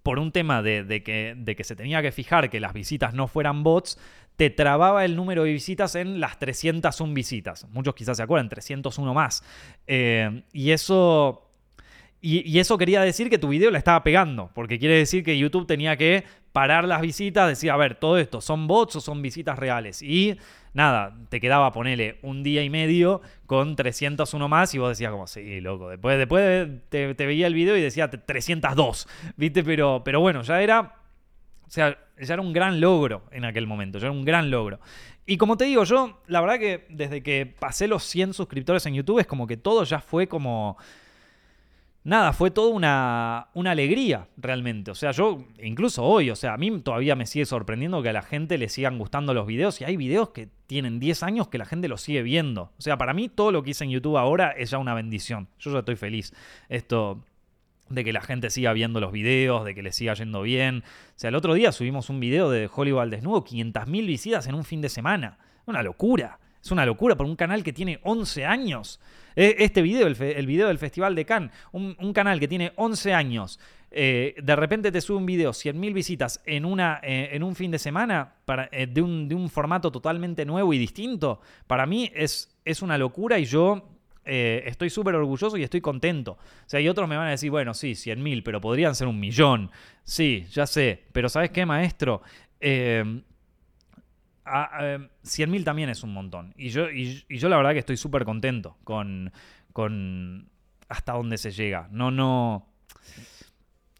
por 0.03 0.18
un 0.18 0.32
tema 0.32 0.62
de, 0.62 1.03
que, 1.03 1.64
se 1.64 1.76
tenía 1.76 2.03
que 2.03 2.12
fijar 2.12 2.51
que 2.51 2.61
las 2.61 2.72
visitas 2.72 3.14
no 3.14 3.28
fueran 3.28 3.62
bots, 3.62 3.99
te 4.36 4.51
trababa 4.51 5.05
el 5.05 5.16
número 5.16 5.45
de 5.45 5.53
visitas 5.53 5.95
en 5.95 6.20
las 6.20 6.38
301 6.38 7.12
visitas. 7.12 7.66
Muchos 7.70 7.95
quizás 7.95 8.16
se 8.16 8.22
acuerdan, 8.22 8.49
301 8.49 9.14
más. 9.14 9.45
Eh, 9.86 10.43
y 10.53 10.70
eso... 10.70 11.47
Y, 12.23 12.59
eso 12.59 12.77
quería 12.77 13.01
decir 13.01 13.31
que 13.31 13.39
tu 13.39 13.49
video 13.49 13.71
la 13.71 13.79
estaba 13.79 14.03
pegando, 14.03 14.51
porque 14.55 14.79
quiere 14.79 14.97
decir 14.97 15.25
que 15.25 15.39
YouTube 15.39 15.66
tenía 15.66 15.97
que 15.97 16.25
parar 16.53 16.85
las 16.85 17.01
visitas, 17.01 17.49
decir, 17.49 17.71
a 17.71 17.77
ver, 17.77 17.95
todo 17.95 18.18
esto, 18.18 18.41
¿son 18.41 18.66
bots 18.66 18.97
o 18.97 19.01
son 19.01 19.23
visitas 19.23 19.59
reales? 19.59 20.03
Y 20.03 20.37
nada, 20.75 21.16
te 21.31 21.41
quedaba, 21.41 21.73
ponele, 21.73 22.18
un 22.23 22.43
día 22.43 22.62
y 22.62 22.68
medio 22.68 23.23
con 23.47 23.75
301 23.75 24.49
más 24.49 24.75
y 24.75 24.79
vos 24.79 24.91
decías 24.91 25.12
como, 25.12 25.27
sí, 25.27 25.61
loco, 25.61 25.89
después, 25.89 26.18
después 26.18 26.68
te, 26.91 27.14
veía 27.14 27.47
el 27.47 27.55
video 27.55 27.77
y 27.77 27.81
decía 27.81 28.11
302, 28.11 29.09
¿viste? 29.37 29.64
Pero, 29.64 30.03
pero 30.05 30.21
bueno, 30.21 30.43
ya 30.43 30.61
era 30.61 31.01
o 31.71 31.73
sea, 31.73 31.97
ya 32.21 32.35
era 32.35 32.43
un 32.43 32.53
gran 32.53 32.81
logro 32.81 33.23
en 33.31 33.45
aquel 33.45 33.64
momento, 33.68 34.01
ya 34.01 34.09
era 34.09 34.12
un 34.12 34.25
gran 34.25 34.51
logro. 34.51 34.81
Y 35.25 35.37
como 35.37 35.57
te 35.57 35.66
digo, 35.66 35.85
yo, 35.85 36.21
la 36.27 36.41
verdad 36.41 36.59
que 36.59 36.85
desde 36.91 37.23
que 37.23 37.47
pasé 37.47 37.87
los 37.87 38.03
100 38.03 38.35
suscriptores 38.35 38.85
en 38.87 38.95
YouTube 38.95 39.21
es 39.21 39.27
como 39.29 39.47
que 39.47 39.57
todo 39.57 39.85
ya 39.85 40.01
fue 40.01 40.27
como... 40.27 40.77
Nada, 42.03 42.32
fue 42.32 42.51
toda 42.51 42.74
una, 42.74 43.48
una 43.53 43.72
alegría 43.72 44.28
realmente. 44.38 44.90
O 44.90 44.94
sea, 44.94 45.11
yo, 45.11 45.44
incluso 45.62 46.03
hoy, 46.03 46.30
o 46.30 46.36
sea, 46.36 46.55
a 46.55 46.57
mí 46.57 46.80
todavía 46.80 47.14
me 47.14 47.26
sigue 47.26 47.44
sorprendiendo 47.44 48.03
que 48.03 48.09
a 48.09 48.14
la 48.14 48.22
gente 48.22 48.57
le 48.57 48.70
sigan 48.70 48.96
gustando 48.98 49.34
los 49.34 49.46
videos. 49.46 49.80
Y 49.80 49.84
hay 49.84 49.96
videos 49.96 50.30
que 50.30 50.48
tienen 50.66 50.98
10 50.98 51.22
años 51.22 51.48
que 51.48 51.59
la 51.59 51.66
gente 51.66 51.88
los 51.88 52.01
sigue 52.01 52.22
viendo. 52.22 52.72
O 52.78 52.80
sea, 52.80 52.96
para 52.96 53.12
mí 53.12 53.28
todo 53.28 53.53
lo 53.53 53.62
que 53.62 53.70
hice 53.70 53.84
en 53.84 53.90
YouTube 53.90 54.16
ahora 54.16 54.51
es 54.53 54.70
ya 54.70 54.78
una 54.78 54.94
bendición. 54.94 55.48
Yo 55.59 55.72
ya 55.72 55.80
estoy 55.80 55.96
feliz. 55.96 56.32
Esto, 56.70 57.22
de 57.90 58.03
que 58.03 58.14
la 58.14 58.22
gente 58.22 58.48
siga 58.48 58.72
viendo 58.72 58.98
los 59.01 59.12
videos, 59.12 59.64
de 59.66 59.74
que 59.74 59.82
le 59.82 59.92
siga 59.92 60.14
yendo 60.14 60.40
bien. 60.40 60.84
O 60.86 61.12
sea, 61.16 61.28
el 61.28 61.34
otro 61.34 61.53
día 61.53 61.70
subimos 61.70 62.09
un 62.09 62.18
video 62.18 62.48
de 62.48 62.70
Hollywood 62.74 63.03
al 63.03 63.11
desnudo, 63.11 63.44
500.000 63.44 64.07
visitas 64.07 64.46
en 64.46 64.55
un 64.55 64.64
fin 64.64 64.80
de 64.80 64.88
semana. 64.88 65.38
Una 65.66 65.82
locura. 65.82 66.39
Es 66.63 66.71
una 66.71 66.85
locura 66.85 67.17
por 67.17 67.27
un 67.27 67.37
canal 67.37 67.63
que 67.63 67.73
tiene 67.73 68.01
11 68.03 68.45
años. 68.45 69.01
E, 69.35 69.57
este 69.59 69.83
video, 69.83 70.07
el, 70.07 70.47
video 70.47 70.69
del 70.69 70.79
Festival 70.79 71.15
de 71.15 71.25
Cannes, 71.25 71.53
un, 71.73 72.13
canal 72.13 72.41
que 72.41 72.49
tiene 72.49 72.73
11 72.77 73.15
años, 73.15 73.59
eh, 73.91 74.35
de 74.41 74.57
repente 74.57 74.93
te 74.93 75.01
sube 75.01 75.17
un 75.17 75.27
video, 75.27 75.51
100.000 75.53 75.95
visitas 75.95 76.41
en, 76.45 76.65
una, 76.65 77.01
eh, 77.03 77.31
en 77.33 77.43
un 77.43 77.55
fin 77.55 77.71
de 77.71 77.79
semana 77.79 78.35
para, 78.45 78.69
eh, 78.73 78.87
de, 78.87 79.03
un, 79.03 79.29
de, 79.29 79.35
un, 79.35 79.49
formato 79.49 79.91
totalmente 79.91 80.45
nuevo 80.45 80.73
y 80.75 80.79
distinto, 80.79 81.41
para 81.67 81.87
mí 81.87 82.11
es, 82.15 82.57
es 82.65 82.83
una 82.83 82.99
locura 82.99 83.39
y 83.39 83.45
yo 83.45 83.87
estoy 84.23 84.91
súper 84.91 85.17
orgulloso 85.17 85.57
y 85.57 85.65
estoy 85.65 85.81
contento. 85.81 86.33
O 86.33 86.39
sea, 86.67 86.79
y 86.81 86.89
otros 86.89 87.09
me 87.09 87.17
van 87.17 87.27
a 87.27 87.31
decir, 87.31 87.51
bueno, 87.51 87.75
sí, 87.75 87.97
100 87.97 88.23
mil, 88.23 88.45
pero 88.45 88.61
podrían 88.61 88.95
ser 88.95 89.09
un 89.09 89.19
millón. 89.19 89.73
Sí, 90.05 90.47
ya 90.53 90.69
sé, 90.69 91.03
pero 91.11 91.29
¿sabes 91.29 91.51
qué, 91.51 91.67
maestro? 91.67 92.23
100 94.45 95.51
mil 95.51 95.64
también 95.64 95.88
es 95.88 96.03
un 96.03 96.12
montón. 96.12 96.55
Y 96.57 96.70
yo, 96.70 96.91
y, 96.91 97.24
yo 97.28 97.49
la 97.49 97.57
verdad 97.57 97.72
que 97.72 97.78
estoy 97.78 97.97
súper 97.97 98.24
contento 98.24 98.76
con, 98.84 99.32
con 99.72 100.49
hasta 100.88 101.12
dónde 101.12 101.38
se 101.38 101.51
llega. 101.51 101.88
No, 101.91 102.11
no 102.11 102.70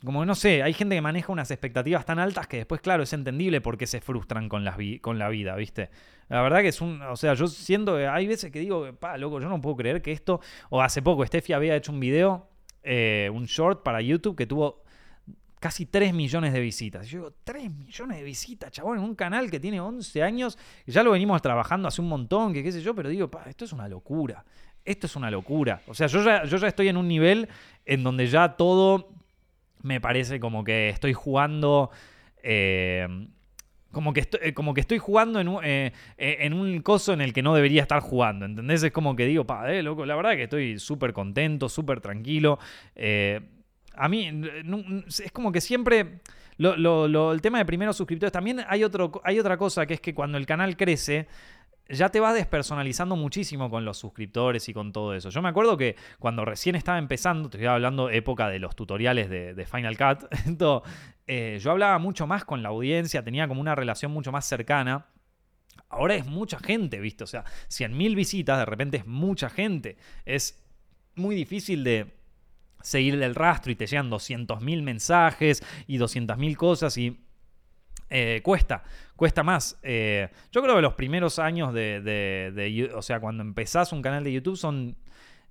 como 0.05 0.25
no 0.25 0.35
sé, 0.35 0.63
hay 0.63 0.73
gente 0.73 0.95
que 0.95 1.03
maneja 1.03 1.31
unas 1.31 1.51
expectativas 1.51 2.07
tan 2.07 2.19
altas 2.19 2.47
que 2.47 2.57
después, 2.59 2.81
claro, 2.81 3.03
es 3.03 3.13
entendible 3.13 3.61
por 3.61 3.77
qué 3.77 3.87
se 3.87 4.01
frustran 4.01 4.49
con, 4.49 4.65
las 4.65 4.77
con 5.03 5.19
la 5.19 5.29
vida, 5.29 5.55
¿viste? 5.57 5.91
La 6.29 6.41
verdad 6.41 6.63
que 6.63 6.69
es 6.69 6.81
un. 6.81 7.03
O 7.03 7.17
sea, 7.17 7.35
yo 7.35 7.47
siento 7.49 7.97
que 7.97 8.07
hay 8.07 8.27
veces 8.27 8.51
que 8.51 8.61
digo, 8.61 8.95
pa, 8.95 9.19
loco, 9.19 9.41
yo 9.41 9.49
no 9.51 9.61
puedo 9.61 9.77
creer 9.77 10.01
que 10.01 10.13
esto. 10.13 10.41
O 10.71 10.81
hace 10.81 11.03
poco, 11.03 11.27
Steffi 11.27 11.53
había 11.53 11.77
hecho 11.77 11.93
un 11.93 12.01
video, 12.01 12.49
eh, 12.83 13.31
un 13.33 13.45
short 13.45 13.83
para 13.83 14.01
YouTube 14.01 14.37
que 14.37 14.47
tuvo 14.47 14.85
casi 15.61 15.87
3 15.87 16.15
millones 16.15 16.55
de 16.55 16.61
visitas. 16.61 17.07
Y 17.07 17.11
yo 17.11 17.19
digo, 17.19 17.35
3 17.45 17.71
millones 17.71 18.17
de 18.17 18.25
visitas, 18.25 18.73
chabón, 18.73 18.99
en 18.99 19.05
un 19.05 19.15
canal 19.15 19.51
que 19.51 19.61
tiene 19.61 19.79
11 19.79 20.23
años. 20.23 20.59
Ya 20.87 21.03
lo 21.03 21.13
venimos 21.13 21.41
trabajando 21.43 21.87
hace 21.87 22.01
un 22.01 22.09
montón, 22.09 22.55
que 22.55 22.63
qué 22.63 22.73
sé 22.73 22.81
yo, 22.81 22.95
pero 22.95 23.11
digo, 23.11 23.31
esto 23.47 23.67
es 23.67 23.73
una 23.73 23.87
locura. 23.87 24.45
Esto 24.85 25.07
es 25.07 25.15
una 25.15 25.31
locura. 25.31 25.83
O 25.87 25.95
sea, 25.95 26.07
yo 26.07 26.25
ya, 26.25 26.45
yo 26.45 26.57
ya 26.57 26.67
estoy 26.67 26.89
en 26.89 26.97
un 26.97 27.07
nivel 27.07 27.49
en 27.85 28.03
donde 28.03 28.27
ya 28.27 28.57
todo 28.57 29.11
me 29.83 30.01
parece 30.01 30.41
como 30.41 30.65
que 30.65 30.89
estoy 30.89 31.13
jugando... 31.13 31.91
Eh, 32.43 33.07
como 33.93 34.13
que, 34.13 34.21
estoy, 34.21 34.41
eh, 34.45 34.55
como 34.55 34.73
que 34.73 34.81
estoy 34.81 34.99
jugando 34.99 35.41
en 35.41 35.49
un, 35.49 35.65
eh, 35.65 35.93
en 36.17 36.53
un 36.53 36.81
coso 36.81 37.13
en 37.13 37.21
el 37.21 37.33
que 37.33 37.43
no 37.43 37.57
debería 37.57 37.83
estar 37.83 38.01
jugando, 38.01 38.47
¿entendés? 38.47 38.85
Es 38.85 38.93
como 38.93 39.17
que 39.17 39.27
digo, 39.27 39.45
pa, 39.45 39.69
loco, 39.83 40.07
la 40.07 40.15
verdad 40.15 40.37
que 40.37 40.45
estoy 40.45 40.79
súper 40.79 41.13
contento, 41.13 41.69
súper 41.69 42.01
tranquilo. 42.01 42.61
A 44.01 44.09
mí 44.09 44.31
es 45.09 45.31
como 45.33 45.53
que 45.53 45.61
siempre... 45.61 46.21
el 46.59 47.41
tema 47.43 47.59
de 47.59 47.65
primeros 47.67 47.97
suscriptores, 47.99 48.33
también 48.33 48.65
hay, 48.67 48.83
otro, 48.83 49.21
hay 49.25 49.39
otra 49.39 49.59
cosa 49.59 49.85
que 49.85 49.95
es 49.95 50.01
que 50.01 50.15
cuando 50.15 50.39
el 50.39 50.47
canal 50.47 50.77
crece, 50.79 51.29
ya 51.87 52.09
te 52.09 52.19
vas 52.19 52.35
despersonalizando 52.35 53.15
muchísimo 53.15 53.69
con 53.69 53.85
los 53.85 53.99
suscriptores 53.99 54.67
y 54.71 54.73
con 54.73 54.93
todo 54.93 55.15
eso. 55.15 55.29
Yo 55.29 55.43
me 55.43 55.51
acuerdo 55.51 55.77
que 55.77 55.97
cuando 56.19 56.47
recién 56.47 56.77
estaba 56.77 56.97
empezando, 56.97 57.51
te 57.51 57.59
estoy 57.59 57.67
hablando 57.67 58.09
época 58.09 58.49
de 58.49 58.59
los 58.59 58.75
tutoriales 58.75 59.29
de, 59.29 59.67
Final 59.67 59.99
Cut, 59.99 60.25
eh, 61.27 61.59
yo 61.61 61.71
hablaba 61.71 61.99
mucho 61.99 62.27
más 62.27 62.47
con 62.47 62.63
la 62.63 62.71
audiencia, 62.71 63.23
tenía 63.23 63.47
como 63.49 63.61
una 63.61 63.75
relación 63.75 64.13
mucho 64.13 64.33
más 64.33 64.47
cercana. 64.47 65.09
Ahora 65.91 66.15
es 66.15 66.25
mucha 66.25 66.59
gente, 66.59 67.01
¿viste? 67.01 67.25
O 67.25 67.27
sea, 67.27 67.45
100.000 67.69 68.15
visitas 68.15 68.59
de 68.59 68.65
repente 68.65 68.97
es 68.97 69.07
mucha 69.07 69.51
gente. 69.51 69.99
Es 70.25 70.65
muy 71.17 71.35
difícil 71.35 71.85
de 71.85 72.20
seguir 72.83 73.23
el 73.23 73.35
rastro 73.35 73.73
y 73.73 73.77
te 73.77 73.87
llegan 73.87 74.11
200.000 74.11 74.83
mensajes 74.83 75.63
y 75.87 75.99
200.000 75.99 76.57
cosas 76.57 76.97
y 76.97 77.19
eh, 78.13 78.41
cuesta, 78.43 78.83
cuesta 79.15 79.45
más. 79.45 79.79
Eh, 79.85 80.29
yo 80.51 80.63
creo 80.63 80.75
que 80.75 80.83
los 80.83 80.95
primeros 80.95 81.39
años 81.39 81.73
de, 81.73 82.91
o 82.95 83.03
sea, 83.03 83.21
cuando 83.21 83.43
empezás 83.43 83.93
un 83.93 84.03
canal 84.03 84.25
de 84.25 84.33
YouTube 84.33 84.57
son 84.57 84.97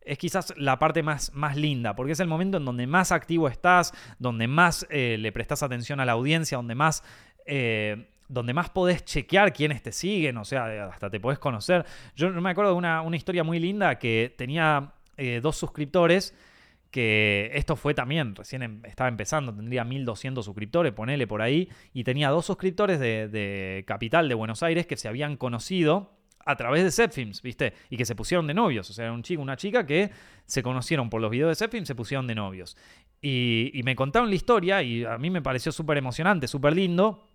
es 0.01 0.17
quizás 0.17 0.53
la 0.57 0.79
parte 0.79 1.03
más, 1.03 1.31
más 1.33 1.55
linda, 1.55 1.95
porque 1.95 2.13
es 2.13 2.19
el 2.19 2.27
momento 2.27 2.57
en 2.57 2.65
donde 2.65 2.87
más 2.87 3.11
activo 3.11 3.47
estás, 3.47 3.93
donde 4.17 4.47
más 4.47 4.87
eh, 4.89 5.17
le 5.19 5.31
prestas 5.31 5.61
atención 5.61 5.99
a 5.99 6.05
la 6.05 6.13
audiencia, 6.13 6.57
donde 6.57 6.73
más, 6.73 7.03
donde 8.27 8.53
más 8.53 8.69
podés 8.69 9.05
chequear 9.05 9.53
quiénes 9.53 9.81
te 9.81 9.91
siguen, 9.91 10.37
o 10.37 10.45
sea, 10.45 10.87
hasta 10.87 11.09
te 11.09 11.19
podés 11.19 11.39
conocer. 11.39 11.85
Yo 12.15 12.29
me 12.29 12.49
acuerdo 12.49 12.71
de 12.71 12.77
una, 12.77 13.01
una 13.01 13.17
historia 13.17 13.43
muy 13.43 13.59
linda 13.59 13.99
que 13.99 14.33
tenía 14.37 14.93
dos 15.41 15.57
suscriptores 15.57 16.33
que 16.91 17.51
esto 17.53 17.75
fue 17.75 17.93
también, 17.93 18.35
recién 18.35 18.63
em, 18.63 18.81
estaba 18.85 19.09
empezando, 19.09 19.53
tendría 19.53 19.83
1200 19.83 20.43
suscriptores, 20.43 20.93
ponele 20.93 21.27
por 21.27 21.41
ahí, 21.41 21.69
y 21.93 22.03
tenía 22.03 22.29
dos 22.29 22.45
suscriptores 22.45 22.99
de, 22.99 23.83
Capital, 23.87 24.27
de 24.29 24.35
Buenos 24.35 24.63
Aires, 24.63 24.87
que 24.87 24.97
se 24.97 25.07
habían 25.07 25.37
conocido 25.37 26.17
a 26.45 26.55
través 26.55 26.83
de 26.83 26.91
Zepfilms, 26.91 27.41
¿viste? 27.41 27.73
Y 27.89 27.97
que 27.97 28.05
se 28.05 28.15
pusieron 28.15 28.47
de 28.47 28.53
novios. 28.55 28.89
O 28.89 28.93
sea, 28.93 29.11
un 29.11 29.21
chico, 29.21 29.41
una 29.41 29.55
chica 29.55 29.85
que 29.85 30.09
se 30.45 30.63
conocieron 30.63 31.09
por 31.09 31.21
los 31.21 31.29
videos 31.29 31.49
de 31.49 31.55
Zepfilms, 31.55 31.87
se 31.87 31.95
pusieron 31.95 32.25
de 32.25 32.33
novios. 32.33 32.75
Y, 33.21 33.71
y 33.73 33.83
me 33.83 33.95
contaron 33.95 34.29
la 34.29 34.35
historia 34.35 34.81
y 34.81 35.03
a 35.05 35.17
mí 35.17 35.29
me 35.29 35.41
pareció 35.41 35.71
súper 35.71 35.97
emocionante, 35.97 36.47
súper 36.47 36.73
lindo 36.75 37.28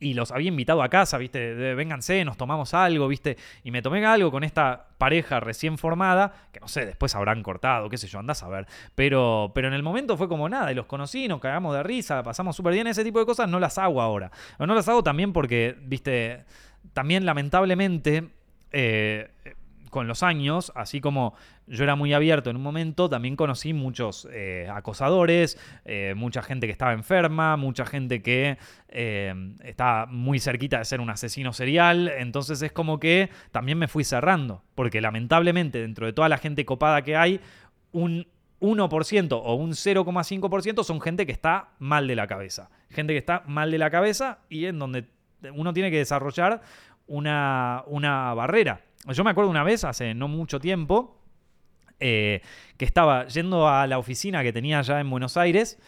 y 0.00 0.14
los 0.14 0.30
había 0.30 0.48
invitado 0.48 0.82
a 0.82 0.88
casa, 0.88 1.18
¿viste? 1.18 1.54
vénganse, 1.74 2.24
nos 2.24 2.36
tomamos 2.36 2.74
algo, 2.74 3.08
¿viste? 3.08 3.36
Y 3.64 3.70
me 3.70 3.82
tomé 3.82 4.04
algo 4.04 4.30
con 4.30 4.44
esta 4.44 4.86
pareja 4.98 5.40
recién 5.40 5.78
formada, 5.78 6.32
que 6.52 6.60
no 6.60 6.68
sé, 6.68 6.86
después 6.86 7.14
habrán 7.14 7.42
cortado, 7.42 7.88
qué 7.88 7.98
sé 7.98 8.06
yo, 8.06 8.18
andás 8.18 8.42
a 8.42 8.48
ver. 8.48 8.66
Pero, 8.94 9.52
pero 9.54 9.68
en 9.68 9.74
el 9.74 9.82
momento 9.82 10.16
fue 10.16 10.28
como 10.28 10.48
nada, 10.48 10.70
y 10.70 10.74
los 10.74 10.86
conocí, 10.86 11.28
nos 11.28 11.40
cagamos 11.40 11.74
de 11.74 11.82
risa, 11.82 12.22
pasamos 12.22 12.54
súper 12.56 12.74
bien, 12.74 12.86
ese 12.86 13.04
tipo 13.04 13.18
de 13.18 13.26
cosas 13.26 13.48
no 13.48 13.58
las 13.58 13.78
hago 13.78 14.00
ahora. 14.00 14.30
No 14.58 14.74
las 14.74 14.88
hago 14.88 15.02
también 15.02 15.32
porque, 15.32 15.76
¿viste? 15.80 16.44
También 16.92 17.24
lamentablemente... 17.26 18.30
Eh, 18.70 19.30
con 19.90 20.06
los 20.06 20.22
años, 20.22 20.72
así 20.74 21.00
como 21.00 21.34
yo 21.66 21.84
era 21.84 21.96
muy 21.96 22.12
abierto 22.12 22.50
en 22.50 22.56
un 22.56 22.62
momento, 22.62 23.08
también 23.08 23.36
conocí 23.36 23.72
muchos 23.72 24.28
eh, 24.32 24.68
acosadores, 24.70 25.58
eh, 25.84 26.14
mucha 26.16 26.42
gente 26.42 26.66
que 26.66 26.72
estaba 26.72 26.92
enferma, 26.92 27.56
mucha 27.56 27.84
gente 27.84 28.22
que 28.22 28.58
eh, 28.88 29.34
estaba 29.62 30.06
muy 30.06 30.40
cerquita 30.40 30.78
de 30.78 30.84
ser 30.84 31.00
un 31.00 31.10
asesino 31.10 31.52
serial, 31.52 32.08
entonces 32.08 32.62
es 32.62 32.72
como 32.72 32.98
que 32.98 33.30
también 33.50 33.78
me 33.78 33.88
fui 33.88 34.04
cerrando, 34.04 34.62
porque 34.74 35.00
lamentablemente 35.00 35.80
dentro 35.80 36.06
de 36.06 36.12
toda 36.12 36.28
la 36.28 36.38
gente 36.38 36.64
copada 36.64 37.02
que 37.02 37.16
hay, 37.16 37.40
un 37.92 38.26
1% 38.60 39.40
o 39.42 39.54
un 39.54 39.70
0,5% 39.70 40.84
son 40.84 41.00
gente 41.00 41.26
que 41.26 41.32
está 41.32 41.70
mal 41.78 42.06
de 42.06 42.16
la 42.16 42.26
cabeza, 42.26 42.70
gente 42.90 43.12
que 43.12 43.18
está 43.18 43.42
mal 43.46 43.70
de 43.70 43.78
la 43.78 43.90
cabeza 43.90 44.40
y 44.48 44.66
en 44.66 44.78
donde 44.78 45.08
uno 45.54 45.72
tiene 45.72 45.90
que 45.90 45.98
desarrollar 45.98 46.62
una, 47.06 47.84
una 47.86 48.34
barrera 48.34 48.82
yo 49.06 49.24
me 49.24 49.30
acuerdo 49.30 49.50
una 49.50 49.64
vez, 49.64 49.84
hace 49.84 50.14
no 50.14 50.28
mucho 50.28 50.60
tiempo, 50.60 51.18
eh, 52.00 52.42
que 52.76 52.84
estaba 52.84 53.26
yendo 53.26 53.68
a 53.68 53.86
la 53.86 53.98
oficina 53.98 54.42
que 54.42 54.52
tenía 54.52 54.78
allá 54.78 55.00
en 55.00 55.10
Buenos 55.10 55.36
Aires 55.36 55.78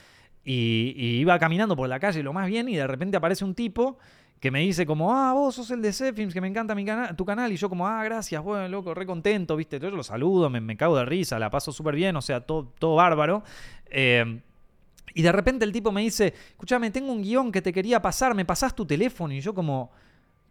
y, 0.45 0.95
iba 0.97 1.39
caminando 1.39 1.77
por 1.77 1.89
la 1.89 2.01
calle 2.01 2.23
lo 2.23 2.33
más 2.33 2.49
bien 2.49 2.69
y 2.69 2.75
de 2.75 2.87
repente 2.87 3.17
aparece 3.17 3.45
un 3.45 3.55
tipo 3.55 3.99
que 4.41 4.51
me 4.51 4.61
dice 4.61 4.87
como, 4.87 5.15
ah, 5.15 5.35
vos 5.35 5.55
sos 5.55 5.71
el 5.71 5.83
de 5.83 5.93
Zepfilms, 5.93 6.33
que 6.33 6.41
me 6.41 6.49
encanta 6.49 6.75
mi 6.75 6.87
tu 7.15 7.27
canal. 7.27 7.53
Y 7.53 7.57
yo 7.57 7.69
como, 7.69 7.87
ah, 7.87 8.03
gracias, 8.03 8.43
bueno, 8.43 8.67
loco, 8.69 8.95
re 8.95 9.05
contento, 9.05 9.55
¿viste? 9.55 9.79
Yo 9.79 9.91
lo 9.91 10.03
saludo, 10.03 10.49
me, 10.49 10.77
cago 10.79 10.97
de 10.97 11.05
risa, 11.05 11.39
la 11.39 11.51
paso 11.51 11.73
súper 11.73 11.95
bien, 11.95 12.17
o 12.17 12.23
sea, 12.23 12.41
todo, 12.41 12.73
todo 12.79 12.95
bárbaro. 12.95 13.43
Eh, 13.91 14.41
y 15.15 15.23
de 15.23 15.33
repente 15.33 15.65
el 15.65 15.73
tipo 15.73 15.93
me 15.93 16.01
dice, 16.01 16.33
escúchame, 16.51 16.91
tengo 16.91 17.13
un 17.13 17.23
guion 17.23 17.53
que 17.53 17.61
te 17.61 17.73
quería 17.73 18.01
pasar, 18.01 18.35
¿me 18.35 18.47
pasás 18.47 18.75
tu 18.75 18.87
teléfono? 18.87 19.35
Y 19.35 19.41
yo 19.41 19.55
como, 19.55 19.91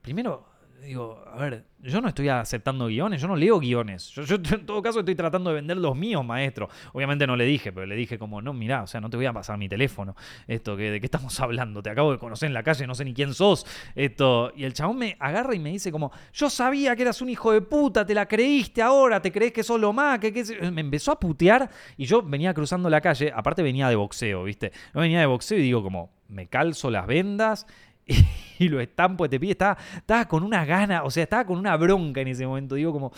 primero, 0.01 0.45
digo, 0.81 1.23
a 1.31 1.37
ver, 1.37 1.65
yo 1.79 2.01
no 2.01 2.07
estoy 2.07 2.29
aceptando 2.29 2.87
guiones, 2.87 3.21
yo 3.21 3.27
no 3.27 3.35
leo 3.35 3.59
guiones. 3.59 4.11
Yo, 4.11 4.35
en 4.35 4.65
todo 4.65 4.81
caso 4.81 4.99
estoy 4.99 5.15
tratando 5.15 5.49
de 5.49 5.57
vender 5.57 5.77
los 5.77 5.95
míos, 5.95 6.23
maestro. 6.25 6.69
Obviamente 6.93 7.27
no 7.27 7.35
le 7.35 7.45
dije, 7.45 7.71
pero 7.71 7.85
le 7.85 7.95
dije 7.95 8.17
como, 8.17 8.41
no, 8.41 8.53
mirá, 8.53 8.83
o 8.83 8.87
sea, 8.87 9.01
no 9.01 9.09
te 9.09 9.17
voy 9.17 9.25
a 9.25 9.33
pasar 9.33 9.57
mi 9.57 9.67
teléfono. 9.67 10.15
Esto, 10.47 10.75
¿de 10.75 10.99
qué 10.99 11.05
estamos 11.05 11.39
hablando? 11.39 11.81
Te 11.83 11.89
acabo 11.89 12.11
de 12.11 12.17
conocer 12.17 12.47
en 12.47 12.53
la 12.53 12.63
calle, 12.63 12.87
no 12.87 12.95
sé 12.95 13.05
ni 13.05 13.13
quién 13.13 13.33
sos. 13.33 13.65
Esto, 13.95 14.51
y 14.55 14.63
el 14.63 14.73
chabón 14.73 14.97
me 14.97 15.17
agarra 15.19 15.53
y 15.55 15.59
me 15.59 15.71
dice 15.71 15.91
como, 15.91 16.11
yo 16.33 16.49
sabía 16.49 16.95
que 16.95 17.01
eras 17.01 17.21
un 17.21 17.29
hijo 17.29 17.51
de 17.51 17.61
puta, 17.61 18.05
te 18.05 18.13
la 18.13 18.27
creíste 18.27 18.81
ahora, 18.81 19.21
te 19.21 19.31
crees 19.31 19.51
que 19.51 19.63
sos 19.63 19.79
lo 19.79 19.93
más, 19.93 20.19
que... 20.19 20.31
Me 20.71 20.81
empezó 20.81 21.11
a 21.11 21.19
putear 21.19 21.69
y 21.97 22.05
yo 22.05 22.21
venía 22.21 22.53
cruzando 22.53 22.89
la 22.89 23.01
calle, 23.01 23.31
aparte 23.35 23.61
venía 23.63 23.89
de 23.89 23.95
boxeo, 23.95 24.43
¿viste? 24.43 24.71
No 24.93 25.01
venía 25.01 25.19
de 25.19 25.25
boxeo 25.25 25.57
y 25.57 25.61
digo 25.61 25.83
como, 25.83 26.11
me 26.27 26.47
calzo 26.47 26.89
las 26.89 27.05
vendas 27.07 27.65
y 28.05 28.15
lo 28.67 28.81
estampo 28.81 29.25
este 29.25 29.39
pie. 29.39 29.51
Estaba, 29.51 29.77
estaba 29.95 30.25
con 30.27 30.43
una 30.43 30.65
gana, 30.65 31.03
o 31.03 31.11
sea, 31.11 31.23
estaba 31.23 31.45
con 31.45 31.57
una 31.57 31.75
bronca 31.77 32.21
en 32.21 32.27
ese 32.27 32.45
momento. 32.45 32.75
Digo, 32.75 32.91
como. 32.91 33.11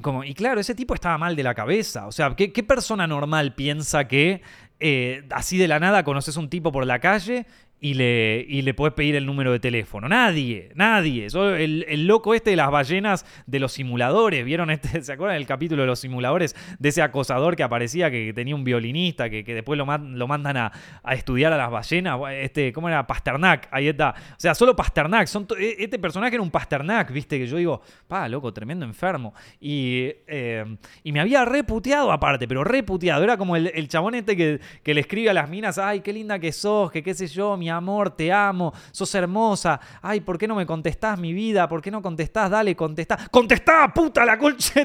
Como, 0.00 0.24
y 0.24 0.32
claro, 0.32 0.58
ese 0.58 0.74
tipo 0.74 0.94
estaba 0.94 1.18
mal 1.18 1.36
de 1.36 1.42
la 1.42 1.54
cabeza. 1.54 2.06
O 2.06 2.12
sea, 2.12 2.34
¿qué, 2.34 2.62
persona 2.62 3.06
normal 3.06 3.54
piensa 3.54 4.08
que 4.08 4.40
eh, 4.80 5.26
así 5.30 5.58
de 5.58 5.68
la 5.68 5.78
nada 5.80 6.02
conoces 6.02 6.38
un 6.38 6.48
tipo 6.48 6.72
por 6.72 6.86
la 6.86 6.98
calle 6.98 7.46
y 7.84 7.94
le, 7.94 8.46
y 8.48 8.62
le 8.62 8.74
puedes 8.74 8.94
pedir 8.94 9.16
el 9.16 9.26
número 9.26 9.50
de 9.50 9.58
teléfono. 9.58 10.08
Nadie, 10.08 10.70
nadie. 10.76 11.26
el, 11.26 12.06
loco 12.06 12.32
este 12.32 12.50
de 12.50 12.56
las 12.56 12.70
ballenas 12.70 13.26
de 13.46 13.58
los 13.58 13.72
simuladores. 13.72 14.44
¿Vieron 14.44 14.70
este? 14.70 15.02
¿Se 15.02 15.12
acuerdan 15.12 15.36
del 15.36 15.48
capítulo 15.48 15.82
de 15.82 15.88
los 15.88 15.98
simuladores? 15.98 16.54
De 16.78 16.90
ese 16.90 17.02
acosador 17.02 17.56
que 17.56 17.64
aparecía, 17.64 18.08
que 18.08 18.32
tenía 18.32 18.54
un 18.54 18.62
violinista, 18.62 19.28
que, 19.28 19.42
después 19.42 19.76
lo, 19.76 19.84
lo 19.98 20.28
mandan 20.28 20.56
a, 20.58 20.72
estudiar 21.10 21.52
a 21.52 21.56
las 21.56 21.72
ballenas. 21.72 22.20
Este, 22.34 22.72
¿Cómo 22.72 22.88
era? 22.88 23.04
Pasternak. 23.04 23.66
Ahí 23.72 23.88
está. 23.88 24.10
O 24.10 24.40
sea, 24.40 24.54
solo 24.54 24.76
Pasternak. 24.76 25.26
Son 25.26 25.48
e, 25.58 25.74
este 25.80 25.98
personaje 25.98 26.36
era 26.36 26.42
un 26.42 26.52
Pasternak, 26.52 27.10
¿viste? 27.10 27.36
Que 27.36 27.48
yo 27.48 27.56
digo, 27.56 27.82
pa, 28.06 28.28
loco, 28.28 28.52
tremendo 28.52 28.86
enfermo. 28.86 29.34
Y, 29.60 30.08
eh, 30.28 30.76
y 31.02 31.10
me 31.10 31.18
había 31.18 31.44
reputeado 31.44 32.12
aparte, 32.12 32.46
pero 32.46 32.62
reputeado. 32.62 33.24
Era 33.24 33.36
como 33.36 33.56
el, 33.56 33.88
chabón 33.88 34.14
este 34.14 34.36
que, 34.36 34.60
que 34.84 34.94
le 34.94 35.00
escribe 35.00 35.30
a 35.30 35.34
las 35.34 35.50
minas, 35.50 35.78
ay, 35.78 35.98
qué 35.98 36.12
linda 36.12 36.38
que 36.38 36.52
sos, 36.52 36.92
que 36.92 37.02
qué 37.02 37.12
sé 37.12 37.26
yo, 37.26 37.56
mi 37.56 37.71
amor, 37.72 38.10
te 38.10 38.32
amo, 38.32 38.72
sos 38.90 39.14
hermosa. 39.14 39.80
Ay, 40.00 40.20
¿por 40.20 40.38
qué 40.38 40.46
no 40.46 40.54
me 40.54 40.66
contestás 40.66 41.18
mi 41.18 41.32
vida? 41.32 41.68
¿Por 41.68 41.82
qué 41.82 41.90
no 41.90 42.02
contestás? 42.02 42.50
Dale, 42.50 42.76
contestá. 42.76 43.18
¡Contestá, 43.30 43.92
puta 43.92 44.24
la 44.24 44.38
concha! 44.38 44.82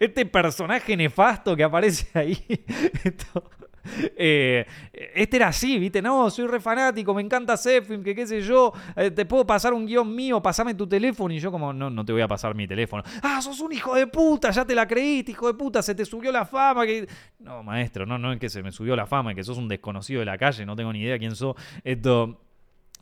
Este 0.00 0.26
personaje 0.26 0.96
nefasto 0.96 1.54
que 1.54 1.64
aparece 1.64 2.06
ahí. 2.18 2.44
Eh, 4.18 4.66
este 5.14 5.36
era 5.36 5.48
así, 5.48 5.78
¿viste? 5.78 6.00
No, 6.00 6.30
soy 6.30 6.46
re 6.46 6.58
fanático, 6.60 7.12
me 7.12 7.20
encanta 7.20 7.56
Zephyr, 7.56 8.02
que 8.02 8.14
qué 8.14 8.26
sé 8.26 8.40
yo, 8.40 8.72
eh, 8.94 9.10
te 9.10 9.26
puedo 9.26 9.46
pasar 9.46 9.74
un 9.74 9.84
guion 9.84 10.14
mío, 10.14 10.40
pasame 10.42 10.74
tu 10.74 10.86
teléfono. 10.86 11.34
Y 11.34 11.38
yo, 11.38 11.50
como, 11.50 11.72
no, 11.72 11.90
no 11.90 12.04
te 12.04 12.12
voy 12.12 12.22
a 12.22 12.28
pasar 12.28 12.54
mi 12.54 12.66
teléfono. 12.66 13.02
Ah, 13.22 13.40
sos 13.42 13.60
un 13.60 13.72
hijo 13.72 13.94
de 13.94 14.06
puta, 14.06 14.50
ya 14.50 14.64
te 14.64 14.74
la 14.74 14.86
creíste, 14.86 15.32
hijo 15.32 15.48
de 15.48 15.54
puta, 15.54 15.82
se 15.82 15.94
te 15.94 16.04
subió 16.04 16.32
la 16.32 16.46
fama. 16.46 16.86
Que... 16.86 17.06
No, 17.38 17.62
maestro, 17.62 18.06
no, 18.06 18.18
no 18.18 18.32
es 18.32 18.40
que 18.40 18.48
se 18.48 18.62
me 18.62 18.72
subió 18.72 18.96
la 18.96 19.06
fama, 19.06 19.32
es 19.32 19.36
que 19.36 19.44
sos 19.44 19.58
un 19.58 19.68
desconocido 19.68 20.20
de 20.20 20.26
la 20.26 20.38
calle, 20.38 20.64
no 20.64 20.76
tengo 20.76 20.92
ni 20.92 21.02
idea 21.02 21.18
quién 21.18 21.34
sos. 21.34 21.56
Esto. 21.84 22.40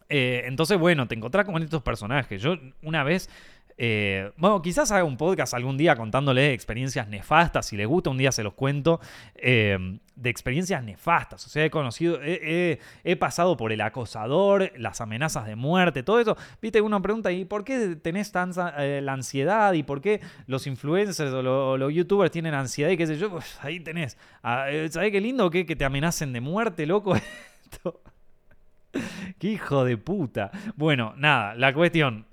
Eh, 0.09 0.43
entonces, 0.47 0.78
bueno, 0.78 1.09
te 1.09 1.14
encontrás 1.14 1.47
con 1.47 1.62
estos 1.62 1.82
personajes. 1.82 2.41
Yo 2.43 2.57
una 2.82 3.05
vez 3.05 3.30
eh, 3.77 4.31
bueno, 4.37 4.62
quizás 4.62 4.93
haga 4.93 5.05
un 5.05 5.16
podcast 5.16 5.55
algún 5.55 5.77
día 5.77 5.97
contándole 5.97 6.53
experiencias 6.53 7.09
nefastas. 7.09 7.66
Si 7.66 7.77
les 7.77 7.87
gusta, 7.87 8.11
un 8.11 8.18
día 8.18 8.33
se 8.33 8.43
los 8.43 8.55
cuento. 8.55 9.01
Eh, 9.35 9.99
de 10.16 10.31
experiencias 10.31 10.83
nefastas. 10.85 11.45
O 11.47 11.51
sea, 11.51 11.64
he 11.64 11.70
conocido, 11.70 12.20
he, 12.22 12.79
pasado 13.18 13.57
por 13.57 13.72
el 13.72 13.81
acosador, 13.81 14.72
las 14.77 15.01
amenazas 15.01 15.47
de 15.47 15.57
muerte, 15.57 16.05
todo 16.05 16.20
eso. 16.20 16.37
Viste, 16.62 16.81
uno 16.81 17.03
pregunta, 17.03 17.33
¿y 17.33 17.45
por 17.45 17.64
qué 17.64 17.97
tenés 17.97 18.31
tanta 18.31 18.75
eh, 18.85 19.01
la 19.01 19.14
ansiedad? 19.14 19.72
¿Y 19.72 19.83
por 19.83 20.01
qué 20.01 20.20
los 20.47 20.68
influencers 20.68 21.33
o 21.33 21.77
los 21.77 21.93
youtubers 21.93 22.31
tienen 22.31 22.55
ansiedad? 22.55 22.91
Y 22.91 22.97
qué 22.97 23.07
sé 23.07 23.18
yo, 23.18 23.31
pues 23.31 23.59
ahí 23.62 23.81
tenés. 23.81 24.16
Ah, 24.43 24.66
¿Sabés 24.91 25.11
qué 25.11 25.20
lindo 25.20 25.51
que, 25.51 25.64
te 25.64 25.85
amenacen 25.85 26.33
de 26.33 26.41
muerte, 26.41 26.87
loco? 26.87 27.14
qué 29.41 29.49
hijo 29.49 29.85
de 29.85 29.97
puta. 29.97 30.53
Bueno, 30.77 31.14
nada, 31.16 31.57
la 31.57 31.75
cuestión. 31.75 32.27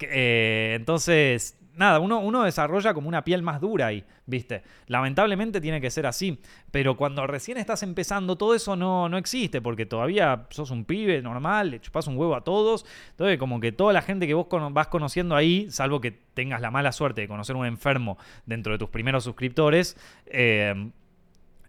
Entonces, 0.00 1.58
nada, 1.76 2.00
uno, 2.00 2.20
uno, 2.20 2.42
desarrolla 2.42 2.94
como 2.94 3.08
una 3.08 3.22
piel 3.22 3.42
más 3.42 3.60
dura 3.60 3.88
ahí, 3.88 4.04
¿viste? 4.24 4.62
Lamentablemente 4.86 5.60
tiene 5.60 5.80
que 5.80 5.90
ser 5.90 6.06
así, 6.06 6.40
pero 6.70 6.96
cuando 6.96 7.26
recién 7.26 7.58
estás 7.58 7.82
empezando, 7.82 8.36
todo 8.36 8.54
eso 8.54 8.76
no, 8.76 9.08
no 9.08 9.18
existe, 9.18 9.60
porque 9.60 9.86
todavía 9.86 10.46
sos 10.50 10.70
un 10.70 10.84
pibe 10.84 11.20
normal, 11.22 11.70
le 11.70 11.80
chupas 11.80 12.06
un 12.06 12.16
huevo 12.16 12.34
a 12.34 12.42
todos, 12.42 12.86
entonces 13.10 13.38
como 13.38 13.60
que 13.60 13.72
toda 13.72 13.92
la 13.92 14.02
gente 14.02 14.26
que 14.26 14.34
vos 14.34 14.46
vas 14.72 14.88
conociendo 14.88 15.36
ahí, 15.36 15.70
salvo 15.70 16.00
que 16.00 16.10
tengas 16.10 16.60
la 16.60 16.70
mala 16.70 16.92
suerte 16.92 17.20
de 17.22 17.28
conocer 17.28 17.56
un 17.56 17.66
enfermo 17.66 18.18
dentro 18.46 18.72
de 18.72 18.78
tus 18.78 18.88
primeros 18.88 19.24
suscriptores, 19.24 19.96
eh, 20.26 20.90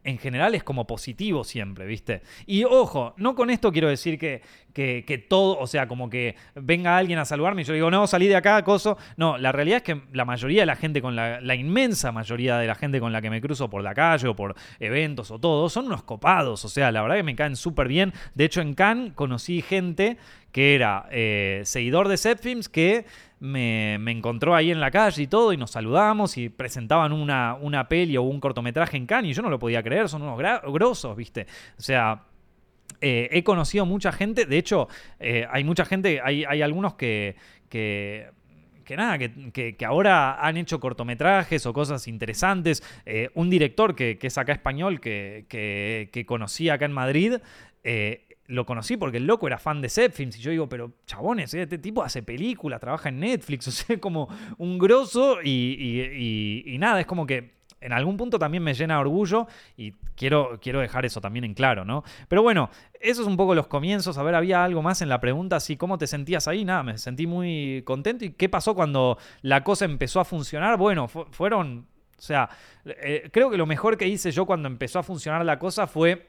en 0.08 0.18
general 0.18 0.55
es 0.55 0.64
como 0.64 0.88
positivo 0.88 1.43
siempre, 1.43 1.86
¿viste? 1.86 2.22
Y 2.45 2.64
ojo, 2.64 3.14
no 3.18 3.36
con 3.36 3.49
esto 3.49 3.74
quiero 3.74 3.89
decir 3.89 4.18
que, 4.18 4.41
que, 4.74 5.26
todo, 5.28 5.60
o 5.60 5.68
sea, 5.68 5.88
como 5.88 6.10
que 6.10 6.36
venga 6.55 6.97
alguien 6.97 7.20
a 7.20 7.26
saludarme 7.26 7.64
y 7.64 7.66
yo 7.66 7.74
digo, 7.74 7.91
no, 7.91 8.08
salí 8.08 8.28
de 8.28 8.38
acá, 8.38 8.64
coso. 8.64 8.97
No, 9.18 9.38
la 9.38 9.51
realidad 9.51 9.78
es 9.78 9.84
que 9.84 10.01
la 10.14 10.24
mayoría 10.24 10.62
de 10.62 10.66
la 10.66 10.78
gente 10.78 11.01
con 11.01 11.18
la, 11.18 11.41
la 11.41 11.55
inmensa 11.55 12.14
mayoría 12.14 12.58
de 12.58 12.68
la 12.68 12.76
gente 12.76 13.01
con 13.01 13.12
la 13.12 13.22
que 13.22 13.30
me 13.30 13.41
cruzo 13.41 13.70
por 13.70 13.84
la 13.84 13.93
calle 13.93 14.30
o 14.30 14.36
por 14.36 14.55
eventos 14.80 15.30
o 15.30 15.39
todo, 15.39 15.68
son 15.68 15.88
unos 15.88 16.03
copados, 16.03 16.64
o 16.64 16.70
sea, 16.70 16.89
la 16.89 17.01
verdad 17.01 17.18
que 17.18 17.24
me 17.24 17.36
caen 17.36 17.58
súper 17.58 17.89
bien. 17.89 18.14
De 18.34 18.45
hecho, 18.45 18.62
en 18.62 18.76
Cannes 18.76 19.12
conocí 19.14 19.62
gente 19.62 20.18
que 20.53 20.74
era 20.74 21.08
eh, 21.12 21.62
seguidor 21.66 22.08
de 22.08 22.18
Zepfilms 22.18 22.70
que 22.70 23.05
me, 23.40 23.96
encontró 24.12 24.56
ahí 24.56 24.72
en 24.72 24.80
la 24.80 24.92
calle 24.92 25.24
y 25.24 25.28
todo, 25.28 25.54
y 25.54 25.58
nos 25.58 25.72
saludamos 25.72 26.38
y 26.38 26.50
presentaban 26.50 27.12
una, 27.12 27.56
una 27.56 27.88
peli 27.88 28.18
o 28.18 28.24
un 28.24 28.40
cortometraje 28.40 28.98
en 28.98 29.06
Cannes, 29.06 29.32
y 29.32 29.34
yo 29.34 29.42
no 29.42 29.50
lo 29.50 29.60
podía 29.60 29.84
creer, 29.84 30.10
son 30.10 30.24
unos 30.24 30.38
grosos, 30.38 31.16
¿viste? 31.16 31.48
O 31.78 31.82
sea, 31.82 32.24
eh, 33.02 33.30
he 33.32 33.44
conocido 33.44 33.86
mucha 33.86 34.12
gente, 34.12 34.46
de 34.46 34.58
hecho, 34.58 34.88
eh, 35.20 35.46
hay 35.52 35.64
mucha 35.64 35.86
gente, 35.86 36.20
hay, 36.24 36.46
hay 36.46 36.62
algunos 36.62 36.96
que, 36.96 37.36
que 37.70 38.36
que 38.84 38.96
nada, 38.96 39.18
que, 39.18 39.76
ahora 39.86 40.40
han 40.40 40.56
hecho 40.56 40.80
cortometrajes 40.80 41.66
o 41.66 41.74
cosas 41.74 42.08
interesantes. 42.08 42.82
un 43.34 43.50
director 43.50 43.96
que, 43.96 44.18
es 44.22 44.38
acá 44.38 44.54
español, 44.54 45.02
que, 45.02 45.46
que, 45.50 46.26
conocí 46.26 46.70
acá 46.70 46.86
en 46.86 46.94
Madrid, 46.94 47.34
lo 48.48 48.66
conocí 48.66 48.98
porque 48.98 49.18
el 49.18 49.28
loco 49.28 49.48
era 49.48 49.58
fan 49.58 49.82
de 49.82 49.89
Zepfilms 49.89 50.38
y 50.38 50.41
yo 50.41 50.52
digo, 50.52 50.70
pero 50.70 50.93
chabones, 51.06 51.54
este 51.54 51.78
tipo 51.78 52.04
hace 52.04 52.24
películas, 52.24 52.80
trabaja 52.80 53.10
en 53.10 53.20
Netflix, 53.20 53.68
o 53.68 53.72
sea, 53.72 54.00
como 54.00 54.30
un 54.58 54.78
grosso 54.78 55.39
y, 55.43 56.76
nada, 56.80 57.00
es 57.00 57.06
como 57.06 57.26
que 57.26 57.58
en 57.80 57.93
algún 57.93 58.18
punto 58.18 58.39
también 58.39 58.64
me 58.64 58.74
llena 58.74 58.95
de 58.95 59.02
orgullo 59.02 59.48
y 59.76 59.91
quiero, 60.16 60.60
quiero 60.60 60.80
dejar 60.80 61.06
eso 61.06 61.22
también 61.22 61.45
en 61.45 61.54
claro, 61.54 61.86
¿no? 61.86 62.04
Pero 62.28 62.41
bueno, 62.41 62.72
eso 63.00 63.22
es 63.22 63.28
un 63.28 63.38
poco 63.38 63.54
los 63.54 63.68
comienzos. 63.68 64.18
A 64.18 64.24
ver, 64.24 64.34
había 64.34 64.64
algo 64.64 64.82
más 64.82 65.04
en 65.04 65.10
la 65.10 65.20
pregunta, 65.20 65.58
así, 65.58 65.78
¿cómo 65.78 66.00
te 66.00 66.08
sentías 66.08 66.48
ahí? 66.48 66.66
Nada, 66.66 66.82
me 66.82 66.98
sentí 66.98 67.28
muy 67.28 67.84
contento. 67.86 68.26
¿Y 68.26 68.32
qué 68.32 68.50
pasó 68.50 68.74
cuando 68.74 69.20
la 69.43 69.64
cosa 69.64 69.86
empezó 69.86 70.20
a 70.20 70.26
funcionar? 70.26 70.76
Bueno, 70.78 71.08
fueron, 71.08 71.86
o 72.18 72.22
sea, 72.22 72.50
eh, 72.84 73.30
creo 73.32 73.52
que 73.52 73.58
lo 73.58 73.68
mejor 73.68 73.95
que 73.95 74.08
hice 74.08 74.32
yo 74.32 74.48
cuando 74.48 74.68
empezó 74.68 74.98
a 74.98 75.04
funcionar 75.04 75.45
la 75.45 75.60
cosa 75.60 75.86
fue 75.86 76.26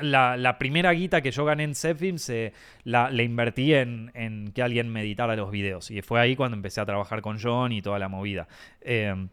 la, 0.00 0.58
primera 0.58 0.92
guita 0.92 1.20
que 1.20 1.30
yo 1.30 1.44
gané 1.44 1.64
en 1.64 1.74
Zepfilm 1.74 2.18
se 2.18 2.52
la, 2.84 3.10
invertí 3.22 3.74
en, 3.74 4.52
que 4.54 4.62
alguien 4.62 4.90
me 4.90 5.02
editara 5.02 5.36
los 5.36 5.50
videos. 5.50 5.90
Y 5.90 6.02
fue 6.02 6.20
ahí 6.20 6.36
cuando 6.36 6.56
empecé 6.56 6.80
a 6.80 6.86
trabajar 6.86 7.22
con 7.22 7.38
John 7.40 7.72
y 7.72 7.82
toda 7.82 7.98
la 7.98 8.08
movida. 8.08 8.48
Em, 8.80 9.28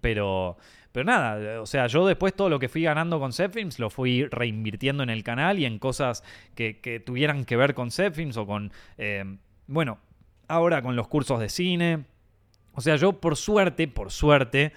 pero, 0.00 0.56
pero 0.92 1.04
nada, 1.04 1.60
o 1.60 1.66
sea, 1.66 1.86
yo 1.86 2.06
después 2.06 2.34
todo 2.34 2.48
lo 2.48 2.58
que 2.58 2.68
fui 2.68 2.82
ganando 2.82 3.18
con 3.18 3.32
Zepfilms 3.32 3.78
lo 3.78 3.90
fui 3.90 4.26
reinvirtiendo 4.26 5.02
en 5.02 5.10
el 5.10 5.24
canal 5.24 5.58
y 5.58 5.64
en 5.64 5.78
cosas 5.78 6.22
que, 6.54 7.02
tuvieran 7.04 7.44
que 7.44 7.56
ver 7.56 7.74
con 7.74 7.90
Zepfilms 7.90 8.36
o 8.36 8.46
con, 8.46 8.72
em, 8.98 9.38
bueno, 9.66 9.98
ahora 10.48 10.82
con 10.82 10.96
los 10.96 11.08
cursos 11.08 11.40
de 11.40 11.48
cine. 11.48 12.04
O 12.72 12.80
sea, 12.80 12.96
yo 12.96 13.14
por 13.14 13.36
suerte, 13.36 13.88
por 13.88 14.10
suerte, 14.10 14.72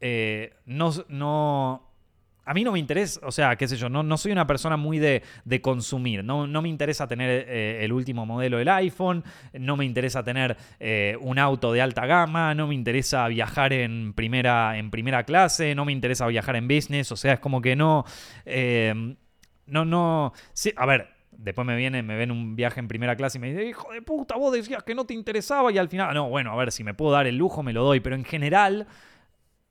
eh, 0.00 0.54
no, 0.66 0.92
no, 1.08 1.93
a 2.44 2.54
mí 2.54 2.64
no 2.64 2.72
me 2.72 2.78
interesa, 2.78 3.20
o 3.22 3.32
sea, 3.32 3.56
qué 3.56 3.66
sé 3.66 3.76
yo, 3.76 3.88
no, 3.88 4.02
no 4.02 4.16
soy 4.16 4.32
una 4.32 4.46
persona 4.46 4.76
muy 4.76 4.98
de, 4.98 5.22
consumir, 5.62 6.24
no, 6.24 6.46
no, 6.46 6.62
me 6.62 6.68
interesa 6.68 7.06
tener 7.06 7.46
eh, 7.48 7.84
el 7.84 7.92
último 7.92 8.26
modelo 8.26 8.58
del 8.58 8.68
iPhone, 8.68 9.24
no 9.52 9.76
me 9.76 9.84
interesa 9.84 10.22
tener 10.22 10.56
eh, 10.80 11.16
un 11.20 11.38
auto 11.38 11.72
de 11.72 11.80
alta 11.80 12.06
gama, 12.06 12.54
no 12.54 12.66
me 12.66 12.74
interesa 12.74 13.26
viajar 13.28 13.72
en 13.72 14.12
primera, 14.14 14.76
en 14.78 14.90
primera 14.90 15.24
clase, 15.24 15.74
no 15.74 15.84
me 15.84 15.92
interesa 15.92 16.26
viajar 16.26 16.56
en 16.56 16.68
business, 16.68 17.12
o 17.12 17.16
sea, 17.16 17.34
es 17.34 17.40
como 17.40 17.62
que 17.62 17.76
no, 17.76 18.04
eh, 18.44 19.14
no, 19.66 19.84
no, 19.84 20.32
sí, 20.52 20.72
a 20.76 20.86
ver, 20.86 21.14
Después 21.36 21.66
me 21.66 21.76
viene, 21.76 22.02
me 22.02 22.16
ven 22.16 22.30
un 22.30 22.54
viaje 22.54 22.80
en 22.80 22.86
primera 22.86 23.16
clase 23.16 23.38
y 23.38 23.40
me 23.40 23.48
dicen, 23.48 23.66
hijo 23.66 23.92
de 23.92 24.02
puta, 24.02 24.36
vos 24.36 24.52
decías 24.52 24.84
que 24.84 24.94
no 24.94 25.04
te 25.04 25.14
interesaba 25.14 25.72
y 25.72 25.78
al 25.78 25.88
final, 25.88 26.14
no, 26.14 26.28
bueno, 26.28 26.52
a 26.52 26.56
ver, 26.56 26.70
si 26.70 26.84
me 26.84 26.94
puedo 26.94 27.12
dar 27.12 27.26
el 27.26 27.36
lujo, 27.36 27.62
me 27.62 27.72
lo 27.72 27.82
doy, 27.82 28.00
pero 28.00 28.14
en 28.14 28.24
general 28.24 28.86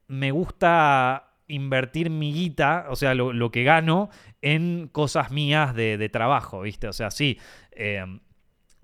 me 0.07 0.31
gusta 0.31 1.32
invertir 1.47 2.09
mi 2.09 2.33
guita, 2.33 2.87
o 2.89 2.95
sea, 2.95 3.13
lo, 3.13 3.51
que 3.51 3.63
gano, 3.63 4.09
en 4.41 4.87
cosas 4.87 5.31
mías 5.31 5.75
de, 5.75 6.09
trabajo, 6.09 6.61
¿viste? 6.61 6.87
O 6.87 6.93
sea, 6.93 7.11
sí. 7.11 7.39
Em, 7.71 8.19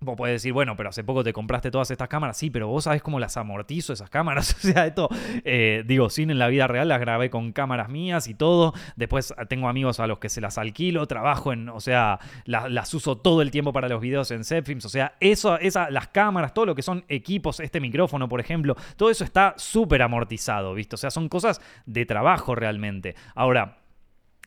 Vos 0.01 0.15
podés 0.15 0.35
decir, 0.35 0.53
bueno, 0.53 0.77
pero 0.77 0.89
hace 0.89 1.03
poco 1.03 1.23
te 1.23 1.34
compraste 1.34 1.71
todas 1.71 1.91
estas 1.91 2.07
cámaras. 2.07 2.38
Sí, 2.38 2.49
pero 2.49 2.67
vos 2.67 2.85
sabés 2.85 3.01
cómo 3.01 3.19
las 3.19 3.35
amortizo 3.35 3.93
esas 3.93 4.09
cámaras. 4.09 4.55
O 4.59 4.71
sea, 4.71 4.85
esto, 4.85 5.09
eh, 5.45 5.84
digo, 5.88 6.09
sin 6.09 6.30
en 6.31 6.38
la 6.38 6.47
vida 6.47 6.67
real 6.67 6.88
las 6.88 6.99
grabé 6.99 7.30
con 7.30 7.53
cámaras 7.53 7.89
mías 7.89 8.27
y 8.27 8.34
todo. 8.34 8.73
Después 8.97 9.34
ah, 9.38 9.45
tengo 9.45 9.67
amigos 9.67 9.99
a 9.99 10.07
los 10.07 10.19
que 10.19 10.30
se 10.30 10.41
las 10.41 10.57
alquilo, 10.57 11.07
trabajo 11.07 11.53
en, 11.53 11.69
o 11.69 11.80
sea, 11.80 12.19
las, 12.45 12.93
uso 12.93 13.17
todo 13.17 13.41
el 13.41 13.51
tiempo 13.51 13.73
para 13.73 13.88
los 13.88 14.01
videos 14.01 14.31
en 14.31 14.43
Zepfilms. 14.43 14.85
O 14.85 14.89
sea, 14.89 15.15
eso, 15.19 15.57
esa, 15.59 15.89
las 15.89 16.09
cámaras, 16.09 16.53
todo 16.53 16.65
lo 16.65 16.76
que 16.76 16.81
son 16.81 17.03
equipos, 17.07 17.59
este 17.59 17.80
micrófono, 17.80 18.30
por 18.30 18.39
ejemplo, 18.39 18.76
todo 18.95 19.09
eso 19.09 19.23
está 19.23 19.55
súper 19.57 20.01
amortizado, 20.01 20.73
¿viste? 20.73 20.95
O 20.95 20.97
sea, 20.97 21.09
son 21.09 21.30
cosas 21.30 21.61
de 21.85 22.05
trabajo 22.05 22.53
realmente. 22.53 23.15
Ahora, 23.34 23.80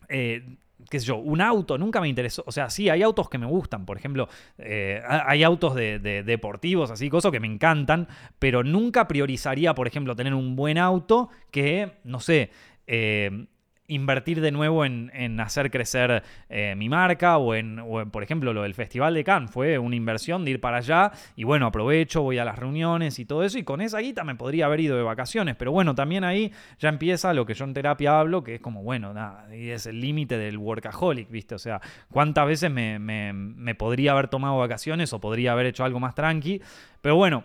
eh, 0.08 0.56
qué 0.90 1.00
sé 1.00 1.06
yo, 1.06 1.16
un 1.16 1.40
auto 1.40 1.78
nunca 1.78 2.00
me 2.00 2.08
interesó. 2.08 2.42
O 2.46 2.52
sea, 2.52 2.70
sí, 2.70 2.88
hay 2.88 3.02
autos 3.02 3.28
que 3.28 3.38
me 3.38 3.46
gustan. 3.46 3.86
Por 3.86 3.96
ejemplo, 3.96 4.28
eh, 4.58 5.00
hay 5.06 5.42
autos 5.42 5.74
de, 5.74 5.98
deportivos, 5.98 6.90
así, 6.90 7.08
cosas 7.08 7.32
que 7.32 7.40
me 7.40 7.46
encantan, 7.46 8.08
pero 8.38 8.62
nunca 8.62 9.08
priorizaría, 9.08 9.74
por 9.74 9.86
ejemplo, 9.86 10.16
tener 10.16 10.34
un 10.34 10.56
buen 10.56 10.78
auto 10.78 11.30
que, 11.50 11.98
no 12.04 12.20
sé, 12.20 12.50
eh, 12.86 13.46
invertir 13.88 14.40
de 14.40 14.52
nuevo 14.52 14.84
en, 14.84 15.10
hacer 15.40 15.70
crecer 15.70 16.22
eh, 16.48 16.74
mi 16.76 16.88
marca 16.88 17.36
o 17.36 17.54
en, 17.54 17.82
por 18.10 18.22
ejemplo, 18.22 18.52
lo 18.52 18.62
del 18.62 18.74
Festival 18.74 19.14
de 19.14 19.24
Cannes. 19.24 19.50
Fue 19.50 19.78
una 19.78 19.96
inversión 19.96 20.44
de 20.44 20.52
ir 20.52 20.60
para 20.60 20.78
allá 20.78 21.12
y 21.36 21.44
bueno, 21.44 21.66
aprovecho, 21.66 22.22
voy 22.22 22.38
a 22.38 22.44
las 22.44 22.58
reuniones 22.58 23.18
y 23.18 23.24
todo 23.24 23.44
eso 23.44 23.58
y 23.58 23.64
con 23.64 23.80
esa 23.80 23.98
guita 23.98 24.24
me 24.24 24.34
podría 24.34 24.66
haber 24.66 24.80
ido 24.80 24.96
de 24.96 25.02
vacaciones. 25.02 25.56
Pero 25.56 25.72
bueno, 25.72 25.94
también 25.94 26.24
ahí 26.24 26.52
ya 26.78 26.88
empieza 26.88 27.32
lo 27.34 27.44
que 27.44 27.54
yo 27.54 27.64
en 27.64 27.74
terapia 27.74 28.18
hablo, 28.18 28.42
que 28.42 28.56
es 28.56 28.60
como, 28.60 28.82
bueno, 28.82 29.12
nada, 29.12 29.54
y 29.54 29.70
es 29.70 29.86
el 29.86 30.00
límite 30.00 30.38
del 30.38 30.58
workaholic, 30.58 31.30
¿viste? 31.30 31.54
O 31.54 31.58
sea, 31.58 31.80
¿cuántas 32.10 32.46
veces 32.46 32.70
me, 32.70 32.98
me 32.98 33.74
podría 33.74 34.12
haber 34.12 34.28
tomado 34.28 34.58
vacaciones 34.58 35.12
o 35.12 35.20
podría 35.20 35.52
haber 35.52 35.66
hecho 35.66 35.84
algo 35.84 36.00
más 36.00 36.14
tranqui? 36.14 36.60
Pero 37.00 37.16
bueno, 37.16 37.44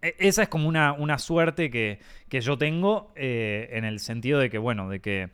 esa 0.00 0.42
es 0.42 0.48
como 0.48 0.68
una, 0.68 0.92
una 0.92 1.18
suerte 1.18 1.70
que, 1.70 1.98
yo 2.30 2.56
tengo 2.56 3.12
eh, 3.16 3.68
en 3.72 3.84
el 3.84 4.00
sentido 4.00 4.38
de 4.38 4.50
que, 4.50 4.58
bueno, 4.58 4.88
de 4.88 5.00
que, 5.00 5.30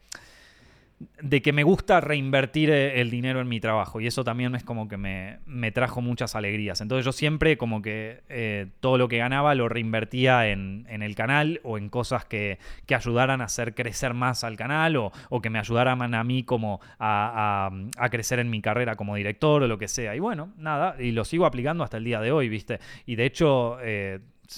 de 1.23 1.43
que 1.43 1.53
me 1.53 1.63
gusta 1.63 2.01
reinvertir 2.01 2.71
eh, 2.71 3.01
el 3.01 3.11
dinero 3.11 3.41
en 3.41 3.49
mi 3.49 3.61
trabajo 3.61 4.01
y 4.01 4.07
eso 4.07 4.25
también 4.25 4.55
es 4.55 4.65
como 4.65 4.89
que 4.89 4.97
me, 4.97 5.73
trajo 5.73 6.01
muchas 6.01 6.35
alegrías. 6.35 6.81
Entonces 6.81 7.05
yo 7.05 7.13
siempre 7.13 7.57
como 7.57 7.83
que 7.83 8.23
eh, 8.29 8.67
todo 8.81 8.99
lo 8.99 9.09
que 9.09 9.19
ganaba 9.19 9.55
lo 9.55 9.69
reinvertía 9.69 10.49
en, 10.49 10.87
el 10.89 11.15
canal 11.15 11.61
o 11.63 11.79
en 11.79 11.89
cosas 11.89 12.25
que, 12.25 12.59
ayudaran 12.93 13.41
a 13.41 13.45
hacer 13.45 13.75
crecer 13.75 14.13
más 14.13 14.43
al 14.43 14.57
canal 14.57 14.97
o, 14.97 15.13
que 15.41 15.51
me 15.51 15.61
ayudaran 15.61 16.15
a 16.15 16.25
mí 16.25 16.43
como 16.43 16.81
a, 16.99 17.71
crecer 18.11 18.41
en 18.41 18.51
mi 18.51 18.61
carrera 18.61 18.97
como 18.97 19.15
director 19.15 19.63
o 19.63 19.69
lo 19.69 19.79
que 19.79 19.87
sea. 19.87 20.17
Y 20.17 20.19
bueno, 20.19 20.53
nada, 20.57 20.97
y 20.99 21.13
lo 21.13 21.25
sigo 21.25 21.47
aplicando 21.47 21.85
hasta 21.85 21.99
el 21.99 22.05
día 22.05 22.21
de 22.21 22.33
hoy, 22.33 22.49
¿viste? 22.49 22.81
Y 23.07 23.15
de 23.15 23.27
hecho 23.27 23.79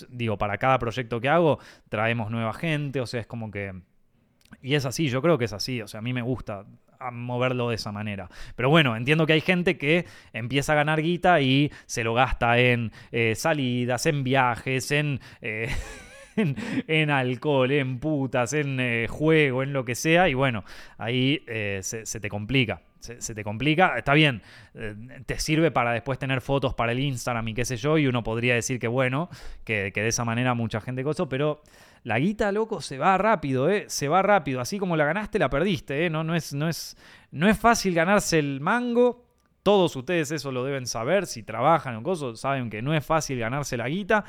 digo, 0.09 0.39
para 0.39 0.59
cada 0.59 0.79
proyecto 0.79 1.21
que 1.21 1.29
hago, 1.29 1.59
traemos 1.89 2.31
nueva 2.31 2.53
gente, 2.53 3.01
o 3.01 3.07
sea, 3.07 3.21
es 3.21 3.27
como 3.27 3.51
que... 3.51 3.75
Y 4.63 4.75
es 4.75 4.85
así, 4.85 5.09
yo 5.09 5.23
creo 5.23 5.39
que 5.39 5.45
es 5.45 5.53
así, 5.53 5.81
o 5.81 5.89
sea, 5.89 5.99
a 5.99 6.03
mí 6.03 6.13
me 6.13 6.23
gusta 6.23 6.67
moverlo 7.11 7.71
de 7.71 7.77
esa 7.77 7.93
manera. 7.93 8.29
Pero 8.57 8.69
bueno, 8.69 8.97
entiendo 8.97 9.27
que 9.27 9.33
hay 9.33 9.41
gente 9.41 9.79
que 9.79 10.07
empieza 10.33 10.73
a 10.73 10.77
ganar 10.77 11.01
guita 11.01 11.41
y 11.41 11.73
se 11.87 12.05
lo 12.05 12.15
gasta 12.15 12.59
en 12.59 12.93
eh, 13.13 13.35
salidas, 13.35 14.07
en 14.07 14.25
viajes, 14.25 14.91
en... 14.91 15.21
Eh, 15.41 15.71
en, 16.37 17.11
alcohol, 17.11 17.71
en 17.73 17.99
putas, 17.99 18.53
en 18.53 18.79
eh, 18.79 19.07
juego, 19.09 19.63
en 19.63 19.73
lo 19.73 19.85
que 19.85 19.95
sea, 19.95 20.29
y 20.29 20.35
bueno, 20.35 20.65
ahí 20.97 21.43
se, 21.83 22.05
te 22.05 22.29
complica 22.29 22.83
se, 23.01 23.35
te 23.35 23.45
complica. 23.45 23.97
Está 23.97 24.15
bien, 24.15 24.43
eh, 24.75 24.95
te 25.27 25.39
sirve 25.39 25.71
para 25.71 25.93
después 25.93 26.19
tener 26.19 26.41
fotos 26.41 26.75
para 26.75 26.93
el 26.93 27.01
Instagram 27.01 27.49
y 27.49 27.55
qué 27.55 27.65
sé 27.65 27.77
yo, 27.77 27.99
y 27.99 28.07
uno 28.07 28.23
podría 28.23 28.55
decir 28.55 28.79
que 28.79 28.89
bueno, 28.89 29.29
que, 29.65 29.91
de 29.95 30.09
esa 30.09 30.25
manera 30.25 30.55
mucha 30.55 30.81
gente 30.81 31.03
cosó, 31.03 31.29
pero 31.29 31.63
la 32.05 32.19
guita, 32.19 32.53
loco, 32.53 32.81
se 32.81 32.99
va 32.99 33.19
rápido, 33.19 33.69
¿eh? 33.71 33.85
Se 33.89 34.09
va 34.09 34.23
rápido. 34.23 34.61
Así 34.61 34.79
como 34.79 34.97
la 34.97 35.05
ganaste, 35.05 35.39
la 35.39 35.51
perdiste, 35.51 36.07
¿eh? 36.07 36.11
No, 36.11 36.25
no, 36.25 36.35
es, 36.35 36.55
no, 36.55 36.69
es, 36.69 36.97
no 37.31 37.49
es 37.49 37.59
fácil 37.59 37.95
ganarse 37.95 38.39
el 38.39 38.61
mango. 38.61 39.25
Todos 39.63 39.95
ustedes 39.95 40.31
eso 40.31 40.53
lo 40.53 40.65
deben 40.65 40.87
saber, 40.87 41.27
si 41.27 41.43
trabajan 41.43 41.95
en 41.95 42.03
cosas, 42.03 42.41
saben 42.41 42.71
que 42.71 42.81
no 42.81 42.95
es 42.95 43.05
fácil 43.05 43.39
ganarse 43.39 43.77
la 43.77 43.91
guita 43.91 44.25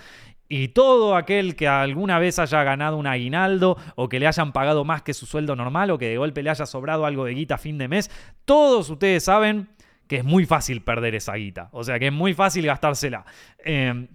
y 0.52 0.68
todo 0.68 1.16
aquel 1.16 1.56
que 1.56 1.70
alguna 1.70 2.20
vez 2.20 2.38
haya 2.38 2.62
ganado 2.66 2.98
un 2.98 3.08
aguinaldo 3.08 3.78
o 3.96 4.10
que 4.10 4.20
le 4.20 4.28
hayan 4.28 4.52
pagado 4.52 4.84
más 4.84 5.02
que 5.02 5.14
su 5.14 5.26
sueldo 5.26 5.56
normal 5.56 5.92
o 5.92 5.98
que 5.98 6.10
de 6.10 6.18
golpe 6.18 6.44
le 6.44 6.50
haya 6.50 6.66
sobrado 6.66 7.06
algo 7.06 7.24
de 7.24 7.34
guita 7.34 7.56
a 7.56 7.58
fin 7.58 7.78
de 7.78 7.88
mes, 7.88 8.12
todos 8.44 8.90
ustedes 8.90 9.24
saben 9.24 9.70
que 10.10 10.18
es 10.18 10.26
muy 10.26 10.46
fácil 10.46 10.82
perder 10.82 11.16
esa 11.16 11.36
guita. 11.36 11.70
O 11.72 11.86
sea, 11.86 11.98
que 12.00 12.08
es 12.08 12.12
muy 12.12 12.34
fácil 12.34 12.66
gastársela. 12.66 13.24
Em, 13.64 14.10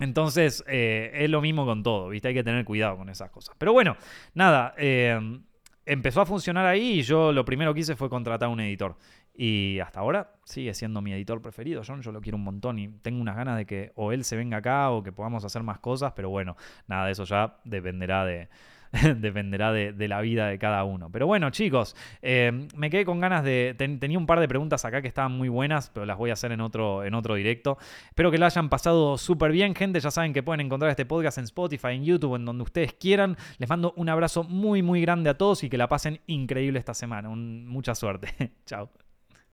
entonces, 0.00 0.64
eh, 0.66 1.12
es 1.14 1.30
lo 1.30 1.40
mismo 1.40 1.64
con 1.64 1.84
todo, 1.84 2.08
¿viste? 2.08 2.26
Hay 2.26 2.34
que 2.34 2.42
tener 2.42 2.64
cuidado 2.64 2.96
con 2.96 3.08
esas 3.08 3.30
cosas. 3.30 3.54
Pero 3.56 3.72
bueno, 3.72 3.96
nada, 4.34 4.74
em, 4.78 5.44
empezó 5.86 6.22
a 6.22 6.26
funcionar 6.26 6.66
ahí 6.66 6.98
y 6.98 7.02
yo 7.02 7.30
lo 7.30 7.44
primero 7.44 7.72
que 7.72 7.80
hice 7.80 7.94
fue 7.94 8.10
contratar 8.10 8.48
a 8.48 8.50
un 8.50 8.58
editor. 8.58 8.96
Y 9.40 9.78
hasta 9.78 10.00
ahora 10.00 10.32
sigue 10.42 10.74
siendo 10.74 11.00
mi 11.00 11.12
editor 11.12 11.40
preferido, 11.40 11.82
John. 11.86 12.02
Yo 12.02 12.10
lo 12.10 12.20
quiero 12.20 12.36
un 12.36 12.42
montón 12.42 12.80
y 12.80 12.88
tengo 12.88 13.20
unas 13.20 13.36
ganas 13.36 13.56
de 13.56 13.66
que 13.66 13.92
o 13.94 14.10
él 14.10 14.24
se 14.24 14.36
venga 14.36 14.56
acá 14.56 14.90
o 14.90 15.04
que 15.04 15.12
podamos 15.12 15.44
hacer 15.44 15.62
más 15.62 15.78
cosas, 15.78 16.12
pero 16.16 16.28
bueno, 16.28 16.56
nada, 16.88 17.06
de 17.06 17.12
eso 17.12 17.22
ya 17.22 17.56
dependerá 17.64 18.24
de, 18.24 18.48
dependerá 19.16 19.72
de, 19.72 20.08
la 20.08 20.20
vida 20.22 20.48
de 20.48 20.58
cada 20.58 20.82
uno. 20.82 21.08
Pero 21.12 21.28
bueno, 21.28 21.50
chicos, 21.50 21.94
eh, 22.20 22.66
me 22.74 22.90
quedé 22.90 23.04
con 23.04 23.20
ganas 23.20 23.44
de. 23.44 23.76
tenía 23.78 24.18
un 24.18 24.26
par 24.26 24.40
de 24.40 24.48
preguntas 24.48 24.84
acá 24.84 25.02
que 25.02 25.06
estaban 25.08 25.30
muy 25.30 25.48
buenas, 25.48 25.88
pero 25.90 26.04
las 26.04 26.18
voy 26.18 26.30
a 26.30 26.32
hacer 26.32 26.50
en 26.50 26.60
otro, 26.60 27.04
en 27.04 27.14
otro 27.14 27.36
directo. 27.36 27.78
Espero 28.08 28.32
que 28.32 28.38
lo 28.38 28.46
hayan 28.46 28.68
pasado 28.68 29.18
súper 29.18 29.52
bien, 29.52 29.76
gente. 29.76 30.00
Ya 30.00 30.10
saben 30.10 30.32
que 30.32 30.42
pueden 30.42 30.66
encontrar 30.66 30.90
este 30.90 31.06
podcast 31.06 31.38
en 31.38 31.44
Spotify, 31.44 31.92
en 31.92 32.04
YouTube, 32.04 32.34
en 32.34 32.44
donde 32.44 32.64
ustedes 32.64 32.94
quieran. 32.94 33.36
Les 33.58 33.68
mando 33.68 33.92
un 33.96 34.08
abrazo 34.08 34.42
muy, 34.42 34.82
muy 34.82 35.00
grande 35.00 35.30
a 35.30 35.38
todos 35.38 35.62
y 35.62 35.70
que 35.70 35.78
la 35.78 35.88
pasen 35.88 36.20
increíble 36.26 36.80
esta 36.80 36.94
semana. 36.94 37.28
mucha 37.28 37.94
suerte. 37.94 38.52
Chao. 38.66 38.90